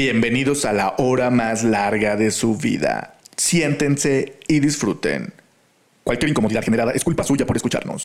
Bienvenidos 0.00 0.64
a 0.64 0.72
la 0.72 0.94
hora 0.96 1.28
más 1.28 1.62
larga 1.62 2.16
de 2.16 2.30
su 2.30 2.56
vida. 2.56 3.18
Siéntense 3.36 4.38
y 4.48 4.60
disfruten. 4.60 5.34
Cualquier 6.04 6.30
incomodidad 6.30 6.64
generada 6.64 6.92
es 6.92 7.04
culpa 7.04 7.22
suya 7.22 7.44
por 7.44 7.54
escucharnos. 7.54 8.04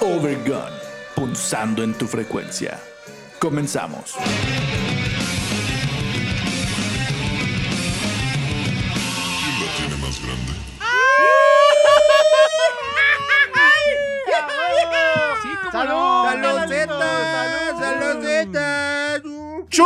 Overgun, 0.00 0.70
punzando 1.16 1.82
en 1.82 1.92
tu 1.94 2.06
frecuencia. 2.06 2.78
Comenzamos. 3.40 4.14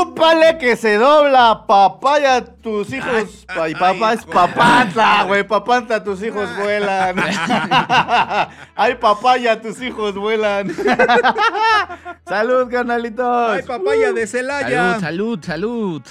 Chúpale 0.04 0.58
que 0.58 0.76
se 0.76 0.96
dobla, 0.96 1.64
papaya, 1.66 2.44
tus 2.44 2.92
hijos. 2.92 3.46
Ay, 3.48 3.74
papá 3.74 4.12
es 4.12 4.24
papanta, 4.26 5.22
güey, 5.24 5.44
papanta, 5.44 6.04
tus 6.04 6.22
hijos 6.22 6.46
vuelan. 6.58 7.16
Ay, 8.76 8.96
papaya, 8.96 9.60
tus 9.60 9.80
hijos 9.80 10.14
vuelan. 10.14 10.74
Salud, 12.26 12.70
carnalitos. 12.70 13.50
¡Ay, 13.50 13.62
papaya 13.62 14.12
de 14.12 14.26
Celaya! 14.26 15.00
Salud, 15.00 15.00
salud, 15.00 15.42
salud. 15.42 16.02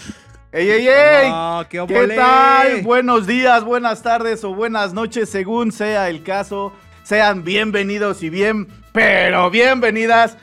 ¡Ey, 0.51 0.69
ey, 0.71 0.87
ey! 0.87 1.29
Ah, 1.31 1.65
qué 1.69 1.83
¿Qué 1.87 1.95
obole. 1.97 2.15
tal? 2.15 2.81
Buenos 2.81 3.27
días, 3.27 3.63
buenas 3.63 4.01
tardes 4.01 4.43
o 4.43 4.55
buenas 4.55 4.93
noches, 4.93 5.29
según 5.29 5.71
sea 5.71 6.09
el 6.09 6.23
caso. 6.23 6.73
Sean 7.03 7.43
bienvenidos 7.43 8.23
y 8.23 8.29
bien, 8.29 8.67
pero 8.91 9.51
bienvenidas 9.51 10.37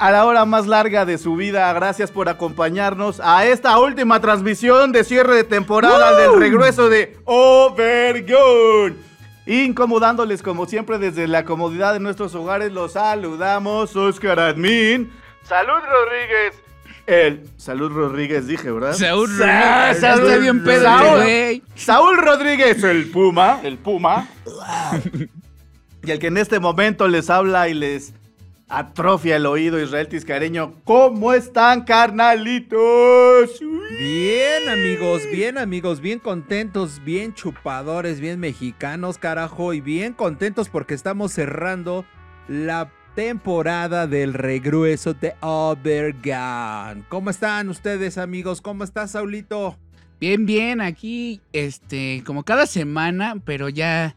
a 0.00 0.10
la 0.10 0.24
hora 0.24 0.44
más 0.46 0.66
larga 0.66 1.04
de 1.04 1.18
su 1.18 1.36
vida. 1.36 1.72
Gracias 1.72 2.10
por 2.10 2.28
acompañarnos 2.28 3.20
a 3.22 3.46
esta 3.46 3.78
última 3.78 4.20
transmisión 4.20 4.92
de 4.92 5.04
cierre 5.04 5.36
de 5.36 5.44
temporada 5.44 6.16
del 6.18 6.38
regreso 6.40 6.88
de 6.88 7.16
Overgun. 7.24 8.96
Incomodándoles 9.46 10.42
como 10.42 10.66
siempre 10.66 10.98
desde 10.98 11.26
la 11.26 11.44
comodidad 11.44 11.92
de 11.92 12.00
nuestros 12.00 12.34
hogares, 12.34 12.72
los 12.72 12.92
saludamos, 12.92 13.94
Oscar 13.96 14.38
Admin. 14.40 15.10
Salud 15.42 15.72
Rodríguez. 15.72 16.62
El 17.06 17.42
Salud 17.56 17.90
Rodríguez 17.90 18.46
dije, 18.46 18.70
¿verdad? 18.70 18.92
Saúl 18.92 19.28
Sa- 19.36 19.88
Rodríguez. 19.92 20.00
Saúl- 20.00 20.20
Estoy 20.28 20.40
bien 20.42 20.64
pedo, 20.64 20.84
Saúl- 20.84 21.16
güey. 21.16 21.62
Saúl 21.74 22.16
Rodríguez, 22.18 22.84
el 22.84 23.10
Puma, 23.10 23.60
el 23.64 23.78
Puma. 23.78 24.28
y 26.04 26.10
el 26.10 26.18
que 26.18 26.28
en 26.28 26.36
este 26.36 26.60
momento 26.60 27.08
les 27.08 27.28
habla 27.28 27.68
y 27.68 27.74
les 27.74 28.14
atrofia 28.70 29.36
el 29.36 29.46
oído, 29.46 29.80
Israel 29.80 30.08
Tiscareño. 30.08 30.74
¿Cómo 30.84 31.32
están, 31.32 31.82
carnalitos? 31.84 33.60
Bien, 33.98 34.68
amigos, 34.68 35.22
bien, 35.30 35.58
amigos, 35.58 36.00
bien 36.00 36.20
contentos, 36.20 37.02
bien 37.04 37.34
chupadores, 37.34 38.20
bien 38.20 38.38
mexicanos, 38.38 39.18
carajo, 39.18 39.74
y 39.74 39.80
bien 39.80 40.14
contentos 40.14 40.68
porque 40.68 40.94
estamos 40.94 41.32
cerrando 41.32 42.04
la 42.48 42.90
temporada 43.14 44.06
del 44.06 44.32
regreso 44.32 45.14
de 45.14 45.34
Overgun. 45.40 47.04
¿Cómo 47.08 47.30
están 47.30 47.68
ustedes, 47.68 48.16
amigos? 48.16 48.62
¿Cómo 48.62 48.84
estás, 48.84 49.10
Saulito? 49.10 49.76
Bien, 50.20 50.46
bien, 50.46 50.80
aquí, 50.80 51.40
este, 51.52 52.22
como 52.24 52.44
cada 52.44 52.66
semana, 52.66 53.36
pero 53.44 53.68
ya 53.68 54.16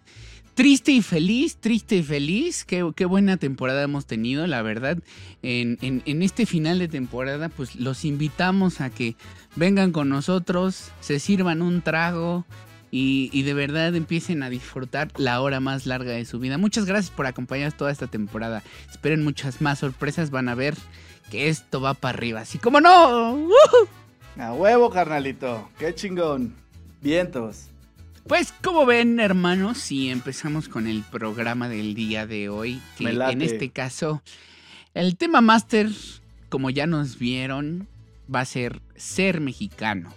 triste 0.53 0.91
y 0.91 1.01
feliz, 1.01 1.57
triste 1.57 1.97
y 1.97 2.03
feliz. 2.03 2.65
Qué, 2.65 2.89
qué 2.95 3.05
buena 3.05 3.37
temporada 3.37 3.83
hemos 3.83 4.05
tenido, 4.05 4.45
la 4.47 4.61
verdad. 4.61 4.97
En, 5.41 5.77
en- 5.81 6.21
este 6.23 6.45
final 6.45 6.79
de 6.79 6.87
temporada, 6.87 7.49
pues 7.49 7.75
los 7.75 8.05
invitamos 8.05 8.81
a 8.81 8.89
que 8.89 9.15
vengan 9.55 9.91
con 9.91 10.09
nosotros, 10.09 10.91
se 10.99 11.19
sirvan 11.19 11.61
un 11.61 11.81
trago. 11.81 12.45
Y, 12.95 13.31
y 13.33 13.41
de 13.41 13.55
verdad 13.55 13.95
empiecen 13.95 14.43
a 14.43 14.51
disfrutar 14.51 15.07
la 15.17 15.41
hora 15.41 15.59
más 15.59 15.87
larga 15.87 16.11
de 16.11 16.25
su 16.25 16.37
vida. 16.37 16.59
Muchas 16.59 16.85
gracias 16.85 17.09
por 17.11 17.25
acompañarnos 17.25 17.75
toda 17.75 17.91
esta 17.91 18.05
temporada. 18.05 18.61
Esperen 18.91 19.23
muchas 19.23 19.61
más 19.61 19.79
sorpresas. 19.79 20.29
Van 20.29 20.47
a 20.47 20.53
ver 20.53 20.75
que 21.31 21.49
esto 21.49 21.81
va 21.81 21.95
para 21.95 22.15
arriba. 22.15 22.41
Así 22.41 22.59
como 22.59 22.79
no. 22.81 23.33
¡Woohoo! 23.33 23.87
A 24.37 24.53
huevo, 24.53 24.91
carnalito. 24.91 25.67
Qué 25.79 25.95
chingón. 25.95 26.53
Vientos. 27.01 27.69
Pues 28.27 28.53
como 28.63 28.85
ven 28.85 29.19
hermanos, 29.19 29.91
y 29.91 30.09
empezamos 30.09 30.69
con 30.69 30.87
el 30.87 31.03
programa 31.03 31.67
del 31.69 31.93
día 31.93 32.25
de 32.25 32.49
hoy, 32.49 32.81
que 32.97 33.03
en 33.09 33.41
este 33.41 33.69
caso 33.69 34.21
el 34.93 35.17
tema 35.17 35.41
máster, 35.41 35.89
como 36.49 36.69
ya 36.69 36.87
nos 36.87 37.19
vieron, 37.19 37.87
va 38.33 38.41
a 38.41 38.45
ser 38.45 38.81
ser 38.95 39.41
mexicano. 39.41 40.13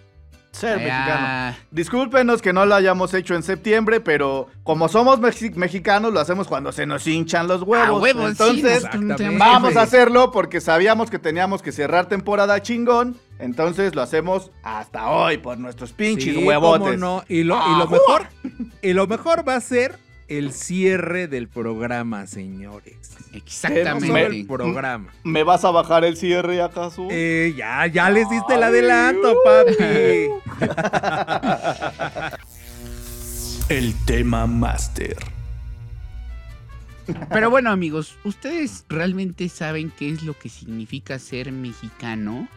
Ser 0.52 0.78
mexicano. 0.78 1.56
Discúlpenos 1.70 2.40
que 2.40 2.52
no 2.54 2.64
lo 2.64 2.74
hayamos 2.76 3.12
hecho 3.12 3.34
en 3.34 3.42
septiembre, 3.42 4.00
pero 4.00 4.48
como 4.62 4.88
somos 4.88 5.18
mexi- 5.20 5.54
mexicanos, 5.54 6.14
lo 6.14 6.20
hacemos 6.20 6.46
cuando 6.46 6.72
se 6.72 6.86
nos 6.86 7.06
hinchan 7.06 7.46
los 7.48 7.60
huevos. 7.62 8.00
huevos, 8.00 8.30
Entonces. 8.30 8.84
Vamos 9.38 9.76
a 9.76 9.82
hacerlo 9.82 10.30
porque 10.32 10.60
sabíamos 10.62 11.10
que 11.10 11.18
teníamos 11.18 11.60
que 11.60 11.72
cerrar 11.72 12.08
temporada 12.08 12.62
chingón. 12.62 13.18
Entonces 13.38 13.94
lo 13.94 14.02
hacemos 14.02 14.50
hasta 14.62 15.10
hoy 15.10 15.38
por 15.38 15.58
nuestros 15.58 15.92
pinches 15.92 16.34
Sí, 16.34 16.44
huevotes. 16.44 16.80
cómo 16.80 16.96
no. 16.96 17.24
Y 17.28 17.44
lo, 17.44 17.56
y 17.56 17.78
lo 17.78 17.86
mejor, 17.86 18.26
y 18.82 18.92
lo 18.92 19.06
mejor 19.06 19.46
va 19.46 19.56
a 19.56 19.60
ser 19.60 19.98
el 20.28 20.52
cierre 20.52 21.28
del 21.28 21.48
programa, 21.48 22.26
señores. 22.26 22.96
Exactamente. 23.32 24.26
el 24.26 24.46
programa. 24.46 25.12
¿Me 25.22 25.42
vas 25.44 25.64
a 25.64 25.70
bajar 25.70 26.04
el 26.04 26.16
cierre 26.16 26.60
acaso? 26.62 27.06
Eh, 27.10 27.54
ya, 27.56 27.86
ya 27.86 28.10
les 28.10 28.28
diste 28.28 28.54
el 28.54 28.62
adelanto, 28.62 29.32
uh. 29.32 29.36
papi. 29.44 29.76
El 33.68 33.94
tema 34.04 34.46
máster. 34.46 35.16
Pero 37.30 37.50
bueno 37.50 37.70
amigos, 37.70 38.16
¿ustedes 38.24 38.84
realmente 38.88 39.48
saben 39.48 39.92
qué 39.96 40.10
es 40.10 40.22
lo 40.22 40.38
que 40.38 40.48
significa 40.48 41.18
ser 41.18 41.50
mexicano? 41.50 42.48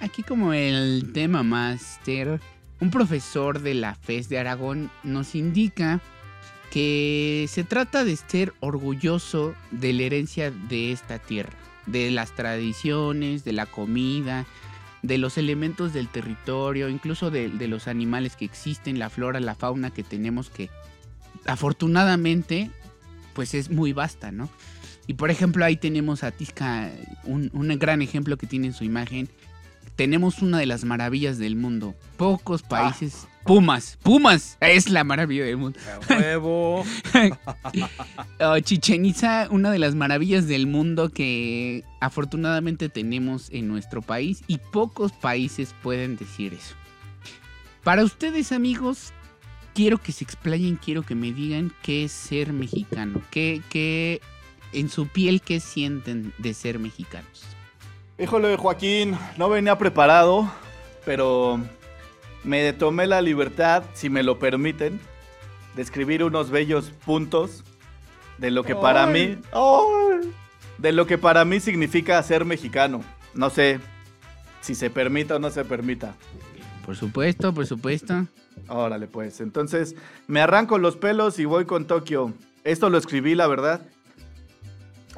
Aquí 0.00 0.22
como 0.22 0.52
el 0.52 1.10
tema 1.12 1.42
máster, 1.42 2.40
un 2.80 2.90
profesor 2.90 3.60
de 3.60 3.74
la 3.74 3.94
FES 3.94 4.28
de 4.28 4.38
Aragón 4.38 4.90
nos 5.02 5.34
indica 5.34 6.00
que 6.70 7.46
se 7.48 7.64
trata 7.64 8.04
de 8.04 8.16
ser 8.16 8.54
orgulloso 8.60 9.54
de 9.70 9.92
la 9.92 10.02
herencia 10.02 10.50
de 10.50 10.92
esta 10.92 11.18
tierra, 11.18 11.54
de 11.86 12.10
las 12.10 12.34
tradiciones, 12.34 13.44
de 13.44 13.52
la 13.52 13.66
comida, 13.66 14.46
de 15.02 15.18
los 15.18 15.38
elementos 15.38 15.92
del 15.92 16.08
territorio, 16.08 16.88
incluso 16.88 17.30
de, 17.30 17.48
los 17.68 17.88
animales 17.88 18.36
que 18.36 18.44
existen, 18.44 18.98
la 18.98 19.10
flora, 19.10 19.40
la 19.40 19.54
fauna 19.54 19.90
que 19.90 20.02
tenemos 20.02 20.50
que 20.50 20.70
afortunadamente 21.46 22.70
pues 23.32 23.54
es 23.54 23.70
muy 23.70 23.92
vasta, 23.92 24.32
¿no? 24.32 24.48
Y 25.06 25.14
por 25.14 25.30
ejemplo 25.30 25.64
ahí 25.64 25.76
tenemos 25.76 26.22
a 26.22 26.30
Tizca, 26.32 26.90
un, 27.24 27.50
un 27.54 27.68
gran 27.78 28.02
ejemplo 28.02 28.36
que 28.36 28.46
tiene 28.46 28.66
en 28.66 28.72
su 28.74 28.84
imagen. 28.84 29.28
Tenemos 29.98 30.42
una 30.42 30.58
de 30.58 30.66
las 30.66 30.84
maravillas 30.84 31.38
del 31.38 31.56
mundo. 31.56 31.92
Pocos 32.16 32.62
países... 32.62 33.26
Pumas, 33.44 33.98
Pumas, 34.00 34.56
es 34.60 34.90
la 34.90 35.02
maravilla 35.02 35.44
del 35.44 35.56
mundo. 35.56 35.80
Huevo. 36.08 36.84
Oh, 38.38 38.58
Chichen 38.62 39.04
Itza, 39.04 39.48
una 39.50 39.72
de 39.72 39.80
las 39.80 39.96
maravillas 39.96 40.46
del 40.46 40.68
mundo 40.68 41.08
que 41.08 41.82
afortunadamente 42.00 42.88
tenemos 42.88 43.48
en 43.50 43.66
nuestro 43.66 44.00
país 44.00 44.44
y 44.46 44.58
pocos 44.58 45.10
países 45.10 45.74
pueden 45.82 46.16
decir 46.16 46.54
eso. 46.54 46.76
Para 47.82 48.04
ustedes 48.04 48.52
amigos, 48.52 49.12
quiero 49.74 49.98
que 49.98 50.12
se 50.12 50.22
explayen, 50.22 50.76
quiero 50.76 51.02
que 51.02 51.16
me 51.16 51.32
digan 51.32 51.72
qué 51.82 52.04
es 52.04 52.12
ser 52.12 52.52
mexicano, 52.52 53.20
qué, 53.32 53.62
qué 53.68 54.20
en 54.72 54.90
su 54.90 55.08
piel 55.08 55.40
qué 55.40 55.58
sienten 55.58 56.32
de 56.38 56.54
ser 56.54 56.78
mexicanos. 56.78 57.57
Híjole, 58.20 58.56
Joaquín, 58.56 59.16
no 59.36 59.48
venía 59.48 59.78
preparado, 59.78 60.50
pero 61.04 61.60
me 62.42 62.72
tomé 62.72 63.06
la 63.06 63.22
libertad, 63.22 63.84
si 63.94 64.10
me 64.10 64.24
lo 64.24 64.40
permiten, 64.40 64.98
de 65.76 65.82
escribir 65.82 66.24
unos 66.24 66.50
bellos 66.50 66.90
puntos 67.06 67.62
de 68.38 68.50
lo 68.50 68.64
que 68.64 68.74
para 68.74 69.06
mí, 69.06 69.38
¡Ay! 69.52 70.32
de 70.78 70.90
lo 70.90 71.06
que 71.06 71.16
para 71.16 71.44
mí 71.44 71.60
significa 71.60 72.20
ser 72.24 72.44
mexicano. 72.44 73.04
No 73.34 73.50
sé 73.50 73.78
si 74.62 74.74
se 74.74 74.90
permita 74.90 75.36
o 75.36 75.38
no 75.38 75.50
se 75.50 75.64
permita. 75.64 76.16
Por 76.84 76.96
supuesto, 76.96 77.54
por 77.54 77.66
supuesto. 77.68 78.26
Órale, 78.66 79.06
pues. 79.06 79.40
Entonces, 79.40 79.94
me 80.26 80.40
arranco 80.40 80.78
los 80.78 80.96
pelos 80.96 81.38
y 81.38 81.44
voy 81.44 81.66
con 81.66 81.86
Tokio. 81.86 82.34
Esto 82.64 82.90
lo 82.90 82.98
escribí, 82.98 83.36
la 83.36 83.46
verdad. 83.46 83.82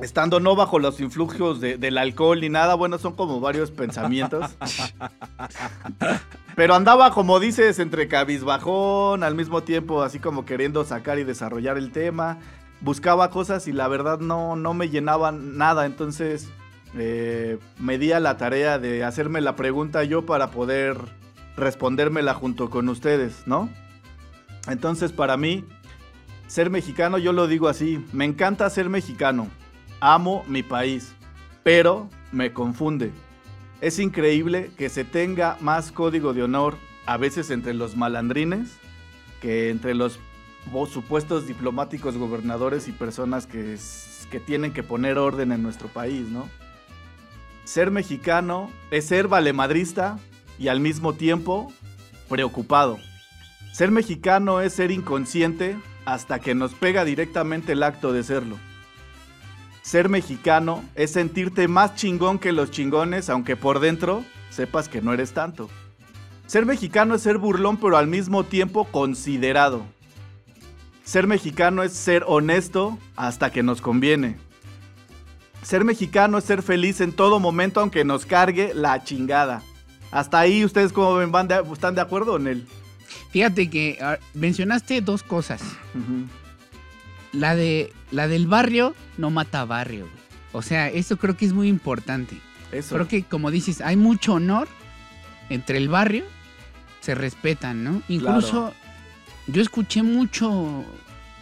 Estando 0.03 0.41
no 0.41 0.57
bajo 0.57 0.79
los 0.79 0.99
influgios 1.01 1.61
de- 1.61 1.77
del 1.77 1.99
alcohol 1.99 2.41
ni 2.41 2.49
nada, 2.49 2.75
bueno, 2.75 2.99
son 2.99 3.15
como 3.15 3.41
varios 3.41 3.71
pensamientos. 3.71 4.51
Pero 6.57 6.75
andaba, 6.75 7.11
como 7.13 7.41
dices, 7.41 7.79
entre 7.79 8.09
cabizbajón, 8.09 9.23
al 9.23 9.35
mismo 9.35 9.63
tiempo 9.63 10.03
así 10.03 10.19
como 10.19 10.45
queriendo 10.45 10.85
sacar 10.85 11.19
y 11.19 11.25
desarrollar 11.25 11.79
el 11.79 11.93
tema. 11.93 12.39
buscaba 12.83 13.29
cosas 13.31 13.69
y 13.69 13.73
la 13.73 13.89
verdad 13.89 14.21
no, 14.21 14.57
no 14.57 14.73
me 14.73 14.89
llenaban 14.89 15.59
nada. 15.59 15.85
Entonces 15.85 16.49
eh, 16.97 17.59
me 17.79 17.99
di 17.99 18.13
a 18.13 18.21
la 18.21 18.39
tarea 18.39 18.79
de 18.79 19.05
hacerme 19.05 19.43
la 19.43 19.55
pregunta 19.55 20.03
yo 20.05 20.25
para 20.25 20.51
poder 20.51 20.97
respondérmela 21.59 22.33
junto 22.33 22.71
con 22.71 22.89
ustedes, 22.89 23.43
¿no? 23.47 23.69
Entonces 24.67 25.13
para 25.13 25.37
mí, 25.37 25.65
ser 26.47 26.71
mexicano, 26.71 27.19
yo 27.19 27.33
lo 27.35 27.47
digo 27.49 27.69
así, 27.69 28.03
me 28.13 28.25
encanta 28.25 28.69
ser 28.71 28.89
mexicano, 28.89 29.49
amo 30.01 30.45
mi 30.49 30.63
país, 30.63 31.13
pero 31.63 32.09
me 32.33 32.53
confunde. 32.53 33.13
Es 33.81 33.99
increíble 33.99 34.71
que 34.77 34.89
se 34.89 35.05
tenga 35.05 35.57
más 35.61 35.93
código 35.93 36.35
de 36.35 36.43
honor 36.43 36.77
a 37.07 37.17
veces 37.17 37.51
entre 37.51 37.75
los 37.75 37.97
malandrines 37.97 38.79
que 39.41 39.71
entre 39.71 39.95
los 39.95 40.19
supuestos 40.91 41.47
diplomáticos, 41.47 42.17
gobernadores 42.17 42.87
y 42.89 42.93
personas 42.93 43.47
que, 43.47 43.77
que 44.31 44.39
tienen 44.39 44.73
que 44.73 44.83
poner 44.83 45.19
orden 45.19 45.53
en 45.53 45.63
nuestro 45.63 45.89
país, 45.89 46.29
¿no? 46.29 46.49
Ser 47.65 47.91
mexicano 47.91 48.71
es 48.91 49.07
ser 49.07 49.29
valemadrista 49.29 50.19
y 50.59 50.69
al 50.69 50.81
mismo 50.81 51.15
tiempo 51.15 51.73
preocupado. 52.29 52.99
Ser 53.73 53.91
mexicano 53.91 54.61
es 54.61 54.75
ser 54.75 54.91
inconsciente 54.91 55.79
hasta 56.05 56.41
que 56.41 56.55
nos 56.55 56.75
pega 56.75 57.05
directamente 57.05 57.73
el 57.73 57.83
acto 57.83 58.13
de 58.13 58.23
serlo. 58.23 58.57
Ser 59.83 60.09
mexicano 60.09 60.85
es 60.95 61.13
sentirte 61.13 61.67
más 61.69 61.95
chingón 61.95 62.39
que 62.39 62.53
los 62.53 62.71
chingones, 62.71 63.31
aunque 63.31 63.57
por 63.57 63.81
dentro 63.81 64.25
sepas 64.51 64.89
que 64.89 65.01
no 65.01 65.13
eres 65.13 65.33
tanto. 65.33 65.69
Ser 66.47 66.67
mexicano 66.67 67.15
es 67.15 67.23
ser 67.23 67.39
burlón, 67.39 67.77
pero 67.77 67.97
al 67.97 68.07
mismo 68.07 68.45
tiempo 68.45 68.85
considerado. 68.85 69.85
Ser 71.05 71.27
mexicano 71.27 71.83
es 71.83 71.93
ser 71.93 72.25
honesto 72.27 72.99
hasta 73.17 73.51
que 73.51 73.63
nos 73.63 73.81
conviene. 73.81 74.37
Ser 75.63 75.85
mexicano 75.85 76.39
es 76.39 76.45
ser 76.45 76.63
feliz 76.63 77.01
en 77.01 77.13
todo 77.13 77.41
momento, 77.41 77.81
aunque 77.81 78.05
nos 78.05 78.27
cargue 78.27 78.73
la 78.75 79.03
chingada. 79.05 79.63
Hasta 80.11 80.41
ahí, 80.41 80.65
¿ustedes 80.65 80.93
cómo 80.93 81.15
ven? 81.15 81.33
¿Van 81.33 81.49
de- 81.49 81.63
¿Están 81.73 81.95
de 81.95 82.01
acuerdo 82.01 82.37
en 82.37 82.47
él? 82.49 82.67
Fíjate 83.31 83.69
que 83.71 83.99
ah, 84.01 84.19
mencionaste 84.35 85.01
dos 85.01 85.23
cosas. 85.23 85.63
La 87.33 87.55
de 87.55 87.93
la 88.11 88.27
del 88.29 88.47
barrio 88.47 88.95
no 89.19 89.31
mata 89.31 89.65
barrio. 89.65 90.07
güey. 90.07 90.21
O 90.53 90.63
sea, 90.63 90.89
eso 90.89 91.17
creo 91.17 91.37
que 91.37 91.45
es 91.47 91.53
muy 91.53 91.69
importante. 91.69 92.37
Eso. 92.73 92.95
Creo 92.97 93.09
que 93.09 93.23
como 93.25 93.51
dices, 93.51 93.81
hay 93.81 93.97
mucho 93.97 94.35
honor 94.35 94.67
entre 95.49 95.79
el 95.79 95.89
barrio, 95.89 96.25
se 97.01 97.15
respetan, 97.15 97.83
¿no? 97.85 98.03
Incluso 98.09 98.73
yo 99.47 99.63
escuché 99.63 100.03
mucho 100.03 100.85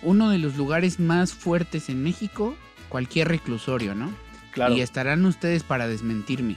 uno 0.02 0.30
de 0.30 0.38
los 0.38 0.56
lugares 0.56 1.00
más 1.00 1.32
fuertes 1.34 1.88
en 1.88 2.02
México, 2.02 2.54
cualquier 2.88 3.28
reclusorio, 3.28 3.94
¿no? 3.94 4.10
claro. 4.52 4.74
Y 4.74 4.80
estarán 4.80 5.24
ustedes 5.26 5.62
para 5.62 5.86
desmentirme. 5.88 6.56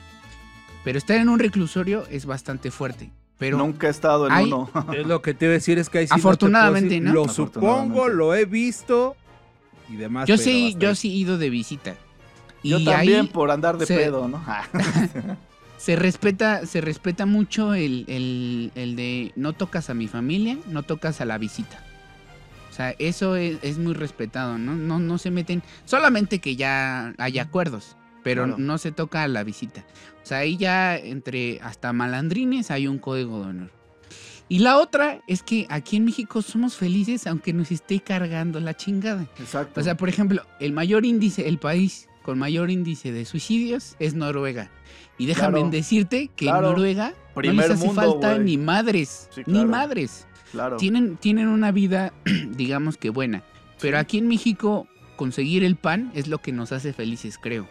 Pero 0.84 0.98
estar 0.98 1.18
en 1.18 1.30
un 1.30 1.38
reclusorio 1.40 2.06
es 2.10 2.26
bastante 2.26 2.72
fuerte. 2.72 3.12
Pero 3.38 3.58
Nunca 3.58 3.88
he 3.88 3.90
estado 3.92 4.28
en 4.28 4.34
hay- 4.34 4.46
uno. 4.46 4.70
Es 4.96 5.06
lo 5.06 5.22
que 5.22 5.34
te 5.34 5.46
iba 5.46 5.52
a 5.52 5.56
decir 5.56 5.78
es 5.80 5.90
que 5.90 6.00
ahí 6.00 6.06
sí 6.08 6.12
no 6.12 6.16
te 6.18 6.22
puedo 6.22 6.32
Afortunadamente, 6.32 6.90
decir. 6.90 7.04
¿no? 7.04 7.14
Lo 7.14 7.26
Afortunadamente. 7.26 7.90
supongo, 7.94 8.08
lo 8.10 8.34
he 8.36 8.46
visto 8.46 9.16
y 9.92 9.96
demás. 9.98 10.28
yo 10.28 10.38
sí, 10.38 10.76
yo 10.80 10.90
ahí. 10.90 10.96
sí 10.96 11.10
he 11.10 11.16
ido 11.16 11.38
de 11.38 11.50
visita. 11.50 11.96
Yo 12.64 12.80
y 12.80 12.86
también 12.86 13.22
ahí 13.22 13.28
por 13.28 13.50
andar 13.52 13.78
de 13.78 13.86
se- 13.86 13.96
pedo, 13.98 14.28
¿no? 14.28 14.44
se 15.78 15.96
respeta, 15.96 16.66
se 16.66 16.80
respeta 16.82 17.26
mucho 17.26 17.74
el, 17.74 18.06
el- 18.08 18.72
el 18.76 18.96
de 18.96 19.32
no 19.36 19.54
tocas 19.54 19.90
a 19.90 19.94
mi 19.94 20.08
familia, 20.08 20.58
no 20.68 20.84
tocas 20.84 21.22
a 21.22 21.26
la 21.26 21.38
visita. 21.38 21.84
O 22.70 22.74
sea, 22.74 22.96
eso 23.00 23.36
es, 23.36 23.58
es 23.64 23.78
muy 23.80 23.94
respetado, 23.94 24.58
¿no? 24.58 24.76
¿no? 24.76 25.00
No 25.00 25.18
se 25.18 25.30
meten, 25.32 25.62
solamente 25.86 26.40
que 26.40 26.56
ya 26.56 27.14
hay 27.18 27.38
acuerdos, 27.40 27.98
pero 28.24 28.44
Claro. 28.46 28.60
no 28.60 28.78
se 28.78 28.92
toca 28.92 29.24
a 29.24 29.28
la 29.28 29.44
visita. 29.44 29.84
O 30.24 30.26
sea, 30.26 30.38
ahí 30.40 30.56
ya 30.56 30.96
entre 30.98 31.60
hasta 31.62 31.92
malandrines 31.94 32.70
hay 32.72 32.88
un 32.88 32.98
código 33.00 33.42
de 33.44 33.50
honor. 33.50 33.72
Y 34.52 34.60
la 34.60 34.80
otra 34.80 35.22
es 35.28 35.44
que 35.44 35.66
aquí 35.70 35.96
en 35.96 36.04
México 36.04 36.42
somos 36.42 36.76
felices 36.76 37.26
aunque 37.26 37.54
nos 37.54 37.72
esté 37.72 38.02
cargando 38.02 38.60
la 38.60 38.76
chingada. 38.76 39.26
Exacto. 39.40 39.80
O 39.80 39.84
sea, 39.84 39.96
por 39.96 40.10
ejemplo, 40.10 40.42
el 40.60 40.74
mayor 40.74 41.06
índice, 41.06 41.48
el 41.48 41.58
país 41.58 42.10
con 42.22 42.38
mayor 42.38 42.70
índice 42.70 43.14
de 43.14 43.24
suicidios 43.24 43.96
es 44.00 44.14
Noruega. 44.14 44.70
Y 45.18 45.26
déjame 45.26 45.60
Claro. 45.60 45.70
decirte 45.72 46.30
que 46.36 46.48
Claro. 46.48 46.68
en 46.68 46.74
Noruega 46.74 47.14
no 47.34 47.42
les 47.54 47.70
hace 47.70 47.86
mundo, 47.86 48.02
falta 48.02 48.38
ni 48.40 48.58
madres, 48.58 49.30
Sí, 49.34 49.44
ni 49.46 49.64
madres. 49.64 50.28
claro. 50.52 50.76
Tienen, 50.76 51.16
tienen 51.16 51.48
una 51.48 51.72
vida, 51.72 52.12
digamos 52.58 52.98
que 52.98 53.10
buena. 53.10 53.44
Pero 53.80 54.00
aquí 54.00 54.18
en 54.18 54.28
México, 54.28 54.86
conseguir 55.16 55.64
el 55.64 55.78
pan 55.78 56.12
es 56.14 56.28
lo 56.28 56.40
que 56.40 56.52
nos 56.52 56.74
hace 56.74 56.92
felices, 56.92 57.38
creo. 57.42 57.70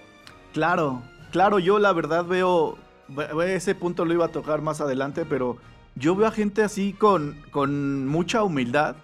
Claro, 0.54 1.02
claro, 1.30 1.58
yo 1.58 1.78
la 1.78 1.92
verdad 1.92 2.24
veo, 2.24 2.78
ve- 3.08 3.28
ve- 3.36 3.54
ese 3.54 3.74
punto 3.74 4.06
lo 4.06 4.14
iba 4.14 4.24
a 4.24 4.28
tocar 4.32 4.62
más 4.62 4.80
adelante, 4.80 5.26
pero 5.26 5.58
yo 6.00 6.16
veo 6.16 6.26
a 6.26 6.32
gente 6.32 6.62
así 6.62 6.92
con, 6.94 7.36
con 7.52 8.08
mucha 8.08 8.42
humildad. 8.42 8.96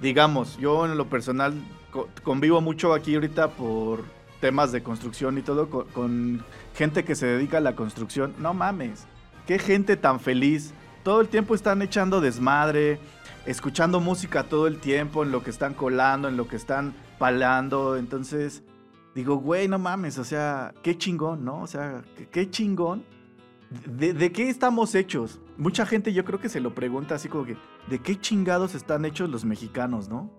Digamos, 0.00 0.58
yo 0.58 0.84
en 0.84 0.96
lo 0.96 1.08
personal 1.08 1.54
co- 1.90 2.08
convivo 2.22 2.60
mucho 2.60 2.92
aquí 2.92 3.14
ahorita 3.14 3.48
por 3.48 4.04
temas 4.40 4.70
de 4.70 4.82
construcción 4.82 5.38
y 5.38 5.42
todo, 5.42 5.68
con, 5.68 6.44
gente 6.74 7.04
que 7.04 7.14
se 7.14 7.26
dedica 7.26 7.58
a 7.58 7.60
la 7.62 7.74
construcción. 7.74 8.34
No 8.38 8.52
mames, 8.52 9.06
qué 9.46 9.58
gente 9.58 9.96
tan 9.96 10.20
feliz. 10.20 10.74
Todo 11.02 11.20
el 11.20 11.28
tiempo 11.28 11.54
están 11.54 11.80
echando 11.80 12.20
desmadre, 12.20 12.98
escuchando 13.46 14.00
música 14.00 14.44
todo 14.44 14.66
el 14.66 14.78
tiempo, 14.80 15.22
en 15.22 15.32
lo 15.32 15.42
que 15.42 15.50
están 15.50 15.72
colando, 15.72 16.28
en 16.28 16.36
lo 16.36 16.46
que 16.46 16.56
están 16.56 16.94
palando. 17.18 17.96
Entonces, 17.96 18.62
digo, 19.14 19.36
güey, 19.36 19.68
no 19.68 19.78
mames, 19.78 20.18
o 20.18 20.24
sea, 20.24 20.74
qué 20.82 20.98
chingón, 20.98 21.44
¿no? 21.44 21.62
O 21.62 21.66
sea, 21.66 22.02
qué, 22.30 22.50
chingón. 22.50 23.04
De 23.86 24.30
qué 24.30 24.50
estamos 24.50 24.94
hechos? 24.94 25.40
Mucha 25.56 25.86
gente 25.86 26.12
yo 26.12 26.24
creo 26.24 26.40
que 26.40 26.48
se 26.48 26.60
lo 26.60 26.74
pregunta 26.74 27.14
así 27.14 27.28
como 27.28 27.44
que, 27.44 27.56
¿de 27.88 27.98
qué 28.00 28.16
chingados 28.20 28.74
están 28.74 29.04
hechos 29.04 29.30
los 29.30 29.44
mexicanos, 29.44 30.08
no? 30.08 30.30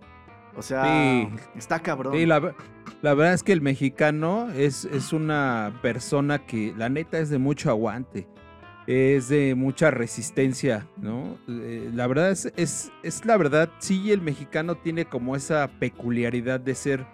O 0.58 0.62
sea, 0.62 0.84
Sí. 0.86 1.30
está 1.56 1.80
cabrón. 1.82 2.14
Sí, 2.14 2.26
la, 2.26 2.54
la 3.02 3.14
verdad 3.14 3.34
es 3.34 3.44
que 3.44 3.52
el 3.54 3.62
mexicano 3.62 4.50
es, 4.52 4.86
es 4.86 5.14
una 5.14 5.74
persona 5.82 6.40
que 6.46 6.74
la 6.78 6.90
neta 6.90 7.20
es 7.20 7.30
de 7.30 7.38
mucho 7.38 7.70
aguante, 7.70 8.28
es 8.88 9.30
de 9.30 9.56
mucha 9.56 9.90
resistencia, 9.92 10.86
¿no? 10.98 11.38
Eh, 11.48 11.90
la 11.94 12.08
verdad 12.08 12.32
es, 12.32 12.52
es, 12.56 12.92
es 13.04 13.26
la 13.26 13.36
verdad, 13.38 13.70
sí, 13.80 14.12
el 14.12 14.22
mexicano 14.22 14.76
tiene 14.76 15.06
como 15.06 15.36
esa 15.36 15.68
peculiaridad 15.80 16.60
de 16.60 16.76
ser 16.76 17.06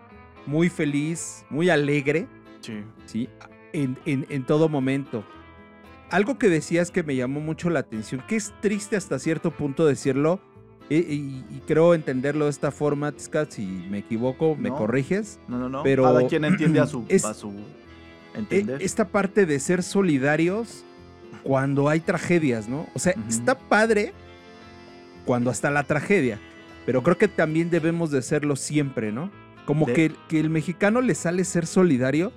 muy 0.45 0.69
feliz, 0.69 1.45
muy 1.49 1.69
alegre, 1.69 2.27
Sí. 2.61 2.83
¿sí? 3.05 3.29
En, 3.73 3.97
en- 4.05 4.25
en 4.29 4.43
todo 4.45 4.69
momento. 4.69 5.23
Algo 6.11 6.37
que 6.37 6.49
decías 6.49 6.91
que 6.91 7.03
me 7.03 7.15
llamó 7.15 7.39
mucho 7.39 7.69
la 7.69 7.79
atención, 7.79 8.21
que 8.27 8.35
es 8.35 8.53
triste 8.61 8.95
hasta 8.97 9.17
cierto 9.17 9.51
punto 9.51 9.85
decirlo, 9.85 10.39
y, 10.89 10.95
y- 10.97 11.45
y 11.49 11.61
creo 11.65 11.93
entenderlo 11.93 12.45
de 12.45 12.51
esta 12.51 12.69
forma, 12.69 13.13
Tizca, 13.13 13.45
si 13.49 13.65
me 13.65 13.99
equivoco, 13.99 14.55
me 14.57 14.69
No. 14.69 14.77
corriges. 14.77 15.39
No, 15.47 15.57
no, 15.57 15.69
no. 15.69 15.83
Pero- 15.83 16.03
Cada 16.03 16.27
quien 16.27 16.43
entiende 16.45 16.79
a 16.81 16.85
su, 16.87 17.05
Es- 17.09 17.23
a 17.23 17.33
su 17.33 17.49
E- 17.49 18.37
entender. 18.39 18.81
esta 18.81 19.07
parte 19.07 19.45
de 19.45 19.59
ser 19.59 19.83
solidarios 19.83 20.83
cuando 21.43 21.87
hay 21.87 22.01
tragedias, 22.01 22.67
¿no? 22.67 22.87
O 22.93 22.99
sea, 22.99 23.13
está 23.29 23.57
padre 23.57 24.13
cuando 25.25 25.49
hasta 25.49 25.71
la 25.71 25.83
tragedia, 25.83 26.39
pero 26.85 27.03
creo 27.03 27.17
que 27.17 27.27
también 27.29 27.69
debemos 27.69 28.11
de 28.11 28.21
serlo 28.21 28.57
siempre, 28.57 29.11
¿no? 29.13 29.31
Como 29.65 29.85
De- 29.85 29.93
que, 29.93 30.11
que 30.27 30.39
el 30.41 30.49
mexicano 30.49 30.99
le 30.99 31.15
sale 31.15 31.45
ser 31.45 31.65
solidario, 31.67 32.33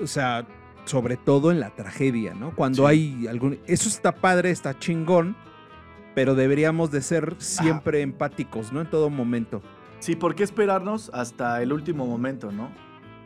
o 0.00 0.06
sea, 0.06 0.46
sobre 0.84 1.16
todo 1.16 1.50
en 1.50 1.60
la 1.60 1.70
tragedia, 1.70 2.34
¿no? 2.34 2.54
Cuando 2.54 2.88
Sí. 2.88 2.88
hay 2.88 3.26
algún... 3.28 3.58
Eso 3.66 3.88
está 3.88 4.12
padre, 4.12 4.50
está 4.50 4.78
chingón, 4.78 5.36
pero 6.14 6.34
deberíamos 6.34 6.90
de 6.90 7.02
ser 7.02 7.36
siempre 7.38 8.02
empáticos, 8.02 8.72
¿no? 8.72 8.80
En 8.80 8.90
todo 8.90 9.10
momento. 9.10 9.62
Sí, 10.00 10.16
¿por 10.16 10.34
qué 10.34 10.42
esperarnos 10.42 11.10
hasta 11.14 11.62
el 11.62 11.72
último 11.72 12.06
momento, 12.06 12.50
no? 12.50 12.70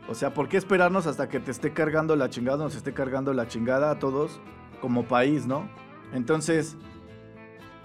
O 0.09 0.15
sea, 0.15 0.33
¿por 0.33 0.47
qué 0.47 0.57
esperarnos 0.57 1.07
hasta 1.07 1.27
que 1.27 1.39
te 1.39 1.51
esté 1.51 1.73
cargando 1.73 2.15
la 2.15 2.29
chingada, 2.29 2.63
nos 2.63 2.75
esté 2.75 2.93
cargando 2.93 3.33
la 3.33 3.47
chingada 3.47 3.91
a 3.91 3.99
todos 3.99 4.39
como 4.79 5.03
país, 5.05 5.47
¿no? 5.47 5.67
Entonces, 6.13 6.77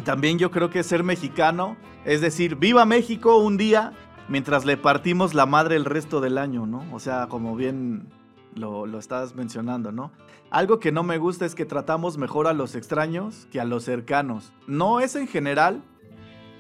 también 0.05 0.39
yo 0.39 0.51
creo 0.51 0.71
que 0.71 0.83
ser 0.83 1.03
mexicano 1.03 1.77
es 2.05 2.21
decir, 2.21 2.57
viva 2.57 2.85
México 2.85 3.37
un 3.37 3.57
día 3.57 3.93
mientras 4.29 4.65
le 4.65 4.77
partimos 4.77 5.35
la 5.35 5.47
madre 5.47 5.77
el 5.77 5.85
resto 5.85 6.21
del 6.21 6.39
año, 6.39 6.67
¿no? 6.67 6.85
O 6.93 6.99
sea, 6.99 7.29
como 7.29 7.55
bien 7.55 8.09
lo, 8.55 8.87
lo 8.87 8.99
estás 8.99 9.35
mencionando, 9.35 9.93
¿no? 9.93 10.13
Algo 10.51 10.79
que 10.79 10.93
no 10.93 11.03
me 11.03 11.19
gusta 11.19 11.47
es 11.47 11.55
que 11.55 11.65
tratamos 11.65 12.19
mejor 12.19 12.47
a 12.47 12.53
los 12.53 12.75
extraños 12.75 13.47
que 13.51 13.61
a 13.61 13.65
los 13.65 13.85
cercanos. 13.85 14.53
No 14.67 15.01
es 15.01 15.17
en 15.17 15.27
general, 15.27 15.83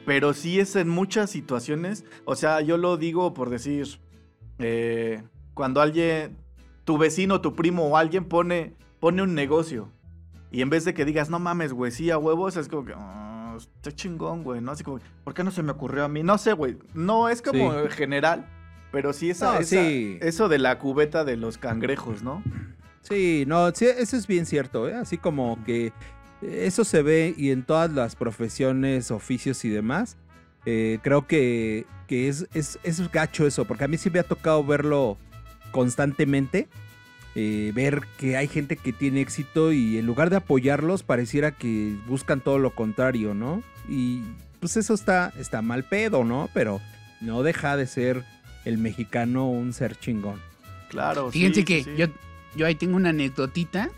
pero 0.06 0.32
sí 0.32 0.58
es 0.58 0.75
en 0.76 0.88
muchas 0.88 1.30
situaciones. 1.30 2.04
O 2.25 2.34
sea, 2.37 2.61
yo 2.61 2.76
lo 2.78 2.96
digo 2.96 3.34
por 3.34 3.50
decir, 3.50 3.87
eh, 4.58 5.22
cuando 5.54 5.80
alguien, 5.80 6.37
tu 6.84 6.99
vecino, 6.99 7.40
tu 7.40 7.54
primo 7.54 7.84
o 7.87 7.96
alguien 7.96 8.25
pone, 8.25 8.75
pone 9.00 9.22
un 9.22 9.34
negocio 9.34 9.88
y 10.50 10.62
en 10.62 10.70
vez 10.70 10.84
de 10.84 10.94
que 10.94 11.04
digas, 11.04 11.30
no 11.30 11.38
mames, 11.38 11.72
güey, 11.72 11.92
sí, 11.92 12.11
a 12.11 12.18
huevos, 12.18 12.56
es 12.56 12.68
como 12.68 12.84
que, 12.84 12.92
"Ah, 12.96 13.56
está 13.58 13.92
chingón, 13.92 14.42
güey, 14.42 14.61
¿no? 14.61 14.72
Así 14.72 14.84
como, 14.84 14.99
¿por 15.25 15.34
qué 15.34 15.44
no 15.44 15.50
se 15.50 15.62
me 15.62 15.72
ocurrió 15.72 16.04
a 16.04 16.08
mí? 16.08 16.22
No 16.22 16.37
sé, 16.38 16.52
güey, 16.52 16.78
no 16.94 17.28
es 17.28 17.40
como 17.42 17.72
Sí. 17.72 17.88
general, 17.90 18.46
Pero 18.92 19.12
sí, 19.12 19.30
esa, 19.30 19.54
No, 19.54 19.58
esa- 19.61 19.66
sí. 19.84 20.18
eso 20.20 20.49
de 20.49 20.58
la 20.58 20.78
cubeta 20.78 21.25
de 21.25 21.37
los 21.37 21.58
cangrejos, 21.58 22.22
¿no? 22.22 22.42
Sí, 23.00 23.44
no, 23.49 23.72
sí, 23.75 23.87
eso 23.87 24.16
es 24.16 24.26
bien 24.28 24.46
cierto, 24.46 24.88
¿eh? 24.88 24.94
Así 24.94 25.18
como 25.18 25.58
que 25.64 25.92
eso 26.42 26.84
se 26.84 27.02
ve 27.02 27.34
y 27.37 27.50
en 27.50 27.62
todas 27.64 27.90
las 27.92 28.14
profesiones, 28.14 29.11
oficios 29.11 29.64
y 29.64 29.70
demás. 29.70 30.16
eh, 30.64 31.00
creo 31.02 31.26
que, 31.26 31.87
que 32.06 32.28
es, 32.28 32.46
es, 32.54 32.78
es 32.84 33.11
gacho 33.11 33.46
eso, 33.49 33.64
porque 33.64 33.82
a 33.82 33.88
mí 33.88 33.96
sí 33.99 34.11
me 34.11 34.20
ha 34.20 34.22
tocado 34.22 34.62
verlo 34.64 35.18
constantemente. 35.72 36.68
eh, 37.34 37.72
ver 37.75 38.02
que 38.18 38.37
hay 38.37 38.46
gente 38.46 38.76
que 38.76 38.92
tiene 38.92 39.22
éxito 39.22 39.72
y 39.72 39.96
en 39.96 40.04
lugar 40.06 40.28
de 40.28 40.37
apoyarlos 40.37 41.02
pareciera 41.02 41.50
que 41.52 41.96
buscan 42.06 42.42
todo 42.42 42.58
lo 42.58 42.75
contrario, 42.75 43.32
¿no? 43.32 43.62
Y 43.88 44.20
pues 44.61 44.76
eso 44.76 44.92
está, 44.92 45.32
está 45.38 45.62
mal 45.62 45.82
pedo, 45.84 46.25
¿no? 46.25 46.50
Pero 46.52 46.80
no 47.22 47.42
deja 47.42 47.76
de 47.78 47.87
ser 47.87 48.22
el 48.64 48.78
mexicano 48.78 49.49
un 49.49 49.73
ser 49.73 49.99
chingón. 49.99 50.40
Claro. 50.88 51.31
Fíjense 51.31 51.61
sí, 51.61 51.64
que 51.64 51.85
sí. 51.85 51.90
Yo, 51.97 52.07
yo 52.54 52.66
ahí 52.66 52.75
tengo 52.75 52.97
una 52.97 53.11
anecdotita 53.11 53.90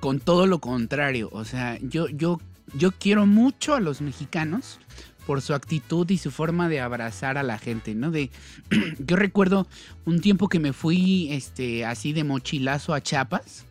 con 0.00 0.20
todo 0.20 0.46
lo 0.46 0.60
contrario. 0.60 1.28
O 1.32 1.44
sea, 1.44 1.78
yo, 1.82 2.08
yo, 2.08 2.40
yo 2.74 2.92
quiero 2.92 3.26
mucho 3.26 3.74
a 3.74 3.80
los 3.80 4.00
mexicanos 4.00 4.78
por 5.26 5.42
su 5.42 5.54
actitud 5.54 6.08
y 6.10 6.18
su 6.18 6.30
forma 6.30 6.68
de 6.68 6.80
abrazar 6.80 7.38
a 7.38 7.42
la 7.42 7.58
gente, 7.58 7.94
¿no? 7.94 8.10
De, 8.10 8.30
yo 8.98 9.16
recuerdo 9.16 9.66
un 10.04 10.20
tiempo 10.20 10.48
que 10.48 10.58
me 10.58 10.72
fui 10.72 11.28
este, 11.30 11.84
así 11.84 12.12
de 12.12 12.24
mochilazo 12.24 12.94
a 12.94 13.00
Chiapas 13.00 13.64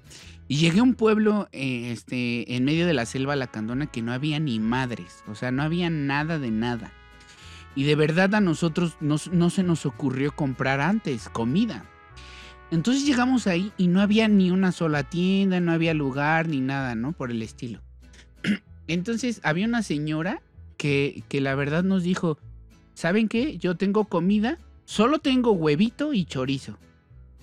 y 0.48 0.58
llegué 0.58 0.80
a 0.80 0.84
un 0.84 0.96
pueblo 0.96 1.50
eh, 1.52 1.92
este, 1.92 2.56
en 2.56 2.66
medio 2.66 2.88
de 2.88 2.94
la 2.94 3.06
selva 3.06 3.36
lacandona 3.36 3.88
que 3.88 4.02
no 4.02 4.14
había 4.14 4.40
ni 4.40 4.60
madres, 4.60 5.24
o 5.28 5.36
sea, 5.36 5.52
no 5.52 5.62
había 5.62 5.90
nada 5.90 6.40
de 6.40 6.50
nada. 6.50 6.92
Y 7.76 7.84
de 7.84 7.96
verdad 7.96 8.36
a 8.36 8.42
nosotros 8.42 8.98
no, 9.00 9.18
se 9.18 9.64
nos 9.64 9.86
ocurrió 9.86 10.36
comprar 10.36 10.82
antes 10.82 11.30
comida. 11.30 11.86
Entonces 12.72 13.06
llegamos 13.06 13.48
ahí 13.48 13.72
y 13.78 13.88
no 13.88 14.02
había 14.02 14.28
ni 14.28 14.52
una 14.52 14.72
sola 14.72 15.04
tienda, 15.04 15.60
no 15.60 15.72
había 15.72 15.94
lugar 15.94 16.48
ni 16.48 16.60
nada, 16.60 16.96
¿no? 16.96 17.14
Por 17.14 17.32
el 17.32 17.42
estilo. 17.42 17.82
Entonces 18.88 19.42
había 19.44 19.66
una 19.66 19.84
señora 19.84 20.42
que, 20.78 21.24
que 21.30 21.42
la 21.42 21.56
verdad 21.56 21.84
nos 21.84 22.04
dijo, 22.04 22.38
¿saben 22.94 23.28
qué? 23.28 23.58
Yo 23.58 23.76
tengo 23.76 24.06
comida, 24.06 24.58
solo 24.86 25.20
tengo 25.20 25.52
huevito 25.52 26.14
y 26.14 26.26
chorizo. 26.26 26.78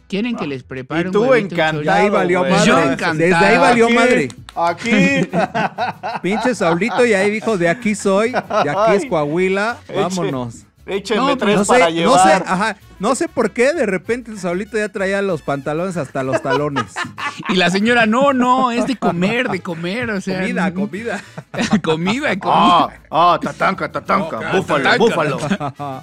¿Quieren 0.09 0.37
que 0.37 0.45
Ah, 0.45 0.49
les 0.49 0.63
prepare 0.63 1.09
y 1.09 1.13
tú 1.13 1.35
encantado, 1.35 1.91
ahí 1.93 2.09
valió 2.09 2.41
güey. 2.41 2.53
madre. 2.53 2.67
Yo 2.67 2.79
encantado. 2.79 3.15
Desde 3.15 3.35
ahí 3.35 3.59
valió 3.59 3.87
Aquí, 3.87 3.95
madre. 3.95 4.29
Aquí. 4.55 5.29
Pinche 6.23 6.55
Saulito 6.55 7.05
y 7.05 7.13
ahí 7.15 7.31
dijo, 7.31 7.59
de 7.59 7.69
aquí 7.69 7.95
soy, 7.95 8.31
de 8.33 8.39
aquí 8.71 8.95
es. 8.97 9.07
Coahuila, 9.07 9.79
vámonos. 9.95 10.66
Échenme 10.87 11.21
No, 11.21 11.37
tres 11.37 11.57
No 11.59 11.65
para 11.65 11.87
sé, 11.87 11.93
no 11.93 11.97
llevar. 11.97 12.39
sé, 12.45 12.45
ajá, 12.49 12.77
no 13.01 13.15
sé 13.17 13.29
por 13.29 13.51
qué 13.51 13.73
de 13.75 13.87
repente 13.87 14.31
el 14.31 14.39
Saulito 14.39 14.77
ya 14.79 14.89
traía 14.89 15.21
los 15.21 15.43
pantalones 15.43 15.97
hasta 15.97 16.23
los 16.23 16.41
talones. 16.43 16.85
Y 17.51 17.57
la 17.57 17.69
señora, 17.69 18.07
no, 18.07 18.33
no, 18.33 18.71
es 18.73 18.87
de 18.87 18.97
comer, 18.97 19.51
de 19.51 19.61
comer, 19.61 20.09
o 20.11 20.21
sea. 20.23 20.41
Comida, 20.41 20.73
comida. 20.73 21.23
comida, 21.83 22.29
comida. 22.39 22.41
Ah, 22.45 22.89
ah, 23.11 23.39
tatanca, 23.43 23.93
tatanca, 23.93 24.53
Oh, 24.55 24.57
búfalo, 24.57 24.83
tatanca. 24.83 26.03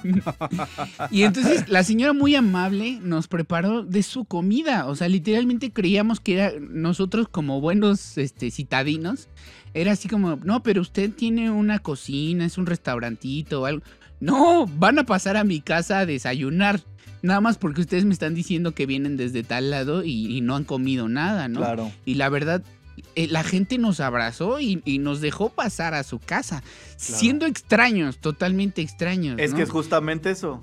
Y 1.10 1.22
entonces 1.24 1.68
la 1.68 1.82
señora 1.82 2.12
muy 2.12 2.34
amable 2.36 3.00
nos 3.02 3.26
preparó 3.28 3.82
de 3.82 4.02
su 4.04 4.24
comida. 4.26 4.86
O 4.86 4.94
sea, 4.94 5.08
literalmente 5.08 5.72
creíamos 5.72 6.20
que 6.20 6.34
era 6.34 6.52
nosotros 6.60 7.28
como 7.28 7.60
buenos 7.60 8.16
este, 8.18 8.50
citadinos. 8.50 9.28
Era 9.74 9.92
así 9.92 10.08
como, 10.08 10.36
no, 10.36 10.62
pero 10.62 10.80
usted 10.82 11.10
tiene 11.10 11.50
una 11.50 11.80
cocina, 11.80 12.44
es 12.44 12.58
un 12.58 12.66
restaurantito 12.66 13.62
o 13.62 13.66
algo. 13.66 13.82
No, 14.24 14.66
van 14.66 14.98
a 14.98 15.04
pasar 15.04 15.36
a 15.36 15.44
mi 15.44 15.60
casa 15.60 15.98
a 15.98 16.06
desayunar. 16.06 16.80
Nada 17.20 17.42
más 17.42 17.58
porque 17.58 17.82
ustedes 17.82 18.06
me 18.06 18.14
están 18.14 18.34
diciendo 18.34 18.72
que 18.72 18.86
vienen 18.86 19.18
desde 19.18 19.42
tal 19.42 19.70
lado 19.70 20.02
y, 20.02 20.34
y 20.34 20.40
no 20.40 20.56
han 20.56 20.64
comido 20.64 21.08
nada, 21.10 21.46
¿no? 21.48 21.60
Claro. 21.60 21.92
Y 22.06 22.14
la 22.14 22.30
verdad, 22.30 22.62
eh, 23.16 23.28
la 23.28 23.44
gente 23.44 23.76
nos 23.76 24.00
abrazó 24.00 24.60
y, 24.60 24.80
y 24.86 24.98
nos 24.98 25.20
dejó 25.20 25.50
pasar 25.50 25.92
a 25.92 26.02
su 26.04 26.20
casa, 26.20 26.62
siendo 26.96 27.44
extraños, 27.44 28.18
totalmente 28.18 28.80
extraños. 28.80 29.38
Es 29.38 29.50
¿no? 29.50 29.56
que 29.58 29.62
es 29.62 29.70
justamente 29.70 30.30
eso. 30.30 30.60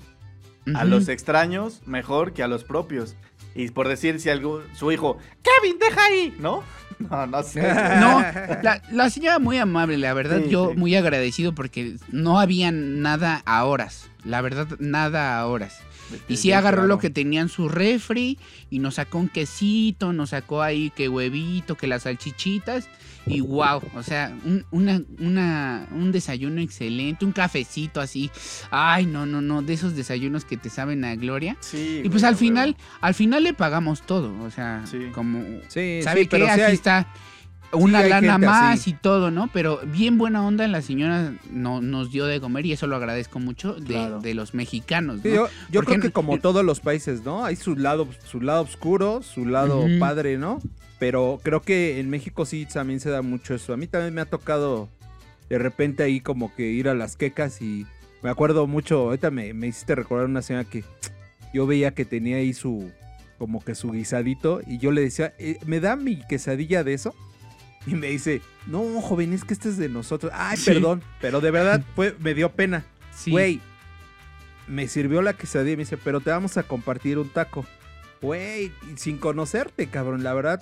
A 0.74 0.84
los 0.84 1.08
extraños, 1.08 1.82
mejor 1.86 2.32
que 2.32 2.42
a 2.42 2.48
los 2.48 2.64
propios. 2.64 3.16
Y 3.54 3.68
por 3.70 3.86
decir 3.86 4.18
si 4.20 4.28
algo, 4.28 4.62
su 4.74 4.90
hijo, 4.90 5.18
Kevin, 5.42 5.78
deja 5.78 6.04
ahí, 6.04 6.34
¿no? 6.38 6.62
No, 7.10 7.26
no 7.26 7.42
sé. 7.42 7.62
No, 7.62 8.20
la, 8.62 8.80
la 8.90 9.10
señora 9.10 9.38
muy 9.38 9.58
amable, 9.58 9.98
la 9.98 10.14
verdad, 10.14 10.40
Sí, 10.44 10.50
yo 10.50 10.70
sí. 10.72 10.76
muy 10.78 10.94
agradecido 10.96 11.54
porque 11.54 11.96
no 12.10 12.40
había 12.40 12.70
nada 12.72 13.42
a 13.44 13.64
horas. 13.64 14.08
La 14.24 14.40
verdad, 14.40 14.66
nada 14.78 15.38
a 15.38 15.46
horas. 15.46 15.78
Y 16.28 16.36
sí 16.36 16.52
agarró 16.52 16.86
lo 16.86 16.98
que 16.98 17.10
tenía 17.10 17.40
en 17.40 17.48
su 17.48 17.68
refri 17.68 18.38
y 18.70 18.78
nos 18.78 18.94
sacó 18.96 19.18
un 19.18 19.28
quesito, 19.28 20.12
nos 20.12 20.30
sacó 20.30 20.62
ahí 20.62 20.90
que 20.94 21.08
huevito, 21.08 21.76
que 21.76 21.86
las 21.86 22.02
salchichitas. 22.04 22.88
Y 23.24 23.40
wow, 23.40 23.80
o 23.94 24.02
sea, 24.02 24.36
un, 24.44 24.64
una, 24.72 25.00
una, 25.20 25.86
un 25.92 26.10
desayuno 26.10 26.60
excelente, 26.60 27.24
un 27.24 27.30
cafecito 27.30 28.00
así. 28.00 28.32
Ay, 28.72 29.06
no, 29.06 29.26
no, 29.26 29.40
no, 29.40 29.62
de 29.62 29.74
esos 29.74 29.94
desayunos 29.94 30.44
que 30.44 30.56
te 30.56 30.70
saben 30.70 31.04
a 31.04 31.14
gloria. 31.14 31.56
Sí, 31.60 32.00
Y 32.04 32.08
pues 32.08 32.22
güey, 32.22 32.30
al 32.30 32.36
final, 32.36 32.76
al 33.00 33.14
final 33.14 33.44
le 33.44 33.54
pagamos 33.54 34.02
todo. 34.02 34.34
O 34.42 34.50
sea, 34.50 34.82
Sí. 34.90 35.06
como 35.14 35.40
Sí, 35.68 36.00
¿Sabe 36.02 36.22
sí, 36.22 36.26
qué? 36.26 36.30
pero 36.30 36.48
Aquí 36.50 36.60
hay- 36.62 36.74
está 36.74 37.06
una 37.72 38.02
lana 38.02 38.38
más 38.38 38.80
así. 38.80 38.90
y 38.90 38.92
todo, 38.94 39.30
¿no? 39.30 39.48
Pero 39.52 39.80
bien 39.86 40.18
buena 40.18 40.44
onda 40.46 40.66
la 40.68 40.82
señora 40.82 41.34
no, 41.50 41.80
nos 41.80 42.10
dio 42.12 42.26
de 42.26 42.40
comer 42.40 42.66
y 42.66 42.72
eso 42.72 42.86
lo 42.86 42.96
agradezco 42.96 43.38
mucho 43.40 43.74
de, 43.74 43.86
Claro. 43.86 44.20
de 44.20 44.34
los 44.34 44.54
mexicanos, 44.54 45.20
yo 45.22 45.48
creo 45.82 46.00
que 46.00 46.06
en- 46.06 46.12
como 46.12 46.38
todos 46.40 46.64
los 46.64 46.80
países, 46.80 47.24
¿no? 47.24 47.44
Hay 47.44 47.56
su 47.56 47.76
lado, 47.76 48.06
su 48.24 48.40
lado 48.40 48.62
oscuro, 48.62 49.22
su 49.22 49.46
lado 49.46 49.86
padre, 49.98 50.38
¿no? 50.38 50.60
Pero 50.98 51.40
creo 51.42 51.62
que 51.62 51.98
en 51.98 52.10
México 52.10 52.44
sí 52.46 52.66
también 52.66 53.00
se 53.00 53.10
da 53.10 53.22
mucho 53.22 53.54
eso. 53.54 53.72
A 53.72 53.76
mí 53.76 53.86
también 53.86 54.14
me 54.14 54.20
ha 54.20 54.26
tocado 54.26 54.88
de 55.48 55.58
repente 55.58 56.02
ahí 56.02 56.20
como 56.20 56.54
que 56.54 56.70
ir 56.70 56.88
a 56.88 56.94
las 56.94 57.16
quecas 57.16 57.60
y 57.60 57.86
me 58.22 58.30
acuerdo 58.30 58.66
mucho, 58.68 59.00
ahorita 59.00 59.30
me, 59.32 59.52
me 59.52 59.66
hiciste 59.66 59.94
recordar 59.96 60.26
una 60.26 60.42
señora 60.42 60.64
que 60.68 60.84
yo 61.52 61.66
veía 61.66 61.92
que 61.92 62.04
tenía 62.04 62.36
ahí 62.36 62.52
su, 62.52 62.90
como 63.38 63.64
que 63.64 63.74
su 63.74 63.90
guisadito 63.90 64.60
y 64.66 64.78
yo 64.78 64.92
le 64.92 65.00
decía, 65.00 65.34
"Eh, 65.38 65.58
¿me 65.66 65.80
da 65.80 65.96
mi 65.96 66.20
quesadilla 66.28 66.84
de 66.84 66.94
eso? 66.94 67.14
Y 67.86 67.94
me 67.94 68.08
dice, 68.08 68.42
no, 68.66 69.00
joven, 69.00 69.32
es 69.32 69.44
que 69.44 69.54
este 69.54 69.68
es 69.68 69.76
de 69.76 69.88
nosotros. 69.88 70.32
Ay, 70.34 70.56
Sí. 70.56 70.66
perdón, 70.72 71.02
pero 71.20 71.40
de 71.40 71.50
verdad 71.50 71.82
fue, 71.96 72.16
me 72.20 72.34
dio 72.34 72.50
pena. 72.52 72.84
Sí. 73.14 73.30
Güey, 73.32 73.60
me 74.68 74.86
sirvió 74.88 75.20
la 75.22 75.32
quesadilla 75.34 75.72
y 75.72 75.76
me 75.76 75.82
dice, 75.82 75.96
pero 75.96 76.20
te 76.20 76.30
vamos 76.30 76.56
a 76.56 76.62
compartir 76.62 77.18
un 77.18 77.28
taco. 77.28 77.66
Güey, 78.20 78.70
sin 78.96 79.18
conocerte, 79.18 79.88
cabrón, 79.88 80.22
la 80.22 80.32
verdad. 80.32 80.60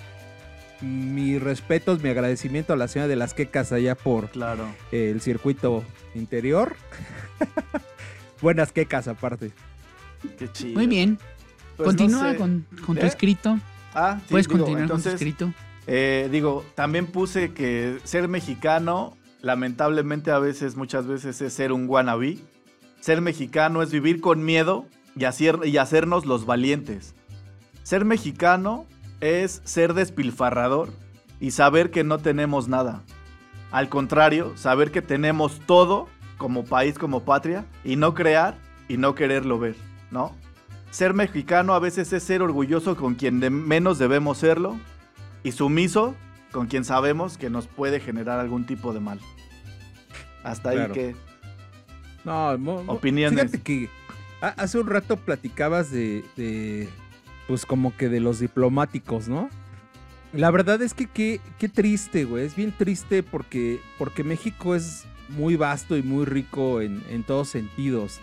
Mis 0.80 1.42
respetos, 1.42 2.02
mi 2.02 2.08
agradecimiento 2.08 2.72
a 2.72 2.76
la 2.76 2.88
señora 2.88 3.06
de 3.08 3.16
las 3.16 3.34
quecas 3.34 3.70
allá 3.70 3.94
por 3.94 4.30
Claro. 4.30 4.66
eh, 4.92 5.10
el 5.10 5.20
circuito 5.20 5.84
interior. 6.14 6.74
Buenas 8.40 8.72
quecas 8.72 9.06
aparte. 9.08 9.50
Qué 10.38 10.50
chido. 10.50 10.74
Muy 10.74 10.86
bien. 10.86 11.18
Pues, 11.76 11.80
no 11.80 11.84
Continúa 11.84 12.30
sé. 12.32 12.36
con, 12.38 12.66
con 12.86 12.96
tu 12.96 13.04
¿Eh? 13.04 13.08
escrito. 13.08 13.58
Ah, 13.94 14.18
sí, 14.20 14.26
Puedes 14.30 14.48
digo, 14.48 14.58
continuar 14.64 14.88
con 14.88 15.02
tu 15.02 15.08
escrito. 15.10 15.52
Eh, 15.92 16.28
digo, 16.30 16.64
también 16.76 17.06
puse 17.08 17.52
que 17.52 17.98
ser 18.04 18.28
mexicano, 18.28 19.16
lamentablemente 19.40 20.30
a 20.30 20.38
veces, 20.38 20.76
muchas 20.76 21.08
veces 21.08 21.40
es 21.42 21.52
ser 21.52 21.72
un 21.72 21.88
wannabe. 21.88 22.38
Ser 23.00 23.20
mexicano 23.20 23.82
es 23.82 23.90
vivir 23.90 24.20
con 24.20 24.44
miedo 24.44 24.86
y, 25.16 25.24
hacer- 25.24 25.66
y 25.66 25.78
hacernos 25.78 26.26
los 26.26 26.46
valientes. 26.46 27.16
Ser 27.82 28.04
mexicano 28.04 28.86
es 29.20 29.62
ser 29.64 29.94
despilfarrador 29.94 30.90
y 31.40 31.50
saber 31.50 31.90
que 31.90 32.04
no 32.04 32.18
tenemos 32.18 32.68
nada. 32.68 33.02
Al 33.72 33.88
contrario, 33.88 34.56
saber 34.56 34.92
que 34.92 35.02
tenemos 35.02 35.60
todo 35.66 36.06
como 36.38 36.64
país, 36.64 37.00
como 37.00 37.24
patria, 37.24 37.64
y 37.84 37.96
no 37.96 38.14
crear 38.14 38.56
y 38.88 38.96
no 38.96 39.16
quererlo 39.16 39.58
ver, 39.58 39.74
¿no? 40.12 40.36
Ser 40.92 41.14
mexicano 41.14 41.74
a 41.74 41.80
veces 41.80 42.12
es 42.12 42.22
ser 42.22 42.42
orgulloso 42.42 42.96
con 42.96 43.16
quien 43.16 43.40
menos 43.66 43.98
debemos 43.98 44.38
serlo 44.38 44.78
y 45.42 45.52
sumiso 45.52 46.14
con 46.52 46.66
quien 46.66 46.84
sabemos 46.84 47.38
que 47.38 47.50
nos 47.50 47.66
puede 47.66 48.00
generar 48.00 48.40
algún 48.40 48.64
tipo 48.66 48.92
de 48.92 49.00
mal. 49.00 49.20
Hasta 50.42 50.70
ahí 50.70 50.78
que 50.92 51.14
No, 52.24 52.56
mo- 52.58 52.82
mo- 52.84 52.92
Opiniones. 52.94 53.38
Fíjate 53.50 53.62
que 53.62 53.88
ha- 54.42 54.48
hace 54.48 54.78
un 54.78 54.86
rato 54.88 55.16
platicabas 55.16 55.90
de, 55.90 56.24
de, 56.36 56.88
pues 57.46 57.64
como 57.66 57.96
que 57.96 58.08
de 58.08 58.20
los 58.20 58.40
diplomáticos, 58.40 59.28
¿no? 59.28 59.48
La 60.32 60.50
verdad 60.50 60.80
es 60.82 60.94
que 60.94 61.06
qué, 61.06 61.40
qué 61.58 61.68
triste, 61.68 62.24
güey. 62.24 62.44
Es 62.46 62.54
bien 62.56 62.72
triste 62.76 63.22
porque, 63.22 63.80
porque 63.98 64.22
México 64.24 64.74
es 64.74 65.04
muy 65.28 65.56
vasto 65.56 65.96
y 65.96 66.02
muy 66.02 66.24
rico 66.24 66.80
en, 66.80 67.02
en 67.10 67.22
todos 67.24 67.48
sentidos. 67.48 68.20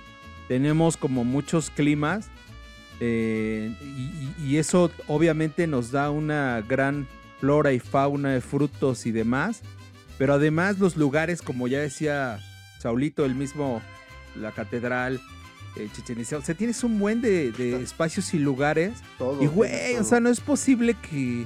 Tenemos 0.47 0.95
como 0.97 1.23
muchos 1.25 1.69
climas 1.69 2.29
eh, 2.99 3.73
y, 4.43 4.57
eso 4.57 4.91
obviamente 5.07 5.67
nos 5.67 5.91
da 5.91 6.09
una 6.09 6.63
gran 6.67 7.07
flora 7.39 7.71
y 7.73 7.79
fauna 7.79 8.31
de 8.31 8.41
frutos 8.41 9.05
y 9.05 9.11
demás. 9.11 9.61
Pero 10.17 10.33
además 10.33 10.79
los 10.79 10.97
lugares, 10.97 11.41
como 11.41 11.67
ya 11.67 11.79
decía 11.79 12.39
Saulito, 12.79 13.23
el 13.25 13.35
mismo, 13.35 13.81
la 14.35 14.51
catedral, 14.51 15.21
eh, 15.75 15.89
Chichen 15.93 16.19
Itza. 16.19 16.37
O 16.37 16.41
sea, 16.41 16.55
tienes 16.55 16.83
un 16.83 16.97
buen 16.97 17.21
de, 17.21 17.51
de 17.51 17.81
espacios 17.81 18.33
y 18.33 18.39
lugares. 18.39 18.93
Todo, 19.19 19.43
Y 19.43 19.47
güey, 19.47 19.95
o 19.97 20.03
sea, 20.03 20.19
no 20.19 20.29
es 20.29 20.39
posible 20.39 20.95
que, 20.95 21.45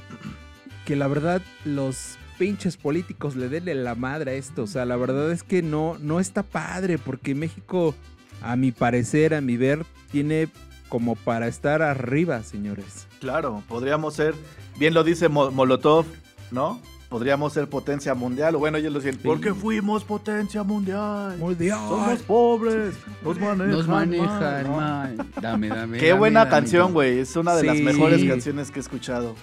que 0.86 0.96
la 0.96 1.08
verdad 1.08 1.42
los 1.66 2.18
pinches 2.38 2.78
políticos 2.78 3.36
le 3.36 3.50
den 3.50 3.68
en 3.68 3.84
la 3.84 3.96
madre 3.96 4.32
a 4.32 4.34
esto. 4.36 4.64
O 4.64 4.68
sea, 4.68 4.86
la 4.86 4.96
verdad 4.96 5.32
es 5.32 5.44
que 5.44 5.62
no, 5.62 5.98
no 6.00 6.22
está 6.22 6.44
padre 6.44 6.98
porque 6.98 7.36
México, 7.36 7.94
a 8.42 8.56
mi 8.56 8.72
parecer, 8.72 9.34
a 9.34 9.42
mi 9.42 9.58
ver, 9.58 9.86
tiene 10.12 10.48
como 10.92 11.16
para 11.16 11.48
estar 11.48 11.82
arriba, 11.82 12.44
señores. 12.44 13.08
Claro, 13.22 13.64
podríamos 13.70 14.14
ser, 14.14 14.36
bien 14.78 14.94
lo 14.94 15.06
dice 15.06 15.30
Mo- 15.30 15.50
Molotov, 15.50 16.06
¿no? 16.52 16.82
Podríamos 17.08 17.54
ser 17.54 17.68
potencia 17.70 18.14
mundial, 18.14 18.56
o 18.56 18.60
bueno, 18.60 18.78
ellos 18.78 18.92
lo 18.92 19.00
dicen, 19.00 19.18
porque 19.24 19.54
fuimos 19.54 20.04
potencia 20.04 20.64
mundial. 20.64 21.38
Somos 21.40 22.20
pobres, 22.24 22.96
nos 23.24 23.38
manejan, 23.40 23.70
Nos 23.72 23.88
manejan. 23.88 25.18
Dame, 25.42 25.68
dame. 25.70 25.98
Qué 25.98 26.10
dame, 26.10 26.20
buena 26.20 26.40
dame, 26.42 26.52
canción, 26.52 26.92
güey. 26.94 27.20
Es 27.20 27.36
una 27.38 27.56
de 27.56 27.64
las 27.64 27.78
mejores 27.80 28.24
canciones 28.26 28.70
que 28.70 28.80
he 28.80 28.82
escuchado. 28.82 29.36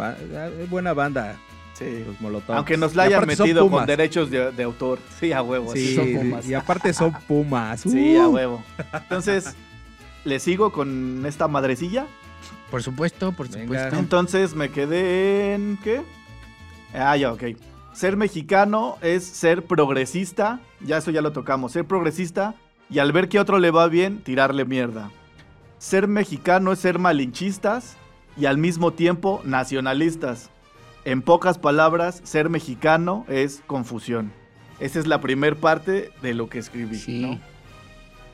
Va- 0.00 0.16
es 0.62 0.70
buena 0.70 0.92
banda, 0.94 1.36
Sí. 1.74 2.04
los 2.06 2.18
Molotov. 2.22 2.56
Aunque 2.56 2.76
nos 2.78 2.94
la 2.96 3.02
hayan 3.04 3.26
metido 3.26 3.68
con 3.70 3.84
derechos 3.86 4.30
de, 4.30 4.50
de 4.52 4.62
autor. 4.62 4.98
Sí, 5.18 5.32
a 5.32 5.42
huevo. 5.42 5.72
Sí, 5.74 5.94
son 5.94 6.12
Pumas. 6.14 6.48
y 6.48 6.54
aparte 6.54 6.92
son 6.94 7.12
Pumas. 7.28 7.80
Sí, 7.80 8.16
a 8.16 8.28
Uh. 8.28 8.32
huevo. 8.34 8.62
Entonces, 8.92 9.54
¿le 10.24 10.38
sigo 10.38 10.72
con 10.72 11.24
esta 11.26 11.48
madrecilla? 11.48 12.06
Por 12.70 12.82
supuesto, 12.82 13.32
por 13.32 13.48
Venga. 13.48 13.62
supuesto. 13.62 13.96
Entonces 13.96 14.54
me 14.54 14.70
quedé 14.70 15.54
en. 15.54 15.78
¿Qué? 15.82 16.02
Ah, 16.94 17.16
ya, 17.16 17.32
ok. 17.32 17.42
Ser 17.92 18.16
mexicano 18.16 18.96
es 19.02 19.24
ser 19.24 19.64
progresista. 19.64 20.60
Ya 20.80 20.98
eso 20.98 21.10
ya 21.10 21.22
lo 21.22 21.32
tocamos. 21.32 21.72
Ser 21.72 21.84
progresista 21.84 22.54
y 22.88 22.98
al 22.98 23.12
ver 23.12 23.28
que 23.28 23.38
a 23.38 23.42
otro 23.42 23.58
le 23.58 23.70
va 23.70 23.88
bien, 23.88 24.22
tirarle 24.22 24.64
mierda. 24.64 25.10
Ser 25.78 26.08
mexicano 26.08 26.72
es 26.72 26.78
ser 26.78 26.98
malinchistas 26.98 27.96
y 28.36 28.46
al 28.46 28.58
mismo 28.58 28.92
tiempo 28.92 29.40
nacionalistas. 29.44 30.50
En 31.04 31.22
pocas 31.22 31.58
palabras, 31.58 32.20
ser 32.24 32.50
mexicano 32.50 33.24
es 33.28 33.62
confusión. 33.66 34.32
Esa 34.80 34.98
es 34.98 35.06
la 35.06 35.20
primer 35.20 35.56
parte 35.56 36.10
de 36.22 36.34
lo 36.34 36.48
que 36.48 36.58
escribí. 36.58 36.96
Sí. 36.96 37.20
¿no? 37.20 37.40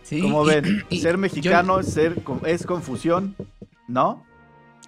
Sí, 0.08 0.20
Como 0.20 0.44
y- 0.44 0.54
ven, 0.54 0.84
y 0.88 0.98
ser 1.00 1.12
yo- 1.12 1.18
mexicano 1.18 1.80
es, 1.80 1.88
ser, 1.92 2.16
es 2.44 2.64
confusión, 2.64 3.34
¿no? 3.88 4.25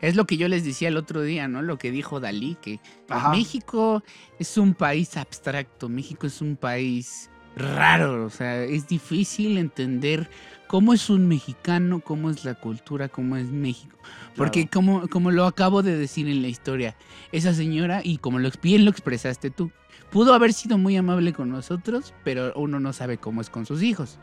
Es 0.01 0.15
lo 0.15 0.27
que 0.27 0.37
yo 0.37 0.47
les 0.47 0.65
decía 0.65 0.87
el 0.87 0.97
otro 0.97 1.23
día, 1.23 1.49
¿no? 1.49 1.61
Lo 1.61 1.77
que 1.77 1.91
dijo 1.91 2.21
Dalí, 2.21 2.57
que 2.63 2.79
Ajá. 3.09 3.31
México 3.31 4.05
es 4.39 4.57
un 4.57 4.75
país 4.75 5.17
abstracto, 5.17 5.89
México 5.89 6.29
es 6.29 6.41
un 6.41 6.55
país 6.55 7.31
raro, 7.57 8.25
o 8.27 8.31
sea, 8.31 8.63
es 8.63 8.87
difícil 8.87 9.59
entender 9.59 10.31
cómo 10.69 10.93
es 10.95 11.11
un 11.11 11.27
mexicano, 11.27 11.99
cómo 11.99 12.31
es 12.31 12.45
la 12.45 12.55
cultura, 12.55 13.09
cómo 13.09 13.37
es 13.37 13.47
México. 13.49 13.97
Porque 14.37 14.69
como, 14.69 15.09
como 15.09 15.33
lo 15.33 15.47
acabo 15.47 15.83
de 15.83 15.97
decir 15.97 16.29
en 16.29 16.43
la 16.43 16.49
historia, 16.49 16.95
esa 17.33 17.53
señora, 17.53 18.01
y 18.05 18.19
como 18.19 18.39
lo, 18.39 18.51
bien 18.63 18.85
lo 18.85 18.93
expresaste 18.93 19.51
tú, 19.51 19.73
pudo 20.13 20.33
haber 20.33 20.53
sido 20.53 20.79
muy 20.79 20.97
amable 20.97 21.33
con 21.33 21.51
nosotros, 21.51 22.15
pero 22.23 22.53
uno 22.55 22.79
no 22.79 22.93
sabe 22.93 23.19
cómo 23.19 23.41
es 23.41 23.51
con 23.51 23.67
sus 23.67 23.83
hijos. 23.83 24.19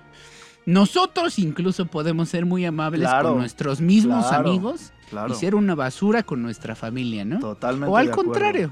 Nosotros 0.66 1.38
incluso 1.40 1.86
podemos 1.86 2.30
ser 2.30 2.46
muy 2.46 2.66
amables 2.66 3.08
Claro, 3.08 3.30
con 3.30 3.38
nuestros 3.40 3.82
mismos 3.82 4.26
claro, 4.28 4.50
amigos 4.50 4.92
Claro. 5.10 5.34
y 5.34 5.38
ser 5.38 5.54
una 5.56 5.76
basura 5.76 6.24
con 6.24 6.42
nuestra 6.42 6.76
familia, 6.76 7.24
¿no? 7.26 7.40
Totalmente. 7.40 7.92
O 7.92 7.98
al 7.98 8.08
de 8.08 8.12
contrario. 8.12 8.72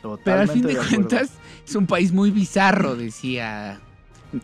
Pero 0.00 0.12
al 0.12 0.18
totalmente 0.20 0.52
fin 0.54 0.66
de, 0.68 0.74
cuentas 0.88 1.30
es 1.66 1.74
un 1.74 1.86
país 1.86 2.12
muy 2.12 2.30
bizarro, 2.30 2.94
decía 2.94 3.80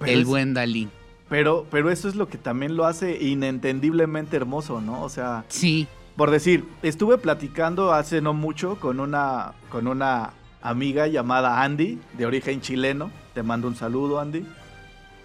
Pero 0.00 0.12
el 0.12 0.20
es- 0.22 0.26
buen 0.26 0.54
Dalí. 0.54 0.88
Pero, 1.28 1.66
pero 1.70 1.90
eso 1.90 2.08
es 2.08 2.14
lo 2.16 2.28
que 2.28 2.38
también 2.38 2.74
lo 2.74 2.86
hace 2.86 3.22
inentendiblemente 3.22 4.36
hermoso, 4.36 4.80
¿no? 4.80 5.02
O 5.02 5.08
sea, 5.10 5.44
Sí, 5.48 5.86
por 6.16 6.30
decir, 6.30 6.64
estuve 6.82 7.18
platicando 7.18 7.92
hace 7.92 8.20
no 8.22 8.32
mucho 8.34 8.80
con 8.80 8.98
una, 8.98 9.52
con 9.70 9.86
una 9.86 10.30
amiga 10.62 11.06
llamada 11.06 11.62
Andy, 11.62 11.98
de 12.16 12.26
origen 12.26 12.60
chileno. 12.62 13.10
Te 13.34 13.42
mando 13.44 13.68
un 13.68 13.76
saludo, 13.76 14.18
Andy. 14.20 14.44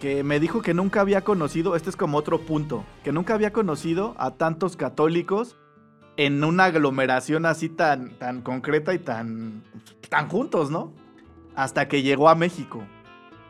Que 0.04 0.22
me 0.22 0.42
dijo 0.42 0.62
que 0.62 0.74
nunca 0.74 1.00
había 1.00 1.22
conocido, 1.22 1.78
este 1.78 1.90
es 1.90 1.96
como 1.96 2.18
otro 2.18 2.42
punto, 2.42 2.84
que 3.06 3.14
nunca 3.14 3.36
había 3.36 3.54
conocido 3.54 4.16
a 4.18 4.32
tantos 4.32 4.76
católicos 4.76 5.56
en 6.18 6.44
una 6.44 6.66
aglomeración 6.66 7.46
así 7.46 7.70
tan, 7.70 8.20
tan 8.20 8.42
concreta 8.42 8.94
y 8.94 9.00
tan, 9.00 9.64
tan 10.10 10.28
juntos, 10.28 10.70
¿no? 10.70 10.92
Hasta 11.56 11.88
que 11.88 12.02
llegó 12.02 12.28
a 12.28 12.36
México. 12.36 12.84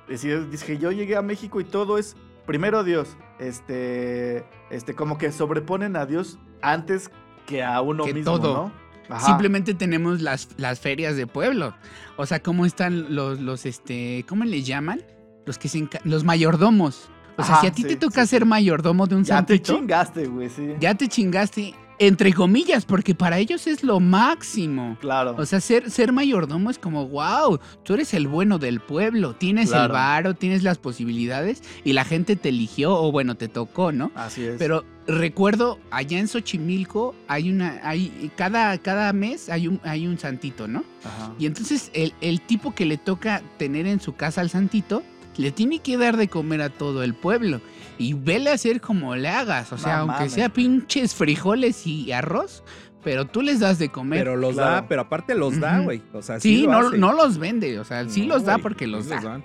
Decía, 0.08 0.42
dije, 0.42 0.78
yo 0.78 0.92
llegué 0.92 1.16
a 1.16 1.24
México 1.24 1.60
y 1.60 1.64
todo 1.64 1.98
es, 1.98 2.16
primero 2.46 2.84
Dios, 2.84 3.18
este, 3.40 4.46
este, 4.70 4.94
como 4.94 5.18
que 5.18 5.32
sobreponen 5.32 5.96
a 5.96 6.06
Dios 6.06 6.38
antes 6.62 7.10
que 7.48 7.64
a 7.64 7.82
uno 7.82 8.04
Que 8.04 8.14
mismo, 8.14 8.40
todo. 8.40 8.54
¿no? 8.54 8.84
Ajá. 9.10 9.26
simplemente 9.26 9.74
tenemos 9.74 10.22
las, 10.22 10.50
las 10.58 10.80
ferias 10.80 11.16
de 11.16 11.26
pueblo. 11.26 11.74
O 12.16 12.28
sea, 12.28 12.44
¿cómo 12.44 12.68
están 12.68 13.16
los, 13.16 13.40
los 13.40 13.66
este, 13.66 14.24
¿cómo 14.30 14.44
les 14.44 14.68
llaman? 14.68 15.02
Los 15.46 15.58
que 15.58 15.68
se 15.68 15.88
los 16.04 16.24
mayordomos. 16.24 17.10
O 17.38 17.44
sea, 17.44 17.62
si 17.62 17.68
a 17.68 17.72
ti 17.72 17.82
sí, 17.82 17.88
te 17.90 17.96
toca 17.96 18.24
sí, 18.24 18.30
ser 18.30 18.44
sí. 18.44 18.48
mayordomo 18.48 19.08
de 19.08 19.16
un 19.16 19.24
Ya 19.24 19.44
te 19.44 19.56
santito, 19.56 19.76
chingaste, 19.76 20.28
güey, 20.28 20.50
sí. 20.50 20.74
ya 20.80 20.94
te 20.94 21.08
chingaste, 21.08 21.74
entre 21.98 22.32
comillas, 22.32 22.86
porque 22.86 23.16
para 23.16 23.40
ellos 23.40 23.66
es 23.66 23.84
lo 23.84 24.00
máximo. 24.00 24.98
Claro. 25.02 25.36
O 25.38 25.46
sea, 25.46 25.60
ser, 25.60 25.90
ser 25.90 26.12
mayordomo 26.12 26.70
es 26.70 26.78
como, 26.78 27.08
wow, 27.08 27.60
tú 27.84 27.96
eres 27.96 28.14
el 28.14 28.28
bueno 28.28 28.60
del 28.60 28.82
pueblo, 28.82 29.34
tienes 29.34 29.72
el 29.72 29.88
varo, 29.90 30.36
tienes 30.36 30.64
las 30.64 30.78
posibilidades 30.78 31.64
y 31.84 31.94
la 31.94 32.06
gente 32.06 32.36
te 32.36 32.50
eligió 32.50 32.94
o 32.96 33.12
bueno, 33.12 33.36
te 33.36 33.48
tocó, 33.48 33.92
¿no? 33.92 34.12
Así 34.16 34.44
es. 34.44 34.56
Pero 34.60 34.86
recuerdo, 35.08 35.80
allá 35.92 36.20
en 36.20 36.28
Xochimilco 36.28 37.16
hay 37.28 37.50
una, 37.50 37.80
hay, 37.84 38.32
cada, 38.36 38.78
cada 38.78 39.12
mes 39.14 39.50
hay 39.50 39.68
un, 39.68 39.82
hay 39.84 40.08
un 40.08 40.18
santito, 40.18 40.68
¿no? 40.68 40.84
Ajá. 41.04 41.34
Y 41.40 41.46
entonces 41.46 41.90
el, 41.94 42.14
el 42.22 42.42
tipo 42.42 42.74
que 42.76 42.86
le 42.86 42.98
toca 42.98 43.42
tener 43.58 43.88
en 43.88 44.00
su 44.00 44.16
casa 44.16 44.42
al 44.42 44.50
santito, 44.50 45.04
le 45.38 45.52
tiene 45.52 45.80
que 45.80 45.98
dar 45.98 46.18
de 46.18 46.28
comer 46.28 46.62
a 46.62 46.70
todo 46.70 47.04
el 47.04 47.14
pueblo. 47.14 47.62
Y 47.98 48.14
vele 48.14 48.50
a 48.50 48.54
hacer 48.54 48.82
como 48.82 49.16
le 49.16 49.30
hagas, 49.30 49.72
o 49.72 49.78
sea, 49.78 49.94
No 49.98 50.02
aunque 50.02 50.16
mames, 50.18 50.34
sea 50.34 50.50
pinches 50.50 51.14
frijoles 51.14 51.86
y 51.86 52.12
arroz, 52.12 52.64
pero 53.04 53.26
tú 53.26 53.42
les 53.42 53.60
das 53.60 53.78
de 53.80 53.90
comer. 53.90 54.20
Pero 54.20 54.36
los 54.36 54.54
Claro. 54.56 54.72
da, 54.72 54.88
pero 54.88 55.02
aparte 55.02 55.36
los 55.36 55.60
da, 55.60 55.80
güey. 55.80 56.02
O 56.14 56.22
sea, 56.22 56.40
sí, 56.40 56.58
sí, 56.58 56.64
lo 56.64 56.72
no, 56.72 56.88
hace. 56.88 56.98
no 56.98 57.14
los 57.14 57.38
vende, 57.38 57.80
o 57.80 57.84
sea, 57.84 58.08
sí 58.10 58.22
No, 58.26 58.36
los 58.36 58.46
da 58.46 58.58
porque 58.58 58.88
los 58.88 59.08
da. 59.10 59.20
dan. 59.22 59.44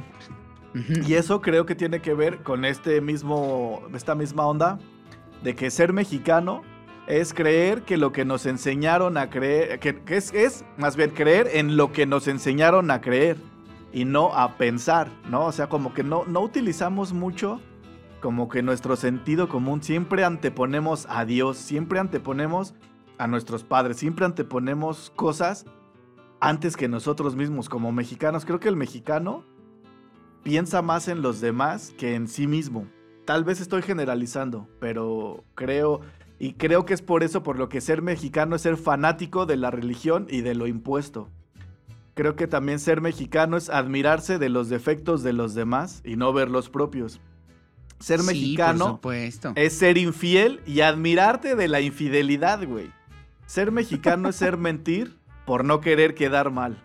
Y 1.07 1.15
eso 1.15 1.41
creo 1.41 1.67
que 1.67 1.75
tiene 1.75 2.01
que 2.01 2.15
ver 2.15 2.43
con 2.43 2.65
este 2.65 3.01
mismo, 3.01 3.83
esta 3.95 4.15
misma 4.15 4.47
onda 4.47 4.79
de 5.43 5.55
que 5.55 5.71
ser 5.71 5.93
mexicano 5.93 6.63
es 7.07 7.33
creer 7.35 7.83
que 7.83 7.97
lo 7.97 8.13
que 8.13 8.25
nos 8.25 8.45
enseñaron 8.47 9.17
a 9.17 9.29
creer, 9.31 9.79
que, 9.81 9.97
que 10.03 10.17
es, 10.19 10.33
es 10.35 10.65
más 10.77 10.95
bien 10.95 11.11
creer 11.11 11.49
en 11.55 11.77
lo 11.77 11.91
que 11.93 12.07
nos 12.07 12.29
enseñaron 12.29 12.91
a 12.91 13.01
creer 13.01 13.39
y 13.99 14.05
no 14.05 14.33
a 14.33 14.57
pensar, 14.57 15.09
¿no? 15.29 15.47
O 15.47 15.51
sea, 15.51 15.69
como 15.69 15.93
que 15.93 16.05
no, 16.05 16.25
no 16.25 16.41
utilizamos 16.41 17.13
mucho 17.13 17.61
como 18.21 18.49
que 18.49 18.63
nuestro 18.63 18.95
sentido 18.95 19.49
común, 19.49 19.83
siempre 19.83 20.25
anteponemos 20.25 21.07
a 21.11 21.25
Dios, 21.25 21.57
siempre 21.57 21.99
anteponemos 21.99 22.75
a 23.19 23.27
nuestros 23.27 23.65
padres, 23.65 23.97
siempre 23.97 24.25
anteponemos 24.25 25.13
cosas 25.17 25.67
antes 26.39 26.77
que 26.77 26.87
nosotros 26.87 27.35
mismos 27.35 27.69
como 27.69 27.91
mexicanos. 27.91 28.45
Creo 28.45 28.61
que 28.61 28.69
el 28.69 28.77
mexicano 28.77 29.43
piensa 30.45 30.81
más 30.81 31.09
en 31.09 31.21
los 31.21 31.41
demás 31.41 31.93
que 31.99 32.15
en 32.15 32.29
sí 32.29 32.47
mismo. 32.47 32.87
Tal 33.25 33.43
vez 33.43 33.61
estoy 33.61 33.83
generalizando, 33.83 34.69
pero 34.79 35.43
creo 35.57 36.03
y 36.39 36.53
creo 36.53 36.87
que 36.87 36.95
es 36.95 37.03
por 37.03 37.25
eso 37.25 37.43
por 37.43 37.59
lo 37.59 37.69
que 37.69 37.81
ser 37.81 38.03
mexicano 38.03 38.55
es 38.55 38.63
ser 38.63 38.77
fanático 38.77 39.45
de 39.45 39.57
la 39.57 39.73
religión 39.73 40.29
y 40.31 40.43
de 40.43 40.55
lo 40.55 40.69
impuesto. 40.69 41.31
Creo 42.19 42.35
que 42.35 42.49
también 42.49 42.81
ser 42.81 43.01
mexicano 43.01 43.57
es 43.57 43.71
admirarse 43.71 44.41
de 44.41 44.49
los 44.49 44.69
defectos 44.69 45.23
de 45.23 45.33
los 45.33 45.55
demás 45.55 46.01
y 46.05 46.17
no 46.17 46.33
ver 46.33 46.51
los 46.51 46.69
propios. 46.69 47.21
Ser 48.01 48.19
Sí, 48.23 48.27
mexicano 48.27 49.01
es 49.55 49.79
ser 49.79 49.99
infiel 49.99 50.61
y 50.67 50.81
admirarte 50.81 51.55
de 51.55 51.69
la 51.69 51.81
infidelidad, 51.81 52.67
güey. 52.67 52.91
Ser 53.47 53.71
mexicano 53.71 54.31
es 54.31 54.35
ser 54.35 54.57
mentir 54.57 55.17
por 55.47 55.65
no 55.65 55.81
querer 55.81 56.17
quedar 56.17 56.51
mal. 56.51 56.83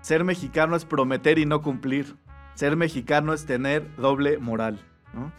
Ser 0.00 0.24
mexicano 0.24 0.76
es 0.76 0.86
prometer 0.86 1.38
y 1.38 1.44
no 1.44 1.60
cumplir. 1.60 2.16
Ser 2.54 2.74
mexicano 2.74 3.34
es 3.34 3.44
tener 3.44 3.94
doble 3.96 4.38
moral. 4.38 4.80
¿no? 5.12 5.30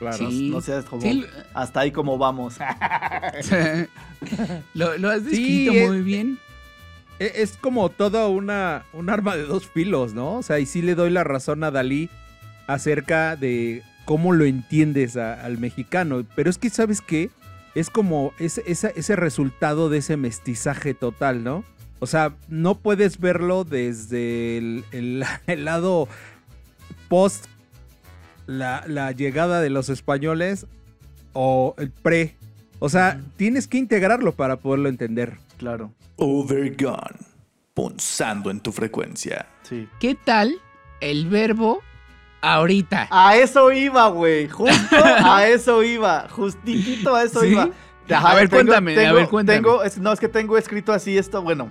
Claro. 0.00 0.16
Sí. 0.16 0.50
No 0.50 0.60
seas 0.60 0.84
como- 0.84 1.02
Sí, 1.02 1.24
Hasta 1.54 1.78
ahí 1.78 1.92
como 1.92 2.18
vamos. 2.18 2.58
lo, 4.74 4.98
lo 4.98 5.10
has 5.10 5.22
Sí, 5.22 5.66
descrito 5.66 5.72
es- 5.74 5.88
muy 5.88 6.02
bien. 6.02 6.40
E- 7.18 7.32
Es 7.36 7.56
como 7.56 7.88
toda 7.90 8.28
una 8.28 8.84
un 8.92 9.10
arma 9.10 9.36
de 9.36 9.44
dos 9.44 9.66
filos, 9.66 10.14
¿no? 10.14 10.34
O 10.38 10.42
sea, 10.42 10.58
y 10.58 10.66
sí 10.66 10.82
le 10.82 10.94
doy 10.94 11.10
la 11.10 11.24
razón 11.24 11.64
a 11.64 11.70
Dalí 11.70 12.08
acerca 12.66 13.36
de 13.36 13.82
cómo 14.04 14.32
lo 14.32 14.44
entiendes 14.44 15.16
a- 15.16 15.44
al 15.44 15.58
mexicano. 15.58 16.24
Pero 16.34 16.50
es 16.50 16.58
que, 16.58 16.70
¿sabes 16.70 17.00
qué? 17.00 17.30
Es 17.74 17.88
como 17.90 18.32
ese, 18.38 18.62
ese, 18.66 18.92
ese 18.96 19.16
resultado 19.16 19.88
de 19.88 19.98
ese 19.98 20.16
mestizaje 20.16 20.94
total, 20.94 21.42
¿no? 21.44 21.64
O 22.00 22.06
sea, 22.06 22.34
no 22.48 22.76
puedes 22.78 23.18
verlo 23.20 23.64
desde 23.64 24.58
el, 24.58 24.84
el- 24.92 25.24
el 25.46 25.64
lado 25.64 26.08
post 27.08 27.46
la, 28.46 28.84
la 28.88 29.12
llegada 29.12 29.60
de 29.60 29.70
los 29.70 29.88
españoles 29.88 30.66
o 31.32 31.74
el 31.78 31.90
pre. 31.90 32.34
O 32.80 32.88
sea, 32.88 33.20
tienes 33.36 33.68
que 33.68 33.78
integrarlo 33.78 34.32
para 34.32 34.56
poderlo 34.56 34.88
entender. 34.88 35.34
Claro. 35.62 35.92
Overgone. 36.16 37.18
Punzando 37.72 38.50
en 38.50 38.58
tu 38.60 38.72
frecuencia. 38.72 39.46
Sí. 39.62 39.88
¿Qué 40.00 40.16
tal 40.16 40.56
el 41.00 41.28
verbo 41.28 41.80
ahorita? 42.40 43.06
A 43.12 43.36
eso 43.36 43.70
iba, 43.70 44.08
güey. 44.08 44.48
Justo 44.48 44.96
a 45.24 45.46
eso 45.46 45.82
iba. 45.84 46.28
Justitito 46.30 47.14
a 47.14 47.22
eso 47.22 47.40
¿Sí? 47.42 47.48
iba. 47.52 47.68
A 48.12 48.34
ver, 48.34 48.50
cuéntame, 48.50 49.06
a 49.06 49.12
ver, 49.12 49.28
cuéntame. 49.28 49.56
tengo- 49.58 49.84
es- 49.84 49.98
no, 49.98 50.12
es 50.12 50.18
que 50.18 50.28
tengo 50.28 50.58
escrito 50.58 50.92
así 50.92 51.16
esto. 51.16 51.40
Bueno, 51.42 51.70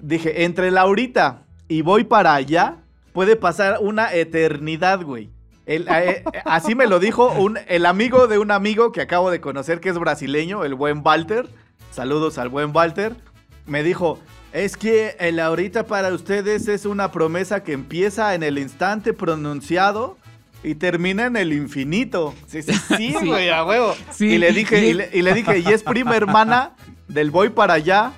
dije, 0.00 0.44
entre 0.44 0.70
la 0.70 0.80
ahorita 0.80 1.42
y 1.68 1.82
voy 1.82 2.04
para 2.04 2.34
allá, 2.34 2.78
puede 3.12 3.36
pasar 3.36 3.76
una 3.82 4.12
eternidad, 4.14 5.02
güey. 5.02 5.30
El- 5.66 5.86
eh, 5.88 6.24
eh, 6.32 6.42
así 6.46 6.74
me 6.74 6.86
lo 6.86 6.98
dijo 6.98 7.30
un, 7.32 7.58
el 7.68 7.84
amigo 7.86 8.26
de 8.26 8.38
un 8.38 8.50
amigo 8.50 8.90
que 8.90 9.02
acabo 9.02 9.30
de 9.30 9.40
conocer, 9.42 9.80
que 9.80 9.90
es 9.90 9.98
brasileño, 9.98 10.64
el 10.64 10.74
buen 10.74 11.02
Walter. 11.04 11.48
Saludos 11.92 12.38
al 12.38 12.48
buen 12.48 12.74
Walter. 12.74 13.14
Me 13.66 13.82
dijo, 13.84 14.18
es 14.52 14.76
que 14.76 15.14
el 15.20 15.38
ahorita 15.38 15.86
para 15.86 16.12
ustedes 16.12 16.66
es 16.68 16.84
una 16.86 17.12
promesa 17.12 17.62
que 17.62 17.72
empieza 17.72 18.34
en 18.34 18.42
el 18.42 18.58
instante 18.58 19.12
pronunciado 19.12 20.16
y 20.64 20.74
termina 20.76 21.26
en 21.26 21.36
el 21.36 21.52
infinito. 21.52 22.34
Sí, 22.46 22.62
sí, 22.62 22.72
sí, 22.96 23.14
Sí. 23.20 23.26
güey, 23.26 23.50
a 23.50 23.64
huevo. 23.64 23.94
Sí, 24.10 24.26
y, 24.34 24.38
le 24.38 24.52
dije, 24.52 24.86
y- 24.86 24.94
le, 24.94 25.10
y 25.12 25.22
le 25.22 25.34
dije, 25.34 25.58
y 25.58 25.66
es 25.68 25.82
prima 25.82 26.16
hermana 26.16 26.72
del 27.08 27.30
voy 27.30 27.50
para 27.50 27.74
allá, 27.74 28.12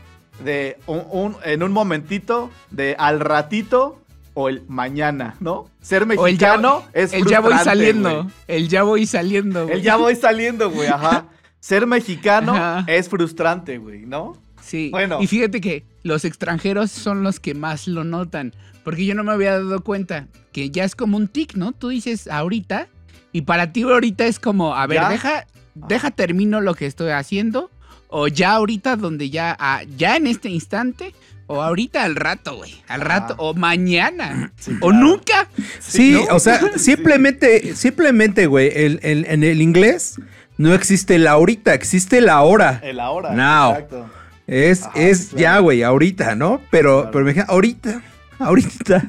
de 0.45 0.79
un, 0.87 1.03
un- 1.11 1.37
en 1.45 1.63
un 1.63 1.73
momentito, 1.73 2.51
de 2.71 2.97
al 2.99 3.21
ratito 3.21 4.01
o 4.35 4.49
el 4.49 4.63
mañana, 4.69 5.37
¿no? 5.41 5.69
Ser 5.81 6.03
O 6.17 6.27
el 6.27 6.39
ya, 6.39 6.57
mexicano 6.57 6.83
es 6.93 7.13
el 7.13 7.25
ya 7.27 7.41
voy 7.41 7.55
saliendo. 7.63 8.27
El 8.49 8.69
ya 8.69 8.83
voy 8.83 9.07
saliendo. 9.07 9.65
güey. 9.67 9.77
El 9.77 9.83
ya 9.83 9.97
voy 9.97 10.17
saliendo, 10.17 10.71
güey, 10.71 10.89
ajá. 10.89 11.27
Ser 11.65 11.87
mexicano 11.87 12.55
Ajá. 12.55 12.85
es 12.89 13.09
frustrante, 13.09 13.79
güey, 13.79 14.05
¿no? 14.05 14.37
Sí. 14.63 14.91
Bueno. 14.91 15.23
Y 15.23 15.27
fíjate 15.27 15.63
que 15.63 15.83
los 16.03 16.27
extranjeros 16.27 16.91
son 16.91 17.23
los 17.23 17.41
que 17.41 17.55
más 17.55 17.89
lo 17.89 18.05
notan. 18.05 18.53
Porque 18.85 19.07
yo 19.07 19.15
no 19.15 19.25
me 19.25 19.33
había 19.33 19.53
dado 19.53 19.83
cuenta 19.83 20.27
que 20.53 20.69
ya 20.69 20.85
es 20.85 20.95
como 20.95 21.17
un 21.17 21.27
tic, 21.27 21.55
¿no? 21.55 21.73
Tú 21.73 21.89
dices 21.89 22.29
ahorita. 22.29 22.89
Y 23.33 23.43
para 23.43 23.73
ti 23.73 23.81
ahorita 23.81 24.27
es 24.27 24.39
como, 24.39 24.75
a 24.77 24.87
ver, 24.87 24.99
¿Ya? 25.01 25.09
deja, 25.09 25.47
deja 25.75 26.11
termino 26.11 26.61
lo 26.61 26.75
que 26.75 26.85
estoy 26.85 27.13
haciendo. 27.13 27.71
O 28.09 28.29
ya 28.29 28.53
ahorita 28.53 28.97
donde 28.97 29.31
ya, 29.31 29.57
ah, 29.59 29.85
ya 29.97 30.17
en 30.19 30.27
este 30.27 30.51
instante. 30.51 31.15
O 31.47 31.63
ahorita 31.63 32.05
al 32.05 32.15
rato, 32.17 32.57
güey. 32.57 32.75
Al 32.89 33.01
rato. 33.01 33.37
O 33.39 33.55
mañana. 33.55 34.53
Sí, 34.61 34.73
O 34.83 34.91
claro. 34.91 35.03
nunca. 35.03 35.49
Sí, 35.81 36.13
¿no? 36.13 36.37
o 36.37 36.39
sea, 36.41 36.61
simplemente, 36.77 37.75
simplemente, 37.75 38.47
güey, 38.49 38.71
el- 38.75 39.01
el- 39.03 39.25
en 39.31 39.43
el 39.45 39.63
inglés 39.63 40.17
no 40.59 40.73
existe 40.75 41.19
la 41.19 41.33
ahorita, 41.33 41.75
existe 41.75 42.21
la 42.21 42.41
hora. 42.43 42.81
El 42.83 43.01
ahora. 43.01 43.31
Now. 43.33 43.71
Exacto. 43.73 44.07
Es, 44.47 44.83
Ajá, 44.85 44.93
es 45.01 45.19
claro. 45.29 45.39
ya, 45.41 45.59
güey, 45.61 45.83
ahorita, 45.83 46.35
¿no? 46.35 46.61
Pero, 46.71 46.97
Claro. 46.99 47.11
pero 47.13 47.25
me 47.25 47.33
dije, 47.33 47.45
ahorita, 47.49 48.03
ahorita. 48.39 49.03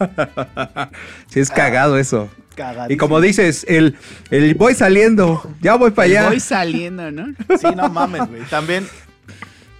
sí, 1.28 1.40
es 1.40 1.50
cagado 1.50 1.98
eso. 1.98 2.28
Cagadísimo. 2.54 2.94
Y 2.94 2.96
como 2.96 3.20
dices, 3.20 3.64
el, 3.68 3.96
el 4.30 4.54
voy 4.54 4.74
saliendo, 4.74 5.42
ya 5.60 5.76
voy 5.76 5.90
para 5.90 6.06
allá. 6.06 6.28
Voy 6.28 6.40
saliendo, 6.40 7.10
¿no? 7.10 7.26
Sí, 7.58 7.66
no 7.76 7.88
mames, 7.88 8.26
güey. 8.28 8.42
También 8.44 8.86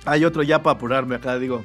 hay 0.04 0.24
otro 0.24 0.42
ya 0.42 0.62
para 0.62 0.76
apurarme 0.76 1.16
acá, 1.16 1.38
digo. 1.38 1.64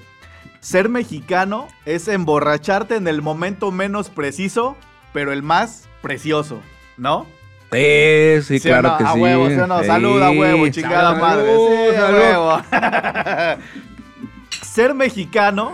Ser 0.62 0.90
mexicano 0.90 1.68
es 1.86 2.08
emborracharte 2.08 2.96
en 2.96 3.08
el 3.08 3.22
momento 3.22 3.72
menos 3.72 4.10
preciso, 4.10 4.76
pero 5.14 5.32
el 5.32 5.44
más 5.44 5.88
precioso, 6.02 6.60
¿no? 6.98 7.28
Sí, 7.72 8.42
sí, 8.44 8.60
¿Sí 8.60 8.68
claro 8.70 8.90
no? 8.90 8.98
que 8.98 9.04
a 9.04 9.14
sí. 9.14 9.20
huevo, 9.20 9.50
¿sí 9.50 9.56
o 9.56 9.68
no? 9.68 9.80
Sí. 9.80 9.86
Salud 9.86 10.22
a 10.22 10.32
huevo, 10.32 10.68
chingada 10.70 11.16
Salud, 11.16 11.22
madre. 11.22 11.56
Sí, 11.56 11.96
a 11.96 12.02
salud. 12.02 12.20
huevo. 12.20 13.62
Ser 14.62 14.94
mexicano 14.94 15.74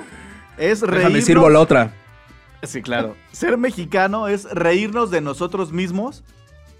es 0.57 0.81
reírnos... 0.81 1.03
Déjame 1.03 1.21
sirvo 1.21 1.49
la 1.49 1.59
otra. 1.59 1.93
Sí, 2.63 2.81
claro. 2.81 3.15
Ser 3.31 3.57
mexicano 3.57 4.27
es 4.27 4.45
reírnos 4.51 5.11
de 5.11 5.21
nosotros 5.21 5.71
mismos 5.71 6.23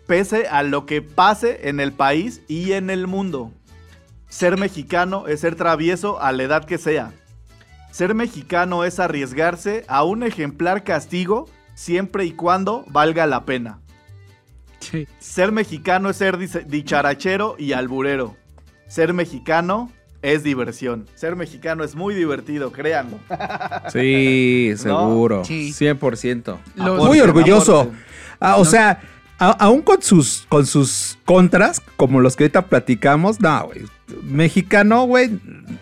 pese 0.08 0.48
a 0.48 0.64
lo 0.64 0.86
que 0.86 1.02
pase 1.02 1.70
en 1.70 1.80
el 1.80 1.92
país 1.94 2.42
y 2.48 2.74
en 2.74 2.90
el 2.90 3.08
mundo. 3.08 3.52
Ser 4.28 4.58
mexicano 4.58 5.28
es 5.28 5.42
ser 5.42 5.56
travieso 5.56 6.22
a 6.22 6.32
la 6.32 6.44
edad 6.44 6.66
que 6.66 6.78
sea. 6.78 7.12
Ser 7.92 8.16
mexicano 8.16 8.84
es 8.84 9.00
arriesgarse 9.00 9.84
a 9.88 10.04
un 10.04 10.24
ejemplar 10.24 10.84
castigo 10.84 11.50
siempre 11.76 12.26
y 12.26 12.32
cuando 12.32 12.86
valga 12.88 13.26
la 13.26 13.46
pena. 13.46 13.81
Sí. 14.82 15.08
Ser 15.20 15.52
mexicano 15.52 16.10
es 16.10 16.18
ser 16.18 16.38
dicharachero 16.38 17.56
y 17.58 17.72
alburero. 17.74 18.36
Ser 18.88 19.14
mexicano 19.14 19.92
es 20.22 20.44
diversión. 20.44 21.08
Ser 21.16 21.36
mexicano 21.36 21.84
es 21.84 21.96
muy 21.96 22.14
divertido, 22.14 22.72
créanlo. 22.72 23.20
Sí, 23.92 24.74
seguro. 24.78 25.46
Sí. 25.46 25.72
100%. 25.72 26.58
Los- 26.76 27.06
Muy 27.06 27.20
orgulloso. 27.22 27.92
Ah, 28.40 28.58
o 28.58 28.66
sea, 28.66 29.02
a- 29.40 29.52
aún 29.52 29.82
con 29.82 30.02
sus, 30.02 30.46
con 30.50 30.66
sus 30.66 31.18
contras, 31.26 31.82
como 31.96 32.20
los 32.20 32.36
que 32.36 32.44
ahorita 32.46 32.66
platicamos, 32.68 33.40
no, 33.40 33.66
güey. 33.68 33.82
Mexicano, 34.24 35.06
güey, 35.06 35.40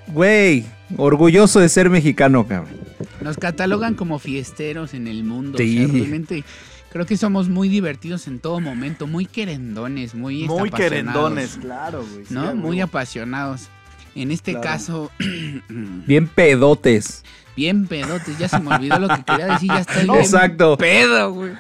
güey, 0.07 0.65
orgulloso 0.97 1.59
de 1.59 1.69
ser 1.69 1.89
mexicano, 1.89 2.45
cabrón. 2.47 2.77
Nos 3.21 3.37
catalogan 3.37 3.95
como 3.95 4.19
fiesteros 4.19 4.93
en 4.93 5.07
el 5.07 5.23
mundo. 5.23 5.57
Sí. 5.57 5.83
O 5.83 5.87
sea, 5.87 5.93
realmente 5.97 6.43
creo 6.91 7.05
que 7.05 7.17
somos 7.17 7.49
muy 7.49 7.69
divertidos 7.69 8.27
en 8.27 8.39
todo 8.39 8.59
momento, 8.59 9.07
muy 9.07 9.25
querendones, 9.25 10.13
muy, 10.15 10.45
Muy 10.47 10.69
apasionados, 10.69 10.79
querendones, 10.79 11.57
claro, 11.61 12.05
güey. 12.11 12.25
¿No? 12.29 12.55
muy 12.55 12.81
apasionados. 12.81 13.69
En 14.15 14.31
este 14.31 14.51
Claro. 14.53 14.63
caso, 14.67 15.11
Bien 15.69 16.27
pedotes. 16.27 17.23
bien 17.55 17.87
pedotes. 17.87 18.37
Ya 18.37 18.47
se 18.47 18.59
me 18.59 18.73
olvidó 18.75 18.97
lo 18.99 19.07
que 19.09 19.23
quería 19.23 19.47
decir. 19.47 19.69
Ya 19.69 19.79
estoy 19.79 20.05
No, 20.07 20.13
bien 20.13 20.25
exacto. 20.25 20.77
pedo, 20.77 21.33
güey. 21.33 21.51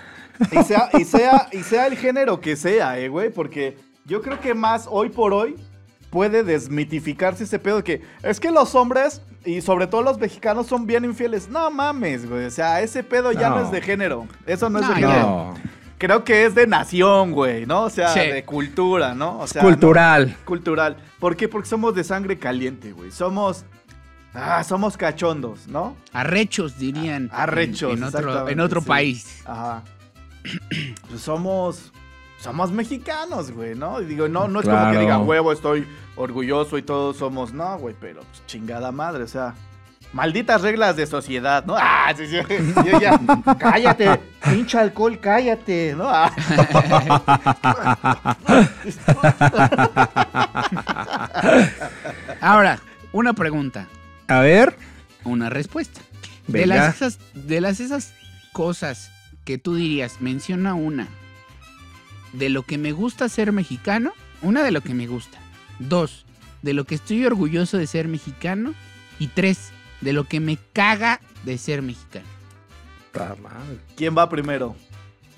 Y 0.51 0.63
sea, 0.63 0.89
y, 0.97 1.03
sea, 1.05 1.49
y 1.51 1.63
sea 1.63 1.87
el 1.87 1.97
género 1.97 2.39
que 2.39 2.55
sea, 2.55 2.97
eh, 2.99 3.09
güey, 3.09 3.29
porque 3.29 3.77
yo 4.05 4.21
creo 4.21 4.39
que 4.39 4.53
más 4.53 4.87
hoy 4.89 5.09
por 5.09 5.33
hoy 5.33 5.55
puede 6.09 6.43
desmitificarse 6.43 7.43
ese 7.43 7.59
pedo 7.59 7.77
de 7.77 7.83
que 7.83 8.01
es 8.23 8.39
que 8.39 8.51
los 8.51 8.73
hombres 8.75 9.21
y 9.45 9.61
sobre 9.61 9.87
todo 9.87 10.01
los 10.01 10.17
mexicanos 10.19 10.67
son 10.67 10.85
bien 10.85 11.05
infieles. 11.05 11.49
No 11.49 11.69
mames, 11.71 12.27
güey. 12.29 12.45
O 12.45 12.51
sea, 12.51 12.81
ese 12.81 13.03
pedo 13.03 13.31
ya 13.31 13.49
no, 13.49 13.57
No. 13.59 13.65
es 13.65 13.71
de 13.71 13.81
género. 13.81 14.27
Eso 14.45 14.69
no, 14.69 14.79
es 14.79 14.87
de 14.87 14.95
género. 14.95 15.19
No. 15.19 15.53
Creo 15.97 16.23
que 16.23 16.45
es 16.45 16.55
de 16.55 16.65
nación, 16.65 17.31
güey, 17.31 17.65
¿no? 17.65 17.83
O 17.83 17.89
sea, 17.89 18.09
Sí. 18.13 18.19
de 18.21 18.43
cultura, 18.45 19.13
¿no? 19.13 19.37
O 19.39 19.47
sea, 19.47 19.61
Cultural. 19.61 20.29
no- 20.39 20.45
cultural. 20.45 20.97
¿Por 21.19 21.35
qué? 21.35 21.47
Porque 21.49 21.67
somos 21.67 21.93
de 21.93 22.03
sangre 22.05 22.37
caliente, 22.39 22.91
güey. 22.93 23.11
Somos. 23.11 23.65
Ah, 24.33 24.63
somos 24.63 24.95
cachondos, 24.95 25.67
¿no? 25.67 25.97
Arrechos, 26.13 26.77
dirían. 26.77 27.29
Arrechos, 27.33 27.91
En, 27.93 27.97
en 27.97 28.03
otro, 28.05 28.47
en 28.47 28.59
otro 28.59 28.81
sí. 28.81 28.87
país. 28.87 29.41
Ajá. 29.45 29.83
Pues 31.09 31.21
somos. 31.21 31.91
Somos 32.39 32.71
mexicanos, 32.71 33.51
güey, 33.51 33.75
¿no? 33.75 34.01
Y 34.01 34.05
digo, 34.05 34.27
no, 34.29 34.47
no 34.47 34.61
es 34.61 34.67
como 34.67 34.91
que 34.91 34.99
diga, 34.99 35.19
huevo, 35.19 35.51
estoy 35.51 35.85
orgulloso 36.15 36.77
y 36.77 36.81
todos 36.81 37.17
somos. 37.17 37.53
No, 37.53 37.77
güey, 37.77 37.95
pero 37.99 38.21
pues, 38.21 38.45
chingada 38.47 38.91
madre, 38.91 39.23
o 39.23 39.27
sea. 39.27 39.53
Malditas 40.11 40.63
reglas 40.63 40.95
de 40.95 41.05
sociedad, 41.05 41.63
¿no? 41.65 41.75
Ah, 41.77 42.11
sí, 42.17 42.25
sí. 42.25 42.37
Yo 42.85 42.99
ya. 42.99 43.19
cállate, 43.59 44.19
pinche 44.49 44.79
alcohol, 44.79 45.19
cállate, 45.19 45.93
¿no? 45.95 46.09
Ah. 46.09 46.31
Ahora, 52.41 52.79
una 53.11 53.33
pregunta, 53.33 53.87
A 54.27 54.39
ver. 54.39 54.75
una 55.25 55.49
respuesta. 55.49 56.01
De 56.47 56.65
las, 56.65 56.95
esas, 56.95 57.19
de 57.35 57.61
las 57.61 57.79
esas 57.79 58.13
cosas 58.53 59.11
que 59.45 59.59
tú 59.59 59.75
dirías, 59.75 60.21
menciona 60.21 60.73
una. 60.73 61.07
De 62.33 62.49
lo 62.49 62.63
que 62.63 62.77
me 62.77 62.91
gusta 62.91 63.29
ser 63.29 63.51
mexicano, 63.51 64.13
una 64.41 64.63
de 64.63 64.71
lo 64.71 64.81
que 64.81 64.93
me 64.93 65.07
gusta. 65.07 65.39
Dos, 65.79 66.25
de 66.61 66.73
lo 66.73 66.85
que 66.85 66.95
estoy 66.95 67.25
orgulloso 67.25 67.77
de 67.77 67.87
ser 67.87 68.07
mexicano. 68.07 68.73
Y 69.19 69.27
tres, 69.27 69.71
de 70.01 70.13
lo 70.13 70.23
que 70.25 70.39
me 70.39 70.57
caga 70.73 71.19
de 71.43 71.57
ser 71.57 71.81
mexicano. 71.81 72.27
¿Quién 73.95 74.15
va 74.17 74.29
primero? 74.29 74.75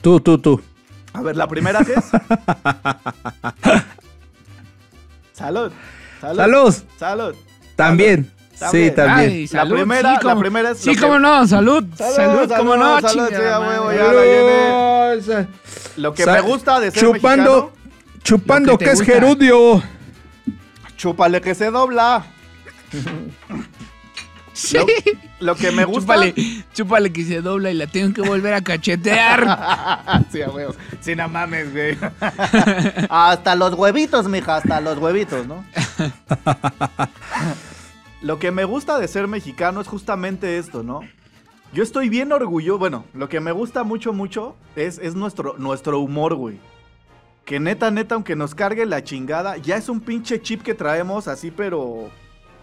Tú, 0.01 0.19
tú, 0.19 0.37
tú. 0.37 0.61
A 1.13 1.21
ver, 1.21 1.35
la 1.35 1.47
primera 1.47 1.83
¿qué 1.83 1.93
es. 1.93 2.05
Salud. 5.33 5.71
Salud. 6.19 6.37
Salud. 6.37 6.75
Salud. 6.97 7.35
También. 7.75 8.31
También. 8.61 8.89
Sí, 8.89 8.95
también. 8.95 9.29
Ay, 9.31 9.47
La 9.51 9.65
primera- 9.65 10.19
sí, 10.19 10.27
la 10.27 10.35
primera 10.35 10.69
es 10.71 10.77
Sí, 10.77 10.89
lo 10.89 10.93
que- 10.95 11.01
cómo 11.01 11.19
no, 11.19 11.47
salud. 11.47 11.83
Salud, 11.97 12.15
Salud, 12.15 12.53
cómo 12.57 12.75
no, 12.77 13.01
salud, 13.01 13.27
chingada 13.27 13.29
sí, 13.29 13.53
a 13.53 13.59
madre. 13.59 13.79
huevo, 13.79 13.91
ya 13.91 14.13
la 14.13 14.21
llené. 14.23 15.21
Salud. 15.23 15.47
Lo 15.97 16.13
que 16.13 16.23
Sa- 16.23 16.33
me 16.33 16.41
gusta 16.41 16.79
de 16.79 16.91
ser 16.91 17.01
Chupando, 17.03 17.73
chupando 18.23 18.71
Lo 18.73 18.77
que 18.77 18.85
es 18.85 18.99
gusta. 18.99 19.13
gerundio. 19.13 19.73
mexicano, 19.75 19.91
chúpale 20.95 21.41
que 21.41 21.55
se 21.55 21.71
dobla. 21.71 22.23
Sí. 24.53 24.77
Lo 25.39 25.55
que 25.55 25.71
me 25.71 25.85
gusta. 25.85 26.01
Chúpale, 26.13 26.35
chúpale 26.73 27.11
que 27.11 27.23
se 27.25 27.41
dobla 27.41 27.71
y 27.71 27.73
la 27.73 27.87
tengo 27.87 28.13
que 28.13 28.21
volver 28.21 28.53
a 28.53 28.61
cachetear. 28.61 30.23
sí, 30.31 30.41
a 30.43 30.49
huevos. 30.51 30.75
Sí, 30.99 31.15
no 31.15 31.27
mames, 31.29 31.71
güey. 31.71 31.97
hasta 33.09 33.55
los 33.55 33.73
huevitos, 33.73 34.27
mija, 34.27 34.57
hasta 34.57 34.79
los 34.81 34.99
huevitos, 34.99 35.47
¿no? 35.47 35.65
lo 38.21 38.39
que 38.39 38.51
me 38.51 38.65
gusta 38.65 38.99
de 38.99 39.07
ser 39.07 39.27
mexicano 39.27 39.81
es 39.81 39.87
justamente 39.87 40.57
esto, 40.57 40.83
¿no? 40.83 41.01
Yo 41.73 41.83
estoy 41.83 42.09
bien 42.09 42.31
orgulloso. 42.31 42.77
Bueno, 42.77 43.05
lo 43.13 43.29
que 43.29 43.39
me 43.39 43.51
gusta 43.51 43.83
mucho, 43.83 44.13
mucho 44.13 44.55
es, 44.75 44.99
es 44.99 45.15
nuestro, 45.15 45.55
nuestro 45.57 45.99
humor, 45.99 46.35
güey. 46.35 46.59
Que 47.45 47.59
neta, 47.59 47.89
neta, 47.91 48.15
aunque 48.15 48.35
nos 48.35 48.53
cargue 48.53 48.85
la 48.85 49.03
chingada, 49.03 49.57
ya 49.57 49.77
es 49.77 49.89
un 49.89 49.99
pinche 50.01 50.41
chip 50.41 50.61
que 50.61 50.73
traemos 50.73 51.27
así, 51.27 51.49
pero 51.49 52.09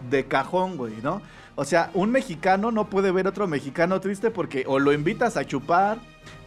de 0.09 0.25
cajón, 0.25 0.77
güey, 0.77 0.93
¿no? 1.03 1.21
O 1.55 1.65
sea, 1.65 1.91
un 1.93 2.11
mexicano 2.11 2.71
no 2.71 2.89
puede 2.89 3.11
ver 3.11 3.27
otro 3.27 3.45
mexicano 3.47 3.99
triste 3.99 4.31
porque 4.31 4.63
o 4.65 4.79
lo 4.79 4.93
invitas 4.93 5.35
a 5.35 5.45
chupar, 5.45 5.97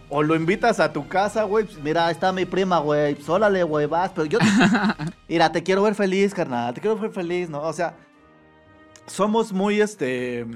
o 0.08 0.22
lo 0.22 0.34
invitas 0.36 0.80
a 0.80 0.92
tu 0.92 1.06
casa, 1.08 1.44
güey. 1.44 1.64
pues, 1.64 1.82
Mira, 1.82 2.10
está 2.10 2.32
mi 2.32 2.44
prima, 2.44 2.78
güey. 2.78 3.14
Pues 3.14 3.28
órale, 3.28 3.62
güey, 3.62 3.86
vas. 3.86 4.12
Pero 4.14 4.26
yo. 4.26 4.38
Mira, 5.28 5.50
te 5.50 5.62
quiero 5.62 5.82
ver 5.82 5.94
feliz, 5.94 6.32
carnal. 6.32 6.72
Te 6.74 6.80
quiero 6.80 6.96
ver 6.98 7.10
feliz, 7.10 7.50
¿no? 7.50 7.62
O 7.62 7.72
sea, 7.72 7.94
somos 9.12 9.52
muy, 9.52 9.80
este. 9.80 10.46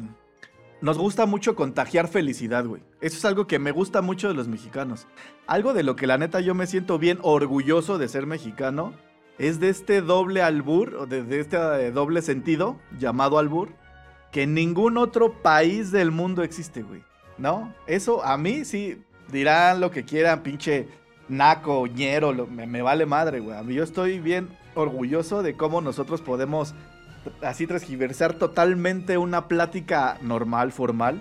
Nos 0.81 0.99
gusta 0.99 1.27
mucho 1.27 1.55
contagiar 1.55 2.09
felicidad, 2.09 2.64
güey. 2.64 2.83
Eso 3.01 3.16
es 3.16 3.25
algo 3.25 3.47
que 3.47 3.59
me 3.59 3.71
gusta 3.71 4.03
mucho 4.03 4.29
de 4.29 4.35
los 4.35 4.49
mexicanos. 4.49 5.07
Algo 5.47 5.73
de 5.73 5.83
lo 5.83 5.97
que 5.97 6.07
la 6.07 6.19
neta 6.19 6.40
yo 6.40 6.55
me 6.55 6.66
siento 6.66 6.99
bien 6.99 7.19
orgulloso 7.23 7.99
de 7.99 8.09
ser 8.09 8.27
mexicano 8.27 8.92
es 9.38 9.61
de 9.61 9.69
este 9.69 10.01
doble 10.01 10.42
albur, 10.42 10.95
o 10.95 11.07
de, 11.07 11.40
este 11.40 11.57
eh, 11.57 11.90
doble 11.92 12.23
sentido 12.23 12.79
llamado 12.99 13.38
albur, 13.38 13.71
que 14.33 14.42
en 14.42 14.55
ningún 14.55 14.97
otro 14.97 15.42
país 15.42 15.92
del 15.92 16.11
mundo 16.11 16.42
existe, 16.42 16.83
güey. 16.83 17.03
¿No? 17.38 17.75
Eso 17.87 18.25
a 18.25 18.38
mí 18.38 18.64
sí 18.64 19.03
dirán 19.31 19.81
lo 19.81 19.90
que 19.90 20.05
quieran, 20.05 20.42
pinche 20.42 20.88
naco, 21.29 21.87
ñero, 21.87 22.33
me, 22.47 22.66
me 22.66 22.81
vale 22.81 23.05
madre, 23.05 23.40
güey. 23.40 23.59
A 23.59 23.62
mí 23.62 23.75
yo 23.75 23.83
estoy 23.83 24.21
bien 24.21 24.49
orgulloso 24.75 25.42
de 25.42 25.57
cómo 25.57 25.81
nosotros 25.81 26.23
podemos 26.23 26.75
así 27.42 27.66
transgiversar 27.66 28.34
totalmente 28.34 29.18
una 29.18 29.48
plática 29.48 30.18
normal, 30.22 30.72
formal, 30.72 31.20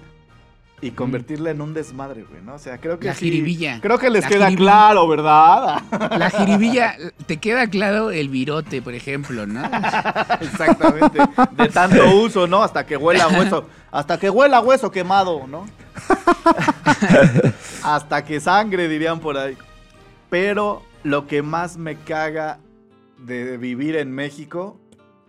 y 0.81 0.91
convertirla 0.91 1.51
en 1.51 1.61
un 1.61 1.73
desmadre, 1.73 2.23
güey, 2.29 2.41
¿no? 2.43 2.55
O 2.55 2.59
sea, 2.59 2.77
creo 2.79 2.99
que 2.99 3.07
La 3.07 3.13
sí- 3.15 3.25
jiribilla. 3.31 3.79
Creo 3.81 3.97
que 3.97 4.09
les 4.09 4.23
La 4.23 4.29
queda 4.29 4.45
jiribilla. 4.49 4.71
claro, 4.71 5.07
¿verdad? 5.07 5.81
La 6.19 6.29
jiribilla, 6.29 6.95
te 7.25 7.37
queda 7.37 7.67
claro 7.67 8.11
el 8.11 8.27
virote, 8.29 8.81
por 8.81 8.93
ejemplo, 8.93 9.47
¿no? 9.47 9.63
Exactamente. 10.41 11.17
De 11.51 11.69
tanto 11.69 12.05
uso, 12.17 12.45
¿no? 12.45 12.61
Hasta 12.61 12.85
que 12.85 12.97
huela 12.97 13.27
hueso. 13.29 13.65
Hasta 13.89 14.19
que 14.19 14.29
huela 14.29 14.59
hueso 14.59 14.91
quemado, 14.91 15.47
¿no? 15.47 15.65
Hasta 17.83 18.25
que 18.25 18.39
sangre, 18.39 18.87
dirían 18.87 19.19
por 19.19 19.37
ahí. 19.37 19.57
Pero 20.29 20.83
lo 21.03 21.27
que 21.27 21.41
más 21.41 21.77
me 21.77 21.95
caga 21.95 22.59
de 23.19 23.57
vivir 23.57 23.95
en 23.95 24.11
México 24.11 24.77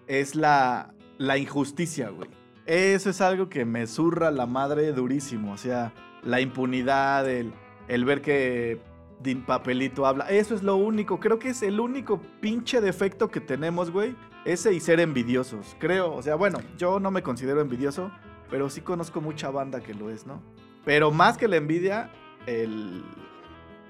es 0.07 0.35
la, 0.35 0.95
la 1.19 1.39
injusticia, 1.39 2.11
güey. 2.11 2.29
Eso 2.67 3.11
es 3.11 3.21
algo 3.21 3.49
que 3.49 3.65
me 3.65 3.87
zurra 3.87 4.31
la 4.31 4.47
madre 4.47 4.93
durísimo. 4.93 5.53
O 5.53 5.57
sea, 5.57 5.93
la 6.23 6.41
impunidad, 6.41 7.29
el, 7.29 7.53
el 7.89 8.05
ver 8.05 8.23
que 8.23 8.81
Din 9.23 9.43
Papelito 9.45 10.07
habla. 10.07 10.29
Eso 10.29 10.55
es 10.55 10.63
lo 10.63 10.77
único. 10.77 11.21
Creo 11.21 11.39
que 11.39 11.51
es 11.51 11.63
el 11.63 11.81
único 11.81 12.21
pinche 12.41 12.81
defecto 12.81 13.29
que 13.29 13.41
tenemos, 13.41 13.91
güey. 13.91 14.17
Ese 14.45 14.73
y 14.73 14.81
ser 14.81 15.01
envidiosos. 15.01 15.77
Creo. 15.79 16.13
O 16.13 16.23
sea, 16.23 16.35
bueno, 16.35 16.59
yo 16.77 17.01
no 17.01 17.11
me 17.11 17.23
considero 17.23 17.61
envidioso, 17.61 18.11
pero 18.51 18.69
sí 18.69 18.81
conozco 18.81 19.21
mucha 19.21 19.51
banda 19.51 19.81
que 19.81 19.95
lo 19.95 20.11
es, 20.11 20.27
¿no? 20.27 20.43
Pero 20.85 21.11
más 21.11 21.37
que 21.37 21.49
la 21.49 21.57
envidia, 21.57 22.11
el, 22.47 23.05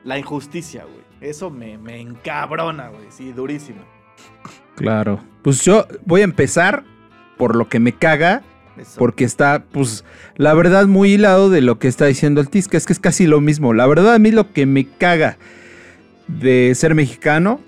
la 0.04 0.18
injusticia, 0.18 0.84
güey. 0.84 1.04
Eso 1.20 1.50
me, 1.50 1.78
me 1.78 2.00
encabrona, 2.00 2.88
güey. 2.88 3.10
Sí, 3.10 3.32
durísimo. 3.32 3.80
Claro. 4.76 5.20
Pues 5.42 5.62
yo 5.62 5.86
voy 6.04 6.20
a 6.20 6.24
empezar 6.24 6.84
por 7.36 7.56
lo 7.56 7.68
que 7.68 7.80
me 7.80 7.92
caga, 7.92 8.42
Eso. 8.78 8.98
porque 8.98 9.24
está, 9.24 9.64
pues, 9.72 10.04
la 10.36 10.54
verdad 10.54 10.86
muy 10.86 11.12
hilado 11.12 11.50
de 11.50 11.60
lo 11.60 11.78
que 11.78 11.88
está 11.88 12.06
diciendo 12.06 12.40
el 12.40 12.48
Tis, 12.48 12.68
que 12.68 12.76
es 12.76 12.86
que 12.86 12.92
es 12.92 12.98
casi 12.98 13.26
lo 13.26 13.40
mismo. 13.40 13.72
La 13.74 13.86
verdad 13.86 14.14
a 14.14 14.18
mí 14.18 14.30
lo 14.30 14.52
que 14.52 14.66
me 14.66 14.86
caga 14.86 15.38
de 16.28 16.74
ser 16.74 16.94
mexicano 16.94 17.60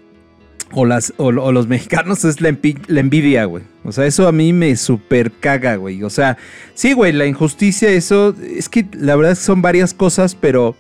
o, 0.73 0.85
las, 0.85 1.14
o, 1.16 1.27
o 1.27 1.53
los 1.53 1.66
mexicanos 1.66 2.25
es 2.25 2.40
la, 2.40 2.49
envidia, 2.49 3.44
güey. 3.44 3.64
O 3.85 3.92
sea, 3.92 4.07
eso 4.07 4.29
a 4.29 4.33
mí 4.33 4.53
me 4.53 4.77
super 4.77 5.33
caga, 5.33 5.77
güey. 5.77 6.03
O 6.03 6.11
sea, 6.11 6.37
sí, 6.75 6.92
güey, 6.92 7.12
la 7.12 7.27
injusticia, 7.27 7.88
eso, 7.90 8.35
es 8.42 8.68
que 8.68 8.87
la 8.92 9.16
verdad 9.16 9.33
es 9.33 9.38
que 9.38 9.44
son 9.47 9.62
varias 9.62 9.94
cosas, 9.94 10.35
pero 10.35 10.77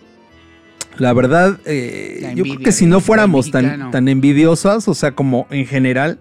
la 0.98 1.12
verdad, 1.12 1.58
eh, 1.64 2.18
La 2.22 2.34
yo 2.34 2.42
creo 2.44 2.58
que 2.58 2.72
si 2.72 2.86
no 2.86 3.00
fuéramos 3.00 3.50
tan, 3.50 3.90
tan 3.90 4.08
envidiosas, 4.08 4.88
o 4.88 4.94
sea, 4.94 5.12
como 5.12 5.46
en 5.50 5.64
general, 5.66 6.18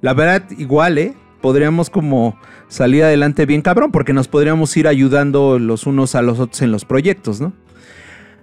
la 0.00 0.12
verdad, 0.12 0.44
igual, 0.58 0.98
¿eh? 0.98 1.14
Podríamos 1.40 1.90
como 1.90 2.38
salir 2.68 3.04
adelante 3.04 3.46
bien 3.46 3.62
cabrón, 3.62 3.92
porque 3.92 4.12
nos 4.12 4.28
podríamos 4.28 4.76
ir 4.76 4.88
ayudando 4.88 5.58
los 5.58 5.86
unos 5.86 6.14
a 6.14 6.22
los 6.22 6.40
otros 6.40 6.62
en 6.62 6.72
los 6.72 6.84
proyectos, 6.84 7.40
¿no? 7.40 7.52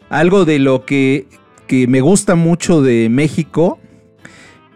Algo 0.09 0.45
de 0.45 0.59
lo 0.59 0.85
que, 0.85 1.27
que 1.67 1.87
me 1.87 2.01
gusta 2.01 2.35
mucho 2.35 2.81
de 2.81 3.09
México, 3.09 3.79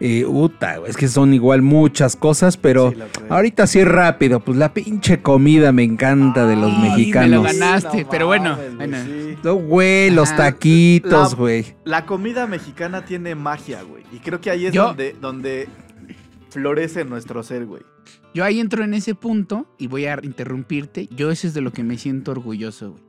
eh, 0.00 0.24
uta, 0.26 0.78
es 0.86 0.96
que 0.96 1.06
son 1.08 1.32
igual 1.34 1.62
muchas 1.62 2.16
cosas, 2.16 2.56
pero 2.56 2.90
Sí, 2.90 2.98
ahorita 3.28 3.66
sí 3.66 3.84
rápido, 3.84 4.40
pues 4.40 4.58
la 4.58 4.74
pinche 4.74 5.22
comida 5.22 5.70
me 5.72 5.84
encanta 5.84 6.46
de 6.46 6.56
los 6.56 6.72
Ay, 6.72 6.78
me 6.80 6.88
lo 6.88 6.96
mexicanos. 6.96 7.44
ganaste, 7.44 8.02
No 8.02 8.10
pero 8.10 8.26
bueno, 8.26 8.58
bueno. 8.76 8.96
sí. 9.04 9.36
No, 9.44 9.54
güey, 9.54 10.10
los 10.10 10.28
Ajá. 10.30 10.36
taquitos, 10.50 11.32
La- 11.32 11.36
güey. 11.38 11.64
La 11.84 12.06
comida 12.06 12.46
mexicana 12.46 13.04
tiene 13.04 13.34
magia, 13.34 13.82
güey. 13.82 14.02
Y 14.12 14.18
creo 14.18 14.40
que 14.40 14.50
ahí 14.50 14.66
es 14.66 14.72
Yo- 14.72 14.86
donde, 14.88 15.14
donde 15.20 15.68
florece 16.50 17.04
nuestro 17.04 17.42
ser, 17.42 17.66
güey. 17.66 17.82
Yo 18.34 18.44
ahí 18.44 18.58
entro 18.60 18.82
en 18.84 18.94
ese 18.94 19.14
punto 19.14 19.66
y 19.78 19.86
voy 19.86 20.06
a 20.06 20.18
interrumpirte. 20.22 21.06
Yo 21.14 21.30
eso 21.30 21.46
es 21.46 21.54
de 21.54 21.60
lo 21.60 21.72
que 21.72 21.84
me 21.84 21.98
siento 21.98 22.32
orgulloso, 22.32 22.90
güey. 22.92 23.02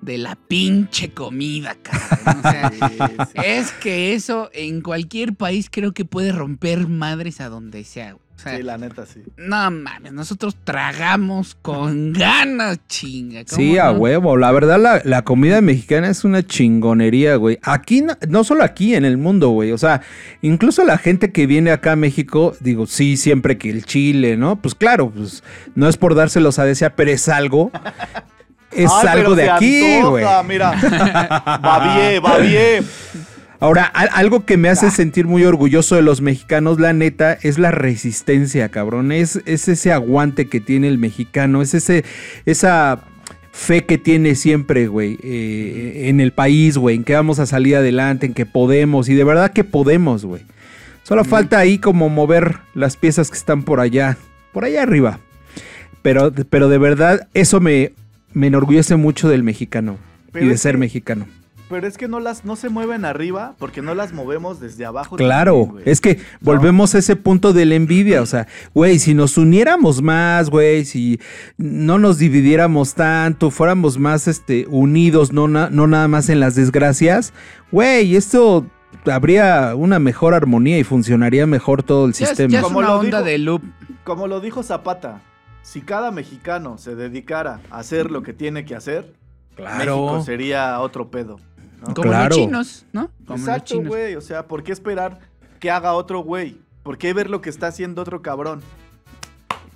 De 0.00 0.16
la 0.18 0.36
pinche 0.36 1.10
comida, 1.10 1.76
cabrón. 1.82 2.38
O 2.38 2.42
sea, 2.42 2.70
Sí, 2.88 2.96
sí. 3.32 3.40
es 3.44 3.72
que 3.72 4.14
eso 4.14 4.48
en 4.54 4.80
cualquier 4.80 5.34
país 5.34 5.68
creo 5.70 5.92
que 5.92 6.04
puede 6.04 6.32
romper 6.32 6.86
madres 6.88 7.40
a 7.40 7.48
donde 7.48 7.84
sea, 7.84 8.12
güey. 8.12 8.22
O 8.36 8.40
sea, 8.40 8.56
Sí, 8.56 8.62
la 8.62 8.78
neta, 8.78 9.04
sí. 9.04 9.20
no 9.36 9.68
mames, 9.72 10.12
nosotros 10.12 10.56
tragamos 10.62 11.56
con 11.60 12.12
ganas, 12.14 12.78
chinga. 12.86 13.44
¿cómo 13.44 13.56
Sí, 13.56 13.76
a 13.78 13.86
no? 13.86 13.98
huevo. 13.98 14.36
La 14.36 14.52
verdad, 14.52 14.78
la, 14.80 15.02
la 15.04 15.22
comida 15.22 15.60
mexicana 15.60 16.08
es 16.08 16.22
una 16.22 16.46
chingonería, 16.46 17.34
güey. 17.34 17.58
Aquí, 17.62 18.02
no, 18.02 18.16
no 18.28 18.44
solo 18.44 18.62
aquí, 18.62 18.94
en 18.94 19.04
el 19.04 19.16
mundo, 19.18 19.48
güey. 19.48 19.72
O 19.72 19.78
sea, 19.78 20.02
incluso 20.40 20.84
la 20.84 20.98
gente 20.98 21.32
que 21.32 21.48
viene 21.48 21.72
acá 21.72 21.92
a 21.92 21.96
México, 21.96 22.54
digo, 22.60 22.86
sí, 22.86 23.16
siempre 23.16 23.58
que 23.58 23.70
el 23.70 23.84
chile, 23.84 24.36
¿no? 24.36 24.62
Pues 24.62 24.76
claro, 24.76 25.10
pues 25.10 25.42
no 25.74 25.88
es 25.88 25.96
por 25.96 26.14
dárselos 26.14 26.60
a 26.60 26.64
desear, 26.64 26.94
pero 26.94 27.10
es 27.10 27.28
algo. 27.28 27.72
Es 28.72 28.90
Ay, 29.02 29.08
algo 29.08 29.34
de 29.34 29.50
aquí, 29.50 30.00
güey. 30.02 30.24
Mira. 30.46 30.72
Va 31.64 31.96
bien, 31.96 32.22
va 32.24 32.38
bien. 32.38 32.84
Ahora, 33.60 33.84
al- 33.84 34.10
algo 34.12 34.44
que 34.44 34.56
me 34.56 34.68
hace 34.68 34.90
sentir 34.90 35.26
muy 35.26 35.44
orgulloso 35.44 35.96
de 35.96 36.02
los 36.02 36.20
mexicanos, 36.20 36.78
la 36.78 36.92
neta, 36.92 37.32
es 37.42 37.58
la 37.58 37.70
resistencia, 37.72 38.68
cabrón. 38.68 39.10
Es, 39.10 39.40
es 39.46 39.66
ese 39.68 39.92
aguante 39.92 40.48
que 40.48 40.60
tiene 40.60 40.86
el 40.86 40.98
mexicano, 40.98 41.60
es 41.60 41.74
ese, 41.74 42.04
esa 42.46 43.00
fe 43.50 43.84
que 43.84 43.98
tiene 43.98 44.36
siempre, 44.36 44.86
güey, 44.86 45.18
eh, 45.24 46.02
en 46.08 46.20
el 46.20 46.32
país, 46.32 46.78
güey, 46.78 46.94
en 46.94 47.02
que 47.04 47.14
vamos 47.14 47.40
a 47.40 47.46
salir 47.46 47.74
adelante, 47.74 48.26
en 48.26 48.34
que 48.34 48.46
podemos, 48.46 49.08
y 49.08 49.14
de 49.14 49.24
verdad 49.24 49.52
que 49.52 49.64
podemos, 49.64 50.24
güey. 50.24 50.42
Solo 51.02 51.24
falta 51.24 51.58
ahí 51.58 51.78
como 51.78 52.08
mover 52.10 52.58
las 52.74 52.96
piezas 52.96 53.30
que 53.30 53.38
están 53.38 53.64
por 53.64 53.80
allá, 53.80 54.18
por 54.52 54.64
allá 54.64 54.82
arriba. 54.84 55.18
Pero, 56.02 56.32
pero 56.48 56.68
de 56.68 56.78
verdad, 56.78 57.26
eso 57.34 57.60
me, 57.60 57.92
me 58.32 58.46
enorgullece 58.48 58.96
mucho 58.96 59.28
del 59.28 59.42
mexicano 59.42 59.96
Pero 60.32 60.46
y 60.46 60.48
de 60.48 60.58
ser 60.58 60.72
que- 60.74 60.78
mexicano. 60.78 61.26
Pero 61.70 61.86
es 61.86 61.98
que 61.98 62.08
no 62.08 62.18
las 62.18 62.46
no 62.46 62.56
se 62.56 62.70
mueven 62.70 63.04
arriba 63.04 63.54
porque 63.58 63.82
no 63.82 63.94
las 63.94 64.14
movemos 64.14 64.58
desde 64.58 64.86
abajo. 64.86 65.16
Claro, 65.16 65.64
también, 65.66 65.82
es 65.86 66.00
que 66.00 66.18
volvemos 66.40 66.94
a 66.94 66.98
ese 66.98 67.14
punto 67.14 67.52
de 67.52 67.66
la 67.66 67.74
envidia, 67.74 68.22
o 68.22 68.26
sea, 68.26 68.46
güey, 68.72 68.98
si 68.98 69.12
nos 69.12 69.36
uniéramos 69.36 70.00
más, 70.00 70.48
güey, 70.48 70.86
si 70.86 71.20
no 71.58 71.98
nos 71.98 72.16
dividiéramos 72.16 72.94
tanto, 72.94 73.50
fuéramos 73.50 73.98
más 73.98 74.28
este 74.28 74.64
unidos, 74.70 75.30
no, 75.34 75.46
na- 75.46 75.68
no 75.68 75.86
nada 75.86 76.08
más 76.08 76.30
en 76.30 76.40
las 76.40 76.54
desgracias, 76.54 77.34
güey, 77.70 78.16
esto 78.16 78.64
habría 79.04 79.74
una 79.74 79.98
mejor 79.98 80.32
armonía 80.32 80.78
y 80.78 80.84
funcionaría 80.84 81.46
mejor 81.46 81.82
todo 81.82 82.06
el 82.06 82.14
Ya 82.14 82.24
es- 82.24 82.28
sistema. 82.30 82.50
ya 82.50 82.58
es 82.60 82.64
Como 82.64 82.78
una 82.78 82.88
lo 82.88 82.98
onda 83.00 83.18
dijo- 83.18 83.24
de 83.24 83.38
loop. 83.38 83.62
Como 84.04 84.26
lo 84.26 84.40
dijo 84.40 84.62
Zapata, 84.62 85.20
si 85.68 85.82
cada 85.82 86.10
mexicano 86.10 86.78
se 86.78 86.96
dedicara 86.96 87.60
a 87.70 87.80
hacer 87.80 88.10
lo 88.10 88.22
que 88.22 88.32
tiene 88.32 88.64
que 88.64 88.74
hacer, 88.74 89.12
México 89.58 90.22
sería 90.24 90.80
otro 90.80 91.10
pedo. 91.10 91.36
¿no? 91.80 91.92
Como 91.94 92.08
Claro. 92.08 92.28
los 92.30 92.38
chinos, 92.38 92.86
¿no? 92.94 93.10
Como 93.26 93.36
los 93.36 93.40
Exacto, 93.40 93.74
chinos. 93.74 93.88
güey. 93.88 94.14
O 94.16 94.22
sea, 94.22 94.46
¿por 94.46 94.62
qué 94.62 94.72
esperar 94.72 95.18
que 95.60 95.70
haga 95.70 95.92
otro 95.92 96.20
güey? 96.20 96.58
¿Por 96.82 96.96
qué 96.96 97.12
ver 97.12 97.28
lo 97.28 97.42
que 97.42 97.50
está 97.50 97.66
haciendo 97.66 98.00
otro 98.00 98.22
cabrón? 98.22 98.62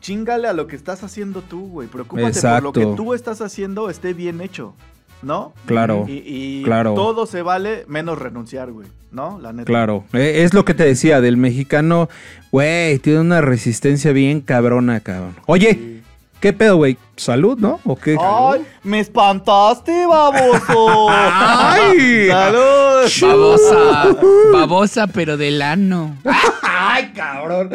chingale 0.01 0.49
a 0.49 0.53
lo 0.55 0.67
que 0.67 0.77
estás 0.77 1.05
haciendo 1.05 1.43
tú, 1.43 1.69
güey. 1.69 1.89
Preocúpate 1.89 2.41
por 2.41 2.63
lo 2.63 2.73
que 2.73 2.87
tú 2.97 3.13
estás 3.15 3.41
haciendo 3.41 3.89
esté 3.89 4.15
bien 4.15 4.41
hecho, 4.41 4.75
¿no? 5.23 5.53
Claro, 5.67 6.05
Y, 6.09 6.23
y 6.27 6.63
claro. 6.65 6.95
todo 6.95 7.27
se 7.27 7.43
vale 7.43 7.85
menos 7.89 8.19
renunciar, 8.19 8.71
güey, 8.73 8.89
¿no? 9.11 9.39
La 9.41 9.53
neta. 9.53 9.67
claro. 9.67 10.05
Eh, 10.13 10.43
Es 10.45 10.53
lo 10.55 10.65
que 10.65 10.75
te 10.75 10.85
decía 10.85 11.21
del 11.21 11.37
mexicano, 11.37 12.09
güey, 12.51 12.99
tiene 12.99 13.21
una 13.21 13.41
resistencia 13.41 14.13
bien 14.13 14.41
cabrona, 14.41 15.01
cabrón. 15.01 15.35
Oye, 15.47 15.73
Sí. 15.75 16.03
¿qué 16.41 16.53
pedo, 16.53 16.77
güey? 16.77 16.99
¿Salud, 17.17 17.57
no? 17.59 17.79
¿O 17.85 17.95
qué? 17.97 18.17
¡Ay! 18.21 18.67
¡Me 18.83 18.99
espantaste, 18.99 20.07
baboso! 20.07 21.07
¡Ay! 21.11 22.27
¡Salud! 22.29 23.09
Babosa. 23.21 24.17
Babosa, 24.53 25.07
pero 25.07 25.37
del 25.37 25.63
ano. 25.63 26.17
¡Ay, 26.63 27.13
cabrón! 27.15 27.71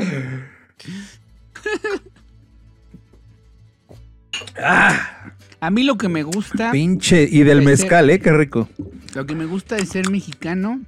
A 5.59 5.69
mí 5.71 5.83
lo 5.83 5.97
que 5.97 6.07
me 6.07 6.23
gusta, 6.23 6.71
Pinche, 6.71 7.27
y 7.29 7.43
del 7.43 7.61
mezcal, 7.63 8.09
¿eh? 8.09 8.19
Qué 8.19 8.31
rico. 8.31 8.69
lo 9.15 9.25
que 9.25 9.33
me 9.35 9.45
gusta 9.45 9.75
de 9.75 9.85
ser 9.85 10.09
mexicano 10.09 10.81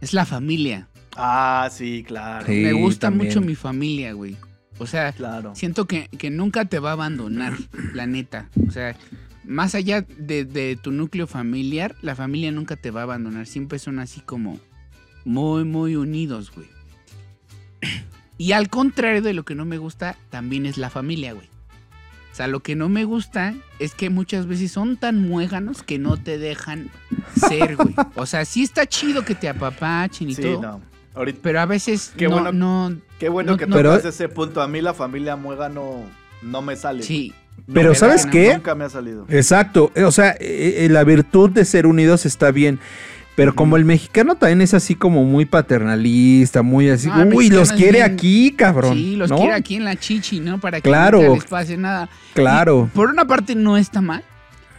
es 0.00 0.12
la 0.12 0.24
familia. 0.24 0.88
Ah, 1.16 1.68
sí, 1.72 2.04
claro. 2.06 2.46
Sí. 2.46 2.52
me 2.62 2.72
gusta 2.72 3.08
también. 3.08 3.28
mucho 3.28 3.40
mi 3.40 3.54
familia, 3.56 4.12
güey. 4.12 4.36
O 4.78 4.86
sea, 4.86 5.12
Claro. 5.12 5.54
siento 5.54 5.86
que, 5.86 6.08
que 6.16 6.30
nunca 6.30 6.64
te 6.64 6.78
va 6.78 6.90
a 6.90 6.92
abandonar, 6.92 7.54
la 7.92 8.06
neta. 8.06 8.48
O 8.66 8.70
sea, 8.70 8.96
más 9.44 9.74
allá 9.74 10.02
de, 10.16 10.44
de 10.44 10.78
tu 10.80 10.92
núcleo 10.92 11.26
familiar, 11.26 11.96
la 12.02 12.14
familia 12.14 12.52
nunca 12.52 12.76
te 12.76 12.90
va 12.92 13.00
a 13.00 13.02
abandonar. 13.02 13.46
Siempre 13.46 13.78
son 13.80 13.98
así 13.98 14.20
como 14.20 14.58
muy, 15.24 15.64
muy 15.64 15.96
unidos, 15.96 16.52
güey. 16.54 16.68
Y 18.38 18.52
al 18.52 18.70
contrario 18.70 19.20
de 19.20 19.34
lo 19.34 19.44
que 19.44 19.54
no 19.54 19.66
me 19.66 19.76
gusta, 19.76 20.16
también 20.30 20.64
es 20.64 20.78
la 20.78 20.88
familia, 20.88 21.34
güey. 21.34 21.46
Sea, 22.40 22.46
lo 22.48 22.60
que 22.60 22.74
no 22.74 22.88
me 22.88 23.04
gusta 23.04 23.54
es 23.78 23.94
que 23.94 24.08
muchas 24.08 24.46
veces 24.46 24.72
son 24.72 24.96
tan 24.96 25.20
muéganos 25.20 25.82
que 25.82 25.98
no 25.98 26.16
te 26.16 26.38
dejan 26.38 26.88
ser, 27.36 27.76
güey. 27.76 27.94
O 28.14 28.24
sea, 28.24 28.46
sí 28.46 28.62
está 28.62 28.86
chido 28.86 29.26
que 29.26 29.34
te 29.34 29.46
apapachen 29.46 30.30
y 30.30 30.34
Sí, 30.34 30.40
todo. 30.40 30.62
no. 30.62 30.80
Ahorita, 31.14 31.40
Pero 31.42 31.60
a 31.60 31.66
veces 31.66 32.12
Qué 32.16 32.28
no, 32.28 32.40
bueno- 32.40 32.52
no, 32.52 32.96
qué 33.18 33.28
bueno 33.28 33.52
No, 33.52 33.58
que 33.58 33.66
no. 33.66 33.94
ese 33.94 34.28
punto. 34.30 34.62
A 34.62 34.68
mí 34.68 34.80
la 34.80 34.94
familia 34.94 35.36
muega 35.36 35.68
no, 35.68 36.02
no 36.40 36.62
me 36.62 36.76
sale. 36.76 37.02
sí. 37.02 37.34
No 37.66 37.74
Pero 37.74 37.94
¿sabes 37.94 38.24
qué? 38.24 38.54
Nunca 38.54 38.74
me 38.74 38.84
ha 38.84 38.88
salido. 38.88 39.26
Exacto. 39.28 39.92
O 40.02 40.10
sea, 40.12 40.30
eh, 40.40 40.86
eh, 40.86 40.88
la 40.90 41.04
virtud 41.04 41.50
de 41.50 41.66
ser 41.66 41.86
unidos 41.86 42.24
está 42.24 42.50
bien. 42.52 42.78
Pero 43.36 43.54
como 43.54 43.76
el 43.76 43.84
mexicano 43.84 44.34
también 44.34 44.60
es 44.60 44.74
así 44.74 44.94
como 44.94 45.24
muy 45.24 45.46
paternalista, 45.46 46.62
muy 46.62 46.90
así. 46.90 47.08
No, 47.08 47.22
el 47.22 47.32
Uy, 47.34 47.48
los 47.48 47.72
quiere 47.72 47.98
bien- 48.00 48.12
aquí, 48.12 48.50
cabrón. 48.52 48.94
Sí, 48.94 49.16
los 49.16 49.30
¿no? 49.30 49.36
quiere 49.38 49.54
aquí 49.54 49.76
en 49.76 49.84
la 49.84 49.96
chichi, 49.96 50.40
¿no? 50.40 50.60
Para 50.60 50.78
que 50.78 50.88
Claro. 50.88 51.22
nunca 51.22 51.34
les 51.34 51.44
pase 51.44 51.76
nada. 51.76 52.08
Claro. 52.34 52.88
Y 52.92 52.94
por 52.96 53.08
una 53.08 53.24
parte 53.24 53.54
no 53.54 53.76
está 53.78 54.00
mal, 54.02 54.24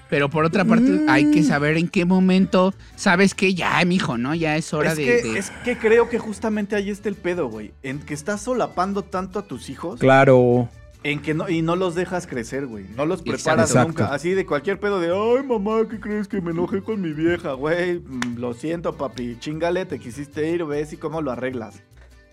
pero 0.09 0.29
por 0.29 0.45
otra 0.45 0.63
parte 0.65 0.83
Mm. 0.91 1.09
hay 1.09 1.31
que 1.31 1.41
saber 1.43 1.77
en 1.77 1.87
qué 1.87 2.05
momento 2.05 2.73
sabes 2.95 3.33
que 3.33 3.53
ya, 3.55 3.83
mijo, 3.85 4.17
¿no? 4.17 4.35
Ya 4.35 4.57
es 4.57 4.73
hora 4.73 4.91
Es 4.91 4.97
de, 4.97 5.05
que, 5.05 5.11
de- 5.23 5.39
es 5.39 5.51
que 5.63 5.77
creo 5.77 6.09
que 6.09 6.19
justamente 6.19 6.75
ahí 6.75 6.89
está 6.91 7.09
el 7.09 7.15
pedo, 7.15 7.47
güey. 7.47 7.71
En 7.81 7.99
que 7.99 8.13
estás 8.13 8.41
solapando 8.41 9.01
tanto 9.03 9.39
a 9.39 9.43
tus 9.47 9.69
hijos. 9.69 9.99
Claro. 9.99 10.69
En 11.03 11.19
que 11.19 11.33
no, 11.33 11.49
y 11.49 11.63
no 11.63 11.75
los 11.75 11.95
dejas 11.95 12.27
crecer, 12.27 12.67
güey. 12.67 12.85
No 12.95 13.05
los 13.07 13.23
preparas 13.23 13.71
Exacto. 13.71 13.87
nunca. 13.87 14.13
Así 14.13 14.31
de 14.35 14.45
cualquier 14.45 14.79
pedo 14.79 14.99
de, 14.99 15.07
ay, 15.07 15.43
mamá, 15.43 15.87
¿qué 15.89 15.99
crees 15.99 16.27
que 16.27 16.39
me 16.41 16.51
enojé 16.51 16.83
con 16.83 17.01
mi 17.01 17.11
vieja, 17.11 17.53
güey? 17.53 17.99
Mm, 17.99 18.37
Lo 18.37 18.53
siento, 18.53 18.95
papi. 18.95 19.37
Chingale, 19.39 19.85
te 19.87 19.97
quisiste 19.99 20.47
ir, 20.51 20.63
ves 20.65 20.93
y 20.93 20.97
cómo 20.97 21.21
lo 21.21 21.31
arreglas. 21.31 21.81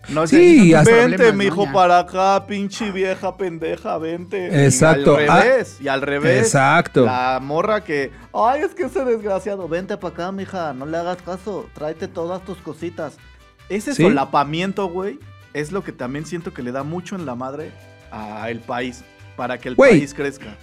No 0.07 0.23
es 0.23 0.29
Sí, 0.29 0.71
vente, 0.85 1.33
mijo, 1.33 1.65
Ya. 1.65 1.73
para 1.73 1.99
acá, 1.99 2.45
pinche 2.47 2.91
vieja 2.91 3.35
pendeja, 3.35 3.97
vente. 3.97 4.65
Exacto. 4.65 5.19
Y 5.19 5.25
Ah, 5.27 5.33
al 5.37 5.43
revés, 5.43 5.77
y 5.81 5.87
al 5.87 6.01
revés. 6.03 6.37
Exacto. 6.43 7.05
La 7.05 7.39
morra 7.41 7.83
que, 7.83 8.11
ay, 8.33 8.61
es 8.61 8.75
que 8.75 8.83
ese 8.83 9.03
desgraciado, 9.03 9.67
vente 9.67 9.97
para 9.97 10.13
acá, 10.13 10.31
mija, 10.31 10.73
no 10.73 10.85
le 10.85 10.95
hagas 10.95 11.21
caso, 11.23 11.67
tráete 11.73 12.07
todas 12.07 12.45
tus 12.45 12.59
cositas. 12.59 13.17
Ese 13.67 13.93
Sí. 13.95 14.03
solapamiento, 14.03 14.87
güey, 14.87 15.19
es 15.53 15.71
lo 15.71 15.83
que 15.83 15.91
también 15.91 16.25
siento 16.25 16.53
que 16.53 16.61
le 16.63 16.71
da 16.71 16.83
mucho 16.83 17.15
en 17.15 17.25
la 17.25 17.35
madre 17.35 17.71
al 18.11 18.59
país, 18.59 19.03
para 19.35 19.57
que 19.57 19.69
el 19.69 19.75
país 19.75 20.13
crezca. 20.13 20.55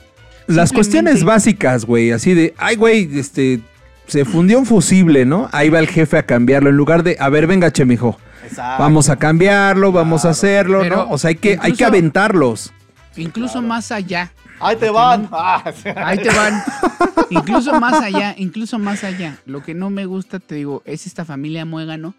Las 0.47 0.73
cuestiones 0.73 1.25
básicas, 1.25 1.85
güey, 1.85 2.13
así 2.13 2.35
de, 2.35 2.55
ay, 2.57 2.77
güey, 2.77 3.19
este, 3.19 3.61
se 4.07 4.25
fundió 4.25 4.59
un 4.59 4.67
fusible, 4.67 5.25
¿no? 5.25 5.49
Ahí 5.53 5.71
va 5.71 5.81
el 5.81 5.89
jefe 5.89 6.19
a 6.19 6.23
cambiarlo 6.25 6.71
en 6.71 6.77
lugar 6.77 7.03
de, 7.03 7.17
a 7.19 7.29
ver, 7.29 7.47
venga, 7.47 7.73
che, 7.73 7.85
mijo, 7.85 8.17
Exacto. 8.45 8.83
vamos 8.83 9.09
a 9.11 9.17
cambiarlo, 9.17 9.91
vamos 9.91 10.25
a 10.25 10.31
hacerlo, 10.31 10.81
Pero 10.83 10.97
¿no? 10.97 11.11
O 11.11 11.19
sea, 11.19 11.29
hay 11.29 11.37
que, 11.37 11.59
hay 11.61 11.73
que 11.73 11.85
aventarlos. 11.85 12.73
incluso 13.17 13.55
claro. 13.55 13.69
más 13.69 13.91
allá. 13.91 14.33
Ahí 14.61 14.77
te 14.77 14.89
van. 14.89 15.29
Ah, 15.33 15.63
Ahí 15.97 16.19
te 16.19 16.31
van. 16.31 16.63
incluso 17.31 17.79
más 17.79 18.03
allá, 18.03 18.35
incluso 18.39 18.79
más 18.79 19.05
allá. 19.05 19.37
Lo 19.45 19.63
que 19.63 19.75
no 19.75 19.91
me 19.91 20.07
gusta, 20.07 20.39
te 20.39 20.55
digo, 20.55 20.83
es 20.87 21.07
esta 21.07 21.25
familia 21.25 21.65
muégano. 21.65 22.15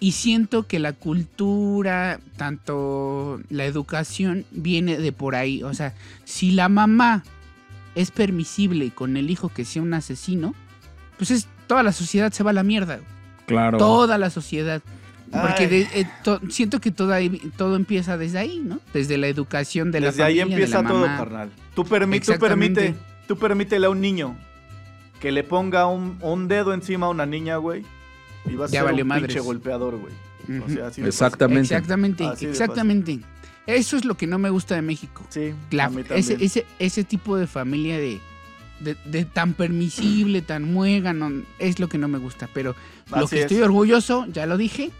Y 0.00 0.12
siento 0.12 0.66
que 0.66 0.78
la 0.78 0.92
cultura, 0.92 2.20
tanto 2.36 3.40
la 3.48 3.64
educación, 3.64 4.44
viene 4.50 4.98
de 4.98 5.12
por 5.12 5.34
ahí. 5.34 5.62
O 5.62 5.72
sea, 5.74 5.94
si 6.24 6.50
la 6.50 6.68
mamá 6.68 7.24
es 7.94 8.10
permisible 8.10 8.90
con 8.90 9.16
el 9.16 9.30
hijo 9.30 9.48
que 9.48 9.64
sea 9.64 9.82
un 9.82 9.94
asesino, 9.94 10.54
pues 11.16 11.30
es 11.30 11.46
toda 11.66 11.82
la 11.82 11.92
sociedad 11.92 12.32
se 12.32 12.42
va 12.42 12.50
a 12.50 12.54
la 12.54 12.64
mierda. 12.64 12.98
Claro. 13.46 13.78
Toda 13.78 14.18
la 14.18 14.30
sociedad. 14.30 14.82
Porque 15.30 15.66
de- 15.68 15.88
eh, 15.94 16.06
to- 16.22 16.40
siento 16.48 16.80
que 16.80 16.90
todo, 16.92 17.12
ahí- 17.12 17.40
todo 17.56 17.74
empieza 17.76 18.16
desde 18.16 18.38
ahí, 18.38 18.60
¿no? 18.64 18.78
Desde 18.92 19.16
la 19.16 19.26
educación 19.26 19.90
de 19.90 20.00
la 20.00 20.06
Desde 20.08 20.22
ahí 20.22 20.38
familia, 20.38 20.56
de 20.56 20.62
empieza 20.62 20.82
la 20.82 20.88
todo, 20.88 21.00
mamá. 21.00 21.16
carnal. 21.16 21.50
Tú, 21.74 21.84
permi- 21.84 22.24
tú 22.24 22.38
permite, 22.38 22.94
tú 23.26 23.36
permítele 23.38 23.86
a 23.86 23.90
un 23.90 24.00
niño 24.00 24.36
que 25.20 25.32
le 25.32 25.42
ponga 25.42 25.86
un, 25.86 26.18
un 26.20 26.46
dedo 26.46 26.72
encima 26.72 27.06
a 27.06 27.08
una 27.08 27.26
niña, 27.26 27.56
güey. 27.56 27.84
Y 28.46 28.54
va 28.54 28.66
a 28.66 28.68
Ya 28.68 28.80
ser 28.80 28.84
valió 28.84 29.04
un 29.04 29.08
madres. 29.08 29.26
pinche 29.28 29.40
golpeador, 29.40 29.96
güey. 29.98 30.12
O 30.62 30.68
sea, 30.68 30.88
así 30.88 31.02
Exactamente. 31.02 31.74
Exactamente, 31.74 32.24
Así 32.26 32.46
exactamente. 32.46 33.20
Eso 33.66 33.96
es 33.96 34.04
lo 34.04 34.14
que 34.16 34.26
no 34.26 34.38
me 34.38 34.50
gusta 34.50 34.74
de 34.74 34.82
México. 34.82 35.24
Sí, 35.30 35.54
La- 35.70 35.86
a 35.86 35.88
mí 35.90 36.02
ese, 36.02 36.08
también. 36.34 36.38
ese, 36.42 36.66
ese 36.78 37.04
tipo 37.04 37.36
de 37.38 37.46
familia 37.46 37.96
de, 37.98 38.20
de, 38.80 38.94
de 39.06 39.24
tan 39.24 39.54
permisible, 39.54 40.42
tan 40.42 40.64
muégano, 40.70 41.30
es 41.58 41.78
lo 41.80 41.88
que 41.88 41.96
no 41.96 42.06
me 42.08 42.18
gusta. 42.18 42.46
Pero 42.52 42.76
lo 43.14 43.26
que 43.26 43.36
es. 43.36 43.42
estoy 43.42 43.62
orgulloso, 43.62 44.26
ya 44.26 44.44
lo 44.44 44.58
dije, 44.58 44.90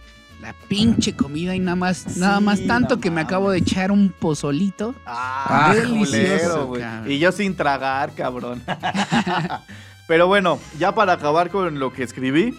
la 0.41 0.55
pinche 0.69 1.15
comida 1.15 1.55
y 1.55 1.59
nada 1.59 1.77
más, 1.77 2.17
nada 2.17 2.41
más 2.41 2.67
tanto 2.67 2.99
que 3.01 3.11
me 3.11 3.21
acabo 3.21 3.51
de 3.51 3.59
echar 3.59 3.93
un 3.93 4.09
pozolito. 4.19 4.95
Ah, 5.05 5.69
Ah, 5.71 5.75
delicioso. 5.75 6.73
Y 7.07 7.19
yo 7.19 7.33
sin 7.33 7.55
tragar, 7.55 8.15
cabrón. 8.15 8.63
Pero 10.07 10.27
bueno, 10.27 10.59
ya 10.79 10.95
para 10.95 11.15
acabar 11.15 11.51
con 11.51 11.79
lo 11.79 11.93
que 11.93 12.03
escribí, 12.03 12.55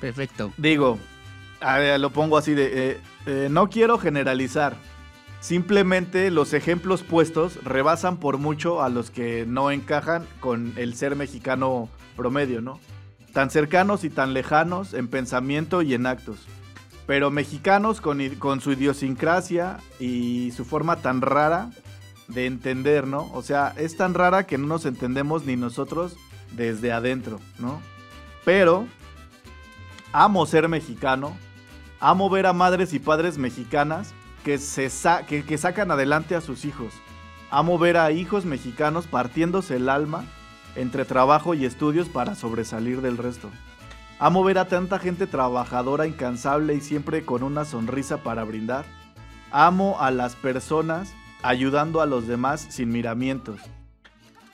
Perfecto. 0.00 0.52
digo, 0.56 0.98
lo 1.98 2.10
pongo 2.10 2.36
así 2.36 2.54
de, 2.54 2.90
eh, 2.90 3.00
eh, 3.26 3.48
no 3.50 3.68
quiero 3.68 3.98
generalizar. 3.98 4.76
Simplemente 5.40 6.30
los 6.30 6.54
ejemplos 6.54 7.02
puestos 7.02 7.62
rebasan 7.62 8.16
por 8.16 8.38
mucho 8.38 8.82
a 8.82 8.88
los 8.88 9.10
que 9.10 9.44
no 9.46 9.70
encajan 9.70 10.26
con 10.40 10.72
el 10.76 10.94
ser 10.94 11.14
mexicano 11.14 11.88
promedio, 12.16 12.60
¿no? 12.60 12.80
Tan 13.32 13.50
cercanos 13.50 14.02
y 14.04 14.10
tan 14.10 14.32
lejanos 14.32 14.94
en 14.94 15.08
pensamiento 15.08 15.82
y 15.82 15.94
en 15.94 16.06
actos. 16.06 16.38
Pero 17.06 17.30
mexicanos 17.30 18.00
con, 18.00 18.18
con 18.36 18.60
su 18.60 18.72
idiosincrasia 18.72 19.78
y 20.00 20.50
su 20.52 20.64
forma 20.64 20.96
tan 20.96 21.20
rara 21.20 21.70
de 22.28 22.46
entender, 22.46 23.06
¿no? 23.06 23.30
O 23.32 23.42
sea, 23.42 23.72
es 23.76 23.96
tan 23.96 24.14
rara 24.14 24.46
que 24.46 24.58
no 24.58 24.66
nos 24.66 24.86
entendemos 24.86 25.44
ni 25.44 25.54
nosotros 25.54 26.16
desde 26.52 26.92
adentro, 26.92 27.38
¿no? 27.58 27.80
Pero 28.44 28.86
amo 30.12 30.46
ser 30.46 30.68
mexicano, 30.68 31.36
amo 32.00 32.28
ver 32.30 32.46
a 32.46 32.52
madres 32.52 32.92
y 32.92 32.98
padres 32.98 33.38
mexicanas 33.38 34.14
que, 34.44 34.58
se 34.58 34.90
sa- 34.90 35.26
que, 35.26 35.44
que 35.44 35.58
sacan 35.58 35.90
adelante 35.90 36.34
a 36.34 36.40
sus 36.40 36.64
hijos. 36.64 36.92
Amo 37.50 37.78
ver 37.78 37.96
a 37.96 38.10
hijos 38.10 38.44
mexicanos 38.44 39.06
partiéndose 39.06 39.76
el 39.76 39.88
alma 39.88 40.24
entre 40.74 41.04
trabajo 41.04 41.54
y 41.54 41.64
estudios 41.64 42.08
para 42.08 42.34
sobresalir 42.34 43.00
del 43.00 43.16
resto. 43.18 43.50
Amo 44.18 44.44
ver 44.44 44.58
a 44.58 44.68
tanta 44.68 44.98
gente 44.98 45.26
trabajadora, 45.26 46.06
incansable 46.06 46.74
y 46.74 46.80
siempre 46.80 47.24
con 47.24 47.42
una 47.42 47.64
sonrisa 47.64 48.18
para 48.18 48.44
brindar. 48.44 48.84
Amo 49.50 49.96
a 50.00 50.10
las 50.10 50.34
personas 50.36 51.12
ayudando 51.42 52.00
a 52.00 52.06
los 52.06 52.26
demás 52.26 52.66
sin 52.70 52.88
miramientos. 52.90 53.60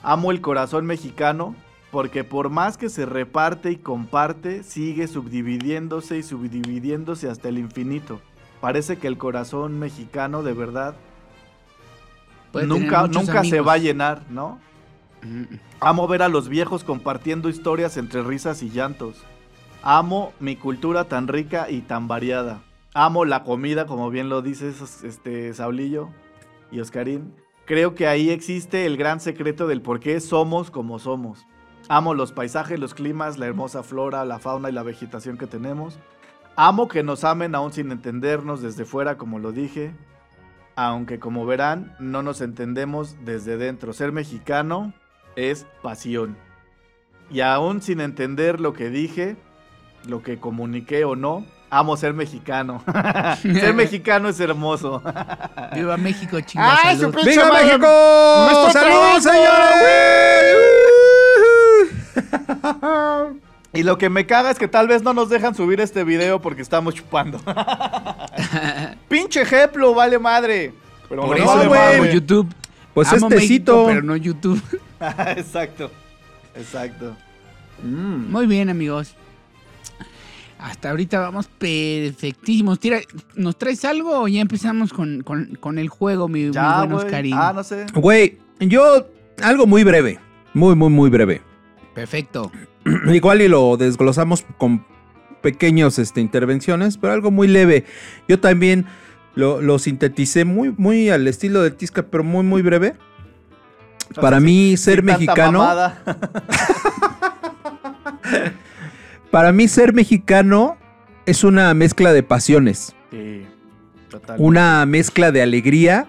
Amo 0.02 0.32
el 0.32 0.40
corazón 0.40 0.84
mexicano 0.84 1.54
porque 1.92 2.24
por 2.24 2.48
más 2.48 2.78
que 2.78 2.88
se 2.88 3.04
reparte 3.04 3.70
y 3.70 3.76
comparte, 3.76 4.62
sigue 4.62 5.06
subdividiéndose 5.06 6.16
y 6.16 6.22
subdividiéndose 6.22 7.28
hasta 7.28 7.50
el 7.50 7.58
infinito. 7.58 8.18
Parece 8.62 8.96
que 8.96 9.08
el 9.08 9.18
corazón 9.18 9.78
mexicano 9.78 10.42
de 10.42 10.54
verdad 10.54 10.96
Puede 12.50 12.66
nunca, 12.66 13.06
nunca 13.08 13.44
se 13.44 13.60
va 13.60 13.74
a 13.74 13.78
llenar, 13.78 14.22
¿no? 14.30 14.58
Amo 15.80 16.08
ver 16.08 16.22
a 16.22 16.28
los 16.28 16.48
viejos 16.48 16.82
compartiendo 16.82 17.50
historias 17.50 17.98
entre 17.98 18.22
risas 18.22 18.62
y 18.62 18.70
llantos. 18.70 19.22
Amo 19.82 20.32
mi 20.40 20.56
cultura 20.56 21.04
tan 21.04 21.28
rica 21.28 21.70
y 21.70 21.82
tan 21.82 22.08
variada. 22.08 22.62
Amo 22.94 23.26
la 23.26 23.44
comida, 23.44 23.86
como 23.86 24.08
bien 24.08 24.30
lo 24.30 24.40
dices, 24.40 25.04
este 25.04 25.52
Saulillo. 25.52 26.08
y 26.70 26.80
Oscarín, 26.80 27.34
creo 27.66 27.94
que 27.94 28.06
ahí 28.06 28.30
existe 28.30 28.86
el 28.86 28.96
gran 28.96 29.20
secreto 29.20 29.66
del 29.66 29.82
por 29.82 30.00
qué 30.00 30.20
somos 30.20 30.70
como 30.70 30.98
somos. 30.98 31.44
Amo 31.92 32.14
los 32.14 32.32
paisajes, 32.32 32.80
los 32.80 32.94
climas, 32.94 33.36
la 33.36 33.44
hermosa 33.44 33.82
flora, 33.82 34.24
la 34.24 34.38
fauna 34.38 34.70
y 34.70 34.72
la 34.72 34.82
vegetación 34.82 35.36
que 35.36 35.46
tenemos. 35.46 35.98
Amo 36.56 36.88
que 36.88 37.02
nos 37.02 37.22
amen 37.22 37.54
aún 37.54 37.70
sin 37.70 37.92
entendernos 37.92 38.62
desde 38.62 38.86
fuera, 38.86 39.18
como 39.18 39.38
lo 39.38 39.52
dije. 39.52 39.92
Aunque 40.74 41.20
como 41.20 41.44
verán, 41.44 41.94
no 41.98 42.22
nos 42.22 42.40
entendemos 42.40 43.16
desde 43.26 43.58
dentro. 43.58 43.92
Ser 43.92 44.10
mexicano 44.10 44.94
es 45.36 45.66
pasión. 45.82 46.38
Y 47.30 47.42
aún 47.42 47.82
sin 47.82 48.00
entender 48.00 48.58
lo 48.58 48.72
que 48.72 48.88
dije, 48.88 49.36
lo 50.08 50.22
que 50.22 50.40
comuniqué 50.40 51.04
o 51.04 51.14
no, 51.14 51.44
amo 51.68 51.98
ser 51.98 52.14
mexicano. 52.14 52.82
ser 53.42 53.74
mexicano 53.74 54.30
es 54.30 54.40
hermoso. 54.40 55.02
Viva 55.74 55.98
México, 55.98 56.40
chingada 56.40 56.78
¡Ay, 56.84 56.96
salud. 56.96 57.12
su 57.12 57.20
pinche. 57.20 57.36
México! 57.36 57.86
¡Nuestro 58.46 58.70
¡Saludos, 58.72 58.72
trabajo! 58.72 59.20
señores! 59.20 60.81
Y 63.74 63.84
lo 63.84 63.96
que 63.96 64.10
me 64.10 64.26
caga 64.26 64.50
es 64.50 64.58
que 64.58 64.68
tal 64.68 64.86
vez 64.86 65.02
no 65.02 65.14
nos 65.14 65.30
dejan 65.30 65.54
subir 65.54 65.80
este 65.80 66.04
video 66.04 66.42
porque 66.42 66.60
estamos 66.60 66.94
chupando. 66.94 67.40
Pinche 69.08 69.40
ejemplo, 69.42 69.94
vale 69.94 70.18
madre. 70.18 70.74
Pero 71.08 71.22
Por 71.22 71.38
no 71.38 71.44
eso 71.44 71.70
vale 71.70 71.98
güey. 71.98 72.12
YouTube. 72.12 72.48
Pues 72.92 73.08
Amo 73.08 73.28
este 73.28 73.36
México, 73.36 73.48
cito. 73.54 73.84
pero 73.86 74.02
no 74.02 74.14
YouTube. 74.16 74.60
exacto. 75.36 75.90
Exacto. 76.54 77.16
Mm. 77.82 78.30
Muy 78.30 78.46
bien, 78.46 78.68
amigos. 78.68 79.14
Hasta 80.58 80.90
ahorita 80.90 81.18
vamos 81.20 81.46
perfectísimos. 81.46 82.78
Tira, 82.78 83.00
¿Nos 83.36 83.56
traes 83.56 83.84
algo 83.86 84.20
o 84.20 84.28
ya 84.28 84.40
empezamos 84.42 84.92
con, 84.92 85.22
con- 85.22 85.56
con 85.58 85.78
el 85.78 85.88
juego, 85.88 86.28
mi, 86.28 86.44
mi 86.44 86.52
Ya, 86.52 86.78
buen 86.80 86.90
güey. 86.92 87.04
Oscarín? 87.06 87.34
Ah, 87.34 87.52
no 87.54 87.64
sé. 87.64 87.86
Güey, 87.94 88.38
yo, 88.60 89.06
algo 89.42 89.66
muy 89.66 89.82
breve. 89.82 90.20
Muy, 90.54 90.74
muy, 90.76 90.90
muy 90.90 91.08
breve. 91.10 91.40
Perfecto. 91.94 92.50
Igual 93.06 93.42
y 93.42 93.48
lo 93.48 93.76
desglosamos 93.76 94.44
con 94.58 94.84
pequeñas 95.40 95.98
este, 95.98 96.20
intervenciones, 96.20 96.96
pero 96.96 97.12
algo 97.12 97.30
muy 97.30 97.48
leve. 97.48 97.84
Yo 98.28 98.40
también 98.40 98.86
lo, 99.34 99.60
lo 99.60 99.78
sinteticé 99.78 100.44
muy, 100.44 100.74
muy 100.76 101.10
al 101.10 101.28
estilo 101.28 101.62
de 101.62 101.70
Tisca, 101.70 102.02
pero 102.04 102.24
muy, 102.24 102.44
muy 102.44 102.62
breve. 102.62 102.94
Para 104.20 104.40
mí, 104.40 104.76
ser 104.76 105.02
mexicano. 105.02 105.66
Para 109.30 109.52
mí, 109.52 109.68
ser 109.68 109.94
mexicano 109.94 110.76
es 111.24 111.44
una 111.44 111.72
mezcla 111.74 112.12
de 112.12 112.22
pasiones. 112.22 112.94
Sí, 113.10 113.46
total. 114.10 114.36
Una 114.38 114.84
mezcla 114.86 115.32
de 115.32 115.42
alegría 115.42 116.06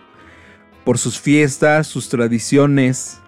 por 0.83 0.97
sus 0.97 1.19
fiestas, 1.19 1.87
sus 1.87 2.09
tradiciones, 2.09 3.21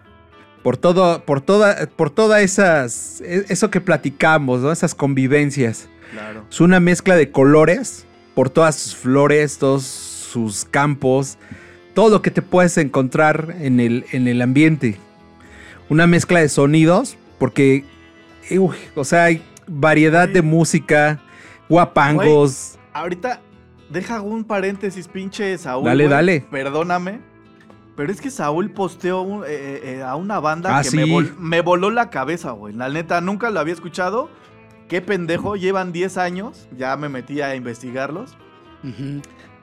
por 0.66 0.78
todo, 0.78 1.24
por 1.26 1.41
toda, 1.41 1.88
por 1.95 2.09
todas 2.09 2.41
esas, 2.41 3.22
e- 3.22 3.45
eso 3.49 3.70
que 3.70 3.82
platicamos, 3.82 4.61
¿no? 4.61 4.72
Esas 4.72 4.95
convivencias. 4.95 5.88
Claro. 6.09 6.43
Es 6.49 6.59
una 6.59 6.80
mezcla 6.80 7.16
de 7.16 7.30
colores 7.30 8.07
por 8.34 8.49
todas 8.49 8.76
sus 8.76 8.95
flores, 8.95 9.59
todos 9.59 9.84
sus 9.84 10.66
campos, 10.66 11.38
todo 11.93 12.09
lo 12.09 12.24
que 12.24 12.32
te 12.32 12.41
puedes 12.41 12.80
encontrar 12.80 13.57
en 13.59 13.80
el, 13.80 14.07
en 14.11 14.28
el 14.28 14.41
ambiente. 14.41 14.97
Una 15.88 16.07
mezcla 16.07 16.39
de 16.39 16.49
sonidos, 16.49 17.16
porque, 17.38 17.86
eh, 18.49 18.57
uy, 18.57 18.76
o 18.95 19.03
sea, 19.03 19.26
hay 19.26 19.43
variedad 19.68 20.28
de 20.28 20.41
música, 20.41 21.20
guapangos. 21.70 22.80
Ahorita, 22.91 23.39
deja 23.91 24.20
un 24.20 24.43
paréntesis, 24.43 25.07
pinche 25.07 25.59
Saúl. 25.59 25.86
Dale, 25.86 26.07
dale. 26.07 26.43
Perdóname. 26.49 27.34
Pero 27.96 28.12
es 28.12 28.20
que 28.20 28.30
Saúl 28.30 28.72
posteó 28.72 29.22
un- 29.22 29.43
eh, 29.43 29.48
eh, 29.50 29.82
eh, 30.00 30.04
a 30.04 30.16
una 30.16 30.39
banda 30.39 30.78
Ah, 30.78 30.82
que 30.84 30.91
me, 30.96 31.04
sí. 31.06 31.10
vol- 31.12 31.36
me 31.38 31.62
voló 31.62 31.89
la 31.91 32.10
cabeza, 32.10 32.52
güey. 32.52 32.74
La 32.74 32.89
neta, 32.89 33.22
nunca 33.22 33.50
lo 33.52 33.60
había 33.60 33.74
escuchado. 33.74 34.30
Qué 34.89 35.02
pendejo, 35.02 35.56
llevan 35.56 35.91
10 35.91 36.18
años. 36.18 36.68
Ya 36.78 36.96
me 36.98 37.08
metí 37.10 37.41
a 37.41 37.56
investigarlos. 37.56 38.36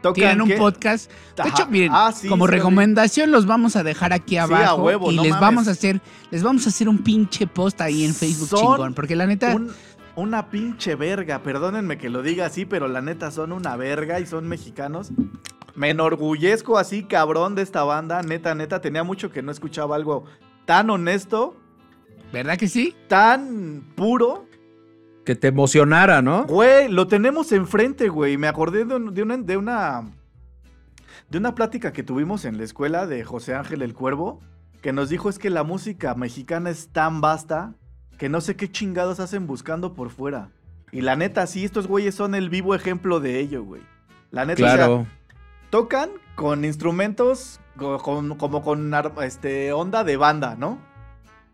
Tocan 0.00 0.14
Tienen 0.14 0.40
un 0.42 0.48
que- 0.48 0.56
podcast. 0.56 1.10
De 1.36 1.48
hecho, 1.48 1.66
miren, 1.68 1.92
Ah, 1.94 2.10
sí, 2.12 2.26
como 2.26 2.46
sí 2.46 2.52
recomendación 2.52 3.30
los 3.30 3.46
vamos 3.46 3.76
a 3.76 3.84
dejar 3.84 4.12
aquí 4.12 4.36
a 4.36 4.44
abajo 4.44 4.82
huevo, 4.82 5.12
y 5.12 5.16
no 5.16 5.22
les 5.22 5.30
mames. 5.32 5.40
vamos 5.40 5.68
a 5.68 5.70
hacer 5.72 6.00
les 6.32 6.42
vamos 6.42 6.66
a 6.66 6.70
hacer 6.70 6.88
un 6.88 6.98
pinche 6.98 7.46
post 7.46 7.80
ahí 7.80 8.04
en 8.04 8.12
Facebook 8.14 8.48
Son 8.48 8.58
chingón, 8.60 8.94
porque 8.94 9.14
la 9.14 9.26
neta 9.26 9.54
Un- 9.54 9.70
una 10.16 10.50
pinche 10.50 10.96
verga, 10.96 11.42
perdónenme 11.44 11.98
que 11.98 12.10
lo 12.10 12.22
diga 12.22 12.46
así, 12.46 12.64
pero 12.64 12.88
la 12.88 13.00
neta 13.00 13.30
son 13.30 13.52
una 13.52 13.76
verga 13.76 14.18
y 14.18 14.26
son 14.26 14.48
mexicanos. 14.48 15.10
Me 15.74 15.90
enorgullezco 15.90 16.78
así, 16.78 17.04
cabrón, 17.04 17.54
de 17.54 17.62
esta 17.62 17.82
banda. 17.84 18.22
Neta, 18.22 18.54
neta, 18.54 18.80
tenía 18.80 19.04
mucho 19.04 19.30
que 19.30 19.42
no 19.42 19.50
escuchaba 19.52 19.96
algo 19.96 20.24
tan 20.66 20.90
honesto, 20.90 21.56
¿verdad 22.32 22.56
que 22.58 22.68
sí? 22.68 22.94
tan 23.08 23.82
puro. 23.96 24.46
Que 25.24 25.34
te 25.36 25.48
emocionara, 25.48 26.20
¿no? 26.20 26.44
Güey, 26.46 26.88
lo 26.88 27.06
tenemos 27.06 27.52
enfrente, 27.52 28.08
güey. 28.08 28.36
Me 28.36 28.48
acordé 28.48 28.84
de, 28.84 28.96
un- 28.96 29.14
de 29.14 29.22
una, 29.22 29.36
de 29.38 29.56
una 29.56 30.10
de 31.30 31.38
una 31.38 31.54
plática 31.54 31.92
que 31.92 32.02
tuvimos 32.02 32.44
en 32.44 32.58
la 32.58 32.64
escuela 32.64 33.06
de 33.06 33.24
José 33.24 33.54
Ángel 33.54 33.80
el 33.82 33.94
Cuervo, 33.94 34.40
que 34.82 34.92
nos 34.92 35.08
dijo 35.08 35.30
es 35.30 35.38
que 35.38 35.48
la 35.48 35.62
música 35.64 36.14
mexicana 36.14 36.68
es 36.70 36.88
tan 36.88 37.20
vasta 37.22 37.74
que 38.18 38.28
no 38.28 38.40
sé 38.42 38.56
qué 38.56 38.70
chingados 38.70 39.18
hacen 39.20 39.46
buscando 39.46 39.94
por 39.94 40.10
fuera. 40.10 40.50
Y 40.90 41.00
la 41.00 41.16
neta, 41.16 41.46
sí, 41.46 41.64
estos 41.64 41.86
güeyes 41.86 42.14
son 42.14 42.34
el 42.34 42.50
vivo 42.50 42.74
ejemplo 42.74 43.18
de 43.20 43.38
ello, 43.40 43.62
güey. 43.64 43.80
La 44.30 44.44
neta, 44.44 44.62
o 44.62 44.66
sea, 44.66 44.76
Claro. 44.76 45.06
Tocan 45.72 46.10
con 46.34 46.66
instrumentos 46.66 47.58
co- 47.78 47.96
con- 47.98 48.36
como 48.36 48.62
con 48.62 48.92
este, 49.22 49.72
onda 49.72 50.04
de 50.04 50.18
banda, 50.18 50.54
¿no? 50.54 50.78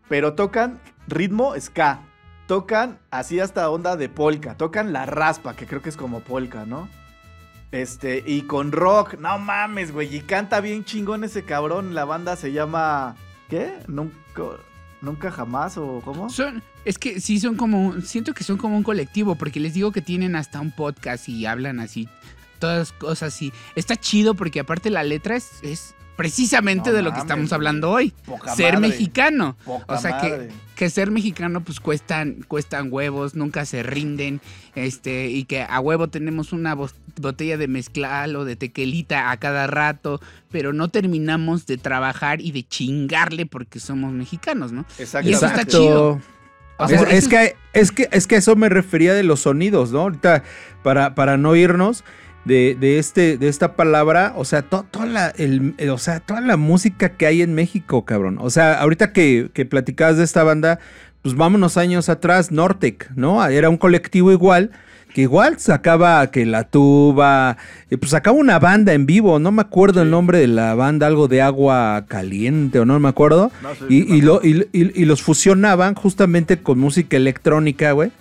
Pero 0.09 0.33
tocan 0.33 0.77
ritmo 1.07 1.53
ska. 1.57 2.01
Tocan 2.45 2.99
así 3.11 3.39
hasta 3.39 3.69
onda 3.69 3.95
de 3.95 4.09
polka. 4.09 4.57
Tocan 4.57 4.91
la 4.91 5.05
raspa, 5.05 5.55
que 5.55 5.65
creo 5.65 5.81
que 5.81 5.87
es 5.89 5.95
como 5.95 6.19
polka, 6.19 6.65
¿no? 6.65 6.89
Este, 7.71 8.21
y 8.25 8.41
con 8.41 8.73
rock. 8.73 9.15
No 9.19 9.39
mames, 9.39 9.93
güey. 9.93 10.13
Y 10.13 10.19
canta 10.21 10.59
bien 10.59 10.83
chingón 10.83 11.23
ese 11.23 11.43
cabrón. 11.45 11.95
La 11.95 12.03
banda 12.03 12.35
se 12.35 12.51
llama. 12.51 13.15
¿Qué? 13.49 13.73
Nunca. 13.87 14.17
Nunca 15.01 15.31
jamás 15.31 15.77
o 15.77 16.01
cómo? 16.03 16.29
Son, 16.29 16.61
es 16.83 16.97
que 16.97 17.21
sí 17.21 17.39
son 17.39 17.55
como, 17.55 18.01
siento 18.01 18.33
que 18.33 18.43
son 18.43 18.57
como 18.57 18.75
un 18.75 18.83
colectivo, 18.83 19.35
porque 19.35 19.61
les 19.61 19.73
digo 19.73 19.93
que 19.93 20.01
tienen 20.01 20.35
hasta 20.35 20.59
un 20.59 20.71
podcast 20.71 21.29
y 21.29 21.45
hablan 21.45 21.79
así, 21.79 22.09
todas 22.59 22.91
cosas 22.91 23.33
así. 23.33 23.51
Está 23.75 23.95
chido 23.95 24.35
porque 24.35 24.59
aparte 24.59 24.89
la 24.89 25.03
letra 25.03 25.35
es, 25.35 25.49
es 25.63 25.95
precisamente 26.19 26.89
No 26.89 26.95
de 26.97 27.01
lo 27.01 27.13
que 27.13 27.19
estamos 27.21 27.53
hablando 27.53 27.89
hoy. 27.91 28.13
Poca 28.25 28.53
ser 28.53 28.73
madre. 28.73 28.89
mexicano. 28.89 29.55
Poca 29.63 29.85
O 29.93 29.97
sea 29.97 30.11
madre. 30.11 30.49
que, 30.49 30.53
que 30.75 30.89
ser 30.89 31.11
mexicano 31.11 31.61
pues 31.61 31.79
cuestan, 31.79 32.43
cuestan 32.45 32.89
huevos, 32.91 33.35
nunca 33.35 33.65
se 33.65 33.83
rinden, 33.83 34.41
este, 34.75 35.27
y 35.29 35.45
que 35.45 35.61
a 35.61 35.79
huevo 35.79 36.09
tenemos 36.09 36.51
una 36.51 36.75
botella 36.75 37.57
de 37.57 37.69
mezcal 37.69 38.35
o 38.35 38.43
de 38.43 38.57
tequilita 38.57 39.31
a 39.31 39.37
cada 39.37 39.65
rato, 39.67 40.19
pero 40.51 40.73
no 40.73 40.89
terminamos 40.89 41.65
de 41.65 41.77
trabajar 41.77 42.41
y 42.41 42.51
de 42.51 42.67
chingarle 42.67 43.45
porque 43.45 43.79
somos 43.79 44.11
mexicanos, 44.11 44.73
¿no? 44.73 44.85
Exacto. 44.97 45.29
Y 45.29 45.33
eso 45.33 45.45
está 45.45 45.65
chido. 45.65 46.19
O 46.79 46.87
sea, 46.87 47.01
Es, 47.03 47.27
que, 47.29 47.55
es, 47.73 47.91
que, 47.91 48.09
es 48.11 48.27
que 48.27 48.35
a 48.35 48.37
eso 48.39 48.55
me 48.57 48.67
refería 48.67 49.13
de 49.13 49.23
los 49.23 49.41
sonidos, 49.41 49.91
¿no? 49.91 50.01
Ahorita, 50.01 50.43
para, 50.83 51.15
para 51.15 51.37
no 51.37 51.55
irnos 51.55 52.03
de, 52.45 52.75
de 52.79 52.99
este, 52.99 53.37
de 53.37 53.47
esta 53.47 53.73
palabra, 53.75 54.33
o 54.35 54.45
sea, 54.45 54.61
to- 54.63 54.85
toda 54.89 55.05
la, 55.05 55.27
el- 55.37 55.75
el- 55.77 55.89
o 55.89 55.97
sea, 55.97 56.19
toda 56.19 56.41
la 56.41 56.57
música 56.57 57.09
que 57.09 57.25
hay 57.27 57.41
en 57.41 57.53
México, 57.53 58.05
cabrón. 58.05 58.37
O 58.41 58.49
sea, 58.49 58.79
ahorita 58.81 59.11
que, 59.13 59.49
que 59.53 59.65
platicabas 59.65 60.17
de 60.17 60.23
esta 60.23 60.43
banda, 60.43 60.79
pues 61.21 61.35
vámonos 61.35 61.77
años 61.77 62.09
atrás, 62.09 62.51
Nortec, 62.51 63.11
¿no? 63.15 63.45
Era 63.45 63.69
un 63.69 63.77
colectivo 63.77 64.31
igual, 64.31 64.71
que 65.13 65.21
igual 65.21 65.59
sacaba 65.59 66.29
que 66.31 66.45
la 66.45 66.63
tuba, 66.65 67.57
eh, 67.89 67.97
pues 67.97 68.11
sacaba 68.11 68.37
una 68.37 68.57
banda 68.59 68.93
en 68.93 69.05
vivo, 69.05 69.37
no 69.39 69.51
me 69.51 69.61
acuerdo 69.61 70.01
el 70.01 70.09
nombre 70.11 70.37
de 70.39 70.47
la 70.47 70.75
banda, 70.75 71.07
algo 71.07 71.27
de 71.27 71.41
agua 71.41 72.05
caliente 72.07 72.79
o 72.79 72.85
no 72.85 72.99
me 72.99 73.09
acuerdo. 73.09 73.51
No 73.61 73.69
Y, 73.89 74.15
y 74.15 74.21
lo- 74.21 74.39
y- 74.43 74.67
y 74.71 75.05
los 75.05 75.21
fusionaban 75.21 75.93
justamente 75.95 76.59
con 76.61 76.79
música 76.79 77.17
electrónica, 77.17 77.91
güey. 77.91 78.11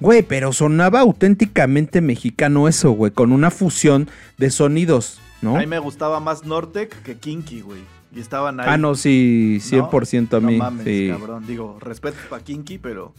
Güey, 0.00 0.22
pero 0.22 0.52
sonaba 0.52 1.00
auténticamente 1.00 2.00
mexicano 2.00 2.68
eso, 2.68 2.92
güey, 2.92 3.10
con 3.12 3.32
una 3.32 3.50
fusión 3.50 4.08
de 4.36 4.50
sonidos, 4.50 5.20
¿no? 5.42 5.56
A 5.56 5.60
mí 5.60 5.66
me 5.66 5.78
gustaba 5.78 6.20
más 6.20 6.44
Nortec 6.44 7.02
que 7.02 7.16
Kinky, 7.16 7.60
güey. 7.62 7.80
Y 8.14 8.20
estaban 8.20 8.58
ahí. 8.60 8.66
Ah, 8.70 8.78
no, 8.78 8.94
sí, 8.94 9.58
100% 9.60 10.36
a 10.36 10.40
No 10.40 10.46
mí. 10.48 10.56
mames, 10.56 10.84
sí. 10.84 11.08
cabrón. 11.10 11.46
Digo, 11.46 11.78
respeto 11.80 12.16
para 12.30 12.42
Kinky, 12.42 12.78
pero 12.78 13.12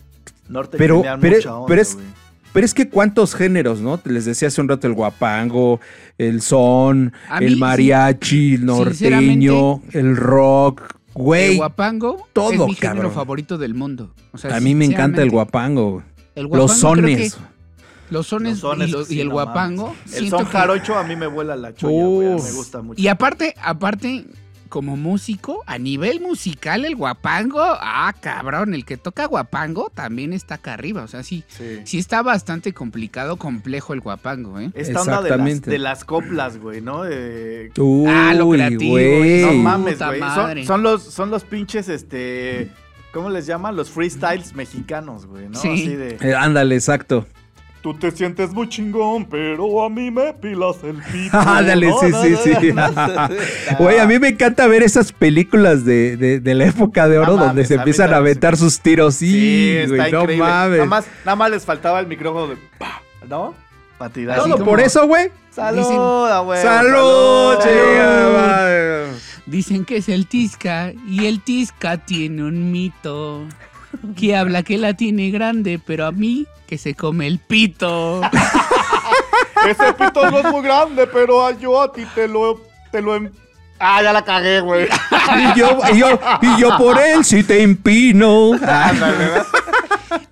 Nortec 0.47 0.77
Pero- 0.79 0.95
tenía 0.97 1.17
pero- 1.19 1.35
mucha 1.37 1.55
onda, 1.55 1.67
pero 1.67 1.81
es- 1.81 1.93
güey. 1.95 2.05
Pero 2.51 2.65
es 2.65 2.73
que 2.73 2.89
cuántos 2.89 3.35
géneros, 3.35 3.79
¿no? 3.79 3.99
Les 4.05 4.25
decía 4.25 4.47
hace 4.47 4.59
un 4.59 4.67
rato 4.67 4.87
el 4.87 4.93
guapango, 4.93 5.79
el 6.17 6.41
son, 6.41 7.13
A 7.29 7.39
mí, 7.39 7.45
el 7.45 7.53
sí, 7.53 7.59
mariachi, 7.59 8.55
el 8.55 8.65
norteño, 8.65 9.81
el 9.91 10.17
rock, 10.17 10.81
El 11.09 11.13
güey. 11.13 11.57
guapango 11.57 12.27
todo, 12.33 12.51
es 12.51 12.59
mi 12.59 12.73
género 12.73 13.11
favorito 13.11 13.59
del 13.59 13.75
mundo. 13.75 14.15
O 14.31 14.39
sea, 14.39 14.55
A 14.55 14.59
mí 14.59 14.73
me 14.73 14.85
encanta 14.85 15.21
el 15.21 15.29
guapango. 15.29 16.01
El 16.35 16.47
Los 16.47 16.77
sones. 16.77 17.37
Los 18.09 18.25
sones, 18.27 18.53
Los 18.53 18.59
sones, 18.61 18.89
y, 18.89 18.91
los- 18.91 19.11
y 19.11 19.13
sí, 19.15 19.21
el 19.21 19.27
no 19.27 19.33
guapango. 19.33 19.95
El 20.15 20.29
son 20.29 20.45
que- 20.45 20.51
jarocho 20.51 20.97
a 20.97 21.03
mí 21.03 21.15
me 21.15 21.27
vuela 21.27 21.55
la 21.55 21.75
cholla, 21.75 22.05
güey. 22.07 22.27
Uf. 22.35 22.43
Me 22.43 22.51
gusta 22.53 22.81
mucho. 22.81 22.99
Y 22.99 23.07
aparte, 23.07 23.53
aparte, 23.61 24.25
como 24.67 24.97
músico, 24.97 25.63
a 25.67 25.77
nivel 25.77 26.19
musical, 26.21 26.85
el 26.85 26.95
guapango, 26.95 27.59
ah, 27.61 28.11
cabrón, 28.19 28.73
el 28.73 28.83
que 28.85 28.97
toca 28.97 29.25
guapango 29.25 29.91
también 29.93 30.33
está 30.33 30.55
acá 30.55 30.73
arriba. 30.73 31.03
O 31.03 31.07
sea, 31.07 31.21
sí, 31.21 31.43
Sí. 31.49 31.81
sí 31.85 31.99
está 31.99 32.23
bastante 32.23 32.73
complicado, 32.73 33.37
complejo 33.37 33.93
el 33.93 33.99
guapango, 33.99 34.59
¿eh? 34.59 34.71
Esta 34.73 35.01
onda 35.01 35.21
de 35.21 35.29
las, 35.29 35.39
Exactamente. 35.39 35.69
de 35.71 35.77
las 35.79 36.03
coplas, 36.03 36.57
güey, 36.57 36.81
¿no? 36.81 37.03
Eh, 37.07 37.71
Ah, 38.07 38.33
lo 38.35 38.49
creativo, 38.49 38.91
güey. 38.93 39.41
no 39.43 39.53
mames, 39.53 39.99
güey. 39.99 40.65
Son 40.65 40.81
los, 40.81 41.03
son 41.03 41.29
los 41.29 41.43
pinches, 41.43 41.89
este... 41.89 42.71
¿Cómo 43.13 43.29
les 43.29 43.45
llaman? 43.45 43.75
Los 43.75 43.89
freestyles 43.89 44.53
mexicanos, 44.53 45.25
güey, 45.25 45.49
¿no? 45.49 45.57
Sí. 45.59 45.69
Así 45.73 45.95
de... 45.95 46.17
Eh, 46.21 46.35
ándale, 46.35 46.75
exacto. 46.75 47.25
Tú 47.81 47.93
te 47.93 48.11
sientes 48.11 48.51
muy 48.51 48.67
chingón, 48.67 49.25
pero 49.25 49.83
a 49.85 49.89
mí 49.89 50.11
me 50.11 50.33
pilas 50.33 50.75
el 50.83 50.97
pito. 50.97 51.37
Ándale, 51.39 51.87
¿no? 51.87 51.97
sí, 52.01 52.11
sí, 52.43 52.53
sí. 52.61 52.71
Güey, 53.79 53.99
a 53.99 54.05
mí 54.05 54.19
me 54.19 54.27
encanta 54.27 54.67
ver 54.67 54.83
esas 54.83 55.13
películas 55.13 55.85
de, 55.85 56.17
de- 56.17 56.39
de 56.41 56.55
la 56.55 56.65
época 56.65 57.07
de 57.07 57.17
oro 57.19 57.27
No 57.27 57.31
donde 57.37 57.47
mames, 57.47 57.67
se 57.69 57.75
empiezan 57.75 58.13
a 58.13 58.17
aventar 58.17 58.57
sus 58.57 58.81
tiros. 58.81 59.15
Sí, 59.15 59.31
Sí, 59.31 59.77
está 59.93 60.09
güey, 60.19 60.37
no 60.37 60.43
mames. 60.43 60.77
Nada 60.79 60.85
más, 60.89 61.05
nada 61.23 61.35
más 61.37 61.51
les 61.51 61.63
faltaba 61.65 62.01
el 62.01 62.07
micrófono 62.07 62.47
de... 62.47 62.57
¿No? 63.29 63.55
Para 63.97 64.11
tirar. 64.13 64.37
Todo 64.39 64.57
por 64.65 64.81
eso, 64.81 65.07
güey. 65.07 65.31
Saluda, 65.49 66.39
güey. 66.41 66.61
¡Salud! 66.61 67.59
chingada 67.63 68.31
madre! 68.37 69.05
Dicen 69.49 69.83
que 69.83 69.97
es 69.97 70.09
el 70.09 70.27
Tisca 70.27 70.93
y 71.07 71.25
el 71.25 71.41
Tisca 71.41 71.97
tiene 71.97 72.43
un 72.43 72.71
mito 72.71 73.47
que 74.15 74.35
habla 74.35 74.61
que 74.61 74.77
la 74.77 74.93
tiene 74.93 75.31
grande, 75.31 75.79
pero 75.83 76.05
a 76.05 76.11
mí 76.11 76.45
que 76.67 76.77
se 76.77 76.93
come 76.93 77.25
el 77.25 77.39
pito. 77.39 78.21
Ese 79.67 79.93
pito 79.93 80.29
no 80.29 80.39
es 80.39 80.45
muy 80.45 80.61
grande, 80.61 81.07
pero 81.07 81.49
yo 81.59 81.81
a 81.81 81.91
ti 81.91 82.05
te 82.13 82.27
lo... 82.27 82.61
Te 82.91 83.01
lo 83.01 83.15
em- 83.15 83.31
Ah, 83.79 84.03
ya 84.03 84.13
la 84.13 84.23
cagué, 84.23 84.59
güey. 84.59 84.85
Y 84.85 85.59
yo, 85.59 85.79
y, 85.93 85.97
yo, 85.97 86.19
y 86.41 86.59
yo 86.59 86.77
por 86.77 86.99
él 86.99 87.23
sí 87.23 87.43
te 87.43 87.63
empino. 87.63 88.51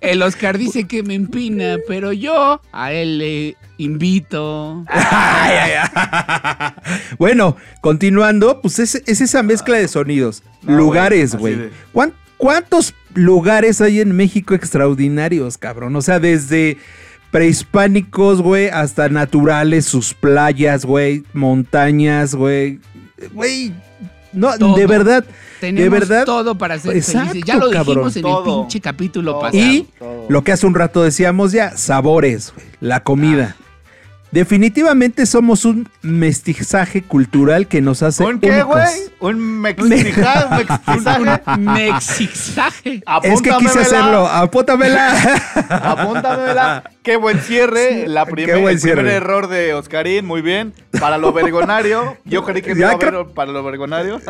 El 0.00 0.22
Oscar 0.22 0.58
dice 0.58 0.84
que 0.86 1.02
me 1.02 1.14
empina, 1.14 1.76
pero 1.86 2.12
yo 2.12 2.60
a 2.72 2.92
él 2.92 3.18
le 3.18 3.56
invito. 3.78 4.84
Ay, 4.88 5.56
ay, 5.56 5.70
ay. 5.94 6.72
Bueno, 7.18 7.56
continuando, 7.80 8.60
pues 8.60 8.78
es, 8.78 8.96
es 9.06 9.20
esa 9.20 9.42
mezcla 9.42 9.76
de 9.78 9.88
sonidos. 9.88 10.42
No, 10.62 10.76
lugares, 10.76 11.34
güey, 11.34 11.54
güey. 11.54 11.66
así 11.68 11.74
de- 11.76 11.82
¿Cuán- 11.92 12.14
¿Cuántos 12.36 12.94
lugares 13.14 13.80
hay 13.80 14.00
en 14.00 14.12
México 14.14 14.54
extraordinarios, 14.54 15.58
cabrón? 15.58 15.96
O 15.96 16.02
sea, 16.02 16.20
desde 16.20 16.76
prehispánicos, 17.32 18.42
güey, 18.42 18.68
hasta 18.68 19.08
naturales, 19.08 19.84
sus 19.86 20.14
playas, 20.14 20.84
güey, 20.84 21.24
montañas, 21.32 22.34
güey. 22.34 22.80
Güey, 23.32 23.72
no, 24.32 24.56
Todo. 24.58 24.76
de 24.76 24.86
verdad. 24.86 25.24
Tenemos 25.60 25.90
verdad? 25.90 26.24
todo 26.24 26.56
para 26.56 26.78
ser 26.78 26.96
Exacto, 26.96 27.30
felices. 27.30 27.46
Ya 27.46 27.56
lo 27.56 27.68
dijimos 27.68 28.14
cabrón. 28.14 28.14
en 28.14 28.26
el 28.26 28.44
pinche 28.44 28.80
capítulo 28.80 29.32
Todo. 29.32 29.40
pasado. 29.40 29.64
Y 29.64 29.88
todo. 29.98 30.26
lo 30.28 30.44
que 30.44 30.52
hace 30.52 30.66
un 30.66 30.74
rato 30.74 31.02
decíamos 31.02 31.52
ya, 31.52 31.76
sabores, 31.76 32.52
la 32.80 33.02
comida. 33.02 33.56
Ah. 33.58 33.64
Definitivamente 34.30 35.24
somos 35.24 35.64
un 35.64 35.88
mestizaje 36.02 37.02
cultural 37.02 37.66
que 37.66 37.80
nos 37.80 38.02
hace 38.02 38.22
¿Un 38.24 38.38
qué, 38.38 38.62
güey? 38.62 38.84
¿Un 39.20 39.38
mexicano? 39.60 40.48
¿Un 40.86 41.04
mestizaje? 41.04 41.58
Mexizaje. 41.58 43.02
Es 43.22 43.40
que 43.40 43.50
quise 43.58 43.80
hacerlo, 43.80 44.28
apóntamela. 44.28 45.16
Apúntamela. 45.70 46.84
Qué 47.08 47.16
buen 47.16 47.38
cierre. 47.40 48.06
La 48.06 48.26
Qué 48.26 48.32
primer, 48.32 48.58
buen 48.60 48.74
el 48.76 48.82
primer 48.82 49.06
error 49.06 49.48
de 49.48 49.72
Oscarín, 49.72 50.26
muy 50.26 50.42
bien. 50.42 50.74
Para 51.00 51.16
lo 51.16 51.32
vergonario. 51.32 52.18
Yo 52.26 52.44
creí 52.44 52.60
que 52.60 52.74
no 52.74 52.80
iba 52.80 52.90
a 52.90 52.98
creo- 52.98 53.20
haber 53.20 53.32
para 53.32 53.50
lo 53.50 53.64
vergonario. 53.64 54.20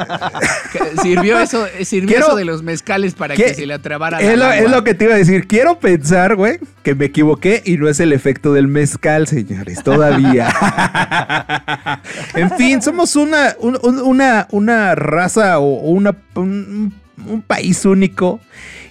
Sirvió 1.03 1.41
eso, 1.41 1.67
sirvió 1.83 2.09
Quiero- 2.11 2.27
eso 2.29 2.37
de 2.37 2.45
los 2.45 2.63
mezcales 2.63 3.15
para 3.15 3.35
¿Qué? 3.35 3.47
que 3.47 3.55
se 3.55 3.67
le 3.67 3.75
atrabara 3.75 4.21
la 4.21 4.33
es, 4.33 4.39
lo, 4.39 4.53
es 4.53 4.71
lo 4.71 4.85
que 4.85 4.95
te 4.95 5.07
iba 5.07 5.15
a 5.15 5.17
decir. 5.17 5.49
Quiero 5.49 5.81
pensar, 5.81 6.37
güey, 6.37 6.61
que 6.85 6.95
me 6.95 7.07
equivoqué 7.07 7.63
y 7.65 7.79
no 7.79 7.89
es 7.89 7.99
el 7.99 8.13
efecto 8.13 8.53
del 8.53 8.69
mezcal, 8.69 9.27
señores, 9.27 9.83
todavía. 9.83 10.49
en 12.35 12.51
fin, 12.53 12.81
somos 12.81 13.17
una, 13.17 13.57
un- 13.59 13.79
un- 13.83 13.99
una, 14.03 14.47
una 14.53 14.95
raza 14.95 15.59
o 15.59 15.65
una, 15.91 16.15
un, 16.37 16.95
un 17.27 17.43
país 17.43 17.85
único 17.85 18.39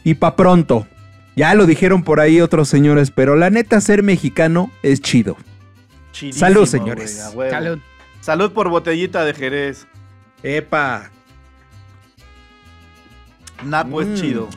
y 0.04 0.16
pa' 0.16 0.36
pronto. 0.36 0.86
Ya 1.38 1.54
lo 1.54 1.66
dijeron 1.68 2.04
por 2.04 2.20
ahí 2.20 2.42
otros 2.42 2.68
señores, 2.68 3.12
pero 3.12 3.36
la 3.36 3.50
neta, 3.52 3.80
ser 3.80 4.02
mexicano 4.04 4.72
es 4.82 5.00
chido. 5.02 5.38
Chidísimo, 6.12 6.40
Salud, 6.40 6.66
señores. 6.66 7.32
Salud. 7.52 7.80
Salud 8.22 8.52
por 8.52 8.70
botellita 8.70 9.24
de 9.24 9.34
Jerez. 9.36 9.86
Epa. 10.42 11.12
Napo 13.64 14.02
Mm. 14.02 14.14
es 14.14 14.20
chido. 14.22 14.50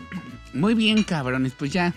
Muy 0.54 0.74
bien, 0.74 1.02
cabrones, 1.04 1.52
pues 1.56 1.70
ya. 1.72 1.92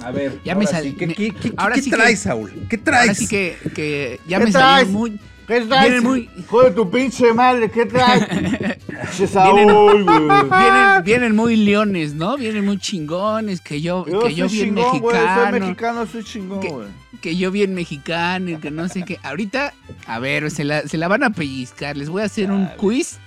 A 0.00 0.10
ver, 0.12 0.40
Ya 0.44 0.54
me 0.54 0.64
ahora 0.64 0.76
sal- 0.78 0.84
sí, 0.84 0.92
¿Qué, 0.94 1.06
me- 1.08 1.14
qué- 1.14 1.30
qué- 1.32 1.52
ahora 1.56 1.74
qué 1.74 1.82
sí 1.82 1.90
que- 1.90 1.96
traes, 1.96 2.20
Saúl? 2.20 2.52
¿Qué 2.70 2.78
traes? 2.78 3.02
Ahora 3.08 3.14
sí 3.14 3.26
que, 3.28 3.56
que 3.74 4.20
ya 4.28 4.38
¿Qué 4.38 4.44
me 4.46 4.52
traes? 4.52 4.86
salió 4.86 4.92
muy... 4.98 5.20
¿Qué 5.46 5.60
Vienen 5.60 6.02
muy- 6.02 6.28
Hijo 6.36 6.62
de 6.64 6.70
tu 6.72 6.90
pinche 6.90 7.32
madre, 7.32 7.70
¿qué 7.70 7.86
traes? 7.86 8.28
Vienen- 8.30 9.28
Saúl, 9.28 10.04
güey. 10.04 10.18
Vienen, 10.18 11.04
vienen 11.04 11.36
muy 11.36 11.56
leones, 11.56 12.14
¿no? 12.14 12.36
Vienen 12.36 12.64
muy 12.64 12.78
chingones, 12.78 13.60
que 13.60 13.80
yo, 13.80 14.04
que 14.04 14.34
yo 14.34 14.48
bien 14.48 14.74
chingón, 14.74 14.84
mexicano. 14.92 15.50
Soy 15.50 15.60
mexicano, 15.60 16.06
soy 16.06 16.24
chingón, 16.24 16.60
¿Qué? 16.60 16.68
güey. 16.68 16.88
que 17.20 17.36
yo 17.36 17.50
bien 17.50 17.74
mexicano 17.74 18.50
y 18.50 18.56
que 18.56 18.70
no 18.70 18.88
sé 18.88 19.04
qué. 19.04 19.18
Ahorita, 19.22 19.72
a 20.06 20.18
ver, 20.18 20.50
se 20.50 20.64
la, 20.64 20.82
se 20.82 20.98
la 20.98 21.08
van 21.08 21.22
a 21.22 21.30
pellizcar. 21.30 21.96
Les 21.96 22.08
voy 22.08 22.22
a 22.22 22.26
hacer 22.26 22.50
un 22.50 22.66
quiz, 22.76 23.18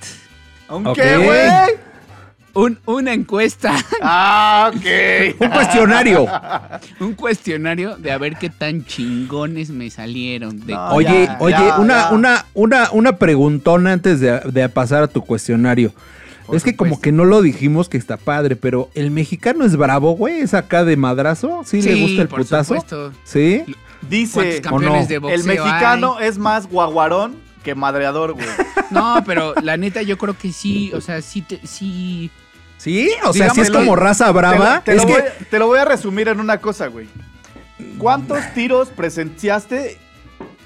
¿Un 0.70 0.93
qué, 0.93 1.17
güey? 1.17 1.49
Un, 2.54 2.80
una 2.86 3.14
encuesta, 3.14 3.74
Ah, 4.02 4.72
ok. 4.74 5.39
Un 5.41 5.50
cuestionario. 5.50 6.26
un 7.00 7.14
cuestionario 7.14 7.95
de 7.97 8.12
a 8.12 8.18
ver 8.18 8.36
qué 8.38 8.50
tan 8.50 8.86
chingones 8.86 9.70
me 9.70 9.89
salieron. 9.89 10.66
De 10.66 10.74
No, 10.74 10.89
Oye, 10.91 11.26
ya, 11.26 11.38
oye, 11.39 11.56
ya, 11.58 11.80
una, 11.80 11.95
ya. 11.95 12.10
una, 12.12 12.45
una, 12.54 12.89
una 12.91 13.18
preguntona 13.18 13.93
antes 13.93 14.20
de, 14.20 14.39
de 14.39 14.70
pasar 14.70 15.04
a 15.04 15.08
tu 15.08 15.22
cuestionario. 15.24 15.93
Por 16.45 16.56
es 16.56 16.64
que 16.64 16.76
como 16.76 17.00
que 17.00 17.12
no 17.12 17.26
lo 17.26 17.41
dijimos 17.43 17.89
que 17.89 17.97
está 17.97 18.18
padre, 18.18 18.56
pero 18.56 18.89
el 18.95 19.12
mexicano 19.12 19.66
es 19.66 19.76
bravo, 19.76 20.14
güey, 20.14 20.39
es 20.39 20.56
acá 20.56 20.84
de 20.84 20.97
madrazo, 20.97 21.62
¿sí, 21.64 21.80
le 21.84 22.02
gusta 22.02 22.24
el 22.24 22.28
por 22.28 22.39
putazo? 22.39 22.74
supuesto. 22.74 23.12
¿Sí? 23.24 23.64
Dice, 24.10 24.34
¿Cuántos 24.34 24.62
campeones 24.62 25.02
no? 25.04 25.08
de 25.08 25.18
boxeo 25.20 25.39
el 25.39 25.43
mexicano 25.45 26.16
hay? 26.18 26.28
es 26.28 26.38
más 26.39 26.68
guaguarón 26.68 27.36
que 27.70 27.76
madreador, 27.76 28.34
güey. 28.34 28.47
No, 28.89 29.22
pero 29.24 29.53
la 29.61 29.78
neta 29.78 30.01
yo 30.01 30.17
creo 30.17 30.36
que 30.36 30.51
sí, 30.51 30.91
o 30.95 31.01
sea, 31.01 31.22
sí, 31.22 31.43
te, 31.43 31.59
sí. 31.67 32.32
¿Sí? 32.78 33.11
O 33.24 33.34
sea, 33.34 33.51
si 33.51 33.61
es 33.61 33.70
como 33.70 33.95
raza 33.95 34.32
brava. 34.32 34.82
Te 34.82 34.95
lo, 34.95 35.01
es 35.01 35.05
te, 35.05 35.11
lo 35.11 35.15
que 35.15 35.22
voy, 35.22 35.32
te 35.51 35.59
lo 35.59 35.67
voy 35.67 35.78
a 35.78 35.86
resumir 35.86 36.28
en 36.28 36.39
una 36.39 36.59
cosa, 36.59 36.88
güey. 36.88 37.07
¿Cuántos 37.99 38.39
tiros 38.55 38.89
presenciaste 38.89 39.99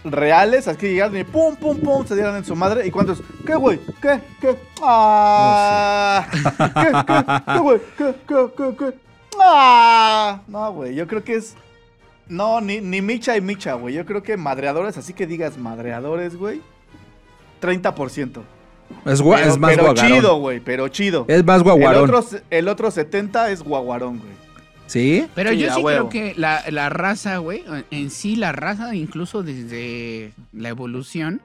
reales? 0.06 0.70
Así 0.70 0.78
que 0.78 0.92
llegaron 0.92 1.18
y 1.18 1.26
pum, 1.26 1.58
pum, 1.58 1.78
pum, 1.82 2.08
se 2.08 2.16
dieron 2.16 2.38
en 2.38 2.46
su 2.46 2.56
madre. 2.56 2.88
¿Y 2.88 2.92
cuántos? 2.92 3.22
¿Qué, 3.46 3.56
güey? 3.56 3.78
¿Qué? 4.02 4.22
¿Qué? 4.40 4.56
Ah. 4.82 6.26
¿Qué? 6.32 6.92
¿Qué? 7.06 7.54
¿Qué, 7.54 7.60
güey? 7.60 7.82
¿Qué? 7.98 8.16
¿Qué? 8.26 8.48
¿Qué? 8.56 8.76
¿Qué? 8.78 8.98
Ah. 9.42 10.40
No, 10.48 10.72
güey, 10.72 10.96
yo 10.96 11.08
creo 11.08 11.26
que 11.26 11.36
es... 11.36 11.56
No, 12.30 12.62
ni, 12.62 12.80
ni 12.80 13.02
micha 13.02 13.36
y 13.36 13.42
micha, 13.42 13.74
güey. 13.74 13.96
Yo 13.96 14.06
creo 14.06 14.24
que 14.24 14.38
madreadores, 14.38 14.98
así 14.98 15.14
que 15.14 15.28
digas 15.28 15.58
madreadores, 15.58 16.38
güey. 16.38 16.62
30%. 17.64 18.42
es, 19.06 19.22
gua- 19.22 19.38
Pero, 19.38 19.50
es 19.52 19.58
más 19.58 19.72
pero 19.72 19.84
guaguarón. 19.86 20.12
chido, 20.18 20.38
güey, 20.38 20.60
pero 20.60 20.88
chido. 20.90 21.26
Es 21.28 21.44
más 21.46 21.58
El 21.58 21.64
guaguarón. 21.64 22.04
otro, 22.14 22.26
el 22.50 22.68
otro 22.68 22.92
70 22.92 23.50
es 23.52 23.64
guaguarón, 23.64 24.20
güey. 24.20 24.32
¿Sí? 24.88 25.26
Pero 25.34 25.52
Sí, 25.52 25.60
yo 25.60 25.74
sí 25.74 25.82
huevo. 25.82 26.10
creo 26.10 26.34
que 26.34 26.40
la, 26.40 26.64
la 26.70 26.90
raza, 26.90 27.38
güey, 27.38 27.64
en 27.90 28.10
sí 28.12 28.36
la 28.36 28.52
raza, 28.52 28.94
incluso 28.94 29.42
desde 29.42 30.34
la 30.52 30.70
evolución, 30.70 31.42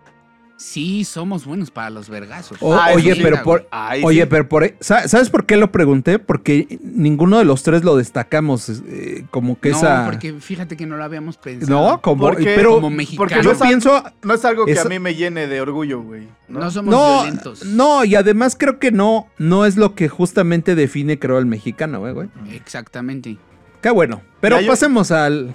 sí 0.58 1.04
somos 1.04 1.44
buenos 1.46 1.70
para 1.70 1.88
los 1.88 2.08
vergazos. 2.08 2.58
O- 2.60 2.74
Ah, 2.74 2.88
oye, 2.94 3.14
sí, 3.14 3.20
pero 3.22 3.42
por, 3.44 3.66
oye, 4.02 4.22
sí. 4.22 4.26
pero 4.28 4.48
por, 4.48 4.74
sa- 4.80 5.06
¿sabes 5.08 5.30
por 5.30 5.46
qué 5.46 5.56
lo 5.56 5.70
pregunté? 5.72 6.18
Porque 6.18 6.78
ninguno 6.82 7.38
de 7.38 7.44
los 7.44 7.62
tres 7.62 7.84
lo 7.84 7.96
destacamos, 7.96 8.68
eh, 8.86 9.24
como 9.30 9.58
que 9.60 9.70
no, 9.70 9.76
esa. 9.78 10.04
porque 10.06 10.34
fíjate 10.34 10.76
que 10.76 10.84
no 10.84 10.96
lo 10.96 11.04
habíamos 11.04 11.36
pensado. 11.38 11.70
no, 11.92 12.00
como, 12.02 12.24
Porque- 12.24 12.54
pero 12.56 12.74
como 12.74 12.90
mexicano. 12.90 13.18
porque 13.28 13.42
yo 13.42 13.52
no 13.54 13.58
pienso, 13.58 14.02
No 14.22 14.34
es 14.34 14.44
algo 14.44 14.66
que 14.66 14.78
a 14.78 14.84
mí 14.84 14.98
me 14.98 15.14
llene 15.14 15.46
de 15.46 15.60
orgullo, 15.60 16.02
güey. 16.02 16.26
No, 16.48 16.60
¿no? 16.60 16.70
somos 16.70 16.92
no, 16.92 17.22
violentos. 17.22 17.64
no, 17.64 18.04
y 18.04 18.14
además 18.16 18.56
creo 18.58 18.78
que 18.78 18.90
no, 18.90 19.28
no 19.38 19.64
es 19.64 19.76
lo 19.76 19.94
que 19.94 20.08
justamente 20.08 20.74
define, 20.74 21.18
creo, 21.18 21.38
al 21.38 21.46
mexicano, 21.46 22.00
güey, 22.00 22.12
güey. 22.14 22.28
Exactamente. 22.52 23.36
Qué 23.80 23.90
bueno. 23.90 24.22
Pero 24.40 24.56
Ya 24.56 24.62
yo- 24.62 24.72
pasemos 24.72 25.10
al. 25.12 25.54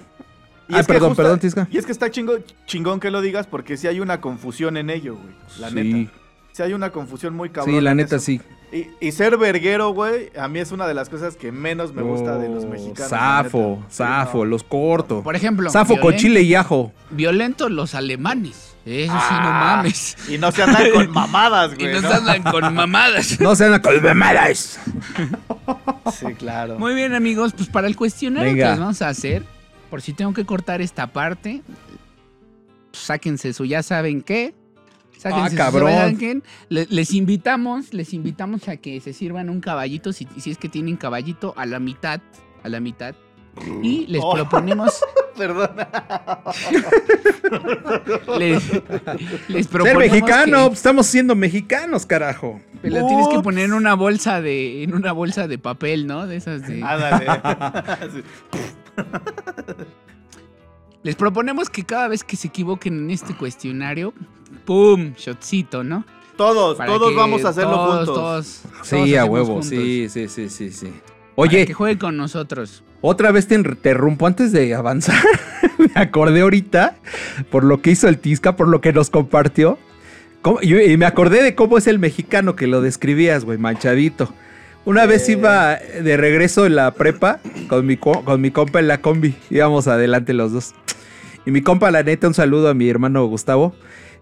Y 0.68 0.74
Ay, 0.74 0.80
es 0.80 0.86
que 0.86 0.92
perdón, 0.94 1.10
justa- 1.10 1.22
perdón, 1.22 1.38
Tisca. 1.40 1.68
Y 1.70 1.78
es 1.78 1.86
que 1.86 1.92
está 1.92 2.10
chingo- 2.10 2.42
chingón 2.66 2.98
que 3.00 3.10
lo 3.10 3.20
digas 3.20 3.46
porque 3.46 3.76
sí 3.76 3.86
hay 3.86 4.00
una 4.00 4.20
confusión 4.20 4.76
en 4.76 4.90
ello, 4.90 5.14
güey. 5.16 5.34
La 5.58 5.68
Sí. 5.70 5.74
neta. 5.74 6.12
Sí 6.52 6.62
hay 6.62 6.72
una 6.72 6.90
confusión 6.90 7.34
muy 7.34 7.50
cabrón. 7.50 7.74
Sí, 7.74 7.80
la 7.80 7.94
neta 7.96 8.16
eso. 8.16 8.24
sí. 8.26 8.40
Y, 8.72 8.86
y 9.00 9.12
ser 9.12 9.36
verguero, 9.36 9.90
güey, 9.90 10.30
a 10.38 10.46
mí 10.48 10.58
es 10.60 10.70
una 10.72 10.86
de 10.86 10.94
las 10.94 11.08
cosas 11.08 11.36
que 11.36 11.50
menos 11.52 11.92
me 11.92 12.02
gusta 12.02 12.38
de 12.38 12.48
los 12.48 12.64
Oh, 12.64 12.68
mexicanos. 12.68 13.08
Zafo. 13.10 13.82
Sí, 13.88 13.96
zafo, 13.96 14.38
no. 14.38 14.44
los 14.46 14.62
corto. 14.62 15.22
Por 15.22 15.34
ejemplo, 15.36 15.68
Zafo 15.70 15.98
con 16.00 16.14
chile 16.16 16.42
y 16.42 16.54
ajo. 16.54 16.92
violentos 17.10 17.70
los 17.70 17.94
alemanes. 17.94 18.70
Eso 18.86 19.12
sí, 19.12 19.34
no 19.34 19.48
Ah, 19.48 19.74
mames. 19.78 20.16
Y 20.28 20.38
no 20.38 20.52
se 20.52 20.62
andan 20.62 20.90
con 20.92 21.10
mamadas, 21.12 21.72
Y 21.72 21.82
güey. 21.82 21.92
nos 21.94 22.02
¿no? 22.02 22.10
andan 22.12 22.42
con 22.44 22.74
mamadas. 22.74 23.40
No 23.40 23.54
sean 23.56 23.80
colmemadas. 23.80 24.78
Sí, 26.12 26.26
claro. 26.34 26.78
Muy 26.78 26.94
bien, 26.94 27.14
amigos, 27.14 27.52
pues 27.56 27.68
para 27.68 27.86
el 27.86 27.96
cuestionario 27.96 28.52
Venga. 28.52 28.64
que 28.66 28.70
les 28.72 28.78
vamos 28.80 29.02
a 29.02 29.08
hacer, 29.08 29.42
por 29.94 30.02
si 30.02 30.12
tengo 30.12 30.32
que 30.34 30.44
cortar 30.44 30.80
esta 30.80 31.06
parte, 31.12 31.62
sáquense 32.90 33.52
su 33.52 33.64
ya 33.64 33.80
saben 33.84 34.22
qué. 34.22 34.52
Sáquense 35.16 35.44
Ah, 35.46 35.50
su 35.50 35.56
cabrón. 35.56 36.42
Le- 36.68 36.88
les 36.90 37.14
invitamos, 37.14 37.94
les 37.94 38.12
invitamos 38.12 38.66
a 38.68 38.76
que 38.76 39.00
se 39.00 39.12
sirvan 39.12 39.50
un 39.50 39.60
caballito, 39.60 40.12
si, 40.12 40.26
si 40.40 40.50
es 40.50 40.58
que 40.58 40.68
tienen 40.68 40.96
caballito, 40.96 41.54
a 41.56 41.64
la 41.64 41.78
mitad, 41.78 42.20
a 42.64 42.68
la 42.68 42.80
mitad. 42.80 43.14
Y 43.84 44.08
les 44.08 44.20
Oh. 44.24 44.34
proponemos, 44.34 44.98
Perdón. 45.38 45.70
les, 48.36 48.62
les 49.48 49.66
Ser 49.66 49.70
proponemos 49.70 50.10
mexicano, 50.10 50.68
que- 50.70 50.74
estamos 50.74 51.06
siendo 51.06 51.36
mexicanos, 51.36 52.04
carajo. 52.04 52.60
la 52.82 53.06
tienes 53.06 53.28
que 53.28 53.38
poner 53.44 53.66
en 53.66 53.74
una 53.74 53.94
bolsa 53.94 54.40
de, 54.40 54.82
en 54.82 54.92
una 54.92 55.12
bolsa 55.12 55.46
de 55.46 55.58
papel, 55.58 56.08
¿no? 56.08 56.26
De 56.26 56.34
esas 56.34 56.66
de. 56.66 56.82
Ándale. 56.82 57.26
Sí. 58.12 58.22
Les 61.02 61.16
proponemos 61.16 61.68
que 61.68 61.84
cada 61.84 62.08
vez 62.08 62.24
que 62.24 62.36
se 62.36 62.48
equivoquen 62.48 62.98
en 62.98 63.10
este 63.10 63.34
cuestionario, 63.36 64.14
¡pum! 64.64 65.12
Shotcito, 65.16 65.84
¿no? 65.84 66.04
Todos, 66.36 66.78
Para 66.78 66.90
todos 66.92 67.14
vamos 67.14 67.44
a 67.44 67.50
hacerlo 67.50 67.72
todos, 67.74 67.96
juntos. 68.08 68.14
Todos, 68.14 68.46
Sí, 68.46 68.90
todos 68.96 69.00
a 69.00 69.20
hacemos 69.20 69.28
huevo, 69.28 69.46
juntos. 69.54 69.66
sí, 69.68 70.08
sí, 70.08 70.28
sí, 70.28 70.48
sí, 70.48 70.70
sí. 70.72 70.86
Para 70.86 71.02
Oye, 71.36 71.66
que 71.66 71.74
juegue 71.74 71.98
con 71.98 72.16
nosotros. 72.16 72.82
otra 73.02 73.30
vez 73.32 73.46
te 73.46 73.54
interrumpo 73.54 74.26
antes 74.26 74.50
de 74.52 74.74
avanzar. 74.74 75.22
me 75.78 76.00
acordé 76.00 76.40
ahorita 76.40 76.96
por 77.50 77.64
lo 77.64 77.82
que 77.82 77.90
hizo 77.90 78.08
el 78.08 78.18
Tisca, 78.18 78.56
por 78.56 78.68
lo 78.68 78.80
que 78.80 78.92
nos 78.92 79.10
compartió. 79.10 79.78
Y 80.62 80.96
me 80.96 81.06
acordé 81.06 81.42
de 81.42 81.54
cómo 81.54 81.78
es 81.78 81.86
el 81.86 81.98
mexicano 81.98 82.54
que 82.56 82.66
lo 82.66 82.80
describías, 82.82 83.44
güey, 83.44 83.56
manchadito. 83.58 84.32
Una 84.84 85.06
vez 85.06 85.28
iba 85.28 85.76
de 85.76 86.16
regreso 86.16 86.66
en 86.66 86.76
la 86.76 86.90
prepa 86.92 87.40
con 87.68 87.86
mi, 87.86 87.96
co- 87.96 88.22
con 88.24 88.40
mi 88.40 88.50
compa 88.50 88.80
en 88.80 88.88
la 88.88 88.98
combi. 89.00 89.34
Íbamos 89.50 89.88
adelante 89.88 90.34
los 90.34 90.52
dos. 90.52 90.74
Y 91.46 91.50
mi 91.50 91.62
compa, 91.62 91.90
la 91.90 92.02
neta, 92.02 92.26
un 92.28 92.34
saludo 92.34 92.68
a 92.68 92.74
mi 92.74 92.88
hermano 92.88 93.24
Gustavo. 93.26 93.74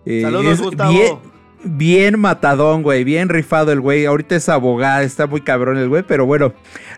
Eh, 0.07 0.23
Saludos, 0.23 0.61
Gustavo. 0.61 0.93
Bien, 0.93 1.17
bien 1.65 2.21
matadón, 2.21 2.83
güey. 2.83 3.03
Bien 3.03 3.29
rifado 3.29 3.73
el 3.73 3.81
güey. 3.81 4.05
Ahorita 4.07 4.37
es 4.37 4.49
abogado, 4.49 5.03
está 5.03 5.27
muy 5.27 5.41
cabrón 5.41 5.79
el 5.79 5.89
güey. 5.89 6.05
Pero 6.07 6.27
bueno, 6.27 6.53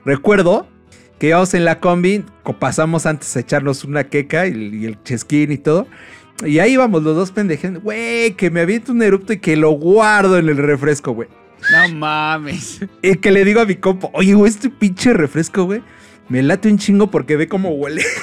recuerdo 0.04 0.66
que 1.18 1.28
íbamos 1.28 1.54
en 1.54 1.64
la 1.64 1.80
combi, 1.80 2.22
co- 2.42 2.58
pasamos 2.58 3.06
antes 3.06 3.34
a 3.34 3.40
echarnos 3.40 3.84
una 3.84 4.04
queca 4.04 4.46
y, 4.46 4.52
y 4.82 4.84
el 4.86 5.02
chesquín 5.04 5.52
y 5.52 5.58
todo. 5.58 5.86
Y 6.44 6.58
ahí 6.58 6.72
íbamos 6.74 7.02
los 7.02 7.16
dos 7.16 7.30
pendejos. 7.30 7.82
Güey, 7.82 8.32
que 8.32 8.50
me 8.50 8.60
aviento 8.60 8.92
un 8.92 9.02
erupto 9.02 9.32
y 9.32 9.38
que 9.38 9.56
lo 9.56 9.70
guardo 9.70 10.36
en 10.36 10.48
el 10.50 10.56
refresco, 10.58 11.12
güey. 11.12 11.28
No 11.72 11.88
mames. 11.94 12.80
Y 13.02 13.16
que 13.16 13.30
le 13.30 13.44
digo 13.44 13.60
a 13.60 13.64
mi 13.64 13.76
compa, 13.76 14.08
oye, 14.12 14.34
güey, 14.34 14.50
este 14.50 14.70
pinche 14.70 15.12
refresco, 15.12 15.64
güey, 15.64 15.82
me 16.28 16.42
late 16.42 16.68
un 16.68 16.78
chingo 16.78 17.10
porque 17.10 17.36
ve 17.36 17.48
cómo 17.48 17.70
huele. 17.70 18.04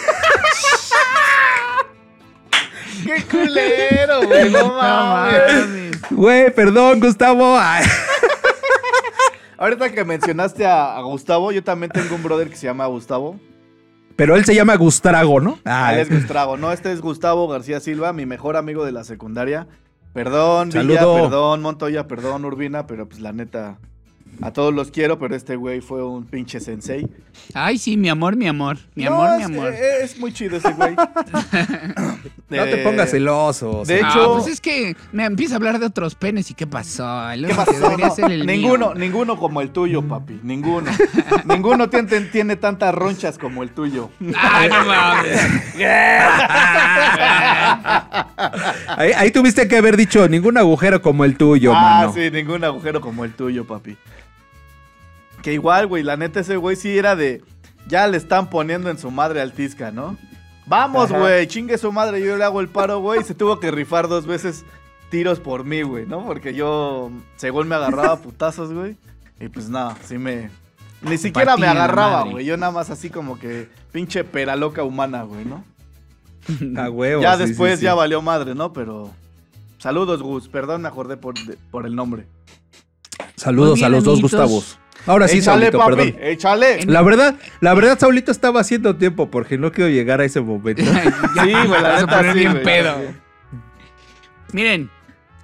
¡Qué 3.03 3.23
culero, 3.23 4.21
güey! 4.27 4.51
No 4.51 4.67
mames. 4.77 6.01
Güey, 6.11 6.53
perdón, 6.53 6.99
Gustavo. 6.99 7.57
Ay. 7.57 7.85
Ahorita 9.57 9.91
que 9.91 10.03
mencionaste 10.03 10.65
a, 10.65 10.97
a 10.97 11.01
Gustavo, 11.01 11.51
yo 11.51 11.63
también 11.63 11.91
tengo 11.91 12.15
un 12.15 12.23
brother 12.23 12.49
que 12.49 12.55
se 12.55 12.65
llama 12.67 12.85
Gustavo. 12.87 13.39
Pero 14.15 14.35
él 14.35 14.45
se 14.45 14.53
llama 14.53 14.75
Gustrago, 14.75 15.39
¿no? 15.39 15.59
Ah, 15.65 15.93
Él 15.93 15.99
es 16.01 16.09
Gustrago. 16.09 16.57
No, 16.57 16.71
este 16.71 16.91
es 16.91 17.01
Gustavo 17.01 17.47
García 17.47 17.79
Silva, 17.79 18.13
mi 18.13 18.25
mejor 18.25 18.55
amigo 18.55 18.85
de 18.85 18.91
la 18.91 19.03
secundaria. 19.03 19.67
Perdón, 20.13 20.69
Villa, 20.69 20.81
Saludo. 20.81 21.13
perdón, 21.23 21.61
Montoya, 21.61 22.07
perdón, 22.07 22.45
Urbina, 22.45 22.85
pero 22.85 23.07
pues 23.07 23.21
la 23.21 23.31
neta, 23.31 23.77
a 24.41 24.51
todos 24.51 24.73
los 24.73 24.91
quiero, 24.91 25.19
pero 25.19 25.35
este 25.35 25.55
güey 25.55 25.81
fue 25.81 26.03
un 26.05 26.25
pinche 26.25 26.59
sensei. 26.59 27.07
Ay, 27.53 27.77
sí, 27.77 27.97
mi 27.97 28.09
amor, 28.09 28.35
mi 28.35 28.47
amor. 28.47 28.77
Mi 28.95 29.03
No, 29.05 29.21
amor, 29.21 29.37
mi 29.37 29.43
amor. 29.43 29.73
eh, 29.73 30.03
Es, 30.03 30.17
muy 30.19 30.33
chido 30.33 30.57
ese 30.57 30.71
güey. 30.73 30.95
no 32.49 32.63
te 32.63 32.81
Eh, 32.81 32.83
pongas 32.83 33.11
celoso. 33.11 33.79
o 33.79 33.85
sea. 33.85 33.95
de 33.95 34.01
Ah, 34.03 34.09
hecho- 34.09 34.33
pues 34.33 34.47
es 34.47 34.61
que 34.61 34.95
me 35.11 35.25
empieza 35.25 35.55
a 35.55 35.57
hablar 35.57 35.79
de 35.79 35.85
otros 35.85 36.15
penes 36.15 36.49
y 36.51 36.53
qué 36.53 36.67
pasó. 36.67 37.29
El 37.31 37.47
¿Qué 37.47 37.55
pasó? 37.55 37.71
debería 37.73 38.07
No, 38.07 38.15
ser 38.15 38.31
el 38.31 38.45
ninguno, 38.45 38.87
mío. 38.89 38.95
ninguno 38.95 39.37
como 39.37 39.61
el 39.61 39.71
tuyo, 39.71 40.01
papi. 40.07 40.39
Ninguno. 40.43 40.91
ninguno 41.45 41.89
tiene, 41.89 42.21
tiene 42.21 42.55
tantas 42.55 42.93
ronchas 42.95 43.37
como 43.37 43.63
el 43.63 43.71
tuyo. 43.71 44.09
Ah, 44.35 44.65
no 44.69 44.85
mames. 44.85 45.41
ahí, 48.97 49.11
ahí 49.15 49.31
tuviste 49.31 49.67
que 49.67 49.77
haber 49.77 49.97
dicho 49.97 50.27
ningún 50.27 50.57
agujero 50.57 51.01
como 51.01 51.25
el 51.25 51.37
tuyo, 51.37 51.73
ah, 51.75 51.81
mano. 52.01 52.13
sí, 52.13 52.29
ningún 52.31 52.63
agujero 52.63 53.01
como 53.01 53.25
el 53.25 53.33
tuyo, 53.33 53.65
papi. 53.65 53.97
Que 55.41 55.53
igual, 55.53 55.87
güey, 55.87 56.03
la 56.03 56.17
neta 56.17 56.39
ese 56.39 56.57
güey 56.57 56.75
sí 56.75 56.97
era 56.97 57.15
de... 57.15 57.43
Ya 57.87 58.07
le 58.07 58.17
están 58.17 58.49
poniendo 58.49 58.89
en 58.89 58.97
su 58.97 59.09
madre 59.09 59.41
al 59.41 59.53
Tisca, 59.53 59.91
¿no? 59.91 60.17
Vamos, 60.67 61.11
güey, 61.11 61.47
chingue 61.47 61.77
su 61.77 61.91
madre, 61.91 62.23
yo 62.23 62.37
le 62.37 62.43
hago 62.43 62.61
el 62.61 62.69
paro, 62.69 62.99
güey. 62.99 63.23
Se 63.23 63.33
tuvo 63.33 63.59
que 63.59 63.71
rifar 63.71 64.07
dos 64.07 64.25
veces 64.27 64.63
tiros 65.09 65.39
por 65.39 65.65
mí, 65.65 65.81
güey, 65.81 66.05
¿no? 66.05 66.25
Porque 66.25 66.53
yo, 66.53 67.11
según 67.35 67.67
me 67.67 67.75
agarraba 67.75 68.17
putazos, 68.21 68.71
güey. 68.71 68.95
Y 69.39 69.49
pues 69.49 69.69
nada, 69.69 69.97
sí 70.03 70.17
me... 70.17 70.49
Ni 71.01 71.17
siquiera 71.17 71.57
me 71.57 71.65
agarraba, 71.65 72.23
güey. 72.23 72.45
Yo 72.45 72.55
nada 72.57 72.71
más 72.71 72.91
así 72.91 73.09
como 73.09 73.39
que 73.39 73.67
pinche 73.91 74.23
pera 74.23 74.55
loca 74.55 74.83
humana, 74.83 75.23
güey, 75.23 75.45
¿no? 75.45 75.63
A 76.79 76.89
huevo. 76.89 77.21
ya 77.23 77.35
sí, 77.37 77.45
después 77.47 77.73
sí, 77.73 77.77
sí. 77.79 77.85
ya 77.85 77.95
valió 77.95 78.21
madre, 78.21 78.53
¿no? 78.53 78.71
Pero... 78.71 79.11
Saludos, 79.79 80.21
Gus. 80.21 80.47
Perdón, 80.47 80.83
me 80.83 80.87
acordé 80.87 81.17
por, 81.17 81.33
de- 81.33 81.57
por 81.71 81.87
el 81.87 81.95
nombre. 81.95 82.27
Saludos 83.35 83.75
bien, 83.75 83.85
a 83.87 83.89
los 83.89 84.03
dos. 84.03 84.21
Gustavos. 84.21 84.77
Ahora 85.07 85.27
sí, 85.27 85.39
échale, 85.39 85.71
Saulito, 85.71 85.77
papi, 85.79 86.11
perdón. 86.11 86.15
échale. 86.21 86.85
La 86.85 87.01
verdad, 87.01 87.35
la 87.59 87.73
verdad, 87.73 87.97
Saulito 87.99 88.31
estaba 88.31 88.61
haciendo 88.61 88.95
tiempo 88.95 89.29
porque 89.31 89.57
no 89.57 89.71
quiero 89.71 89.89
llegar 89.89 90.21
a 90.21 90.25
ese 90.25 90.41
momento. 90.41 90.83
Sí, 91.43 91.51
güey, 91.51 91.67
la 91.69 91.81
Vas 91.81 92.03
a 92.03 92.05
neta 92.05 92.17
poner 92.17 92.33
sí, 92.33 92.39
bien 92.39 92.51
güey. 92.51 92.63
pedo. 92.63 92.95
Miren, 94.53 94.89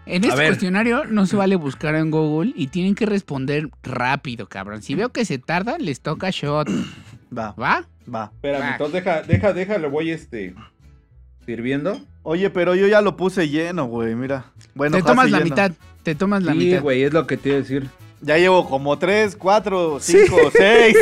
en 0.05 0.24
este 0.24 0.38
ver. 0.38 0.47
cuestionario 0.49 1.05
no 1.05 1.26
se 1.26 1.36
vale 1.36 1.55
buscar 1.55 1.95
en 1.95 2.12
Google 2.12 2.53
y 2.55 2.68
tienen 2.68 2.95
que 2.95 3.05
responder 3.05 3.70
rápido, 3.84 4.47
cabrón. 4.47 4.82
Si 4.82 4.95
veo 4.95 5.10
que 5.10 5.26
se 5.26 5.38
tardan, 5.38 5.84
les 5.84 6.01
toca 6.01 6.30
shot. 6.30 6.70
Va, 7.36 7.51
¿Va? 7.60 7.86
va. 8.14 8.32
Espérame, 8.34 8.72
entonces 8.74 9.03
deja, 9.03 9.22
deja, 9.22 9.53
deja, 9.53 9.78
le 9.78 9.88
voy 9.88 10.12
este 10.12 10.53
sirviendo. 11.45 11.99
Oye, 12.24 12.49
pero 12.49 12.76
yo 12.76 12.88
ya 12.88 13.01
lo 13.01 13.16
puse 13.16 13.47
lleno, 13.49 13.86
güey, 13.86 14.14
mira. 14.16 14.45
Bueno, 14.76 14.97
te 14.97 15.03
tomas 15.03 15.32
la 15.32 15.38
lleno. 15.39 15.49
mitad. 15.49 15.72
Te 16.03 16.16
tomas 16.16 16.43
la 16.43 16.51
Sí, 16.51 16.58
mitad. 16.58 16.82
güey, 16.82 17.03
es 17.03 17.14
lo 17.14 17.26
que 17.26 17.38
te 17.38 17.49
iba 17.49 17.58
a 17.58 17.62
decir. 17.62 17.88
Ya 18.22 18.38
llevo 18.38 18.68
como 18.70 18.97
tres, 18.97 19.36
cuatro, 19.36 19.99
cinco, 19.99 20.38
seis. 20.53 20.95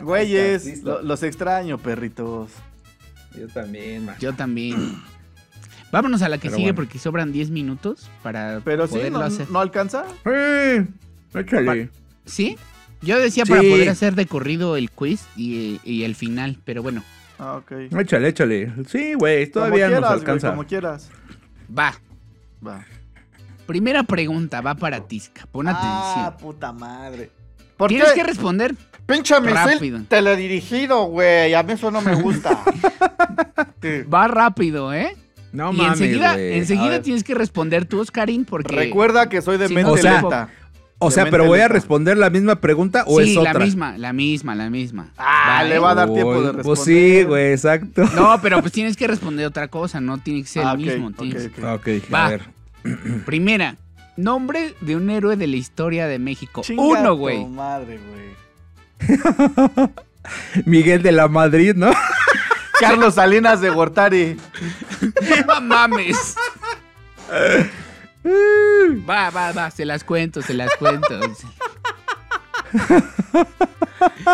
Güeyes, 0.00 0.64
Listo. 0.64 0.88
lo- 0.90 1.02
los 1.02 1.22
extraño, 1.22 1.78
perritos. 1.78 2.50
Yo 3.38 3.48
también, 3.48 4.06
man. 4.06 4.16
Yo 4.18 4.32
también. 4.32 4.96
Vámonos 5.92 6.22
a 6.22 6.28
la 6.28 6.38
que 6.38 6.48
Pero 6.48 6.56
sigue 6.56 6.68
bueno. 6.72 6.76
porque 6.76 6.98
sobran 6.98 7.32
10 7.32 7.50
minutos 7.50 8.10
para 8.22 8.60
Pero 8.64 8.86
sí, 8.86 8.94
poderlo 8.94 9.18
no, 9.20 9.24
hacer. 9.24 9.50
no 9.50 9.60
alcanza. 9.60 10.04
Eh, 10.24 10.84
échale. 11.34 11.90
¿Sí? 12.24 12.56
Yo 13.02 13.18
decía 13.20 13.44
para 13.44 13.60
Sí. 13.60 13.70
poder 13.70 13.88
hacer 13.88 14.14
de 14.14 14.26
corrido 14.26 14.76
el 14.76 14.90
quiz 14.90 15.24
y, 15.36 15.80
y 15.84 16.04
el 16.04 16.14
final, 16.14 16.58
pero 16.64 16.82
bueno, 16.82 17.02
Ah, 17.38 17.56
ok. 17.56 17.70
Échale, 18.00 18.28
échale. 18.28 18.72
Sí, 18.88 19.12
güey, 19.12 19.46
todavía 19.50 19.88
como 19.88 20.00
nos 20.00 20.06
quieras, 20.08 20.20
alcanza. 20.20 20.48
Güey, 20.48 20.56
como 20.56 20.68
quieras. 20.68 21.10
va. 21.78 21.94
Va. 22.66 22.86
Primera 23.66 24.02
pregunta, 24.04 24.60
va 24.60 24.74
para 24.74 25.00
Tisca. 25.06 25.46
Pon 25.50 25.68
Ah, 25.68 25.72
atención. 25.72 26.36
puta 26.40 26.72
madre. 26.72 27.30
¿Por 27.76 27.88
Tienes 27.88 28.10
qué? 28.10 28.20
que 28.20 28.24
responder. 28.24 28.74
Pinche 29.06 29.34
Rápido. 29.38 29.98
misil 29.98 30.06
teledirigido, 30.08 31.04
güey. 31.04 31.54
A 31.54 31.62
mí 31.62 31.72
eso 31.74 31.90
no 31.90 32.00
me 32.00 32.14
gusta. 32.14 32.58
Sí. 33.82 34.02
Va 34.12 34.26
rápido, 34.26 34.92
¿eh? 34.92 35.16
No 35.52 35.72
y 35.72 35.76
mames, 35.76 36.00
enseguida, 36.00 36.38
enseguida 36.40 37.02
tienes 37.02 37.22
que 37.22 37.34
responder 37.34 37.84
tú, 37.84 38.00
Oscarín, 38.00 38.44
porque... 38.44 38.74
Recuerda 38.74 39.28
que 39.28 39.42
soy 39.42 39.58
de 39.58 39.68
Sí, 39.68 39.74
mente 39.74 39.90
o 39.92 39.96
sea, 39.96 40.20
lenta. 40.22 40.48
O 40.98 41.10
sea, 41.10 41.26
pero 41.30 41.44
voy 41.46 41.60
a 41.60 41.68
responder 41.68 42.16
la 42.16 42.30
misma 42.30 42.56
pregunta 42.56 43.04
o 43.06 43.20
sí, 43.20 43.32
es 43.32 43.36
otra. 43.36 43.52
la 43.52 43.60
misma, 43.60 43.96
la 43.98 44.12
misma, 44.12 44.54
la 44.54 44.70
misma. 44.70 45.12
Ah, 45.18 45.62
le 45.62 45.78
va 45.78 45.90
a 45.90 45.94
dar 45.94 46.12
tiempo 46.12 46.32
de 46.32 46.38
Uy, 46.38 46.44
responder. 46.46 46.64
Pues 46.64 46.80
sí, 46.80 47.22
güey, 47.24 47.52
exacto. 47.52 48.04
No, 48.16 48.40
pero 48.42 48.60
pues 48.60 48.72
tienes 48.72 48.96
que 48.96 49.06
responder 49.06 49.46
otra 49.46 49.68
cosa, 49.68 50.00
no 50.00 50.18
tiene 50.18 50.42
que 50.42 50.48
ser 50.48 50.64
Ah, 50.64 50.72
el 50.72 50.80
ok, 50.80 50.84
mismo. 50.86 51.06
ok, 51.08 51.16
tienes- 51.16 51.46
ok. 51.58 51.88
Va. 52.12 52.26
a 52.26 52.30
ver. 52.30 52.42
Primera, 53.26 53.76
nombre 54.16 54.74
de 54.80 54.96
un 54.96 55.10
héroe 55.10 55.36
de 55.36 55.46
la 55.46 55.56
historia 55.56 56.06
de 56.06 56.18
México. 56.18 56.62
Chinga 56.62 56.82
Uno, 56.82 57.14
güey. 57.16 57.44
madre, 57.46 57.98
güey. 57.98 58.36
Miguel 60.64 61.02
de 61.02 61.12
la 61.12 61.28
Madrid, 61.28 61.74
¿no? 61.76 61.90
Carlos 62.80 63.14
Salinas 63.14 63.60
de 63.60 63.70
Gortari. 63.70 64.36
No 65.46 65.60
mames. 65.60 66.36
Va, 69.08 69.30
va, 69.30 69.52
va, 69.52 69.70
se 69.70 69.84
las 69.84 70.02
cuento, 70.04 70.42
se 70.42 70.54
las 70.54 70.74
cuento. 70.76 71.20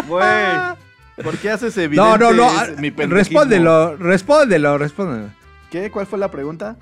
Güey. 0.06 0.26
¿Por 1.22 1.36
qué 1.38 1.50
haces 1.50 1.76
evidente 1.76 1.96
No, 1.96 2.16
no, 2.18 2.32
no. 2.32 2.50
mi? 2.78 2.90
Respóndelo, 2.90 3.96
respóndelo, 3.96 4.78
respóndelo. 4.78 5.28
¿Qué? 5.70 5.90
¿Cuál 5.90 6.06
fue 6.06 6.18
la 6.18 6.30
pregunta? 6.30 6.76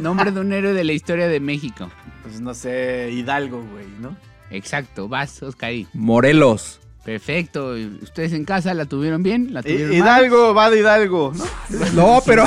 Nombre 0.00 0.30
de 0.30 0.40
un 0.40 0.52
héroe 0.52 0.72
de 0.72 0.84
la 0.84 0.92
historia 0.92 1.28
de 1.28 1.40
México. 1.40 1.90
Pues 2.22 2.40
no 2.40 2.54
sé, 2.54 3.10
Hidalgo, 3.12 3.62
güey, 3.72 3.86
¿no? 4.00 4.16
Exacto, 4.50 5.08
vas, 5.08 5.42
Oscarín. 5.42 5.88
Morelos. 5.94 6.80
Perfecto. 7.04 7.74
¿Ustedes 8.02 8.32
en 8.32 8.44
casa 8.44 8.74
la 8.74 8.84
tuvieron 8.86 9.22
bien? 9.22 9.52
¿La 9.52 9.60
Hi- 9.60 9.62
tuvieron 9.64 9.88
mal? 9.90 9.96
Hidalgo, 9.98 10.54
va 10.54 10.70
de 10.70 10.78
Hidalgo, 10.78 11.32
¿no? 11.34 11.44
No, 11.94 12.22
pero 12.24 12.44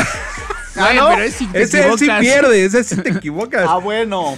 Güey, 0.75 0.95
¿no? 0.97 1.09
pero 1.09 1.21
es 1.23 1.33
si 1.35 1.47
te 1.47 1.61
ese 1.63 1.97
sí 1.97 2.07
pierde, 2.19 2.65
ese 2.65 2.83
sí 2.83 2.97
te 2.97 3.09
equivocas. 3.09 3.65
Ah, 3.67 3.77
bueno. 3.77 4.37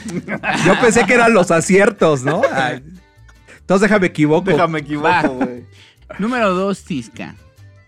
Yo 0.66 0.80
pensé 0.82 1.06
que 1.06 1.14
eran 1.16 1.34
los 1.34 1.50
aciertos, 1.52 2.24
¿no? 2.24 2.42
Ay. 2.52 2.84
Entonces 3.60 3.90
déjame 3.90 4.08
equivoco. 4.08 4.50
Déjame 4.50 4.80
equivoco, 4.80 5.30
güey. 5.34 5.66
Número 6.20 6.54
dos, 6.54 6.84
Tisca. 6.84 7.36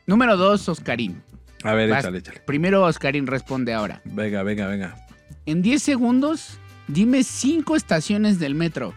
Número 0.08 0.36
dos, 0.36 0.68
Oscarín. 0.68 1.22
A 1.64 1.74
ver, 1.74 1.90
Vas. 1.90 2.00
échale, 2.00 2.20
échale. 2.20 2.42
Primero 2.46 2.84
Oscarín 2.84 3.28
responde 3.28 3.74
ahora. 3.74 4.02
Venga, 4.06 4.44
venga, 4.44 4.68
venga. 4.68 4.96
En 5.50 5.64
10 5.64 5.82
segundos, 5.82 6.60
dime 6.88 7.24
cinco 7.24 7.76
estaciones 7.76 8.38
del 8.38 8.54
metro. 8.54 8.94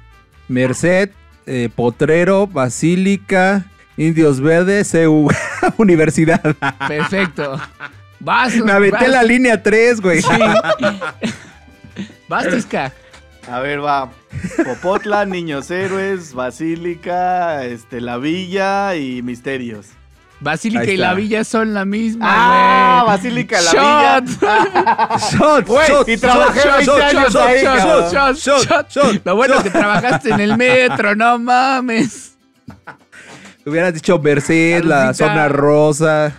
Merced, 0.49 1.09
eh, 1.47 1.71
Potrero, 1.75 2.47
Basílica, 2.47 3.65
Indios 3.97 4.39
Verdes, 4.39 4.93
CU, 4.93 5.31
Universidad. 5.79 6.55
Perfecto. 6.87 7.59
Vas, 8.21 8.55
Me 8.57 8.71
aventé 8.71 9.05
vas. 9.05 9.09
la 9.09 9.23
línea 9.23 9.63
3, 9.63 10.03
güey. 10.03 10.21
Sí. 10.21 10.29
Vas, 12.29 12.47
Tisca. 12.51 12.93
A 13.51 13.61
ver, 13.61 13.83
va. 13.83 14.13
Popotla, 14.63 15.25
Niños 15.25 15.71
Héroes, 15.71 16.35
Basílica, 16.35 17.65
este, 17.65 18.03
La 18.03 18.19
Villa 18.19 18.95
y 18.95 19.23
Misterios. 19.23 19.87
Basílica 20.43 20.83
Ahí 20.83 20.91
y 20.91 20.97
la 20.97 21.15
villa 21.15 21.45
son 21.45 21.73
la 21.73 21.85
misma, 21.85 22.27
Ah. 22.29 23.05
Basílica, 23.07 23.61
La 23.61 23.73
Shot. 23.73 24.25
Villa. 24.25 25.19
Shot, 25.31 25.67
Güey, 25.67 25.89
shot, 25.89 26.09
y 26.09 26.17
trabajé 26.17 26.61
shot, 26.61 26.77
20 26.79 26.85
shot, 26.85 27.01
años 27.03 27.33
shot, 27.33 27.43
ahí, 27.47 27.63
shot, 27.63 28.13
shot, 28.13 28.37
shot, 28.37 28.67
Shot. 28.69 28.91
shot, 28.91 29.27
Lo 29.27 29.37
bueno 29.37 29.55
shot. 29.55 29.63
que 29.65 29.71
trabajaste 29.71 30.31
en 30.31 30.41
el 30.41 30.57
metro, 30.57 31.15
no 31.15 31.39
mames. 31.39 32.37
Hubieras 33.65 33.95
dicho 33.95 34.19
Merced, 34.19 34.83
la 34.85 35.15
zona 35.15 35.49
rosa. 35.49 36.33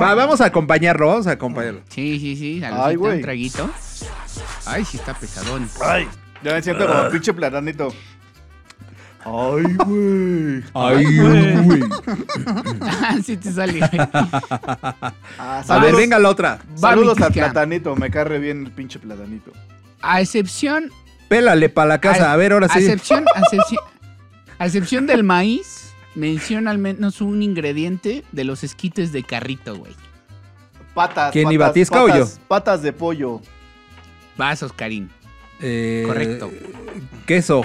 Va, 0.00 0.14
vamos 0.14 0.40
a 0.40 0.46
acompañarlo, 0.46 1.06
vamos 1.08 1.26
a 1.28 1.32
acompañarlo. 1.32 1.80
Sí, 1.88 2.18
sí, 2.18 2.36
sí. 2.36 2.62
Ay, 2.64 2.72
Ay, 2.76 2.96
güey. 2.96 3.16
un 3.16 3.22
traguito. 3.22 3.70
Ay, 4.66 4.84
sí 4.84 4.96
está 4.96 5.14
pesadón. 5.14 5.68
Ay, 5.84 6.08
ya 6.42 6.52
me 6.52 6.62
siento 6.62 6.86
como 6.86 7.08
pinche 7.10 7.32
platanito. 7.32 7.92
Ay, 9.24 9.74
güey. 9.74 10.62
Ay, 10.74 11.18
güey. 11.18 11.82
sí 13.24 13.36
te 13.36 13.52
sale. 13.52 13.80
Ah, 15.40 15.62
A 15.68 15.78
ver, 15.78 15.94
venga 15.94 16.18
la 16.18 16.28
otra. 16.30 16.60
Va, 16.82 16.90
saludos 16.90 17.20
al 17.20 17.32
platanito, 17.32 17.94
me 17.96 18.10
cae 18.10 18.24
re 18.24 18.38
bien 18.38 18.66
el 18.66 18.72
pinche 18.72 18.98
platanito. 18.98 19.52
A 20.00 20.20
excepción. 20.20 20.90
Pélale 21.28 21.68
para 21.68 21.88
la 21.88 22.00
casa. 22.00 22.32
A 22.32 22.36
ver, 22.36 22.52
ahora 22.52 22.66
A 22.66 22.70
sí. 22.70 22.80
excepción, 22.80 23.24
a 23.34 23.40
excepción, 23.42 23.80
a 24.58 24.66
excepción 24.66 25.06
del 25.06 25.24
maíz, 25.24 25.92
menciona 26.14 26.70
al 26.70 26.78
menos 26.78 27.20
un 27.20 27.42
ingrediente 27.42 28.24
de 28.32 28.44
los 28.44 28.64
esquites 28.64 29.12
de 29.12 29.22
carrito, 29.24 29.76
güey. 29.76 29.94
Patas. 30.94 31.32
¿Quién 31.32 31.44
patas, 31.44 31.54
iba, 31.54 31.72
Tisca 31.72 32.02
o 32.02 32.06
patas, 32.08 32.34
yo? 32.36 32.40
Patas 32.48 32.82
de 32.82 32.92
pollo. 32.92 33.40
Vas, 34.36 34.62
Oscarín. 34.62 35.10
Eh, 35.60 36.04
Correcto. 36.06 36.50
Queso. 37.26 37.62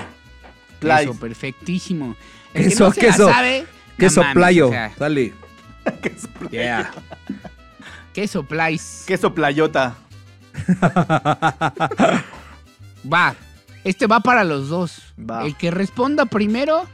Play. 0.83 1.05
Eso, 1.05 1.19
perfectísimo. 1.19 2.15
El 2.53 2.65
Queso, 2.65 2.77
que 2.77 2.83
no 2.85 2.93
se 2.93 3.01
la 3.01 3.07
queso. 3.11 3.29
sabe, 3.29 3.61
no 3.61 3.97
Queso 3.97 4.21
mames, 4.21 4.33
playo. 4.35 4.67
o 4.67 4.71
sea. 4.71 4.91
Yeah. 6.51 6.91
queso 8.13 8.43
plais. 8.43 9.03
Queso 9.07 9.33
playota. 9.33 9.95
Va. 13.11 13.35
Este 13.83 14.07
va 14.07 14.21
para 14.21 14.43
los 14.45 14.69
dos. 14.69 15.01
Va. 15.19 15.45
El 15.45 15.55
que 15.57 15.71
responda 15.71 16.25
primero, 16.25 16.85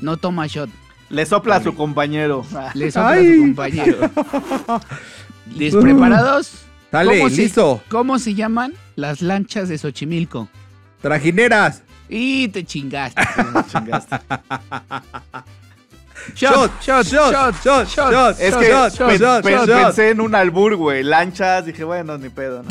no 0.00 0.16
toma 0.18 0.46
shot. 0.46 0.68
Le 1.08 1.24
sopla 1.24 1.56
a 1.56 1.62
su 1.62 1.74
compañero. 1.74 2.44
Le 2.74 2.90
sopla 2.90 3.10
a 3.12 3.16
su 3.18 3.40
compañero. 3.40 4.10
¿Despreparados? 5.46 6.64
Dale, 6.92 7.18
¿Cómo 7.18 7.30
se- 7.30 7.36
listo. 7.36 7.82
¿Cómo 7.88 8.18
se 8.18 8.34
llaman 8.34 8.74
las 8.96 9.22
lanchas 9.22 9.68
de 9.68 9.78
Xochimilco? 9.78 10.48
Trajineras. 11.00 11.82
Y 12.08 12.48
te 12.48 12.64
chingaste. 12.64 13.22
Chingaste. 13.72 14.16
Shot, 16.34 16.82
shot, 16.82 17.06
shot, 17.06 17.54
shot, 17.62 17.88
shot. 17.88 18.40
Es 18.40 18.54
que 18.56 19.64
pensé 19.66 20.10
en 20.10 20.20
un 20.20 20.34
albur, 20.34 20.76
güey. 20.76 21.02
Lanchas, 21.02 21.64
dije, 21.66 21.84
bueno, 21.84 22.18
ni 22.18 22.28
pedo. 22.28 22.64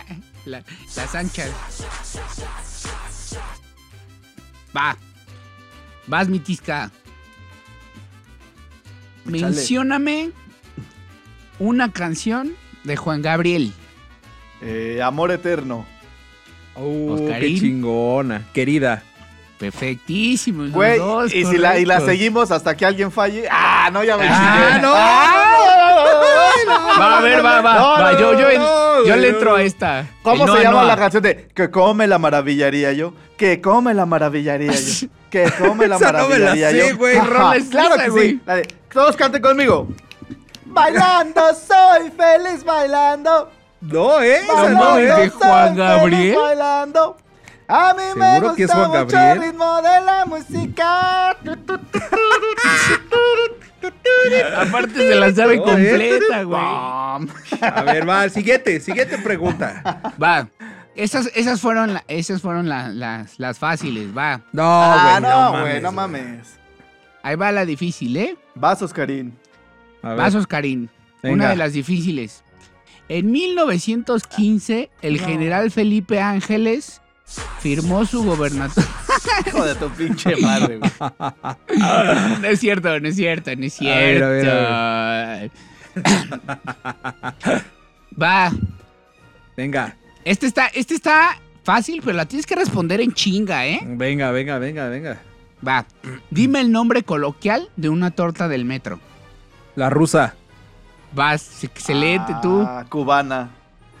las 0.44 1.14
anchas. 1.14 1.50
Va. 4.76 4.96
Vas, 6.06 6.28
mi 6.28 6.38
tisca. 6.38 6.90
Mencióname 9.24 10.30
una 11.58 11.92
canción 11.92 12.54
de 12.84 12.96
Juan 12.96 13.22
Gabriel. 13.22 13.72
Eh, 14.62 15.00
amor 15.02 15.30
eterno. 15.30 15.86
Uh, 16.80 17.28
qué 17.40 17.54
chingona. 17.58 18.42
Querida. 18.52 19.02
Perfectísimo. 19.58 20.68
Güey, 20.70 20.98
dos 20.98 21.34
y 21.34 21.44
si 21.44 21.58
la, 21.58 21.78
y 21.78 21.84
la 21.84 22.00
seguimos 22.00 22.50
hasta 22.52 22.76
que 22.76 22.86
alguien 22.86 23.10
falle. 23.10 23.48
Ah, 23.50 23.90
no, 23.92 24.04
ya 24.04 24.16
me 24.16 24.24
Ah, 24.28 24.68
chingué. 24.70 24.82
no. 24.82 24.92
Va, 27.00 27.18
a 27.18 27.20
ver, 27.22 27.44
va, 27.44 27.60
va. 27.60 27.74
No, 27.74 27.88
va, 27.90 28.12
no, 28.12 28.18
yo, 28.20 28.38
yo, 28.38 28.58
no, 28.58 29.04
yo 29.06 29.16
le 29.16 29.30
no. 29.32 29.36
entro 29.36 29.54
a 29.56 29.62
esta. 29.62 30.06
¿Cómo 30.22 30.46
se 30.56 30.62
llama 30.62 30.84
la 30.84 30.96
canción 30.96 31.22
de 31.22 31.48
Que 31.54 31.70
come 31.70 32.06
la 32.06 32.18
maravillaría 32.18 32.92
yo? 32.92 33.14
Que 33.36 33.60
come 33.60 33.94
la 33.94 34.06
maravillaría 34.06 34.72
yo. 34.72 35.08
Que 35.30 35.50
come 35.58 35.86
la 35.86 35.96
Esa 35.96 36.12
no 36.12 36.28
me 36.28 36.38
la 36.38 36.46
maravillaría 36.46 36.88
yo. 36.90 36.96
güey. 36.96 37.18
Rola 37.18 37.56
es 37.56 37.64
claro 37.64 37.96
que 37.96 38.08
güey. 38.10 38.30
sí. 38.30 38.40
La 38.46 38.56
de, 38.56 38.68
todos 38.92 39.16
canten 39.16 39.42
conmigo. 39.42 39.88
Bailando, 40.66 41.40
soy 41.54 42.10
feliz 42.10 42.64
bailando. 42.64 43.50
No, 43.80 44.20
eh. 44.20 44.36
Esa 44.38 44.68
No 44.70 44.78
no, 44.92 44.98
eh. 44.98 45.02
de 45.06 45.28
Juan 45.30 45.76
Gabriel. 45.76 46.36
bailando. 46.36 47.16
A 47.70 47.94
mí 47.94 48.02
me 48.16 48.24
¿Seguro 48.34 48.40
gusta 48.48 48.56
que 48.56 48.62
es 48.64 48.70
Juan 48.72 48.88
mucho 48.88 48.98
Gabriel? 49.06 49.30
el 49.36 49.42
ritmo 49.50 49.76
de 49.82 50.00
la 50.00 50.24
música. 50.26 51.36
Aparte 54.56 54.94
se 54.94 55.14
la 55.14 55.32
sabe 55.32 55.56
No, 55.56 55.62
¿eh? 55.62 55.66
completa, 55.66 56.42
güey. 56.44 56.60
A 57.60 57.82
ver, 57.84 58.08
va, 58.08 58.28
siguiente, 58.28 58.80
siguiente 58.80 59.18
pregunta. 59.18 60.12
Va. 60.22 60.48
Esas, 60.94 61.30
esas 61.34 61.60
fueron, 61.60 61.94
la- 61.94 62.04
esas 62.08 62.42
fueron 62.42 62.68
la- 62.68 62.88
las, 62.88 63.38
las 63.38 63.58
fáciles, 63.58 64.16
va. 64.16 64.40
No, 64.52 64.64
Ah, 64.64 65.18
güey, 65.20 65.30
no, 65.30 65.52
mames, 65.52 65.60
güey, 65.70 65.80
no 65.82 65.92
mames. 65.92 66.58
Ahí 67.22 67.36
va 67.36 67.52
la 67.52 67.64
difícil, 67.64 68.16
¿eh? 68.16 68.36
Vas, 68.54 68.82
Oscarín. 68.82 69.38
Vas, 70.02 70.34
Oscarín. 70.34 70.90
Venga. 71.22 71.34
Una 71.34 71.48
de 71.50 71.56
las 71.56 71.72
difíciles. 71.72 72.42
En 73.08 73.30
1915, 73.30 74.90
el 75.02 75.20
general 75.20 75.70
Felipe 75.70 76.20
Ángeles 76.20 77.00
firmó 77.60 78.04
su 78.06 78.22
gobernatura. 78.24 78.86
Hijo 79.46 79.64
de 79.64 79.74
tu 79.74 79.88
pinche 79.90 80.36
madre, 80.36 80.78
güey. 80.78 80.90
no 82.40 82.48
es 82.48 82.60
cierto, 82.60 83.00
no 83.00 83.08
es 83.08 83.16
cierto, 83.16 83.50
no 83.56 83.64
es 83.64 83.80
A 83.80 83.84
ver, 83.84 84.18
cierto. 84.18 84.50
a 84.50 85.38
ver, 85.40 85.50
Va. 88.20 88.50
Venga, 89.56 89.96
Este 90.24 90.46
está, 90.46 90.66
este 90.68 90.94
está 90.94 91.38
fácil, 91.64 92.00
pero 92.04 92.16
la 92.16 92.26
tienes 92.26 92.46
que 92.46 92.54
responder 92.54 93.00
en 93.00 93.12
chinga, 93.12 93.66
¿eh? 93.66 93.80
venga, 93.84 94.30
venga, 94.30 94.58
venga, 94.58 94.88
venga. 94.88 95.20
Va. 95.66 95.84
Dime 96.30 96.60
el 96.60 96.70
nombre 96.70 97.02
coloquial 97.02 97.68
de 97.76 97.88
una 97.88 98.10
torta 98.12 98.48
del 98.48 98.64
metro. 98.64 99.00
La 99.74 99.90
rusa. 99.90 100.34
Vas, 101.18 101.64
excelente 101.64 102.32
tú. 102.40 102.64
Ah, 102.66 102.84
cubana. 102.88 103.50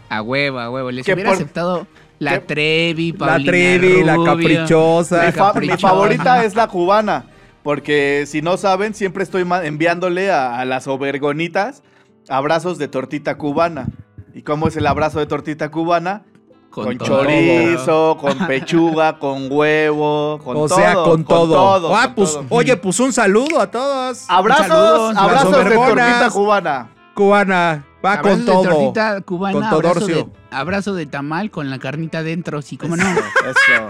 A 0.08 0.22
huevo, 0.22 0.58
a 0.60 0.70
huevo. 0.70 0.90
Les 0.92 1.04
hubiera 1.06 1.30
por- 1.30 1.34
aceptado 1.34 1.86
la 2.20 2.40
Trevi, 2.40 3.12
La 3.12 3.18
Paulina 3.18 3.50
Trevi, 3.50 4.04
la 4.04 4.16
caprichosa. 4.24 5.26
Mi, 5.26 5.32
fa- 5.32 5.46
mi 5.48 5.52
caprichosa. 5.52 5.88
favorita 5.88 6.44
es 6.44 6.54
la 6.54 6.68
cubana. 6.68 7.26
Porque 7.64 8.24
si 8.26 8.40
no 8.40 8.56
saben, 8.56 8.94
siempre 8.94 9.24
estoy 9.24 9.44
enviándole 9.64 10.30
a, 10.30 10.60
a 10.60 10.64
las 10.64 10.86
obergonitas 10.86 11.82
abrazos 12.28 12.78
de 12.78 12.86
tortita 12.88 13.36
cubana. 13.36 13.86
¿Y 14.32 14.42
cómo 14.42 14.68
es 14.68 14.76
el 14.76 14.86
abrazo 14.86 15.18
de 15.18 15.26
tortita 15.26 15.70
cubana? 15.70 16.22
Con, 16.70 16.96
chorizo, 16.98 18.16
con 18.20 18.38
pechuga, 18.46 19.18
con 19.18 19.48
huevo, 19.50 20.38
con 20.44 20.56
o 20.56 20.68
todo. 20.68 20.78
sea, 20.78 20.94
con 20.94 21.24
todo. 21.24 21.94
ah, 21.96 22.04
con 22.04 22.14
pues, 22.14 22.32
todo. 22.34 22.44
oye, 22.50 22.76
pues 22.76 23.00
un 23.00 23.12
saludo 23.12 23.60
a 23.60 23.68
todos. 23.70 24.24
Abrazos, 24.28 25.16
abrazos 25.16 25.64
de 25.64 25.74
tortita 25.74 26.30
cubana. 26.30 26.88
Cubana. 27.18 27.84
Va 28.04 28.12
Abrazo 28.12 28.28
con 28.30 28.38
de 28.46 28.52
todo. 28.52 28.62
tortita 28.62 29.20
cubana, 29.22 29.52
Con 29.54 29.64
abrazo, 29.64 30.06
de, 30.06 30.26
abrazo 30.52 30.94
de 30.94 31.06
tamal 31.06 31.50
con 31.50 31.68
la 31.68 31.80
carnita 31.80 32.22
dentro, 32.22 32.62
sí, 32.62 32.76
cómo 32.76 32.96
no. 32.96 33.04
Eso. 33.04 33.88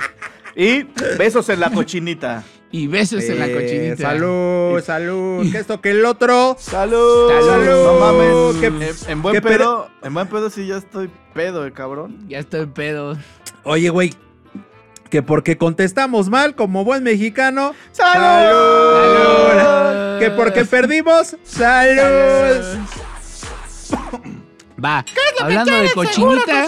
Y 0.57 0.85
besos 1.19 1.47
en 1.51 1.61
la 1.61 1.71
cochinita. 1.71 2.43
Y 2.73 2.87
besos 2.87 3.23
en 3.25 3.39
la 3.39 3.47
Eh, 3.49 3.53
cochinita. 3.53 3.97
Salud, 4.11 4.81
salud. 4.83 5.53
Que 5.53 5.59
esto 5.59 5.81
que 5.83 5.91
el 5.91 6.07
otro. 6.07 6.57
¡Salud! 6.59 7.31
Salud. 7.31 7.85
No 7.85 8.01
mames. 8.01 8.61
¿Qué- 8.61 8.67
en, 8.67 9.11
en 9.13 9.23
buen 9.23 9.35
qué 9.35 9.43
pedo, 9.43 9.91
en 10.03 10.15
buen 10.15 10.27
pedo 10.27 10.49
sí 10.49 10.67
ya 10.67 10.79
estoy 10.79 11.11
pedo, 11.35 11.67
eh, 11.67 11.73
cabrón. 11.73 12.25
Ya 12.29 12.39
estoy 12.39 12.65
pedo. 12.65 13.15
Oye, 13.65 13.91
güey. 13.91 14.15
Que 15.11 15.23
porque 15.23 15.57
contestamos 15.59 16.29
mal 16.31 16.55
como 16.55 16.83
buen 16.85 17.03
mexicano. 17.03 17.75
¡Salud! 17.93 19.53
Salud. 19.55 20.19
Que 20.19 20.31
porque 20.31 20.65
perdimos. 20.65 21.37
Salud. 21.45 22.79
Va, 24.85 25.05
hablando 25.41 25.75
de 25.75 25.91
cochinita. 25.93 26.67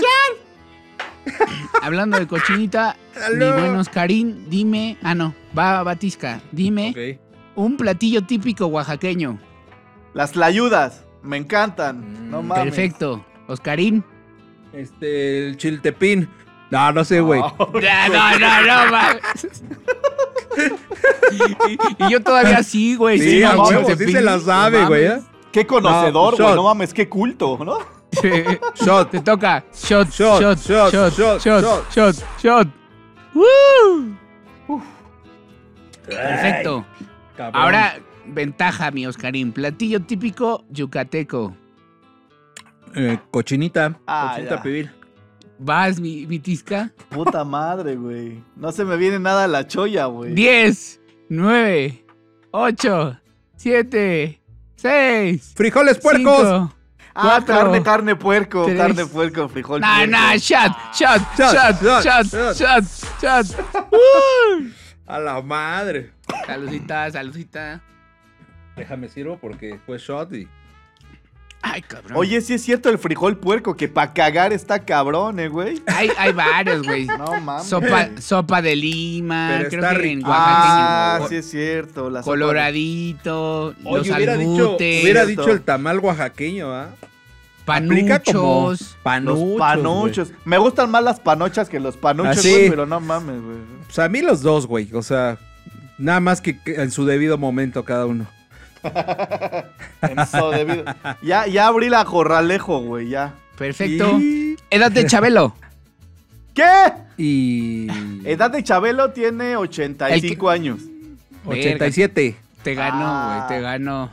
hablando 1.83 2.18
de 2.18 2.27
cochinita, 2.27 2.97
mi 3.37 3.45
buen 3.51 3.77
Oscarín, 3.77 4.47
dime. 4.49 4.97
Ah, 5.03 5.14
no, 5.14 5.35
va 5.57 5.83
Batisca, 5.83 6.41
dime 6.51 6.91
Ok. 6.91 7.21
un 7.57 7.77
platillo 7.77 8.23
típico 8.23 8.66
oaxaqueño. 8.66 9.39
Las 10.14 10.33
tlayudas. 10.33 11.05
Me 11.23 11.37
encantan. 11.37 12.31
No 12.31 12.43
mames. 12.43 12.64
Perfecto. 12.64 13.25
Oscarín. 13.47 14.03
Este, 14.73 15.49
el 15.49 15.57
chiltepín. 15.57 16.29
No, 16.71 16.93
no 16.93 17.05
sé, 17.05 17.21
güey. 17.21 17.41
No, 17.41 17.57
no, 17.59 18.39
no, 18.39 18.91
no, 18.91 19.21
y, 21.99 22.05
y 22.05 22.11
yo 22.11 22.21
todavía 22.23 22.62
sí, 22.62 22.97
güey. 22.97 23.18
Sí, 23.21 23.31
sí, 23.31 23.41
no, 23.41 23.62
huevo, 23.64 23.97
sí 23.97 24.11
se 24.11 24.21
la 24.21 24.39
sabe, 24.41 24.85
güey. 24.87 25.05
¿eh? 25.07 25.21
Qué 25.53 25.66
conocedor, 25.66 26.32
No, 26.32 26.36
güey. 26.36 26.48
shot. 26.48 26.57
No, 26.57 26.64
mames, 26.64 26.94
qué 26.94 27.09
culto, 27.09 27.59
¿no? 27.64 27.78
Shot. 28.84 29.11
Te 29.11 29.20
toca. 29.20 29.64
Shot, 29.72 30.09
Shot, 30.11 30.40
shot, 30.40 30.59
shot, 30.59 30.92
shot, 30.92 31.12
shot, 31.14 31.40
shot, 31.40 31.62
shot. 31.62 31.92
shot, 31.92 32.16
shot. 32.42 32.68
¡Woo! 33.34 34.80
Perfecto. 36.07 36.84
Cabrón. 37.36 37.62
Ahora, 37.62 37.98
ventaja, 38.26 38.90
mi 38.90 39.07
Oscarín. 39.07 39.53
Platillo 39.53 40.01
típico 40.03 40.64
yucateco. 40.70 41.57
Eh, 42.94 43.18
cochinita. 43.30 43.98
Ah, 44.07 44.30
cochinita 44.32 44.57
ya. 44.57 44.62
pibil. 44.62 44.90
¿Vas, 45.59 46.01
mi, 46.01 46.26
mi 46.26 46.38
tisca? 46.38 46.90
Puta 47.11 47.44
madre, 47.44 47.94
güey. 47.96 48.42
No 48.57 48.72
se 48.72 48.84
me 48.84 48.96
viene 48.96 49.18
nada 49.18 49.44
a 49.44 49.48
la 49.48 49.66
cholla, 49.66 50.07
güey. 50.07 50.34
10, 50.34 51.01
9, 51.28 52.05
8, 52.51 53.18
7, 53.57 54.39
6. 54.81 55.53
Frijoles 55.55 55.99
puercos. 55.99 56.70
Ah, 57.12 57.22
cuatro, 57.22 57.55
carne, 57.55 57.83
carne, 57.83 58.16
puerco. 58.16 58.64
tres. 58.64 58.78
Carne, 58.78 59.07
puerco, 59.07 59.49
frijol. 59.49 59.81
No, 59.81 59.87
puerco. 59.87 60.11
no, 60.11 60.39
shot, 60.39 60.72
shot, 60.95 61.20
Shot, 61.37 61.37
shot, 61.37 62.03
shot, 62.03 62.26
shot, 62.26 62.57
shot. 62.57 62.85
shot, 63.20 63.47
shot. 63.47 63.87
¡Uh! 63.93 64.68
A 65.07 65.18
la 65.18 65.43
madre. 65.43 66.12
Saludita, 66.47 67.11
saludita. 67.11 67.83
Déjame 68.76 69.09
sirvo 69.09 69.39
porque 69.39 69.78
fue 69.85 69.99
shot 69.99 70.33
y. 70.33 70.49
Ay, 71.62 71.82
cabrón. 71.82 72.16
Oye, 72.16 72.40
sí 72.40 72.54
es 72.54 72.62
cierto 72.62 72.88
el 72.88 72.98
frijol 72.98 73.36
puerco, 73.36 73.76
que 73.76 73.86
para 73.86 74.14
cagar 74.14 74.52
está 74.52 74.78
cabrón, 74.84 75.38
eh, 75.40 75.48
güey. 75.48 75.82
Hay, 75.86 76.11
hay 76.16 76.32
varios, 76.32 76.86
güey. 76.86 77.06
No 77.18 77.38
mames. 77.40 77.66
Sopa, 77.66 78.08
sopa 78.18 78.62
de 78.62 78.76
lima, 78.76 79.50
Pero 79.58 79.68
creo 79.68 79.82
está 79.82 79.90
que 80.00 80.11
en 80.11 80.18
rico. 80.18 80.30
Ah, 80.32 81.20
sí 81.28 81.36
es 81.36 81.50
cierto. 81.50 82.08
La 82.08 82.22
sopa 82.22 82.34
de- 82.36 82.40
Coloradito, 82.40 83.74
los 83.82 84.00
Oye, 84.00 84.12
hubiera 84.12 84.36
dicho, 84.36 84.50
albutes, 84.64 85.02
hubiera 85.02 85.24
Cierto. 85.26 85.42
dicho 85.42 85.52
el 85.54 85.62
tamal 85.62 85.98
oaxaqueño, 86.00 86.72
¿ah? 86.74 86.88
Aplica 87.66 88.20
como 88.20 88.66
panuchos. 88.70 88.96
panuchos. 89.02 89.38
Los 89.48 89.58
panuchos. 89.58 90.32
Me 90.44 90.58
gustan 90.58 90.90
más 90.90 91.04
las 91.04 91.20
panochas 91.20 91.68
que 91.68 91.78
los 91.78 91.96
panuchos, 91.96 92.38
Ah, 92.38 92.42
sí. 92.42 92.50
güey, 92.50 92.70
pero 92.70 92.84
no 92.86 92.98
mames, 93.00 93.40
güey. 93.40 93.58
sea, 93.90 94.06
a 94.06 94.08
mí 94.08 94.22
los 94.22 94.42
dos, 94.42 94.66
güey. 94.66 94.88
O 94.92 95.02
sea, 95.02 95.38
nada 95.96 96.18
más 96.18 96.40
que 96.40 96.58
que 96.61 96.74
en 96.76 96.90
su 96.90 97.04
debido 97.04 97.38
momento 97.38 97.84
cada 97.84 98.06
uno. 98.06 98.26
En 98.83 100.16
debido- 100.16 100.85
Ya, 101.22 101.47
ya 101.47 101.66
abrí 101.66 101.89
la 101.89 102.05
corralejo, 102.05 102.81
güey, 102.81 103.09
ya. 103.11 103.35
Perfecto. 103.59 104.18
Y... 104.18 104.57
Edad 104.70 104.91
de 104.91 105.07
Chabelo. 105.07 105.55
¿Qué? 106.55 106.64
y... 107.16 107.89
Edad 108.24 108.51
de 108.51 108.62
Chabelo 108.64 109.11
tiene 109.11 109.57
85 109.57 110.49
años. 110.51 110.81
87. 111.45 112.37
Te 112.62 112.74
ganó, 112.74 113.05
Ah. 113.07 113.47
güey, 113.47 113.59
te 113.59 113.62
ganó. 113.62 114.12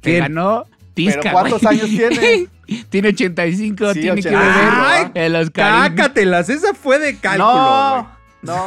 Te 0.00 0.10
¿Quién? 0.10 0.20
ganó 0.22 0.64
Tisca, 0.94 1.20
¿Pero 1.20 1.32
cuántos 1.32 1.62
güey. 1.62 1.74
años 1.80 1.88
tiene? 1.90 2.46
tiene 2.90 3.08
85, 3.08 3.94
Sí, 3.94 4.00
tiene 4.00 4.22
que 4.22 4.28
85. 4.28 4.38
beber 4.40 4.72
Ay, 5.14 5.34
Oscarín. 5.36 5.96
Cácatelas, 5.96 6.48
esa 6.48 6.74
fue 6.74 6.98
de 6.98 7.16
cálculo, 7.16 7.92
güey. 7.94 8.17
No. 8.42 8.66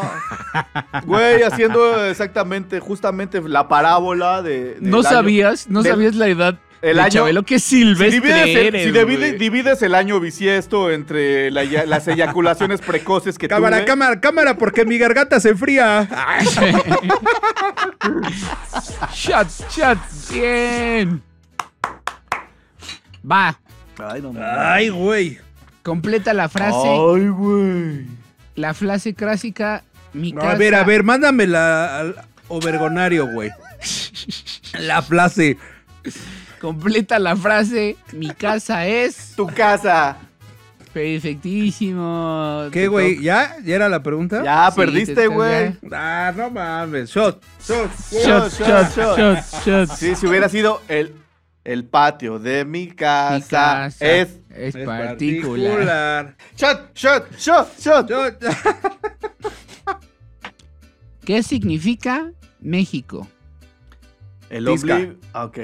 Güey, 1.06 1.44
haciendo 1.44 2.04
exactamente, 2.06 2.80
justamente 2.80 3.42
la 3.42 3.68
parábola 3.68 4.42
de. 4.42 4.78
¿No 4.82 4.98
año- 5.00 5.04
sabías? 5.04 5.68
¿No 5.70 5.82
sabías 5.84 6.16
la 6.16 6.28
edad 6.28 6.60
el 6.82 6.96
de 6.98 7.02
año- 7.02 7.10
Chabelo? 7.10 7.44
Qué 7.44 7.60
Si 7.60 7.78
silvestre 7.80 8.20
divides, 8.20 8.48
el, 8.50 8.58
eres, 8.58 8.84
si 8.84 8.92
divide- 8.92 9.38
divides 9.38 9.82
el 9.82 9.96
año 9.96 10.20
bisiesto 10.20 10.92
entre 10.92 11.52
la 11.52 11.64
las 11.86 12.08
eyaculaciones 12.08 12.82
precoces 12.82 13.38
que 13.38 13.48
Cámara, 13.48 13.78
tuve, 13.78 13.86
cámara, 13.86 14.20
cámara, 14.20 14.58
porque 14.58 14.84
mi 14.86 14.98
garganta 14.98 15.40
se 15.40 15.50
enfría. 15.50 16.08
Ay, 16.12 16.46
shot, 19.14 19.48
shot, 19.70 19.98
bien. 20.32 21.22
Va, 23.30 23.58
Ay, 23.98 24.22
no 24.22 24.34
mames. 24.34 24.50
Ay, 24.58 24.90
güey. 24.90 25.38
completa 25.84 26.34
la 26.34 26.50
frase. 26.50 26.88
Ay, 26.88 27.28
güey. 27.28 28.21
La 28.62 28.74
frase 28.76 29.14
clásica. 29.16 29.84
Mi 30.14 30.32
No, 30.34 30.42
casa. 30.42 30.54
a 30.54 30.58
ver, 30.58 30.76
a 30.76 30.84
ver, 30.84 31.04
mándamela 31.04 32.00
al 32.00 32.16
overgonario, 32.48 33.26
güey. 33.32 33.50
La 34.80 35.02
frase. 35.02 35.58
Completa 36.60 37.18
la 37.18 37.36
frase. 37.36 37.96
Mi 38.14 38.30
casa 38.30 38.86
es. 38.86 39.34
Tu 39.36 39.48
casa. 39.48 40.18
Perfectísimo. 40.94 42.68
¿Qué, 42.72 42.88
güey? 42.88 43.22
¿Ya? 43.22 43.56
¿Ya 43.64 43.76
era 43.76 43.90
la 43.90 44.04
pregunta? 44.04 44.44
Ya 44.44 44.70
Sí, 44.70 44.78
perdiste, 44.78 45.16
te- 45.16 45.28
güey. 45.28 45.76
Ah, 45.92 46.32
no 46.36 46.50
mames. 46.52 47.10
Shot, 47.10 47.42
shot, 47.66 47.90
Shot, 48.12 48.52
shot, 48.52 48.96
shot, 48.96 49.40
shot. 49.66 49.90
Sí, 49.98 50.16
si 50.16 50.28
hubiera 50.28 50.50
sido 50.50 50.82
el, 50.88 51.16
el 51.64 51.86
patio 51.86 52.38
de 52.40 52.66
mi 52.66 52.88
casa, 52.88 53.36
Mi 53.36 53.42
casa 53.42 54.06
es. 54.06 54.30
Es 54.56 54.76
Es 54.76 54.86
particular. 54.86 55.08
particular. 55.08 56.36
Shot, 56.58 56.96
shot, 56.96 57.36
shot, 57.38 57.80
shot. 57.80 58.10
Shot. 58.10 58.44
¿Qué 61.26 61.44
significa 61.44 62.32
México? 62.60 63.28
El 64.50 64.68
ombligo. 64.68 65.14
Ok. 65.34 65.60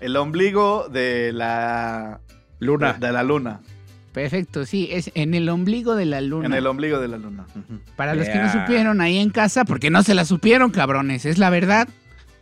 El 0.00 0.16
ombligo 0.16 0.88
de 0.88 1.32
la. 1.32 2.20
Luna. 2.58 2.94
De 2.94 3.12
la 3.12 3.22
luna. 3.22 3.60
Perfecto, 4.12 4.66
sí, 4.66 4.88
es 4.90 5.12
en 5.14 5.34
el 5.34 5.48
ombligo 5.48 5.94
de 5.94 6.04
la 6.04 6.20
luna. 6.20 6.46
En 6.46 6.52
el 6.54 6.66
ombligo 6.66 6.98
de 6.98 7.06
la 7.08 7.16
luna. 7.16 7.46
Para 7.96 8.14
los 8.14 8.26
que 8.28 8.34
no 8.38 8.50
supieron 8.50 9.00
ahí 9.00 9.18
en 9.18 9.30
casa, 9.30 9.64
porque 9.64 9.88
no 9.90 10.02
se 10.02 10.14
la 10.14 10.24
supieron, 10.24 10.70
cabrones, 10.72 11.24
es 11.26 11.38
la 11.38 11.48
verdad. 11.48 11.88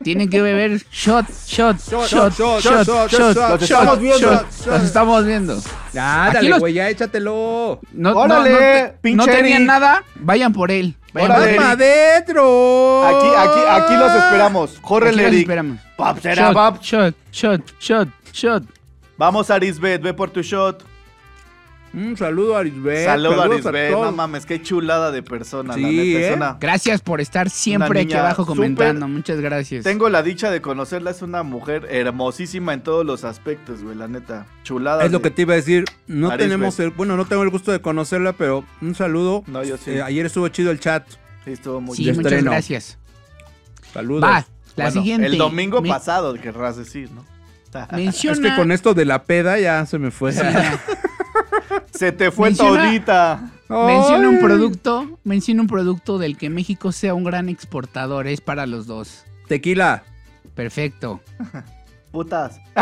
Tienen 0.03 0.31
que 0.31 0.41
beber 0.41 0.81
shot, 0.93 1.27
shot, 1.47 1.77
shot, 1.81 2.07
shot, 2.09 2.33
shot, 2.33 2.63
shot, 2.63 3.11
shot, 3.11 3.37
Los 3.47 3.63
estamos 3.63 3.99
viendo. 4.01 4.19
shot. 4.19 4.67
Los 4.67 4.83
estamos 4.85 5.27
viendo. 5.27 5.61
Ya, 5.93 6.25
Aquí 6.27 6.35
dale, 6.37 6.49
los- 6.51 6.59
güey, 6.61 6.75
ya 6.75 6.89
échatelo. 6.89 7.81
No, 7.93 8.13
no, 8.13 8.19
Órale, 8.21 8.51
no, 8.53 8.59
te- 8.59 8.95
pinche 9.03 9.17
no 9.17 9.25
tenían 9.27 9.57
Eric. 9.63 9.67
nada, 9.67 10.05
vayan 10.17 10.53
por 10.53 10.71
él. 10.71 10.95
Vayan 11.13 11.31
Órale, 11.33 11.45
por 11.47 11.51
él. 11.53 11.57
¡Vamos 11.59 11.73
adentro! 11.73 13.05
Aquí, 13.07 13.29
aquí, 13.37 13.83
aquí 13.83 13.95
los 13.97 14.13
esperamos. 14.15 14.71
Aquí 14.73 14.81
Córrele, 14.83 15.23
los 15.23 15.33
Eric. 15.33 15.41
esperamos. 15.41 15.79
Pap, 15.97 16.19
será, 16.21 16.43
Shot, 16.47 16.55
pap. 16.55 16.81
shot, 16.83 17.15
shot, 17.33 17.61
shot, 17.81 18.09
shot. 18.33 18.63
Vamos, 19.17 19.51
Arisbet, 19.51 20.01
ve 20.01 20.15
por 20.15 20.31
tu 20.31 20.43
shot. 20.43 20.83
Un 21.95 22.17
saludo 22.17 22.57
a 22.57 22.61
Arisbet. 22.61 23.05
Saludo 23.07 23.43
a 23.43 23.49
todos. 23.49 23.91
No 23.91 24.13
mames, 24.13 24.45
qué 24.47 24.61
chulada 24.63 25.11
de 25.11 25.23
persona, 25.23 25.77
la 25.77 25.89
neta. 25.89 26.19
Es 26.19 26.31
¿eh? 26.31 26.35
una- 26.37 26.57
Gracias 26.61 27.01
por 27.01 27.21
estar 27.21 27.49
siempre 27.51 28.01
aquí 28.03 28.13
abajo 28.15 28.45
comentando. 28.47 29.09
Muchas 29.09 29.41
gracias. 29.41 29.85
Tengo 29.85 30.09
la 30.09 30.23
dicha 30.23 30.51
de 30.51 30.61
conocerla, 30.61 31.11
es 31.11 31.23
una 31.23 31.43
mujer 31.43 31.87
hermosísima 31.91 32.75
en 32.75 32.83
todos 32.83 33.07
los 33.07 33.25
aspectos, 33.25 33.83
güey, 33.83 33.97
la 33.97 34.07
neta. 34.09 34.47
Chulada. 34.65 35.05
Es 35.05 35.13
lo 35.13 35.23
que 35.23 35.31
te 35.31 35.43
iba 35.43 35.55
a 35.55 35.57
decir. 35.57 35.85
No 36.07 36.37
tenemos 36.37 36.79
el. 36.81 36.91
Bueno, 36.91 37.17
no 37.17 37.25
tengo 37.25 37.43
el 37.43 37.51
gusto 37.51 37.73
de 37.73 37.81
conocerla, 37.81 38.33
pero 38.35 38.65
un 38.83 38.95
saludo. 38.95 39.43
No, 39.47 39.65
yo 39.65 39.77
sí. 39.79 39.93
Eh, 39.93 40.03
ayer 40.03 40.27
estuvo 40.27 40.47
chido 40.49 40.71
el 40.71 40.81
chat. 40.81 41.07
Sí, 41.45 41.53
estuvo 41.53 41.81
muy 41.81 41.97
Sí, 41.97 42.05
muchas 42.09 42.19
estreno. 42.27 42.51
gracias. 42.51 42.99
Saludos. 43.93 44.25
Va, 44.25 44.41
la 44.77 44.85
Bueno, 44.85 44.91
siguiente. 44.93 45.27
El 45.29 45.39
domingo 45.39 45.81
Me- 45.81 45.89
pasado, 45.89 46.35
querrás 46.35 46.77
decir, 46.77 47.11
¿no? 47.13 47.25
Menciona. 47.93 48.49
Es 48.49 48.53
que 48.55 48.57
con 48.57 48.73
esto 48.73 48.95
de 48.95 49.05
la 49.05 49.23
peda 49.25 49.59
ya 49.59 49.85
se 49.87 49.99
me 49.99 50.11
fue. 50.11 50.33
Sí, 50.33 50.41
Se 51.99 52.13
te 52.13 52.31
fue 52.31 52.51
Menciona- 52.51 52.85
todita. 52.85 53.51
menciona 53.69 54.29
un 54.29 54.39
producto, 54.41 55.19
menciona 55.25 55.63
un 55.63 55.67
producto 55.67 56.19
del 56.19 56.37
que 56.39 56.49
México 56.49 56.93
sea 56.93 57.13
un 57.15 57.25
gran 57.25 57.49
exportador, 57.49 58.29
es 58.29 58.41
para 58.41 58.67
los 58.67 58.87
dos. 58.87 59.25
Tequila. 59.49 60.05
Perfecto. 60.55 61.21
Putas. 62.13 62.61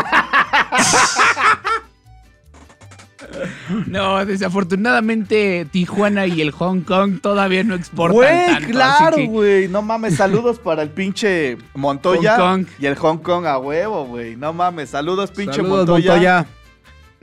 No, 3.87 4.23
desafortunadamente 4.25 5.67
Tijuana 5.71 6.27
y 6.27 6.39
el 6.41 6.51
Hong 6.51 6.81
Kong 6.81 7.19
todavía 7.21 7.63
no 7.63 7.73
exportan 7.75 8.15
Güey, 8.15 8.45
tanto, 8.45 8.63
así 8.63 8.71
claro, 8.71 9.15
que- 9.17 9.25
güey. 9.27 9.67
No 9.67 9.81
mames, 9.81 10.15
saludos 10.15 10.59
para 10.59 10.83
el 10.83 10.89
pinche 10.89 11.57
Montoya 11.73 12.37
Hong 12.37 12.63
Kong. 12.63 12.67
y 12.79 12.85
el 12.85 12.95
Hong 12.95 13.17
Kong 13.17 13.45
a 13.47 13.57
huevo, 13.57 14.05
güey. 14.05 14.35
No 14.35 14.53
mames, 14.53 14.91
saludos, 14.91 15.31
pinche 15.31 15.55
Saludos, 15.57 15.79
Montoya. 15.87 16.11
Montoya. 16.11 16.45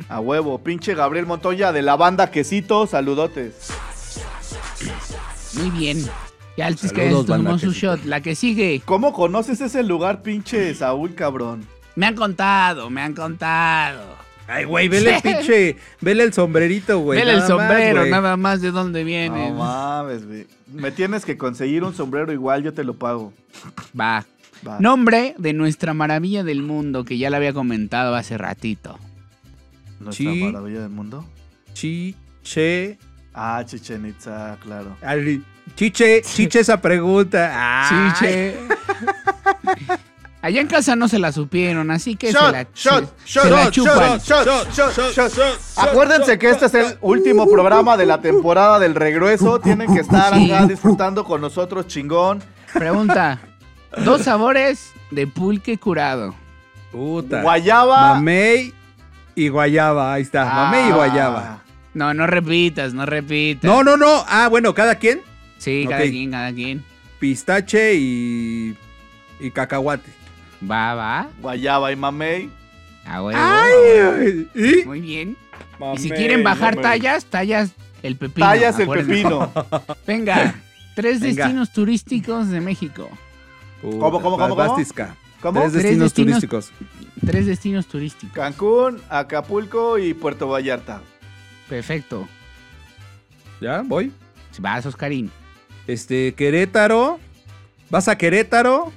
A 0.09 0.21
huevo, 0.21 0.59
pinche 0.59 0.95
Gabriel 0.95 1.27
Montoya 1.27 1.73
de 1.73 1.83
la 1.83 1.97
banda 1.97 2.31
Quesito, 2.31 2.87
saludotes. 2.87 3.71
Muy 5.55 5.71
bien. 5.71 6.05
Ya 6.57 6.69
el 6.69 6.77
banda 6.77 7.25
tomó 7.25 7.59
su 7.59 7.73
que 7.73 7.79
shot. 7.79 8.05
La 8.05 8.21
que 8.21 8.35
sigue. 8.35 8.83
¿Cómo 8.85 9.13
conoces 9.13 9.61
ese 9.61 9.83
lugar, 9.83 10.23
pinche 10.23 10.75
Saúl, 10.75 11.15
cabrón? 11.15 11.67
Me 11.97 12.07
han 12.07 12.15
contado, 12.15 12.91
me 12.91 13.01
han 13.01 13.15
contado. 13.15 14.17
Ay, 14.47 14.65
güey, 14.65 14.89
vele 14.89 15.17
el 15.17 15.23
pinche. 15.23 15.77
Vele 16.01 16.25
el 16.25 16.33
sombrerito, 16.33 16.99
güey. 16.99 17.19
Vele 17.19 17.33
el 17.33 17.39
más, 17.39 17.49
sombrero, 17.49 18.07
nada 18.07 18.37
más 18.37 18.61
de 18.61 18.71
dónde 18.71 19.05
viene. 19.05 19.51
No 19.51 19.57
mames, 19.57 20.27
güey. 20.27 20.47
Me 20.73 20.91
tienes 20.91 21.25
que 21.25 21.37
conseguir 21.39 21.83
un 21.83 21.95
sombrero 21.95 22.33
igual, 22.33 22.63
yo 22.63 22.73
te 22.73 22.85
lo 22.85 22.95
pago. 22.95 23.33
Va. 23.99 24.25
Va. 24.67 24.81
Nombre 24.81 25.35
de 25.39 25.53
nuestra 25.53 25.93
maravilla 25.93 26.43
del 26.43 26.63
mundo, 26.63 27.05
que 27.05 27.19
ya 27.19 27.31
la 27.31 27.37
había 27.39 27.53
comentado 27.53 28.15
hace 28.15 28.39
ratito. 28.39 28.99
Nuestra 30.05 30.31
maravilla 30.33 30.81
del 30.81 30.91
mundo. 30.91 31.25
Chiche. 31.73 32.99
Ah, 33.35 33.63
Chichen 33.67 34.07
Itza, 34.07 34.57
claro. 34.63 34.97
Chiche, 35.75 36.23
chiche 36.23 36.61
esa 36.61 36.81
pregunta. 36.81 37.85
Chiche. 38.21 38.57
Allá 40.43 40.61
en 40.61 40.67
casa 40.67 40.95
no 40.95 41.09
se 41.09 41.19
la 41.19 41.33
supieron, 41.33 41.91
así 41.91 42.17
que 42.17 42.27
se 42.31 42.35
la, 42.35 42.67
shot, 42.75 42.75
se- 42.75 42.91
shot, 43.25 43.45
se 43.45 43.51
la 43.51 43.63
shot, 43.65 43.73
chupan. 43.73 44.19
shot, 44.21 44.45
shot, 44.75 44.93
shot, 45.15 45.33
shot. 45.35 45.61
Acuérdense 45.79 46.39
que 46.39 46.51
este 46.51 46.67
es 46.67 46.75
el 46.75 46.99
último 47.01 47.47
programa 47.49 47.97
de 47.97 48.05
la 48.05 48.21
temporada 48.21 48.79
del 48.79 48.95
regreso. 48.95 49.59
Tienen 49.59 49.95
que 49.95 50.01
estar 50.01 50.35
Sí. 50.35 50.53
acá 50.53 50.67
disfrutando 50.67 51.25
con 51.25 51.41
nosotros, 51.41 51.87
chingón. 51.87 52.43
Pregunta. 52.75 53.41
Dos 54.05 54.21
sabores 54.23 54.93
de 55.11 55.27
pulque 55.27 55.79
curado. 55.79 56.35
Puta. 56.93 57.41
Guayaba. 57.41 58.15
Mamey 58.15 58.75
y 59.35 59.49
guayaba. 59.49 60.15
Ahí 60.15 60.23
está. 60.23 60.45
Mamey 60.45 60.89
y 60.89 60.93
Ah. 60.93 60.95
guayaba. 60.95 61.63
No, 61.95 62.13
no 62.15 62.27
repitas, 62.27 62.93
no 62.95 63.07
repitas. 63.07 63.65
No, 63.71 63.85
no, 63.85 63.97
no. 63.97 64.25
Ah, 64.29 64.49
bueno, 64.49 64.75
cada 64.75 64.97
quien. 64.97 65.21
Sí, 65.59 65.87
cada 65.89 66.03
quien, 66.03 66.31
cada 66.31 66.53
quien. 66.53 66.85
Pistache 67.19 67.95
y. 67.95 68.77
y 69.41 69.51
cacahuate. 69.51 70.11
Va, 70.69 70.95
va. 70.95 71.29
Guayaba 71.41 71.93
y 71.93 71.97
mamey. 71.97 72.51
A 73.07 73.23
huevo. 73.23 73.39
Ay, 73.41 74.49
¿y? 74.55 74.85
Muy 74.87 75.01
bien. 75.01 75.37
Y 75.95 75.99
si 75.99 76.11
quieren 76.11 76.43
bajar 76.43 76.77
mamey. 76.77 76.83
tallas, 76.91 77.25
tallas 77.27 77.71
el 78.03 78.17
pepino. 78.17 78.47
Tallas 78.47 78.79
el 78.79 78.89
pepino. 78.89 79.53
Venga, 80.07 80.55
tres 80.95 81.21
Venga. 81.21 81.45
destinos 81.45 81.73
turísticos 81.73 82.49
de 82.51 82.61
México. 82.61 83.09
Puta, 83.83 83.99
¿Cómo, 83.99 84.21
cómo, 84.23 84.39
cómo, 84.39 84.57
cómo? 84.57 84.77
Tres 84.77 85.73
destinos- 85.75 86.13
turísticos. 86.15 86.73
Tres 87.27 87.47
destinos 87.47 87.87
turísticos. 87.87 88.35
Cancún, 88.35 89.01
Acapulco 89.09 89.99
y 89.99 90.15
Puerto 90.15 90.49
Vallarta. 90.49 91.01
Perfecto. 91.69 92.29
¿Ya? 93.61 93.83
Voy. 93.85 94.13
Vas, 94.59 94.87
Oscarín. 94.87 95.31
Este, 95.87 96.35
Querétaro. 96.35 97.19
Vas 97.91 98.09
a 98.09 98.17
Querétaro. 98.17 98.93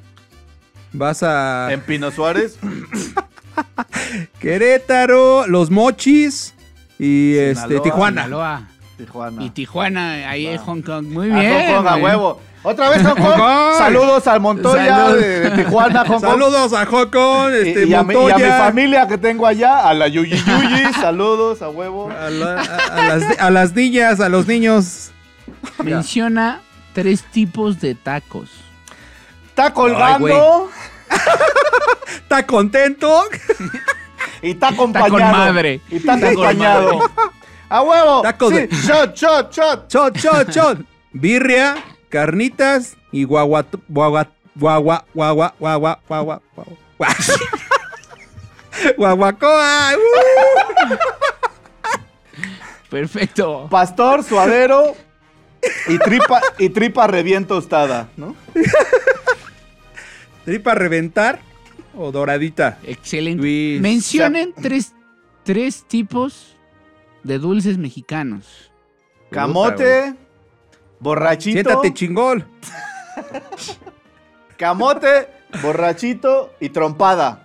Vas 0.94 1.24
a. 1.24 1.70
En 1.72 1.82
Pino 1.82 2.12
Suárez. 2.12 2.58
Querétaro, 4.40 5.48
Los 5.48 5.70
Mochis 5.70 6.54
y 7.00 7.36
este. 7.38 7.80
Tijuana. 7.80 8.24
Sinaloa. 8.24 8.68
Tijuana. 8.98 9.44
Y 9.44 9.50
Tijuana, 9.52 10.30
ahí 10.30 10.48
en 10.48 10.58
Va. 10.58 10.64
Hong 10.64 10.82
Kong. 10.82 11.06
Muy 11.08 11.32
A 11.32 11.40
bien. 11.40 11.54
Hong 11.54 11.76
Kong, 11.84 11.88
a 11.88 11.96
huevo. 11.98 12.42
Otra 12.70 12.90
vez 12.90 13.02
Hong 13.02 13.16
Kong. 13.16 13.24
Hong 13.24 13.38
Kong. 13.38 13.78
Saludos 13.78 14.28
al 14.28 14.40
Montoya 14.42 15.10
de, 15.14 15.40
de 15.40 15.64
Tijuana, 15.64 16.02
Hong 16.06 16.20
Kong. 16.20 16.32
Saludos 16.32 16.74
a 16.74 16.86
Jocón, 16.86 17.54
Y, 17.54 17.70
este, 17.70 17.86
y 17.86 17.94
a 17.94 18.04
mi, 18.04 18.14
y 18.14 18.18
Montoya. 18.18 18.36
a 18.36 18.38
mi 18.40 18.66
familia 18.66 19.08
que 19.08 19.18
tengo 19.18 19.48
allá, 19.48 19.88
a 19.88 19.94
la 19.94 20.08
Yuyi 20.10 20.32
Yuyi, 20.44 20.94
saludos 21.02 21.62
a 21.62 21.70
huevo. 21.70 22.12
A, 22.12 22.30
la- 22.30 22.60
a- 22.62 22.96
a 22.96 23.02
las, 23.18 23.40
a 23.40 23.50
las 23.52 23.74
niñas, 23.74 24.20
a 24.20 24.28
los 24.28 24.48
niños. 24.48 25.12
Menciona 25.82 26.60
tres 26.94 27.24
tipos 27.24 27.80
de 27.80 27.96
tacos. 27.96 28.50
Está 29.48 29.74
colgando 29.74 30.70
¿Está 32.22 32.46
contento? 32.46 33.24
y 34.42 34.52
está 34.52 34.68
acompañado. 34.70 35.12
con 35.12 35.22
madre. 35.22 35.80
Y 35.90 35.96
está 35.98 36.16
Está 36.16 36.28
acompañado. 36.30 36.98
madre. 36.98 37.12
A 37.70 37.82
huevo. 37.82 38.22
Tacos 38.24 38.50
Sí, 38.50 38.56
de- 38.58 38.68
shot, 38.72 39.16
shot, 39.16 39.54
shot. 39.54 39.88
Chot, 39.88 40.18
chot, 40.20 40.50
chot. 40.52 40.80
Birria, 41.14 41.76
carnitas 42.10 42.98
y 43.12 43.24
guagua, 43.24 43.66
guagua, 43.88 44.30
guagua, 44.56 45.06
guagua, 45.14 45.54
guagua, 45.60 46.00
guagua, 46.08 46.42
guagua. 46.56 46.78
Guaguacoa. 48.98 49.94
uh. 49.96 50.96
Perfecto. 52.90 53.68
Pastor, 53.70 54.24
suadero 54.24 54.96
y 55.88 55.98
tripa, 55.98 56.42
y 56.58 56.70
tripa 56.70 57.08
revién 57.08 57.46
tostada, 57.46 58.10
¿no? 58.16 58.36
¿Tripa 60.46 60.74
reventar 60.76 61.40
o 61.96 62.12
doradita? 62.12 62.80
Excelente. 62.84 63.42
Luis. 63.42 63.82
Mencionen 63.82 64.54
tres, 64.54 64.94
tres 65.44 65.84
tipos 65.88 66.56
de 67.24 67.40
dulces 67.40 67.78
mexicanos. 67.78 68.72
Camote, 69.32 70.16
borrachito. 71.00 71.54
Siéntate 71.62 71.94
chingón. 71.94 72.48
Camote, 74.58 75.30
borrachito 75.62 76.54
y 76.60 76.70
trompada. 76.70 77.44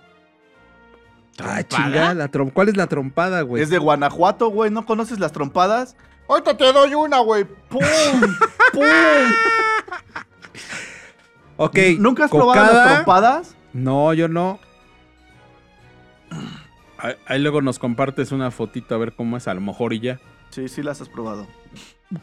Ah, 1.39 1.63
¿Trompada? 1.63 1.63
chingada, 1.67 2.13
la 2.13 2.29
trom- 2.31 2.51
¿cuál 2.53 2.69
es 2.69 2.77
la 2.77 2.87
trompada, 2.87 3.41
güey? 3.41 3.61
Es 3.63 3.69
de 3.69 3.77
Guanajuato, 3.77 4.49
güey. 4.49 4.69
¿No 4.71 4.85
conoces 4.85 5.19
las 5.19 5.31
trompadas? 5.31 5.95
Ahorita 6.27 6.55
te 6.57 6.71
doy 6.71 6.93
una, 6.95 7.19
güey. 7.19 7.43
¡Pum! 7.69 7.81
¡Pum! 8.71 8.83
Ok. 11.57 11.77
¿Nunca 11.99 12.25
has 12.25 12.31
probado 12.31 12.73
las 12.73 12.93
trompadas? 12.95 13.55
No, 13.73 14.13
yo 14.13 14.27
no. 14.27 14.59
Ahí, 16.97 17.13
ahí 17.27 17.39
luego 17.39 17.61
nos 17.61 17.79
compartes 17.79 18.31
una 18.31 18.49
fotito 18.51 18.95
a 18.95 18.97
ver 18.97 19.13
cómo 19.13 19.37
es, 19.37 19.47
a 19.47 19.53
lo 19.53 19.61
mejor 19.61 19.93
y 19.93 19.99
ya. 19.99 20.19
Sí, 20.49 20.67
sí 20.67 20.81
las 20.83 21.01
has 21.01 21.09
probado. 21.09 21.47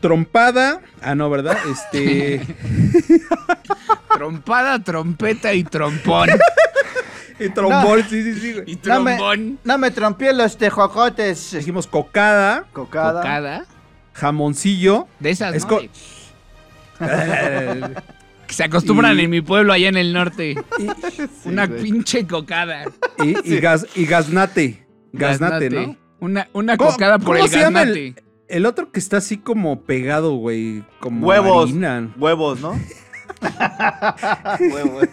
Trompada. 0.01 0.81
Ah, 1.03 1.15
no, 1.15 1.29
¿verdad? 1.31 1.57
Este. 1.71 2.41
Trompada, 4.15 4.79
trompeta 4.83 5.53
y 5.55 5.65
trompón. 5.65 6.29
y 7.41 7.49
trombón, 7.51 8.03
sí, 8.09 8.23
sí, 8.23 8.35
sí, 8.41 8.55
y 8.67 8.79
No 8.89 9.01
me- 9.01 9.17
trombón. 9.17 9.59
No 9.65 9.79
me 9.79 9.91
trompié 9.91 10.33
los 10.33 10.57
tejocotes. 10.59 11.53
Dijimos 11.53 11.87
cocada, 11.87 12.67
Cocada. 12.73 13.21
Cocada. 13.21 13.65
jamoncillo. 14.13 15.09
De 15.19 15.31
esas, 15.31 15.65
que 18.47 18.55
se 18.55 18.65
acostumbran 18.65 19.19
Y- 19.19 19.23
en 19.25 19.31
mi 19.31 19.41
pueblo 19.41 19.73
allá 19.73 19.89
en 19.89 19.97
el 19.97 20.13
norte. 20.13 20.55
Una 21.45 21.67
güey. 21.67 21.83
pinche 21.83 22.27
cocada. 22.27 22.85
y, 23.19 23.55
y, 23.55 23.59
gas, 23.61 23.87
y 23.95 24.05
gaznate. 24.07 24.87
Gaznate, 25.13 25.71
¿no? 25.71 25.97
Una, 26.21 26.49
una 26.53 26.77
¿Cómo- 26.77 26.91
cocada 26.93 27.19
por 27.19 27.37
el 27.39 27.49
gaznate. 27.49 28.09
El 28.09 28.15
otro 28.67 28.91
que 28.91 28.99
está 28.99 29.19
así 29.19 29.39
como 29.39 29.83
pegado, 29.83 30.35
güey. 30.35 30.85
Como 31.01 31.27
Huevos. 31.27 31.71
harina. 31.71 32.13
Huevos, 32.19 32.61
¿no? 32.61 32.79
Huevos. 34.73 35.09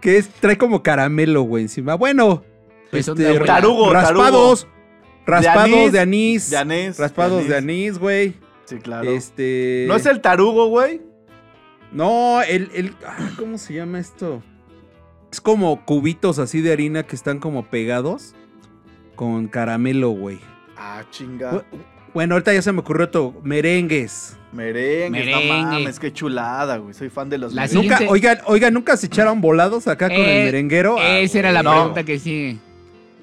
Que 0.00 0.18
es, 0.18 0.28
trae 0.28 0.56
como 0.56 0.82
caramelo, 0.82 1.42
güey, 1.42 1.64
encima. 1.64 1.94
Bueno. 1.94 2.44
Pues 2.90 3.08
este, 3.08 3.40
Tarugo, 3.40 3.92
raspados. 3.92 4.68
Raspados 5.26 5.72
anís. 5.72 5.92
de 5.92 6.00
anís. 6.00 6.50
De 6.50 6.56
anís. 6.56 6.98
Raspados 6.98 7.48
de 7.48 7.56
anís, 7.56 7.98
güey. 7.98 8.34
Sí, 8.64 8.76
claro. 8.76 9.10
Este. 9.10 9.84
¿No 9.88 9.96
es 9.96 10.06
el 10.06 10.20
tarugo, 10.20 10.66
güey? 10.68 11.02
No, 11.92 12.42
el, 12.42 12.70
el. 12.74 12.94
ah, 13.06 13.30
¿Cómo 13.38 13.58
se 13.58 13.74
llama 13.74 13.98
esto? 13.98 14.42
Es 15.32 15.40
como 15.40 15.84
cubitos 15.84 16.38
así 16.38 16.60
de 16.60 16.72
harina 16.72 17.02
que 17.04 17.16
están 17.16 17.38
como 17.40 17.66
pegados 17.66 18.34
con 19.16 19.48
caramelo, 19.48 20.10
güey. 20.10 20.38
Ah, 20.76 21.02
chinga. 21.10 21.64
Bu- 22.16 22.20
Bueno, 22.20 22.34
ahorita 22.34 22.54
ya 22.54 22.62
se 22.62 22.72
me 22.72 22.80
ocurrió 22.80 23.04
otro. 23.04 23.34
Merengues. 23.42 24.36
Merengues, 24.52 25.10
Merengue. 25.26 25.48
no 25.62 25.66
mames, 25.70 25.98
qué 26.00 26.10
chulada, 26.12 26.78
güey. 26.78 26.94
Soy 26.94 27.10
fan 27.10 27.28
de 27.28 27.36
los 27.36 27.52
La 27.52 27.62
merengues. 27.62 27.82
Nunca, 27.84 27.98
Siguiente. 27.98 28.12
oigan, 28.12 28.38
oigan, 28.46 28.72
nunca 28.74 28.96
se 28.96 29.06
echaron 29.06 29.40
volados 29.42 29.86
acá 29.86 30.08
con 30.08 30.16
Eh, 30.16 30.38
el 30.40 30.44
merenguero. 30.46 30.96
Ah, 30.98 31.18
Esa 31.18 31.38
era 31.40 31.52
la 31.52 31.62
no. 31.62 31.72
pregunta 31.72 32.04
que 32.04 32.18
sigue. 32.18 32.56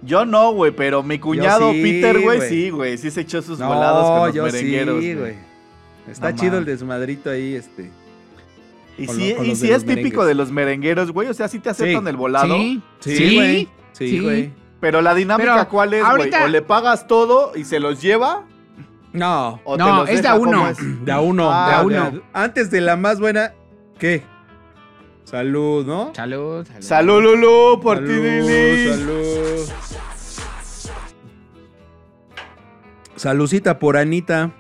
Yo 0.04 0.26
no, 0.26 0.52
güey, 0.54 0.72
pero 0.74 1.02
mi 1.02 1.18
cuñado 1.18 1.72
sí, 1.72 1.82
Peter, 1.82 2.20
güey, 2.22 2.38
güey. 2.38 2.50
sí, 2.50 2.70
güey. 2.70 2.98
Sí 3.00 3.10
se 3.10 3.22
echó 3.22 3.42
sus 3.42 3.58
no, 3.58 3.68
volados 3.68 4.06
con 4.12 4.28
los 4.28 4.36
yo 4.36 4.44
merengueros, 4.44 5.02
sí, 5.02 5.14
güey. 5.14 5.20
güey. 5.34 5.36
Está 6.12 6.32
No 6.32 6.38
chido 6.38 6.58
el 6.60 6.66
desmadrito 6.66 7.32
ahí, 7.32 7.56
este. 7.56 7.90
Y 9.00 9.08
lo- 9.08 9.14
con 9.38 9.46
y 9.46 9.56
de 9.56 9.74
es 9.74 9.86
típico 9.86 9.88
merengues. 9.96 10.28
de 10.28 10.34
los 10.36 10.52
merengueros, 10.52 11.12
güey. 11.12 11.30
O 11.30 11.34
sea, 11.34 11.48
sí 11.48 11.58
te 11.58 11.70
aceptan 11.72 12.04
Sí. 12.04 12.10
el 12.10 12.16
volado. 12.18 12.56
Sí, 12.58 12.82
Sí, 13.00 13.36
güey. 13.36 13.68
Sí, 13.94 14.10
Sí. 14.10 14.20
güey. 14.20 14.52
Pero 14.80 15.02
la 15.02 15.16
dinámica, 15.16 15.54
Pero 15.56 15.70
¿cuál 15.70 15.94
es, 15.94 16.02
güey? 16.02 16.12
ahorita- 16.12 16.44
¿O 16.44 16.48
le 16.50 16.62
pagas 16.62 17.08
todo 17.08 17.54
y 17.56 17.64
se 17.64 17.80
los 17.80 18.02
lleva? 18.02 18.44
No, 19.14 19.62
¿O 19.64 19.78
No, 19.78 19.98
los 20.00 20.10
es 20.10 20.16
de 20.18 20.22
deja? 20.24 20.34
a 20.34 20.40
uno. 20.40 20.58
¿Cómo 20.58 20.68
es? 20.70 21.06
de 21.06 21.12
a 21.12 21.20
uno, 21.22 21.50
Ah, 21.52 21.68
de 21.70 21.74
a 21.76 21.82
uno. 21.84 22.22
Antes 22.34 22.70
de 22.72 22.82
la 22.82 22.96
más 22.98 23.20
buena, 23.20 23.54
¿qué? 24.00 24.24
Salud, 25.24 25.86
¿no? 25.86 26.14
Salud, 26.16 26.66
salud. 26.68 26.82
Salud, 26.82 27.22
Lulu, 27.24 27.80
por 27.82 28.00
ti, 28.00 28.08
Salud, 28.08 28.50
Lili. 28.50 28.90
salud. 28.90 29.70
Salucita 33.16 33.80
por 33.80 33.98
Anita. 33.98 34.52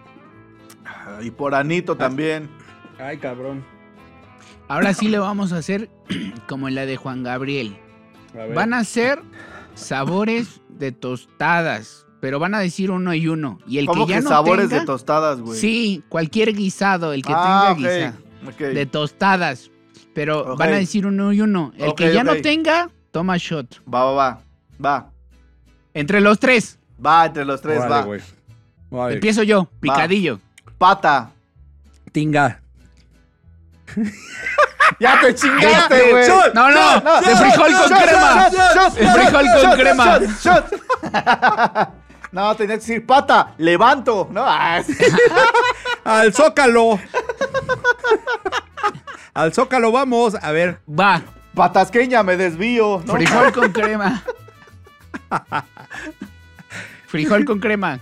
Y 1.21 1.31
por 1.31 1.55
Anito 1.55 1.95
también. 1.97 2.49
Ay, 2.99 3.17
cabrón. 3.17 3.63
Ahora 4.67 4.93
sí 4.93 5.09
le 5.09 5.19
vamos 5.19 5.51
a 5.53 5.57
hacer 5.57 5.89
como 6.47 6.67
en 6.67 6.75
la 6.75 6.85
de 6.85 6.95
Juan 6.97 7.23
Gabriel. 7.23 7.77
A 8.33 8.37
ver. 8.37 8.53
Van 8.53 8.73
a 8.73 8.83
ser 8.83 9.21
sabores 9.75 10.61
de 10.69 10.91
tostadas, 10.91 12.07
pero 12.23 12.39
van 12.39 12.55
a 12.55 12.59
decir 12.59 12.89
uno 12.89 13.13
y 13.13 13.27
uno. 13.27 13.59
Y 13.67 13.79
el 13.79 13.85
¿Cómo 13.85 14.07
que 14.07 14.13
que, 14.13 14.19
ya 14.19 14.23
no 14.23 14.29
sabores 14.29 14.69
tenga, 14.69 14.79
de 14.79 14.85
tostadas, 14.85 15.41
güey? 15.41 15.59
Sí, 15.59 16.05
cualquier 16.07 16.53
guisado, 16.55 17.11
el 17.11 17.21
que 17.21 17.33
ah, 17.35 17.43
tenga 17.43 17.71
ok, 17.73 17.77
guisado. 17.79 18.13
ok. 18.47 18.59
De 18.73 18.85
tostadas. 18.85 19.71
Pero 20.13 20.55
van 20.55 20.71
a 20.71 20.77
decir 20.77 21.05
uno 21.05 21.33
y 21.33 21.41
uno. 21.41 21.73
El 21.77 21.93
que 21.95 22.13
ya 22.13 22.23
no 22.23 22.37
tenga, 22.37 22.89
toma 23.11 23.35
shot. 23.35 23.83
Va, 23.93 24.05
va, 24.05 24.13
va. 24.13 24.39
Va. 24.85 25.11
Entre 25.93 26.21
los 26.21 26.39
tres. 26.39 26.79
Va, 27.05 27.25
entre 27.25 27.43
los 27.43 27.59
tres, 27.59 27.79
Órale, 27.79 27.93
va. 27.93 28.01
güey. 28.03 28.21
Órale. 28.89 29.15
Empiezo 29.15 29.43
yo, 29.43 29.67
picadillo. 29.81 30.39
Pata. 30.77 31.29
Tinga. 32.13 32.61
Ya 34.99 35.19
te 35.19 35.33
chingaste, 35.33 35.95
De- 35.95 36.11
güey. 36.11 36.27
shot, 36.27 36.53
No, 36.53 36.69
no, 36.69 36.75
shot, 36.75 37.03
de 37.25 37.31
shot, 37.31 37.37
frijol 37.39 37.71
shot, 37.71 37.81
con 37.81 37.89
shot, 37.89 38.03
crema. 38.03 38.49
shot, 38.49 38.53
shot, 38.53 38.93
De 38.93 39.03
shot, 39.03 39.13
frijol 39.15 39.45
shot, 39.45 39.53
con 39.53 40.29
shot, 40.41 40.69
crema. 40.69 41.93
No, 42.33 42.55
tenías 42.55 42.79
que 42.79 42.85
decir 42.87 43.05
pata, 43.05 43.53
levanto, 43.59 44.27
¿no? 44.31 44.43
Ah, 44.45 44.81
sí. 44.85 44.93
Al 46.03 46.33
Zócalo. 46.33 46.99
Al 49.35 49.53
Zócalo 49.53 49.91
vamos. 49.91 50.35
A 50.41 50.51
ver. 50.51 50.79
Va, 50.89 51.21
Patasqueña, 51.53 52.23
me 52.23 52.35
desvío, 52.35 53.01
¿no? 53.05 53.13
frijol 53.13 53.51
con 53.53 53.71
crema. 53.71 54.23
Frijol 57.07 57.45
con 57.45 57.59
crema. 57.59 57.99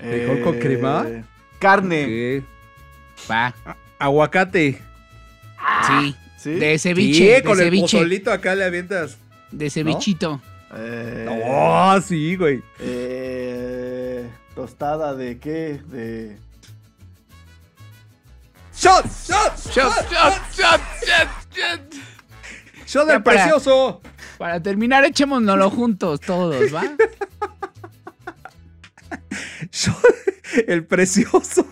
¿Frijol 0.00 0.40
con 0.42 0.58
crema? 0.58 1.04
Eh, 1.06 1.24
Carne. 1.60 2.42
Va, 3.30 3.54
Aguacate. 3.98 4.82
sí. 5.86 6.16
¿sí? 6.36 6.50
De 6.54 6.78
Sí, 6.78 6.88
ceviche, 6.88 7.34
de 7.34 7.42
con 7.42 7.58
el 7.58 7.64
ceviche. 7.66 7.82
pozolito 7.98 8.32
acá 8.32 8.54
le 8.54 8.64
avientas. 8.64 9.16
De 9.50 9.70
cevichito. 9.70 10.40
Eh, 10.74 11.26
Oh, 11.44 12.00
sí, 12.02 12.36
güey. 12.36 12.62
eh, 12.80 14.28
tostada 14.54 15.14
de 15.14 15.38
qué? 15.38 15.80
De... 15.86 16.36
¡Shot! 18.76 19.04
¡Shot! 19.06 19.56
Shot, 19.56 19.72
shot, 19.72 20.10
shot, 20.52 20.80
shot, 21.02 21.30
shot. 21.52 21.94
¡Shot 22.86 23.06
Ya 23.06 23.12
del 23.14 23.22
para- 23.22 23.36
precioso! 23.42 24.00
Para 24.38 24.62
terminar, 24.62 25.04
echémonoslo 25.04 25.70
juntos 25.70 26.20
todos, 26.20 26.72
¿va? 26.74 26.84
Shot- 29.72 30.64
El 30.66 30.86
precioso. 30.86 31.66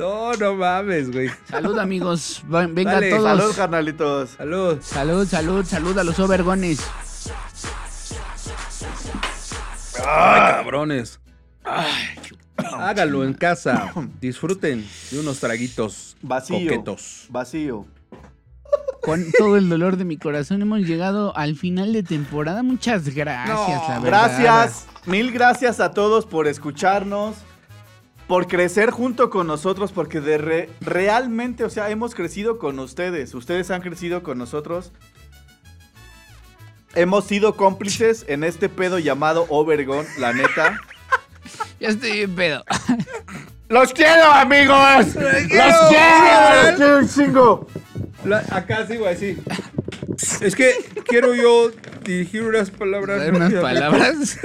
No, 0.00 0.32
no 0.32 0.54
mames, 0.54 1.12
güey. 1.12 1.30
Salud, 1.46 1.78
amigos. 1.78 2.42
Venga 2.48 2.92
Dale, 2.94 3.10
todos. 3.10 3.22
Salud, 3.38 3.54
carnalitos. 3.54 4.30
Salud. 4.30 4.78
Salud, 4.80 5.28
salud, 5.28 5.64
salud 5.66 5.98
a 5.98 6.04
los 6.04 6.18
overgones. 6.18 6.80
Ay, 9.98 10.52
cabrones. 10.52 11.20
Hágalo 12.56 13.24
en 13.24 13.34
casa. 13.34 13.92
Disfruten 14.22 14.88
de 15.10 15.20
unos 15.20 15.38
traguitos 15.38 16.16
Vacío. 16.22 16.56
coquetos. 16.60 17.26
Vacío. 17.28 17.84
Con 19.02 19.30
todo 19.36 19.58
el 19.58 19.68
dolor 19.68 19.98
de 19.98 20.06
mi 20.06 20.16
corazón 20.16 20.62
hemos 20.62 20.80
llegado 20.80 21.36
al 21.36 21.56
final 21.56 21.92
de 21.92 22.02
temporada. 22.02 22.62
Muchas 22.62 23.14
gracias, 23.14 23.48
No, 23.48 23.88
la 23.88 23.98
verdad. 24.00 24.38
Gracias, 24.38 24.86
mil 25.04 25.30
gracias 25.30 25.78
a 25.80 25.92
todos 25.92 26.24
por 26.24 26.46
escucharnos, 26.46 27.36
por 28.30 28.46
crecer 28.46 28.92
junto 28.92 29.28
con 29.28 29.48
nosotros, 29.48 29.90
porque 29.90 30.20
de 30.20 30.38
re- 30.38 30.70
realmente, 30.80 31.64
o 31.64 31.68
sea, 31.68 31.90
hemos 31.90 32.14
crecido 32.14 32.58
con 32.60 32.78
ustedes, 32.78 33.34
ustedes 33.34 33.72
han 33.72 33.80
crecido 33.82 34.22
con 34.22 34.38
nosotros. 34.38 34.92
Hemos 36.94 37.24
sido 37.24 37.56
cómplices 37.56 38.24
en 38.28 38.44
este 38.44 38.68
pedo 38.68 39.00
llamado 39.00 39.46
Overgon, 39.48 40.06
la 40.18 40.32
neta. 40.32 40.78
Ya 41.80 41.88
estoy 41.88 42.12
bien 42.12 42.34
pedo. 42.36 42.64
¡Los 43.68 43.92
quiero, 43.94 44.24
amigos! 44.30 45.06
¡Los 45.16 45.34
quiero! 45.48 46.62
¡Los 46.62 46.76
quiero 46.76 46.98
un 46.98 47.08
chingo! 47.08 47.66
La- 48.24 48.44
acá 48.50 48.86
sí, 48.86 48.96
güey, 48.96 49.16
sí. 49.16 49.38
Es 50.40 50.54
que 50.54 50.74
quiero 51.08 51.34
yo 51.34 51.72
dirigir 52.04 52.42
unas 52.44 52.70
palabras. 52.70 53.28
Unas 53.30 53.52
palabras. 53.60 54.38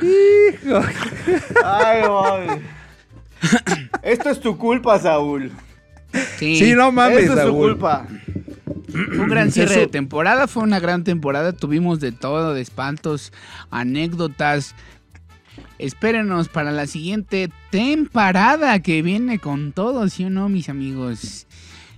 Hijo. 0.00 0.80
Esto 4.02 4.30
es 4.30 4.40
tu 4.40 4.56
culpa, 4.56 4.98
Saúl. 4.98 5.52
Sí, 6.38 6.56
Sí, 6.56 6.74
no 6.74 6.90
mames, 6.92 7.18
Esto 7.24 7.38
es 7.38 7.46
tu 7.46 7.52
culpa. 7.56 8.06
Un 8.94 9.28
gran 9.28 9.52
cierre 9.52 9.72
Eso- 9.72 9.80
de 9.80 9.86
temporada, 9.88 10.48
fue 10.48 10.62
una 10.62 10.80
gran 10.80 11.04
temporada, 11.04 11.52
tuvimos 11.52 12.00
de 12.00 12.12
todo, 12.12 12.54
de 12.54 12.62
espantos, 12.62 13.32
anécdotas. 13.70 14.74
Espérenos 15.78 16.48
para 16.48 16.72
la 16.72 16.86
siguiente 16.86 17.50
temporada 17.70 18.80
que 18.80 19.02
viene 19.02 19.38
con 19.38 19.72
todo, 19.72 20.08
¿sí 20.08 20.24
o 20.24 20.30
no, 20.30 20.48
mis 20.48 20.68
amigos? 20.68 21.46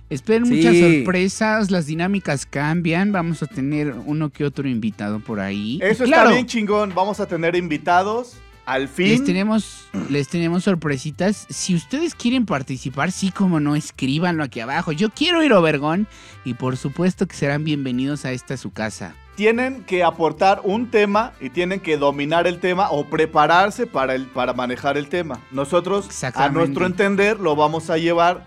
Esperen 0.09 0.45
Sí. 0.45 0.55
muchas 0.55 0.77
sorpresas, 0.77 1.71
las 1.71 1.85
dinámicas 1.85 2.45
cambian, 2.45 3.11
vamos 3.11 3.41
a 3.43 3.47
tener 3.47 3.93
uno 4.05 4.29
que 4.29 4.43
otro 4.43 4.67
invitado 4.67 5.19
por 5.21 5.39
ahí. 5.39 5.79
Eso 5.81 6.03
Claro, 6.03 6.23
está 6.23 6.33
bien 6.33 6.45
chingón. 6.47 6.93
Vamos 6.93 7.19
a 7.19 7.27
tener 7.27 7.55
invitados. 7.55 8.35
Al 8.65 8.87
fin. 8.87 9.07
Les 9.07 9.23
tenemos, 9.23 9.85
les 10.09 10.27
tenemos 10.27 10.65
sorpresitas. 10.65 11.47
Si 11.49 11.73
ustedes 11.73 12.13
quieren 12.13 12.45
participar, 12.45 13.11
sí 13.11 13.31
como 13.31 13.59
no, 13.59 13.75
escríbanlo 13.75 14.43
aquí 14.43 14.59
abajo. 14.59 14.91
Yo 14.91 15.09
quiero 15.09 15.43
ir 15.43 15.51
a 15.53 15.59
Obergón 15.59 16.07
y 16.45 16.53
por 16.53 16.77
supuesto 16.77 17.25
que 17.25 17.35
serán 17.35 17.63
bienvenidos 17.63 18.23
a 18.23 18.31
esta 18.33 18.57
su 18.57 18.71
casa. 18.71 19.15
Tienen 19.35 19.83
que 19.85 20.03
aportar 20.03 20.61
un 20.63 20.91
tema 20.91 21.33
y 21.39 21.49
tienen 21.49 21.79
que 21.79 21.97
dominar 21.97 22.47
el 22.47 22.59
tema 22.59 22.91
o 22.91 23.05
prepararse 23.05 23.87
para, 23.87 24.13
el, 24.13 24.27
para 24.27 24.53
manejar 24.53 24.97
el 24.97 25.07
tema. 25.09 25.39
Nosotros, 25.51 26.07
a 26.43 26.49
nuestro 26.49 26.85
entender, 26.85 27.39
lo 27.39 27.55
vamos 27.55 27.89
a 27.89 27.97
llevar 27.97 28.45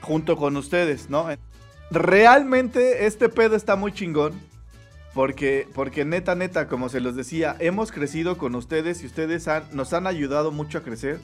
junto 0.00 0.36
con 0.36 0.56
ustedes, 0.56 1.10
¿no? 1.10 1.26
Realmente 1.90 3.06
este 3.06 3.28
pedo 3.28 3.56
está 3.56 3.76
muy 3.76 3.92
chingón. 3.92 4.32
Porque, 5.12 5.66
porque 5.74 6.04
neta, 6.04 6.36
neta, 6.36 6.68
como 6.68 6.88
se 6.88 7.00
los 7.00 7.16
decía, 7.16 7.56
hemos 7.58 7.90
crecido 7.90 8.38
con 8.38 8.54
ustedes 8.54 9.02
y 9.02 9.06
ustedes 9.06 9.48
han- 9.48 9.64
nos 9.72 9.92
han 9.92 10.06
ayudado 10.06 10.52
mucho 10.52 10.78
a 10.78 10.82
crecer. 10.82 11.18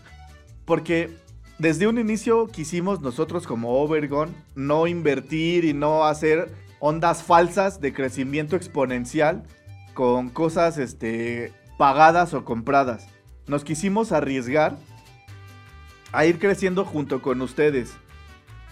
Porque 0.65 1.17
desde 1.59 1.87
un 1.87 1.97
inicio 1.99 2.49
quisimos 2.49 3.01
nosotros 3.01 3.47
como 3.47 3.81
Overgon 3.81 4.35
no 4.57 4.89
invertir 4.89 5.65
y 5.65 5.73
no 5.73 6.05
hacer 6.05 6.51
ondas 6.79 7.23
falsas 7.23 7.81
de 7.81 7.93
crecimiento 7.93 8.57
exponencial 8.57 9.45
con 9.95 10.29
cosas 10.31 10.79
este, 10.79 11.53
pagadas 11.79 12.35
o 12.35 12.45
compradas. 12.45 13.09
Nos 13.47 13.65
quisimos 13.65 14.13
arriesgar 14.13 14.77
a 16.13 16.25
ir 16.27 16.39
creciendo 16.39 16.85
junto 16.85 17.23
con 17.23 17.41
ustedes. 17.43 17.93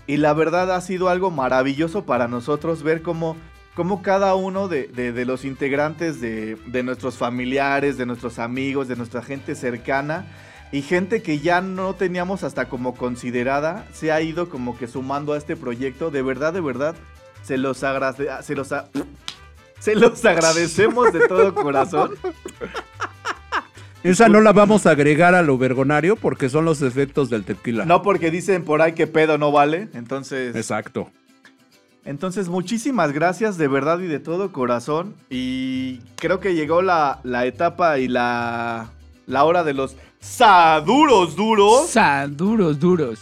Y 0.07 0.19
la 0.19 0.35
verdad 0.35 0.71
ha 0.75 0.81
sido 0.81 1.09
algo 1.09 1.31
maravilloso 1.31 2.05
para 2.05 2.29
nosotros 2.29 2.83
ver 2.83 3.01
cómo, 3.03 3.37
cómo 3.75 4.03
cada 4.03 4.35
uno 4.35 4.69
de, 4.69 4.89
de- 4.89 5.25
los 5.25 5.45
integrantes 5.47 6.21
de, 6.21 6.57
de 6.67 6.83
nuestros 6.83 7.17
familiares, 7.17 7.97
de 7.97 8.05
nuestros 8.05 8.39
amigos, 8.39 8.87
de 8.89 8.97
nuestra 8.97 9.23
gente 9.23 9.55
cercana 9.55 10.27
y 10.73 10.83
gente 10.83 11.23
que 11.23 11.39
ya 11.39 11.61
no 11.63 11.95
teníamos 11.95 12.43
hasta 12.43 12.69
como 12.69 12.95
considerada, 12.97 13.87
se 13.93 14.13
ha 14.13 14.21
ido 14.21 14.49
como 14.51 14.77
que 14.77 14.89
sumando 14.89 15.33
a 15.33 15.39
este 15.39 15.57
proyecto. 15.57 16.11
De 16.11 16.21
verdad, 16.21 16.53
de 16.53 16.61
verdad, 16.61 16.97
se 17.45 17.59
los, 17.59 17.83
agrade- 17.83 18.43
se 18.43 18.55
los, 18.55 18.73
a- 18.73 18.89
se 19.79 19.95
los 19.95 20.25
agradecemos 20.25 21.13
de 21.13 21.29
todo 21.29 21.55
corazón. 21.55 22.13
Esa 24.03 24.29
no 24.29 24.41
la 24.43 24.53
vamos 24.53 24.87
a 24.87 24.91
agregar 24.91 25.35
al 25.35 25.47
vergonario 25.57 26.17
porque 26.17 26.51
son 26.51 26.67
los 26.67 26.83
efectos 26.83 27.31
del 27.31 27.45
tequila. 27.45 27.87
No 27.87 28.03
porque 28.03 28.31
dicen 28.31 28.63
por 28.65 28.83
ahí 28.83 28.93
que 28.93 29.07
pedo 29.07 29.39
no 29.39 29.51
vale, 29.51 29.89
entonces... 29.95 30.55
Exacto. 30.55 31.11
Entonces, 32.05 32.51
muchísimas 32.51 33.13
gracias 33.13 33.57
de 33.57 33.67
verdad 33.67 33.99
y 34.01 34.07
de 34.07 34.19
todo 34.21 34.53
corazón. 34.53 35.15
Y 35.31 36.01
creo 36.17 36.39
que 36.39 36.55
llegó 36.55 36.83
la, 36.83 37.21
la 37.23 37.47
etapa 37.47 37.99
y 37.99 38.09
la, 38.09 38.91
la 39.27 39.45
hora 39.45 39.65
de 39.65 39.73
los 39.73 39.97
saduros 40.21 41.35
duros. 41.35 41.89
Sa, 41.89 42.27
duros, 42.29 42.79
duros. 42.79 43.21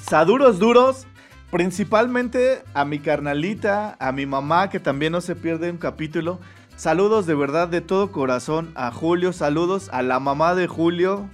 Saduros 0.00 0.60
duros. 0.60 1.04
Principalmente 1.52 2.62
a 2.72 2.86
mi 2.86 2.98
carnalita, 2.98 3.94
a 4.00 4.10
mi 4.10 4.24
mamá, 4.24 4.70
que 4.70 4.80
también 4.80 5.12
no 5.12 5.20
se 5.20 5.36
pierde 5.36 5.70
un 5.70 5.76
capítulo. 5.76 6.40
Saludos 6.76 7.26
de 7.26 7.34
verdad 7.34 7.68
de 7.68 7.82
todo 7.82 8.10
corazón 8.10 8.72
a 8.74 8.90
Julio. 8.90 9.34
Saludos 9.34 9.90
a 9.92 10.00
la 10.00 10.18
mamá 10.18 10.54
de 10.54 10.66
Julio, 10.66 11.28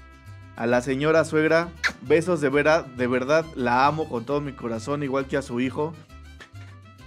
a 0.56 0.66
la 0.66 0.82
señora 0.82 1.24
suegra. 1.24 1.68
Besos 2.02 2.40
de 2.40 2.48
verdad, 2.48 2.84
de 2.84 3.06
verdad 3.06 3.46
la 3.54 3.86
amo 3.86 4.08
con 4.08 4.24
todo 4.24 4.40
mi 4.40 4.52
corazón, 4.52 5.04
igual 5.04 5.26
que 5.26 5.36
a 5.36 5.42
su 5.42 5.60
hijo. 5.60 5.94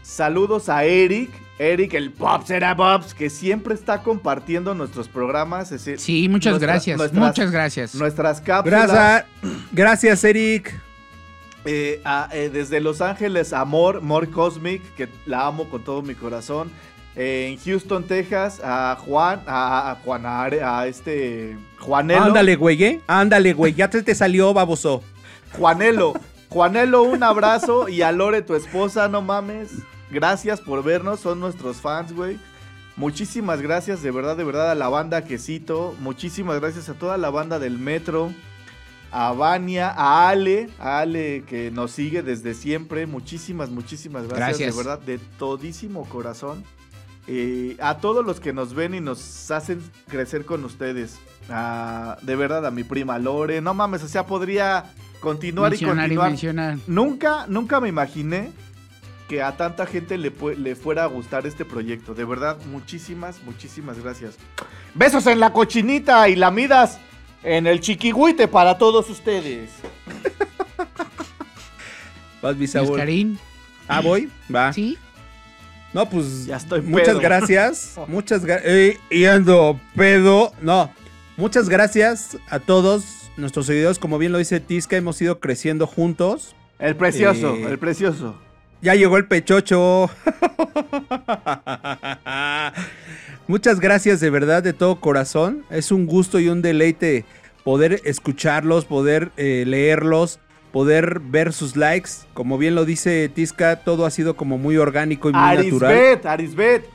Saludos 0.03 0.69
a 0.69 0.85
Eric, 0.85 1.31
Eric 1.59 1.93
el 1.95 2.11
Pops 2.13 2.49
era 2.49 2.75
Pops, 2.77 3.13
que 3.13 3.29
siempre 3.29 3.73
está 3.73 4.03
compartiendo 4.03 4.73
nuestros 4.73 5.09
programas. 5.09 5.71
es 5.73 5.83
decir, 5.83 5.99
Sí, 5.99 6.29
muchas 6.29 6.51
nuestra- 6.53 6.71
gracias. 6.73 6.97
nuestras- 6.97 7.23
muchas 7.27 7.51
gracias. 7.51 7.93
Nuestras 7.95 8.39
cápsulas. 8.39 8.89
Gracias, 8.89 9.25
gracias, 9.73 10.23
Eric. 10.23 10.73
Eh, 11.65 12.01
a- 12.05 12.27
eh, 12.31 12.49
desde 12.49 12.79
Los 12.79 13.01
Ángeles, 13.01 13.53
Amor, 13.53 14.01
More 14.01 14.27
Cosmic, 14.29 14.81
que 14.95 15.07
la 15.25 15.45
amo 15.47 15.69
con 15.69 15.83
todo 15.83 16.01
mi 16.01 16.15
corazón. 16.15 16.71
Eh, 17.15 17.49
en 17.51 17.63
Houston, 17.63 18.05
Texas, 18.05 18.61
a 18.63 18.97
Juan, 18.99 19.41
a, 19.45 19.91
a 19.91 19.95
Juan 19.95 20.25
Are- 20.25 20.63
a 20.63 20.88
este 20.88 21.57
Juanelo. 21.79 22.23
Ándale, 22.23 22.55
güey, 22.55 22.83
¿eh? 22.83 23.01
Ándale, 23.05 23.53
güey. 23.53 23.73
Ya 23.73 23.89
te, 23.89 24.01
te 24.01 24.15
salió, 24.15 24.53
baboso. 24.53 25.03
Juanelo. 25.57 26.13
Juanelo, 26.49 27.03
un 27.03 27.21
abrazo. 27.21 27.89
Y 27.89 28.01
a 28.01 28.11
Lore, 28.11 28.41
tu 28.41 28.55
esposa, 28.55 29.07
no 29.07 29.21
mames. 29.21 29.69
Gracias 30.09 30.59
por 30.61 30.83
vernos, 30.83 31.19
son 31.19 31.39
nuestros 31.39 31.77
fans, 31.77 32.13
güey. 32.13 32.38
Muchísimas 32.97 33.61
gracias, 33.61 34.01
de 34.03 34.11
verdad, 34.11 34.35
de 34.35 34.43
verdad, 34.43 34.71
a 34.71 34.75
la 34.75 34.89
banda 34.89 35.23
Quesito. 35.23 35.95
Muchísimas 35.99 36.59
gracias 36.59 36.89
a 36.89 36.93
toda 36.93 37.17
la 37.17 37.29
banda 37.29 37.57
del 37.59 37.77
Metro. 37.77 38.31
A 39.11 39.33
Vania, 39.33 39.89
a 39.89 40.29
Ale, 40.29 40.69
a 40.79 40.99
Ale 40.99 41.43
que 41.45 41.69
nos 41.69 41.91
sigue 41.91 42.23
desde 42.23 42.53
siempre. 42.53 43.05
Muchísimas, 43.05 43.69
muchísimas 43.69 44.23
gracias, 44.27 44.59
Gracias. 44.59 44.75
de 44.75 44.83
verdad, 44.83 44.99
de 44.99 45.17
todísimo 45.38 46.07
corazón. 46.07 46.63
Eh, 47.27 47.77
a 47.79 47.97
todos 47.97 48.25
los 48.25 48.39
que 48.39 48.51
nos 48.51 48.73
ven 48.73 48.95
y 48.95 48.99
nos 48.99 49.51
hacen 49.51 49.81
crecer 50.07 50.45
con 50.45 50.63
ustedes. 50.65 51.19
De 52.21 52.35
verdad, 52.35 52.65
a 52.65 52.71
mi 52.71 52.83
prima 52.83 53.19
Lore. 53.19 53.61
No 53.61 53.73
mames, 53.73 54.03
o 54.03 54.07
sea, 54.07 54.25
podría 54.25 54.85
continuar 55.19 55.73
y 55.73 55.77
mencionar 55.77 56.11
y 56.11 56.15
continuar. 56.15 56.77
Nunca, 56.88 57.45
nunca 57.47 57.79
me 57.79 57.89
imaginé 57.89 58.51
que 59.27 59.41
a 59.41 59.55
tanta 59.55 59.85
gente 59.85 60.17
le, 60.17 60.33
le 60.57 60.75
fuera 60.75 61.03
a 61.03 61.07
gustar 61.07 61.45
este 61.45 61.63
proyecto. 61.63 62.13
De 62.13 62.25
verdad, 62.25 62.57
muchísimas, 62.65 63.41
muchísimas 63.43 63.99
gracias. 63.99 64.35
Besos 64.93 65.25
en 65.27 65.39
la 65.39 65.53
cochinita 65.53 66.27
y 66.27 66.35
lamidas 66.35 66.99
en 67.43 67.68
el 67.68 67.80
chiquihuite 67.80 68.47
para 68.47 68.77
todos 68.77 69.09
ustedes. 69.09 69.69
Vas. 72.41 72.55
Ah, 73.88 74.01
voy. 74.01 74.30
Va. 74.53 74.73
¿Sí? 74.73 74.97
No, 75.93 76.09
pues. 76.09 76.45
Ya 76.45 76.57
estoy 76.57 76.81
Muchas 76.81 77.09
pedo. 77.09 77.19
gracias. 77.19 77.95
Muchas 78.07 78.45
gracias. 78.45 78.97
y 79.09 79.26
ando 79.26 79.80
pedo. 79.95 80.53
No. 80.61 80.91
Muchas 81.38 81.69
gracias 81.69 82.38
a 82.49 82.59
todos 82.59 83.03
nuestros 83.38 83.65
seguidores. 83.65 83.99
Como 83.99 84.18
bien 84.18 84.31
lo 84.31 84.38
dice 84.38 84.59
Tisca, 84.59 84.97
hemos 84.97 85.22
ido 85.22 85.39
creciendo 85.39 85.88
juntos. 85.88 86.55
El 86.80 86.95
precioso, 86.95 87.55
Eh, 87.55 87.65
el 87.69 87.80
precioso. 87.80 88.35
Ya 88.81 88.95
llegó 88.95 89.18
el 89.18 89.27
pechocho. 89.27 90.09
Muchas 93.47 93.80
gracias 93.80 94.19
de 94.19 94.30
verdad, 94.30 94.63
de 94.63 94.73
todo 94.73 94.99
corazón. 94.99 95.63
Es 95.69 95.91
un 95.91 96.05
gusto 96.05 96.39
y 96.39 96.47
un 96.47 96.61
deleite 96.61 97.26
poder 97.63 98.01
escucharlos, 98.05 98.85
poder 98.85 99.31
eh, 99.38 99.63
leerlos, 99.68 100.39
poder 100.72 101.19
ver 101.19 101.53
sus 101.53 101.76
likes. 101.76 102.11
Como 102.34 102.57
bien 102.57 102.76
lo 102.76 102.85
dice 102.85 103.30
Tisca, 103.30 103.77
todo 103.77 104.05
ha 104.05 104.11
sido 104.11 104.35
como 104.35 104.57
muy 104.57 104.77
orgánico 104.77 105.30
y 105.30 105.34
muy 105.34 105.41
natural. 105.41 105.91
Arisbet, 105.91 106.26
Arisbet. 106.26 106.85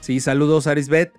Sí, 0.00 0.20
saludos 0.20 0.66
Arisbet. 0.66 1.12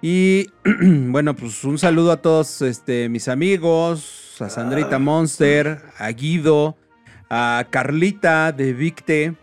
Y 0.00 0.48
bueno, 0.64 1.36
pues 1.36 1.62
un 1.64 1.78
saludo 1.78 2.12
a 2.12 2.16
todos 2.16 2.62
este, 2.62 3.08
mis 3.08 3.28
amigos, 3.28 4.36
a 4.40 4.48
Sandrita 4.48 4.98
Monster, 4.98 5.80
a 5.96 6.08
Guido, 6.10 6.76
a 7.30 7.66
Carlita 7.70 8.50
de 8.52 8.72
Victe. 8.72 9.34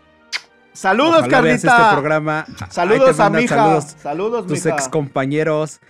Saludos, 0.72 1.20
Ojalá 1.20 1.40
veas 1.40 1.62
Carlita. 1.62 1.82
este 1.82 1.92
programa. 1.94 2.44
Ahí 2.48 2.66
Saludos 2.70 3.20
a 3.20 3.30
mi 3.30 3.42
hija. 3.42 3.56
Saludos 3.56 3.96
Saludos, 4.02 4.46
tus 4.46 4.64
mija. 4.64 4.70
ex 4.76 4.88
compañeros. 4.88 5.80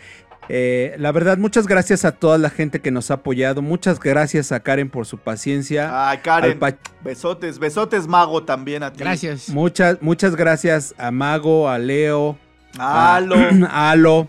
Eh, 0.49 0.97
la 0.99 1.13
verdad, 1.13 1.39
muchas 1.39 1.69
gracias 1.69 2.05
a 2.05 2.13
toda 2.13 2.37
la 2.39 2.51
gente 2.51 2.81
que 2.81 2.91
nos 2.91 3.11
ha 3.11 3.15
apoyado. 3.15 3.63
Muchas 3.63 4.01
gracias 4.01 4.51
a 4.51 4.61
Karen 4.61 4.91
por 4.91 5.07
su 5.07 5.19
paciencia. 5.19 6.09
Ay, 6.11 6.19
Karen. 6.19 6.59
Besotes, 7.05 7.59
besotes, 7.61 8.09
mago 8.09 8.43
también 8.43 8.83
a 8.83 8.93
ti. 8.93 8.99
Gracias. 8.99 9.49
muchas, 9.51 9.99
muchas 10.01 10.35
gracias 10.35 10.95
a 10.99 11.13
Mago, 11.13 11.69
a 11.69 11.79
Leo, 11.79 12.37
a 12.79 13.17
Alo. 13.17 13.37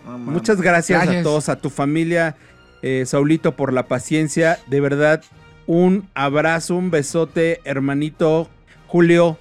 No 0.04 0.10
mames. 0.12 0.28
muchas 0.28 0.60
gracias, 0.60 1.00
a 1.00 1.04
Gracias. 1.06 1.24
todos, 1.24 1.48
a 1.48 1.56
tu 1.56 1.70
familia, 1.70 2.36
eh, 2.82 3.02
Saulito, 3.04 3.56
por 3.56 3.72
la 3.72 3.88
paciencia. 3.88 4.60
De 4.68 4.80
verdad, 4.80 5.22
un 5.66 6.08
abrazo, 6.14 6.76
un 6.76 6.90
besote, 6.92 7.60
hermanito 7.64 8.48
Julio. 8.86 9.38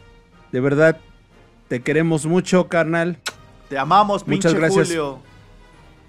De 0.51 0.59
verdad, 0.59 0.97
te 1.67 1.81
queremos 1.81 2.25
mucho, 2.25 2.67
carnal. 2.67 3.17
Te 3.69 3.77
amamos, 3.77 4.23
pinche 4.23 4.49
Muchas 4.49 4.53
gracias. 4.59 4.87
Julio. 4.87 5.19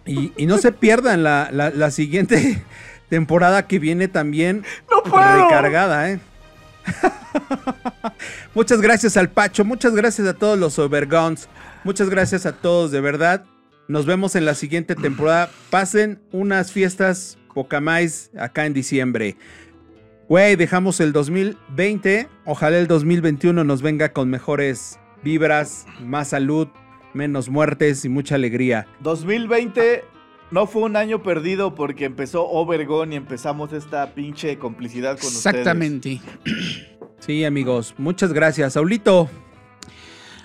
Y, 0.05 0.32
y 0.36 0.47
no 0.47 0.59
se 0.59 0.73
pierdan 0.73 1.23
la, 1.23 1.48
la- 1.52 1.70
la 1.70 1.90
siguiente 1.90 2.62
temporada 3.09 3.66
que 3.66 3.78
viene 3.78 4.09
también 4.09 4.64
¡No 4.90 5.02
puedo! 5.02 5.44
recargada, 5.44 6.10
¿eh? 6.10 6.20
muchas 8.55 8.81
gracias 8.81 9.16
al 9.16 9.31
Pacho, 9.31 9.64
muchas 9.64 9.94
gracias 9.94 10.27
a 10.27 10.35
todos 10.35 10.59
los 10.59 10.78
Overguns, 10.78 11.48
muchas 11.85 12.09
gracias 12.10 12.47
a 12.47 12.52
todos, 12.52 12.90
de 12.90 13.01
verdad. 13.01 13.44
Nos 13.89 14.06
vemos 14.06 14.36
en 14.36 14.44
la 14.47 14.55
siguiente 14.55 14.94
temporada. 14.94 15.51
Pasen 15.69 16.20
unas 16.31 16.73
fiestas 16.73 17.36
poca 17.52 17.81
más 17.81 18.31
acá 18.39 18.64
en 18.64 18.73
diciembre. 18.73 19.36
Güey, 20.33 20.57
dejamos 20.57 20.99
el 21.01 21.13
2020. 21.13 22.27
Ojalá 22.47 22.79
el 22.79 22.87
2021 22.87 23.65
nos 23.65 23.83
venga 23.83 24.15
con 24.15 24.31
mejores 24.31 24.99
vibras, 25.23 25.85
más 26.01 26.29
salud, 26.29 26.69
menos 27.13 27.51
muertes 27.51 28.07
y 28.07 28.09
mucha 28.09 28.37
alegría. 28.37 28.87
2020 29.01 30.05
no 30.51 30.67
fue 30.67 30.85
un 30.85 30.97
año 30.97 31.23
perdido 31.23 31.75
porque 31.75 32.07
empezó 32.07 32.49
Overgon 32.49 33.13
y 33.13 33.17
empezamos 33.17 33.75
esta 33.75 34.15
pinche 34.15 34.59
complicidad 34.59 35.19
con 35.19 35.29
Exactamente. 35.29 36.23
Sí, 37.19 37.45
amigos, 37.45 37.95
muchas 37.99 38.33
gracias. 38.33 38.73
Saulito, 38.73 39.29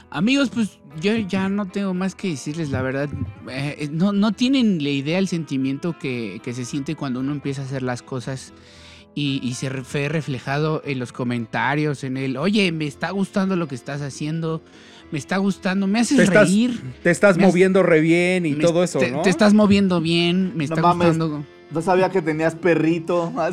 Amigos, 0.09 0.49
pues 0.53 0.79
yo 0.99 1.15
ya 1.15 1.47
no 1.47 1.65
tengo 1.65 1.93
más 1.93 2.13
que 2.13 2.27
decirles, 2.27 2.71
la 2.71 2.81
verdad. 2.81 3.09
Eh, 3.49 3.87
no, 3.89 4.11
no 4.11 4.33
tienen 4.33 4.83
la 4.83 4.89
idea, 4.89 5.17
el 5.17 5.29
sentimiento 5.29 5.97
que, 5.97 6.41
que 6.43 6.53
se 6.53 6.65
siente 6.65 6.95
cuando 6.95 7.21
uno 7.21 7.31
empieza 7.31 7.61
a 7.61 7.65
hacer 7.65 7.83
las 7.83 8.01
cosas 8.01 8.53
y, 9.19 9.39
y 9.41 9.55
se 9.55 9.69
ve 9.69 10.09
reflejado 10.09 10.83
en 10.85 10.99
los 10.99 11.11
comentarios, 11.11 12.03
en 12.03 12.17
el, 12.17 12.37
oye, 12.37 12.71
me 12.71 12.85
está 12.85 13.09
gustando 13.09 13.55
lo 13.55 13.67
que 13.67 13.73
estás 13.73 14.01
haciendo, 14.03 14.61
me 15.11 15.17
está 15.17 15.37
gustando, 15.37 15.87
me 15.87 15.99
haces 16.01 16.17
Te 16.17 16.23
estás 16.25 16.47
reír. 16.49 16.79
te 17.01 17.09
estás 17.09 17.35
Me 17.35 17.43
has- 17.45 17.49
moviendo 17.49 17.81
re 17.81 17.99
bien 18.01 18.45
y 18.45 18.51
me- 18.51 18.63
todo 18.63 18.83
eso, 18.83 18.99
te, 18.99 19.09
¿no? 19.09 19.23
te 19.23 19.31
estás 19.31 19.55
moviendo 19.55 20.01
bien, 20.01 20.51
me 20.55 20.67
No 20.67 20.75
está 20.75 20.81
mames. 20.83 21.07
gustando. 21.17 21.43
No 21.71 21.81
sabía 21.81 22.11
que 22.11 22.21
tenías 22.21 22.53
perrito. 22.53 23.33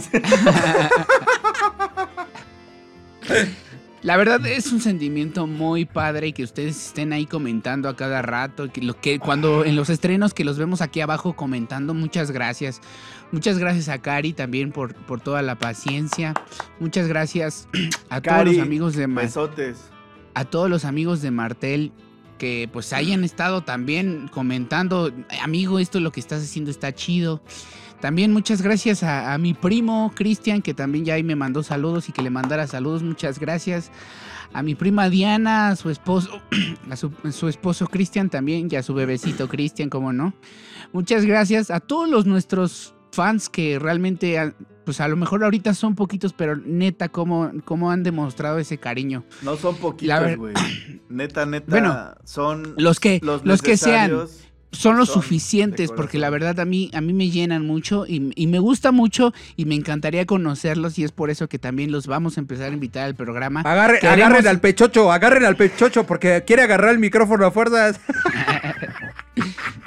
La 4.02 4.18
verdad 4.18 4.44
es 4.46 4.70
un 4.70 4.80
sentimiento 4.82 5.46
muy 5.46 5.86
padre 5.86 6.32
que 6.32 6.44
ustedes 6.44 6.88
estén 6.88 7.14
ahí 7.14 7.24
comentando 7.24 7.88
a 7.88 7.96
cada 7.96 8.20
rato, 8.20 8.70
que 8.70 8.82
lo 8.82 9.00
que 9.00 9.18
cuando 9.18 9.64
en 9.64 9.76
los 9.76 9.88
estrenos 9.88 10.34
que 10.34 10.44
los 10.44 10.58
vemos 10.58 10.82
aquí 10.82 11.00
abajo 11.00 11.32
comentando, 11.34 11.94
muchas 11.94 12.30
gracias. 12.30 12.82
Muchas 13.34 13.58
gracias 13.58 13.88
a 13.88 13.98
Cari 14.00 14.32
también 14.32 14.70
por, 14.70 14.94
por 14.94 15.20
toda 15.20 15.42
la 15.42 15.56
paciencia. 15.58 16.34
Muchas 16.78 17.08
gracias 17.08 17.66
a 18.08 18.20
todos 18.20 18.44
los 18.44 18.58
amigos 18.58 18.94
de 18.94 19.08
Ma- 19.08 19.22
Besotes. 19.22 19.90
a 20.34 20.44
todos 20.44 20.70
los 20.70 20.84
amigos 20.84 21.20
de 21.20 21.32
Martel 21.32 21.90
que 22.38 22.68
pues 22.72 22.92
hayan 22.92 23.24
estado 23.24 23.62
también 23.62 24.28
comentando, 24.32 25.12
amigo, 25.42 25.80
esto 25.80 25.98
lo 25.98 26.12
que 26.12 26.20
estás 26.20 26.42
haciendo 26.44 26.70
está 26.70 26.92
chido. 26.94 27.42
También 28.00 28.32
muchas 28.32 28.62
gracias 28.62 29.02
a, 29.02 29.32
a 29.34 29.38
mi 29.38 29.52
primo 29.52 30.12
Cristian, 30.14 30.62
que 30.62 30.72
también 30.74 31.04
ya 31.04 31.14
ahí 31.14 31.22
me 31.24 31.34
mandó 31.36 31.62
saludos 31.64 32.08
y 32.08 32.12
que 32.12 32.22
le 32.22 32.30
mandara 32.30 32.66
saludos, 32.68 33.02
muchas 33.02 33.40
gracias. 33.40 33.90
A 34.52 34.62
mi 34.62 34.76
prima 34.76 35.08
Diana, 35.10 35.70
a 35.70 35.76
su 35.76 35.90
esposo, 35.90 36.40
a 36.90 36.94
su, 36.96 37.10
su 37.32 37.48
esposo 37.48 37.88
Cristian 37.88 38.30
también, 38.30 38.68
y 38.70 38.76
a 38.76 38.82
su 38.84 38.94
bebecito 38.94 39.48
Cristian, 39.48 39.88
como 39.90 40.12
no. 40.12 40.34
Muchas 40.92 41.24
gracias 41.24 41.70
a 41.72 41.80
todos 41.80 42.08
los 42.08 42.26
nuestros 42.26 42.93
fans 43.14 43.48
que 43.48 43.78
realmente 43.78 44.38
han- 44.38 44.54
pues 44.84 45.00
a 45.00 45.08
lo 45.08 45.16
mejor 45.16 45.42
ahorita 45.44 45.72
son 45.72 45.94
poquitos, 45.94 46.34
pero 46.34 46.56
neta, 46.56 47.08
cómo, 47.08 47.50
cómo 47.64 47.90
han 47.90 48.02
demostrado 48.02 48.58
ese 48.58 48.76
cariño. 48.76 49.24
No 49.42 49.56
son 49.56 49.76
poquitos, 49.76 50.36
güey. 50.36 50.52
Neta, 51.08 51.46
neta. 51.46 51.66
Bueno, 51.70 51.96
son 52.24 52.74
Los 52.76 53.00
que, 53.00 53.18
los, 53.22 53.62
que 53.62 53.78
sean. 53.78 54.10
son 54.72 54.96
los 54.98 55.08
son 55.08 55.22
suficientes, 55.22 55.90
porque 55.90 56.18
la 56.18 56.28
verdad 56.28 56.60
a 56.60 56.64
mí, 56.66 56.90
a 56.92 57.00
mí 57.00 57.14
me 57.14 57.30
llenan 57.30 57.64
mucho 57.64 58.04
y, 58.06 58.30
y 58.36 58.46
me 58.46 58.58
gusta 58.58 58.92
mucho 58.92 59.32
y 59.56 59.64
me 59.64 59.74
encantaría 59.74 60.26
conocerlos 60.26 60.98
y 60.98 61.04
es 61.04 61.12
por 61.12 61.30
eso 61.30 61.48
que 61.48 61.58
también 61.58 61.90
los 61.90 62.06
vamos 62.06 62.36
a 62.36 62.40
empezar 62.40 62.70
a 62.70 62.74
invitar 62.74 63.04
al 63.04 63.14
programa. 63.14 63.62
Agarre- 63.62 64.00
Queremos- 64.00 64.26
Agarren 64.26 64.46
al 64.48 64.60
pechocho, 64.60 65.10
agarren 65.10 65.44
al 65.46 65.56
pechocho 65.56 66.04
porque 66.04 66.42
quiere 66.46 66.62
agarrar 66.62 66.90
el 66.90 66.98
micrófono 66.98 67.46
a 67.46 67.50
fuerzas. 67.52 67.98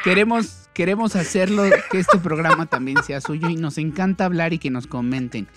Queremos, 0.03 0.69
queremos 0.73 1.15
hacerlo, 1.15 1.63
que 1.91 1.99
este 1.99 2.17
programa 2.17 2.65
también 2.65 2.97
sea 3.03 3.21
suyo 3.21 3.49
y 3.49 3.55
nos 3.55 3.77
encanta 3.77 4.25
hablar 4.25 4.53
y 4.53 4.59
que 4.59 4.69
nos 4.69 4.87
comenten. 4.87 5.47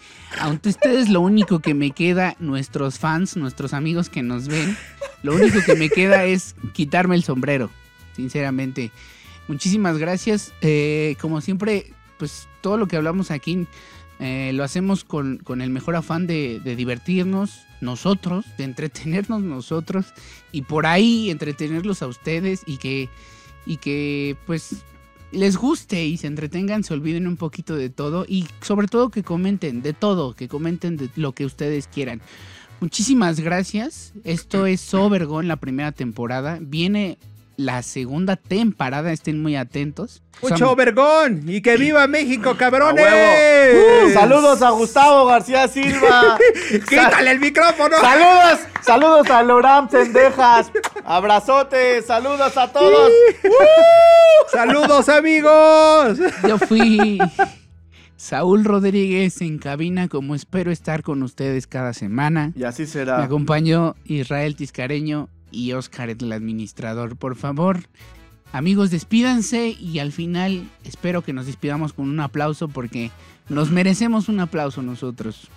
Aunque 0.41 0.71
ustedes 0.71 1.09
lo 1.09 1.21
único 1.21 1.61
que 1.61 1.75
me 1.75 1.91
queda, 1.91 2.37
nuestros 2.39 2.99
fans, 2.99 3.37
nuestros 3.37 3.73
amigos 3.73 4.09
que 4.09 4.23
nos 4.23 4.49
ven, 4.49 4.77
lo 5.23 5.35
único 5.35 5.59
que 5.65 5.75
me 5.75 5.89
queda 5.89 6.25
es 6.25 6.55
quitarme 6.73 7.17
el 7.17 7.25
sombrero, 7.25 7.71
sinceramente. 8.17 8.91
Muchísimas 9.49 9.99
gracias. 9.99 10.53
Eh, 10.63 11.17
como 11.21 11.41
siempre, 11.41 11.93
pues 12.19 12.49
todo 12.61 12.77
lo 12.77 12.87
que 12.87 12.97
hablamos 12.97 13.31
aquí 13.31 13.67
eh, 14.21 14.53
lo 14.55 14.65
hacemos 14.65 15.05
con, 15.05 15.39
con 15.39 15.63
el 15.63 15.71
mejor 15.71 15.97
afán 15.97 16.27
de, 16.27 16.61
de 16.63 16.77
divertirnos 16.77 17.67
nosotros, 17.81 18.45
de 18.59 18.65
entretenernos 18.65 19.43
nosotros 19.43 20.13
y 20.53 20.63
por 20.63 20.87
ahí 20.87 21.31
entretenerlos 21.31 22.03
a 22.03 22.07
ustedes 22.07 22.63
y 22.67 22.77
que, 22.77 23.09
y 23.67 23.77
que 23.77 24.37
pues 24.47 24.85
les 25.33 25.57
guste 25.57 26.05
y 26.05 26.17
se 26.17 26.27
entretengan, 26.27 26.83
se 26.85 26.95
olviden 26.95 27.27
un 27.27 27.37
poquito 27.37 27.77
de 27.77 27.91
todo 27.91 28.25
y 28.29 28.47
sobre 28.63 28.89
todo 28.89 29.11
que 29.11 29.23
comenten 29.23 29.83
de 29.83 29.93
todo, 29.93 30.35
que 30.35 30.49
comenten 30.49 30.97
de 30.97 31.11
lo 31.17 31.33
que 31.33 31.45
ustedes 31.45 31.87
quieran. 31.87 32.21
Muchísimas 32.81 33.41
gracias. 33.41 34.15
Esto 34.25 34.65
es 34.67 34.81
Sobergon, 34.81 35.49
la 35.49 35.57
primera 35.57 35.93
temporada. 35.93 36.59
Viene 36.63 37.19
la 37.65 37.83
segunda 37.83 38.37
temporada, 38.37 39.13
estén 39.13 39.41
muy 39.43 39.55
atentos. 39.57 40.23
Mucho 40.43 40.75
vergón 40.75 41.43
y 41.47 41.61
que 41.61 41.77
viva 41.77 42.07
México, 42.07 42.51
¡A 42.51 42.57
cabrones. 42.57 43.05
huevo! 43.05 44.07
Uh, 44.07 44.13
saludos 44.15 44.63
a 44.63 44.71
Gustavo 44.71 45.27
García 45.27 45.69
Silva. 45.69 46.39
Quítale 46.89 47.33
el 47.33 47.41
micrófono. 47.41 47.97
Saludos, 48.01 48.61
saludos 48.81 49.31
a 49.31 49.43
Loram 49.43 49.89
Cendejas. 49.91 50.71
Abrazote, 51.05 52.01
saludos 52.03 52.57
a 52.57 52.69
todos. 52.73 53.11
Saludos, 54.53 55.09
amigos. 55.09 56.19
Yo 56.49 56.59
fui 56.59 57.19
Saúl 58.17 58.65
Rodríguez 58.65 59.41
en 59.43 59.59
cabina, 59.59 60.09
como 60.09 60.35
espero 60.35 60.71
estar 60.73 61.03
con 61.03 61.23
ustedes 61.23 61.67
cada 61.67 61.93
semana. 61.93 62.53
Y 62.57 62.65
así 62.65 62.83
Me 62.83 62.89
será. 62.89 63.23
acompañó 63.23 63.95
Israel 64.05 64.57
Tiscareño 64.57 65.29
y 65.51 65.73
Oscar, 65.73 66.11
el 66.11 66.33
administrador. 66.33 67.17
Por 67.17 67.37
favor, 67.37 67.81
amigos, 68.53 68.91
despídanse 68.91 69.69
y 69.69 69.99
al 69.99 70.13
final 70.13 70.69
espero 70.85 71.23
que 71.23 71.33
nos 71.33 71.47
despidamos 71.47 71.93
con 71.93 72.09
un 72.09 72.21
aplauso 72.21 72.69
porque 72.69 73.11
nos 73.49 73.71
merecemos 73.71 74.29
un 74.29 74.41
aplauso 74.41 74.83
nosotros. 74.83 75.49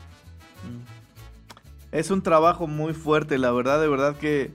Es 1.91 2.09
un 2.09 2.23
trabajo 2.23 2.65
muy 2.67 2.93
fuerte, 2.93 3.37
la 3.37 3.51
verdad, 3.51 3.79
de 3.79 3.87
verdad 3.87 4.17
que 4.17 4.51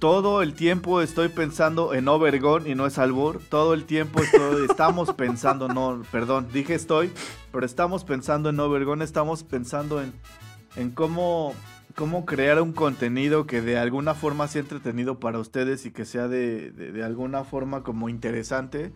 todo 0.00 0.40
el 0.40 0.54
tiempo 0.54 1.02
estoy 1.02 1.28
pensando 1.28 1.92
en 1.92 2.08
Obergón 2.08 2.66
y 2.66 2.74
no 2.74 2.86
es 2.86 2.98
albur. 2.98 3.40
Todo 3.50 3.74
el 3.74 3.84
tiempo 3.84 4.22
estoy, 4.22 4.64
estamos 4.70 5.12
pensando, 5.12 5.68
no, 5.68 6.02
perdón, 6.10 6.48
dije 6.52 6.74
estoy, 6.74 7.12
pero 7.52 7.66
estamos 7.66 8.02
pensando 8.02 8.48
en 8.48 8.58
Obergón, 8.58 9.02
estamos 9.02 9.44
pensando 9.44 10.02
en, 10.02 10.14
en 10.74 10.90
cómo, 10.90 11.54
cómo 11.94 12.24
crear 12.26 12.60
un 12.60 12.72
contenido 12.72 13.46
que 13.46 13.60
de 13.60 13.78
alguna 13.78 14.14
forma 14.14 14.48
sea 14.48 14.62
entretenido 14.62 15.18
para 15.20 15.38
ustedes 15.38 15.86
y 15.86 15.90
que 15.90 16.04
sea 16.04 16.28
de, 16.28 16.70
de- 16.70 16.92
de 16.92 17.02
alguna 17.04 17.44
forma 17.44 17.82
como 17.82 18.08
interesante, 18.08 18.92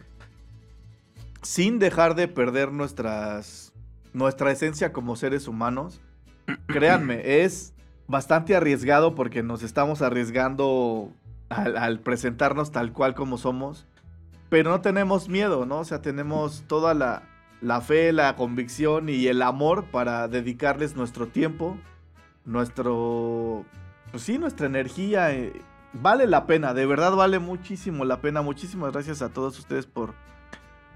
sin 1.42 1.78
dejar 1.78 2.14
de 2.14 2.28
perder 2.28 2.72
nuestras, 2.72 3.72
nuestra 4.12 4.50
esencia 4.52 4.92
como 4.92 5.16
seres 5.16 5.48
humanos. 5.48 6.00
Créanme, 6.66 7.42
es 7.44 7.74
bastante 8.06 8.54
arriesgado 8.56 9.14
porque 9.14 9.42
nos 9.42 9.62
estamos 9.62 10.02
arriesgando 10.02 11.10
al, 11.48 11.76
al 11.76 12.00
presentarnos 12.00 12.72
tal 12.72 12.92
cual 12.92 13.14
como 13.14 13.38
somos. 13.38 13.86
Pero 14.50 14.70
no 14.70 14.80
tenemos 14.82 15.28
miedo, 15.28 15.66
¿no? 15.66 15.80
O 15.80 15.84
sea, 15.84 16.00
tenemos 16.00 16.64
toda 16.68 16.94
la, 16.94 17.22
la 17.60 17.80
fe, 17.80 18.12
la 18.12 18.36
convicción 18.36 19.08
y 19.08 19.26
el 19.26 19.42
amor 19.42 19.86
para 19.90 20.28
dedicarles 20.28 20.94
nuestro 20.96 21.26
tiempo, 21.26 21.76
nuestro... 22.44 23.64
Pues 24.10 24.22
sí, 24.22 24.38
nuestra 24.38 24.66
energía. 24.66 25.32
eh, 25.32 25.52
vale 25.92 26.26
la 26.26 26.46
pena, 26.46 26.74
de 26.74 26.86
verdad 26.86 27.12
vale 27.12 27.38
muchísimo 27.38 28.04
la 28.04 28.20
pena. 28.20 28.42
Muchísimas 28.42 28.92
gracias 28.92 29.22
a 29.22 29.28
todos 29.28 29.58
ustedes 29.58 29.86
por, 29.86 30.14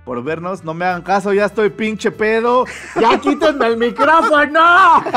por 0.04 0.22
vernos. 0.22 0.64
No 0.64 0.74
me 0.74 0.84
hagan 0.84 1.02
caso, 1.02 1.32
ya 1.32 1.46
estoy 1.46 1.70
pinche 1.70 2.10
pedo. 2.10 2.64
¡Ya 3.00 3.18
quítenme 3.20 3.66
el 3.66 3.76
micrófono! 3.76 4.60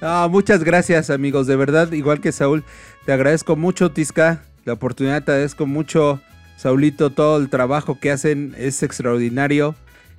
No, 0.00 0.28
muchas 0.28 0.62
gracias, 0.64 1.08
amigos. 1.08 1.46
De 1.46 1.56
verdad, 1.56 1.90
igual 1.92 2.20
que 2.20 2.30
Saúl, 2.30 2.62
te 3.06 3.12
agradezco 3.12 3.56
mucho, 3.56 3.90
Tisca, 3.90 4.42
la 4.66 4.74
oportunidad. 4.74 5.24
Te 5.24 5.32
agradezco 5.32 5.64
mucho, 5.64 6.20
Saulito. 6.58 7.08
Todo 7.10 7.38
el 7.38 7.48
trabajo 7.48 7.98
que 7.98 8.10
hacen 8.10 8.54
es 8.58 8.82
extraordinario. 8.82 9.74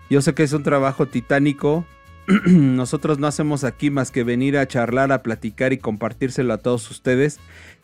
Yo 0.09 0.22
sé 0.23 0.34
que 0.34 0.41
es 0.41 0.53
un 0.53 0.63
trabajo 0.63 1.05
titánico. 1.05 1.85
Nosotros 2.45 3.19
no 3.19 3.27
hacemos 3.27 3.64
aquí 3.64 3.89
más 3.89 4.11
que 4.11 4.23
venir 4.23 4.57
a 4.57 4.68
charlar, 4.68 5.11
a 5.11 5.22
platicar 5.22 5.73
y 5.73 5.77
compartírselo 5.77 6.53
a 6.53 6.57
todos 6.57 6.89
ustedes. 6.89 7.39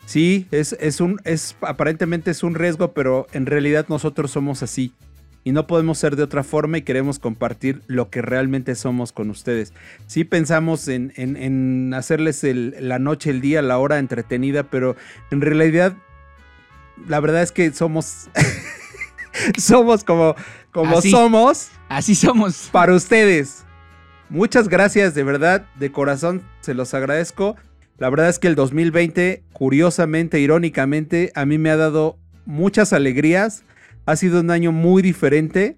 Sí, 0.06 0.46
es, 0.50 0.76
es 0.80 1.00
un, 1.00 1.20
es, 1.24 1.56
aparentemente 1.60 2.30
es 2.32 2.42
un 2.42 2.54
riesgo, 2.54 2.92
pero 2.92 3.26
en 3.32 3.46
realidad 3.46 3.86
nosotros 3.88 4.30
somos 4.32 4.62
así. 4.62 4.92
Y 5.44 5.50
no 5.52 5.66
podemos 5.66 5.98
ser 5.98 6.14
de 6.14 6.22
otra 6.22 6.44
forma 6.44 6.78
y 6.78 6.82
queremos 6.82 7.18
compartir 7.18 7.82
lo 7.88 8.10
que 8.10 8.22
realmente 8.22 8.74
somos 8.76 9.10
con 9.12 9.28
ustedes. 9.30 9.72
Sí 10.06 10.22
pensamos 10.24 10.86
en, 10.86 11.12
en- 11.16 11.36
en 11.36 11.94
hacerles 11.94 12.44
el- 12.44 12.76
la 12.80 12.98
noche, 13.00 13.30
el 13.30 13.40
día, 13.40 13.60
la 13.62 13.78
hora 13.78 13.98
entretenida, 13.98 14.64
pero 14.64 14.94
en 15.32 15.40
realidad 15.40 15.94
la 17.08 17.18
verdad 17.20 17.42
es 17.42 17.50
que 17.52 17.72
somos... 17.72 18.28
somos 19.58 20.04
como, 20.04 20.34
como 20.70 20.98
Así. 20.98 21.10
somos 21.10 21.70
Así 21.88 22.14
somos. 22.14 22.68
para 22.70 22.94
ustedes. 22.94 23.64
Muchas 24.32 24.68
gracias, 24.68 25.14
de 25.14 25.24
verdad, 25.24 25.66
de 25.74 25.92
corazón, 25.92 26.42
se 26.62 26.72
los 26.72 26.94
agradezco. 26.94 27.54
La 27.98 28.08
verdad 28.08 28.30
es 28.30 28.38
que 28.38 28.48
el 28.48 28.54
2020, 28.54 29.42
curiosamente, 29.52 30.40
irónicamente, 30.40 31.30
a 31.34 31.44
mí 31.44 31.58
me 31.58 31.68
ha 31.68 31.76
dado 31.76 32.16
muchas 32.46 32.94
alegrías. 32.94 33.62
Ha 34.06 34.16
sido 34.16 34.40
un 34.40 34.50
año 34.50 34.72
muy 34.72 35.02
diferente 35.02 35.76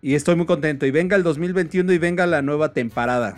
y 0.00 0.14
estoy 0.14 0.34
muy 0.34 0.46
contento. 0.46 0.86
Y 0.86 0.90
venga 0.92 1.14
el 1.14 1.22
2021 1.22 1.92
y 1.92 1.98
venga 1.98 2.26
la 2.26 2.40
nueva 2.40 2.72
temporada. 2.72 3.36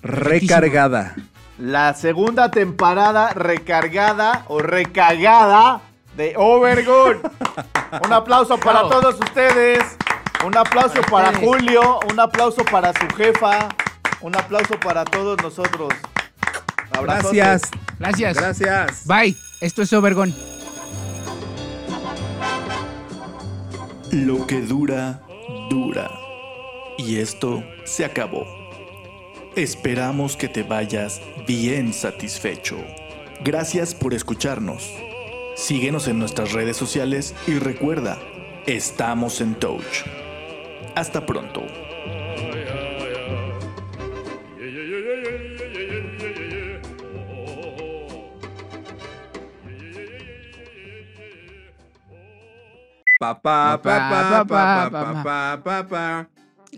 Recargada. 0.00 1.16
La 1.58 1.92
segunda 1.94 2.52
temporada 2.52 3.30
recargada 3.30 4.44
o 4.46 4.60
recagada 4.60 5.80
de 6.16 6.34
Overgood. 6.36 7.16
Un 8.04 8.12
aplauso 8.12 8.58
para 8.58 8.82
todos 8.82 9.16
ustedes. 9.16 9.80
Un 10.44 10.56
aplauso 10.56 11.00
para. 11.10 11.32
Julio. 11.38 12.00
Un 12.10 12.20
aplauso 12.20 12.64
para 12.64 12.92
su 12.92 13.06
jefa. 13.16 13.68
Un 14.20 14.36
aplauso 14.36 14.78
para 14.80 15.04
todos 15.04 15.40
nosotros. 15.42 15.92
Gracias. 17.02 17.70
Gracias. 17.98 18.36
Gracias. 18.36 19.06
Bye. 19.06 19.36
Esto 19.60 19.82
es 19.82 19.92
Obergón. 19.92 20.34
Lo 24.12 24.46
que 24.46 24.60
dura, 24.60 25.22
dura. 25.68 26.10
Y 26.98 27.18
esto 27.18 27.62
se 27.84 28.04
acabó. 28.04 28.46
Esperamos 29.56 30.36
que 30.36 30.48
te 30.48 30.62
vayas 30.62 31.20
bien 31.46 31.92
satisfecho. 31.92 32.76
Gracias 33.42 33.94
por 33.94 34.14
escucharnos. 34.14 34.90
Síguenos 35.54 36.08
en 36.08 36.18
nuestras 36.18 36.52
redes 36.52 36.76
sociales 36.76 37.34
y 37.46 37.58
recuerda, 37.58 38.18
estamos 38.66 39.40
en 39.40 39.54
Touch. 39.54 40.04
Hasta 40.96 41.20
pronto. 41.20 41.60
Papá, 53.20 53.78
papá, 53.82 54.44
papá, 54.48 54.90
papá, 54.90 55.60
papá. 55.62 56.26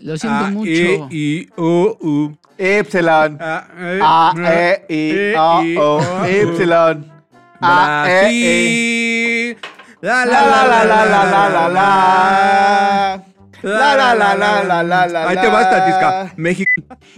Lo 0.03 0.17
siento 0.17 0.45
mucho. 0.51 0.69
E, 0.69 1.07
I, 1.11 1.49
O, 1.55 1.97
U. 2.01 2.37
Epsilon. 2.57 3.37
A, 3.39 4.33
E, 4.35 4.83
e 4.89 5.33
I, 5.33 5.75
e, 5.75 5.79
O, 5.79 6.25
Epsilon. 6.25 7.05
A, 7.61 8.03
E, 8.05 8.29
I. 8.31 9.57
La, 10.01 10.25
la, 10.25 10.41
la, 10.45 10.65
la, 10.67 10.83
la, 10.83 11.05
la, 11.05 11.49
la, 11.49 11.67
la. 11.69 13.28
La, 13.61 13.95
la, 13.95 14.15
la, 14.15 14.35
la, 14.35 14.63
la, 14.63 14.83
la, 14.83 15.07
la. 15.07 15.29
Ahí 15.29 15.37
te 15.37 15.47
va 15.47 15.61
esta 15.61 15.85
disca. 15.85 16.33
México. 16.37 16.71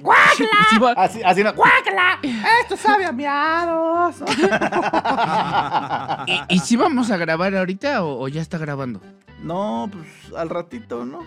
Va- 0.04 0.94
Así, 0.98 1.22
así 1.24 1.44
no. 1.44 1.54
¡Guácala! 1.54 2.20
Esto 2.62 2.76
sabe 2.78 3.06
a 3.06 3.12
miados. 3.12 4.16
¿Y, 6.28 6.56
y 6.56 6.60
si 6.60 6.76
vamos 6.76 7.12
a 7.12 7.18
grabar 7.18 7.56
ahorita 7.56 8.04
o, 8.04 8.24
o 8.24 8.28
ya 8.28 8.42
está 8.42 8.58
grabando? 8.58 9.02
No, 9.44 9.90
pues 9.92 10.06
al 10.38 10.50
ratito, 10.50 11.06
¿no? 11.06 11.20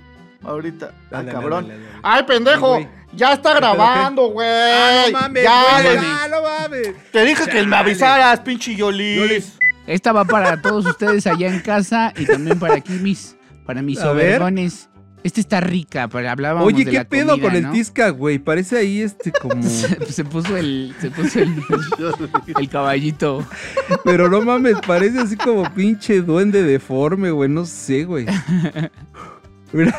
Ahorita. 0.44 0.90
Ah, 0.92 0.96
Dale, 1.10 1.32
cabrón. 1.32 1.68
dale, 1.68 1.80
dale, 1.80 1.90
dale. 1.90 2.00
Ay, 2.02 2.22
pendejo. 2.24 2.78
Ya 3.14 3.32
está 3.32 3.54
grabando, 3.54 4.28
güey. 4.28 4.46
Ah, 4.48 5.04
no 5.12 5.20
mames, 5.20 5.44
ya, 5.44 5.82
güey, 5.82 5.94
ya, 5.94 6.28
no 6.28 6.42
mames. 6.42 7.10
Te 7.12 7.24
dije 7.24 7.46
que 7.48 7.62
me 7.64 7.76
avisaras, 7.76 8.40
pinche 8.40 8.74
Yolis. 8.74 9.18
Yolis. 9.20 9.58
Esta 9.86 10.12
va 10.12 10.24
para 10.24 10.60
todos 10.60 10.84
ustedes 10.86 11.26
allá 11.26 11.48
en 11.48 11.60
casa 11.60 12.12
y 12.16 12.26
también 12.26 12.58
para 12.58 12.74
aquí 12.74 12.92
mis, 12.94 13.36
para 13.66 13.82
mis 13.82 14.00
A 14.00 14.12
ver. 14.12 14.30
obergones. 14.42 14.88
Esta 15.24 15.40
está 15.40 15.58
rica, 15.60 16.06
pero 16.08 16.28
hablábamos 16.30 16.66
Oye, 16.68 16.84
de 16.84 16.90
¿qué 16.90 16.96
la 16.98 17.04
pedo 17.04 17.30
comida, 17.30 17.48
con 17.48 17.56
el. 17.56 17.70
Tisca, 17.72 18.10
güey? 18.10 18.38
Parece 18.38 18.76
ahí 18.76 19.00
este 19.00 19.32
como. 19.40 19.62
Se, 19.62 20.12
se 20.12 20.22
puso 20.22 20.54
el, 20.56 20.94
se 21.00 21.10
puso 21.10 21.40
el, 21.40 21.54
el 22.58 22.68
caballito. 22.68 23.42
Pero 24.04 24.28
no 24.28 24.42
mames, 24.42 24.76
parece 24.86 25.18
así 25.20 25.36
como 25.36 25.64
pinche 25.72 26.20
duende 26.20 26.62
deforme, 26.62 27.30
güey. 27.30 27.48
No 27.48 27.64
sé, 27.64 28.04
güey. 28.04 28.26
Mira. 29.72 29.96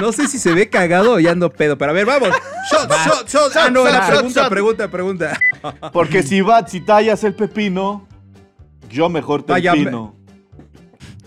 No 0.00 0.12
sé 0.12 0.26
si 0.28 0.38
se 0.38 0.52
ve 0.52 0.68
cagado 0.68 1.12
o 1.14 1.20
ya 1.20 1.30
ando 1.32 1.50
pedo, 1.50 1.78
pero 1.78 1.92
a 1.92 1.94
ver, 1.94 2.06
vamos. 2.06 2.30
Shot, 2.70 2.90
shot, 2.90 3.28
shot. 3.28 3.56
Ah, 3.56 3.70
no, 3.70 3.84
Shot, 3.84 3.92
la 3.92 4.06
pregunta, 4.08 4.48
pregunta, 4.48 4.88
pregunta. 4.88 5.38
Porque 5.92 6.22
si 6.22 6.40
va, 6.40 6.66
si 6.66 6.80
tallas 6.80 7.22
el 7.24 7.34
pepino, 7.34 8.06
yo 8.90 9.08
mejor 9.08 9.42
te 9.42 9.52
Tállame. 9.52 9.78
empino. 9.80 10.16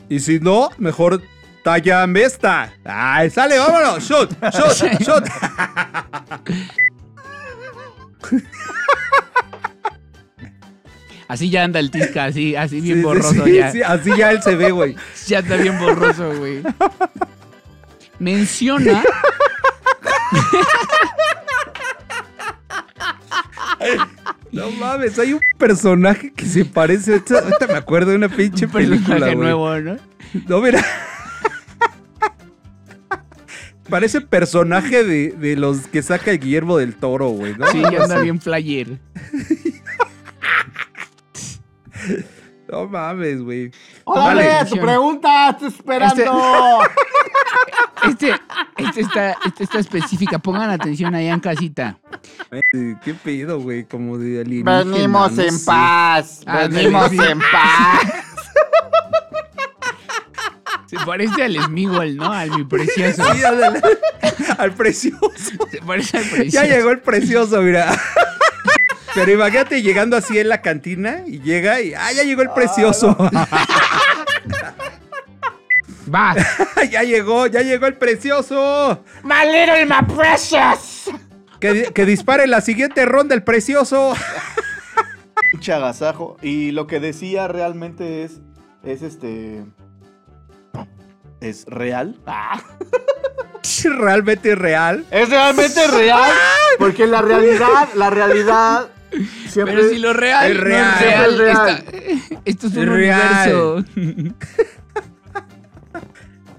Y 0.10 0.20
si 0.20 0.40
no, 0.40 0.70
mejor 0.78 1.22
talla 1.64 2.06
esta. 2.16 2.72
Ay, 2.84 3.30
sale, 3.30 3.58
vámonos. 3.58 4.08
Shot, 4.08 4.32
shot, 4.52 5.02
shot. 5.02 5.26
Así 11.28 11.50
ya 11.50 11.64
anda 11.64 11.80
el 11.80 11.90
tisca, 11.90 12.26
así, 12.26 12.56
así 12.56 12.82
bien 12.82 12.98
sí, 12.98 13.04
borroso 13.04 13.44
sí, 13.46 13.56
ya. 13.56 13.72
sí, 13.72 13.82
así 13.82 14.16
ya 14.16 14.30
él 14.32 14.44
se 14.44 14.56
ve, 14.56 14.70
güey. 14.70 14.96
Ya 15.26 15.40
está 15.40 15.56
bien 15.56 15.80
borroso, 15.80 16.32
güey. 16.38 16.62
Menciona. 18.20 19.04
No 24.56 24.72
mames, 24.72 25.20
hay 25.20 25.34
un 25.34 25.42
personaje 25.58 26.32
que 26.32 26.46
se 26.46 26.64
parece. 26.64 27.12
Ahorita, 27.12 27.40
ahorita 27.40 27.68
me 27.68 27.74
acuerdo 27.74 28.12
de 28.12 28.16
una 28.18 28.30
pinche 28.30 28.66
Un 28.68 28.72
película, 28.72 29.18
güey. 29.18 29.36
nuevo, 29.36 29.78
¿no? 29.82 29.98
No, 30.48 30.62
mira. 30.62 30.82
Parece 33.90 34.22
personaje 34.22 35.04
de, 35.04 35.32
de 35.32 35.58
los 35.58 35.88
que 35.88 36.02
saca 36.02 36.32
el 36.32 36.40
Guillermo 36.40 36.78
del 36.78 36.96
Toro, 36.96 37.28
güey, 37.30 37.56
¿no? 37.58 37.68
Sí, 37.68 37.82
ya 37.82 38.04
anda 38.04 38.20
bien 38.20 38.40
flyer. 38.42 38.98
No 42.68 42.88
mames, 42.88 43.42
güey. 43.42 43.72
¡Órale, 44.06 44.48
Vale. 44.48 44.70
tu 44.70 44.78
pregunta! 44.80 45.50
¡Estoy 45.52 45.68
esperando! 45.70 46.80
Este, 48.08 48.36
este 48.78 49.02
está, 49.02 49.36
este 49.48 49.64
está 49.64 49.80
específica. 49.80 50.38
Pongan 50.38 50.70
atención 50.70 51.16
allá 51.16 51.34
en 51.34 51.40
casita. 51.40 51.98
¿Qué 52.72 53.16
pedo, 53.24 53.60
güey? 53.60 53.86
Como 53.86 54.20
de 54.20 54.42
alienígena. 54.42 54.84
Venimos 54.84 55.32
no 55.32 55.42
en 55.42 55.58
sé. 55.58 55.66
paz. 55.66 56.42
Ándale, 56.46 56.76
Venimos 56.76 57.10
sí. 57.10 57.18
en 57.18 57.40
paz. 57.40 58.02
Se 60.86 60.98
parece 60.98 61.44
al 61.44 61.56
Smigol, 61.64 62.16
¿no? 62.16 62.32
Al 62.32 62.52
mi 62.52 62.64
precioso. 62.64 63.24
Sí. 63.34 63.42
Al 64.58 64.74
precioso. 64.74 65.32
Se 65.72 65.80
parece 65.82 66.18
al 66.18 66.24
precioso. 66.26 66.68
Ya 66.68 66.76
llegó 66.76 66.92
el 66.92 67.00
precioso, 67.00 67.62
mira. 67.62 68.00
Pero 69.16 69.32
imagínate 69.32 69.82
llegando 69.82 70.18
así 70.18 70.38
en 70.38 70.50
la 70.50 70.62
cantina 70.62 71.24
y 71.26 71.40
llega 71.40 71.82
y. 71.82 71.94
¡Ah, 71.94 72.12
ya 72.12 72.24
llegó 72.24 72.42
el 72.42 72.50
precioso! 72.52 73.16
Va. 76.14 76.36
¡Ya 76.92 77.04
llegó! 77.04 77.48
¡Ya 77.48 77.62
llegó 77.62 77.88
el 77.88 77.96
precioso! 77.96 79.04
¡My 79.24 79.46
little, 79.46 79.86
my 79.86 80.04
precious! 80.16 81.10
Que, 81.60 81.86
que 81.94 82.06
dispare 82.06 82.46
la 82.46 82.62
siguiente 82.62 83.06
ronda 83.06 83.34
el 83.34 83.44
precioso. 83.44 84.14
Pinche 85.52 85.74
agasajo. 85.74 86.38
Y 86.42 86.72
lo 86.72 86.86
que 86.86 87.00
decía 87.00 87.48
realmente 87.48 88.24
es. 88.24 88.42
Es 88.84 89.02
este. 89.02 89.66
¿Es 91.40 91.66
real? 91.68 92.20
Realmente 93.84 94.56
real. 94.56 95.06
Es 95.12 95.30
realmente 95.30 95.88
real. 95.88 96.32
Porque 96.78 97.08
la 97.08 97.22
realidad, 97.22 97.90
la 97.96 98.10
realidad. 98.10 98.90
Siempre. 99.48 99.76
Pero 99.76 99.90
si 99.90 99.98
lo 100.00 100.14
real, 100.14 100.52
Es 100.52 100.58
no 100.58 100.64
real. 100.64 100.94
es 100.94 101.02
real, 101.02 101.32
Es 101.32 101.38
real. 101.38 101.70
está- 101.70 102.38
esto 102.46 102.68
es 102.68 102.76
un 102.76 102.86
real. 102.88 103.56
universo. 103.56 103.86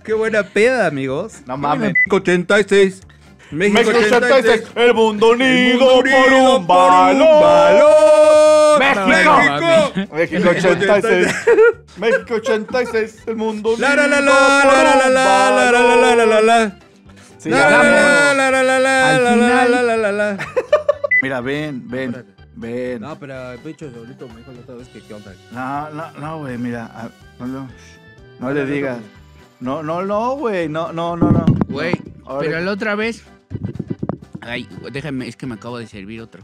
Qué 0.04 0.12
buena 0.14 0.42
peda, 0.44 0.86
amigos. 0.86 1.40
No 1.46 1.56
mames. 1.56 1.92
México 1.94 2.16
86. 2.16 3.02
México, 3.50 3.78
México 3.78 3.98
86, 3.98 4.62
el 4.74 4.94
mundo 4.94 5.34
El 5.34 5.40
unido 5.42 5.86
por 6.02 6.32
un 6.32 6.66
balón. 6.66 7.40
balón. 7.40 8.78
México. 8.78 9.38
México. 9.38 10.14
México 10.14 10.48
86. 10.50 11.34
México 11.96 12.34
86, 12.34 13.22
el 13.26 13.36
mundo 13.36 13.70
unido 13.74 13.88
La 13.88 13.94
la 13.94 14.06
la 14.08 14.20
la 14.20 14.62
por 14.62 14.72
la 14.72 14.96
la 14.96 15.06
un 15.06 15.14
la 15.14 15.70
la 15.70 15.72
la 15.72 15.80
la 15.80 15.96
la 15.96 16.16
la 16.16 16.26
la 16.26 16.40
la. 16.40 16.78
La 17.44 17.70
la 17.70 17.82
la 18.34 18.34
la 18.34 18.50
la 18.50 18.62
la 18.62 18.80
la 18.80 19.10
Al 19.16 19.24
la 19.24 19.30
final- 19.32 19.70
la 19.70 19.82
la 19.82 19.96
la 19.96 20.12
la. 20.12 20.36
Mira, 21.22 21.40
ven, 21.40 21.82
ven, 21.88 22.26
ven. 22.56 23.00
No, 23.00 23.08
No, 23.10 23.18
pero 23.18 23.52
el 23.52 23.58
bicho 23.58 23.86
ahorita 23.94 24.26
me 24.26 24.36
dijo 24.38 24.52
la 24.52 24.60
otra 24.60 24.74
vez 24.74 24.88
que 24.88 25.00
qué 25.00 25.14
onda. 25.14 25.32
no, 25.52 26.20
no, 26.20 26.38
güey, 26.38 26.58
mira. 26.58 26.90
ah, 26.92 27.08
No, 27.38 27.46
no, 27.46 27.68
no 28.40 28.52
le 28.52 28.66
digas. 28.66 28.98
No, 29.60 29.82
no, 29.82 30.02
no, 30.02 30.36
güey. 30.36 30.68
No, 30.68 30.92
no, 30.92 31.16
no, 31.16 31.30
no. 31.30 31.44
Güey, 31.68 31.94
pero 32.40 32.60
la 32.60 32.72
otra 32.72 32.94
vez. 32.94 33.22
Ay, 34.40 34.68
déjame, 34.92 35.26
es 35.28 35.36
que 35.36 35.46
me 35.46 35.54
acabo 35.54 35.78
de 35.78 35.86
servir 35.86 36.20
otro. 36.20 36.42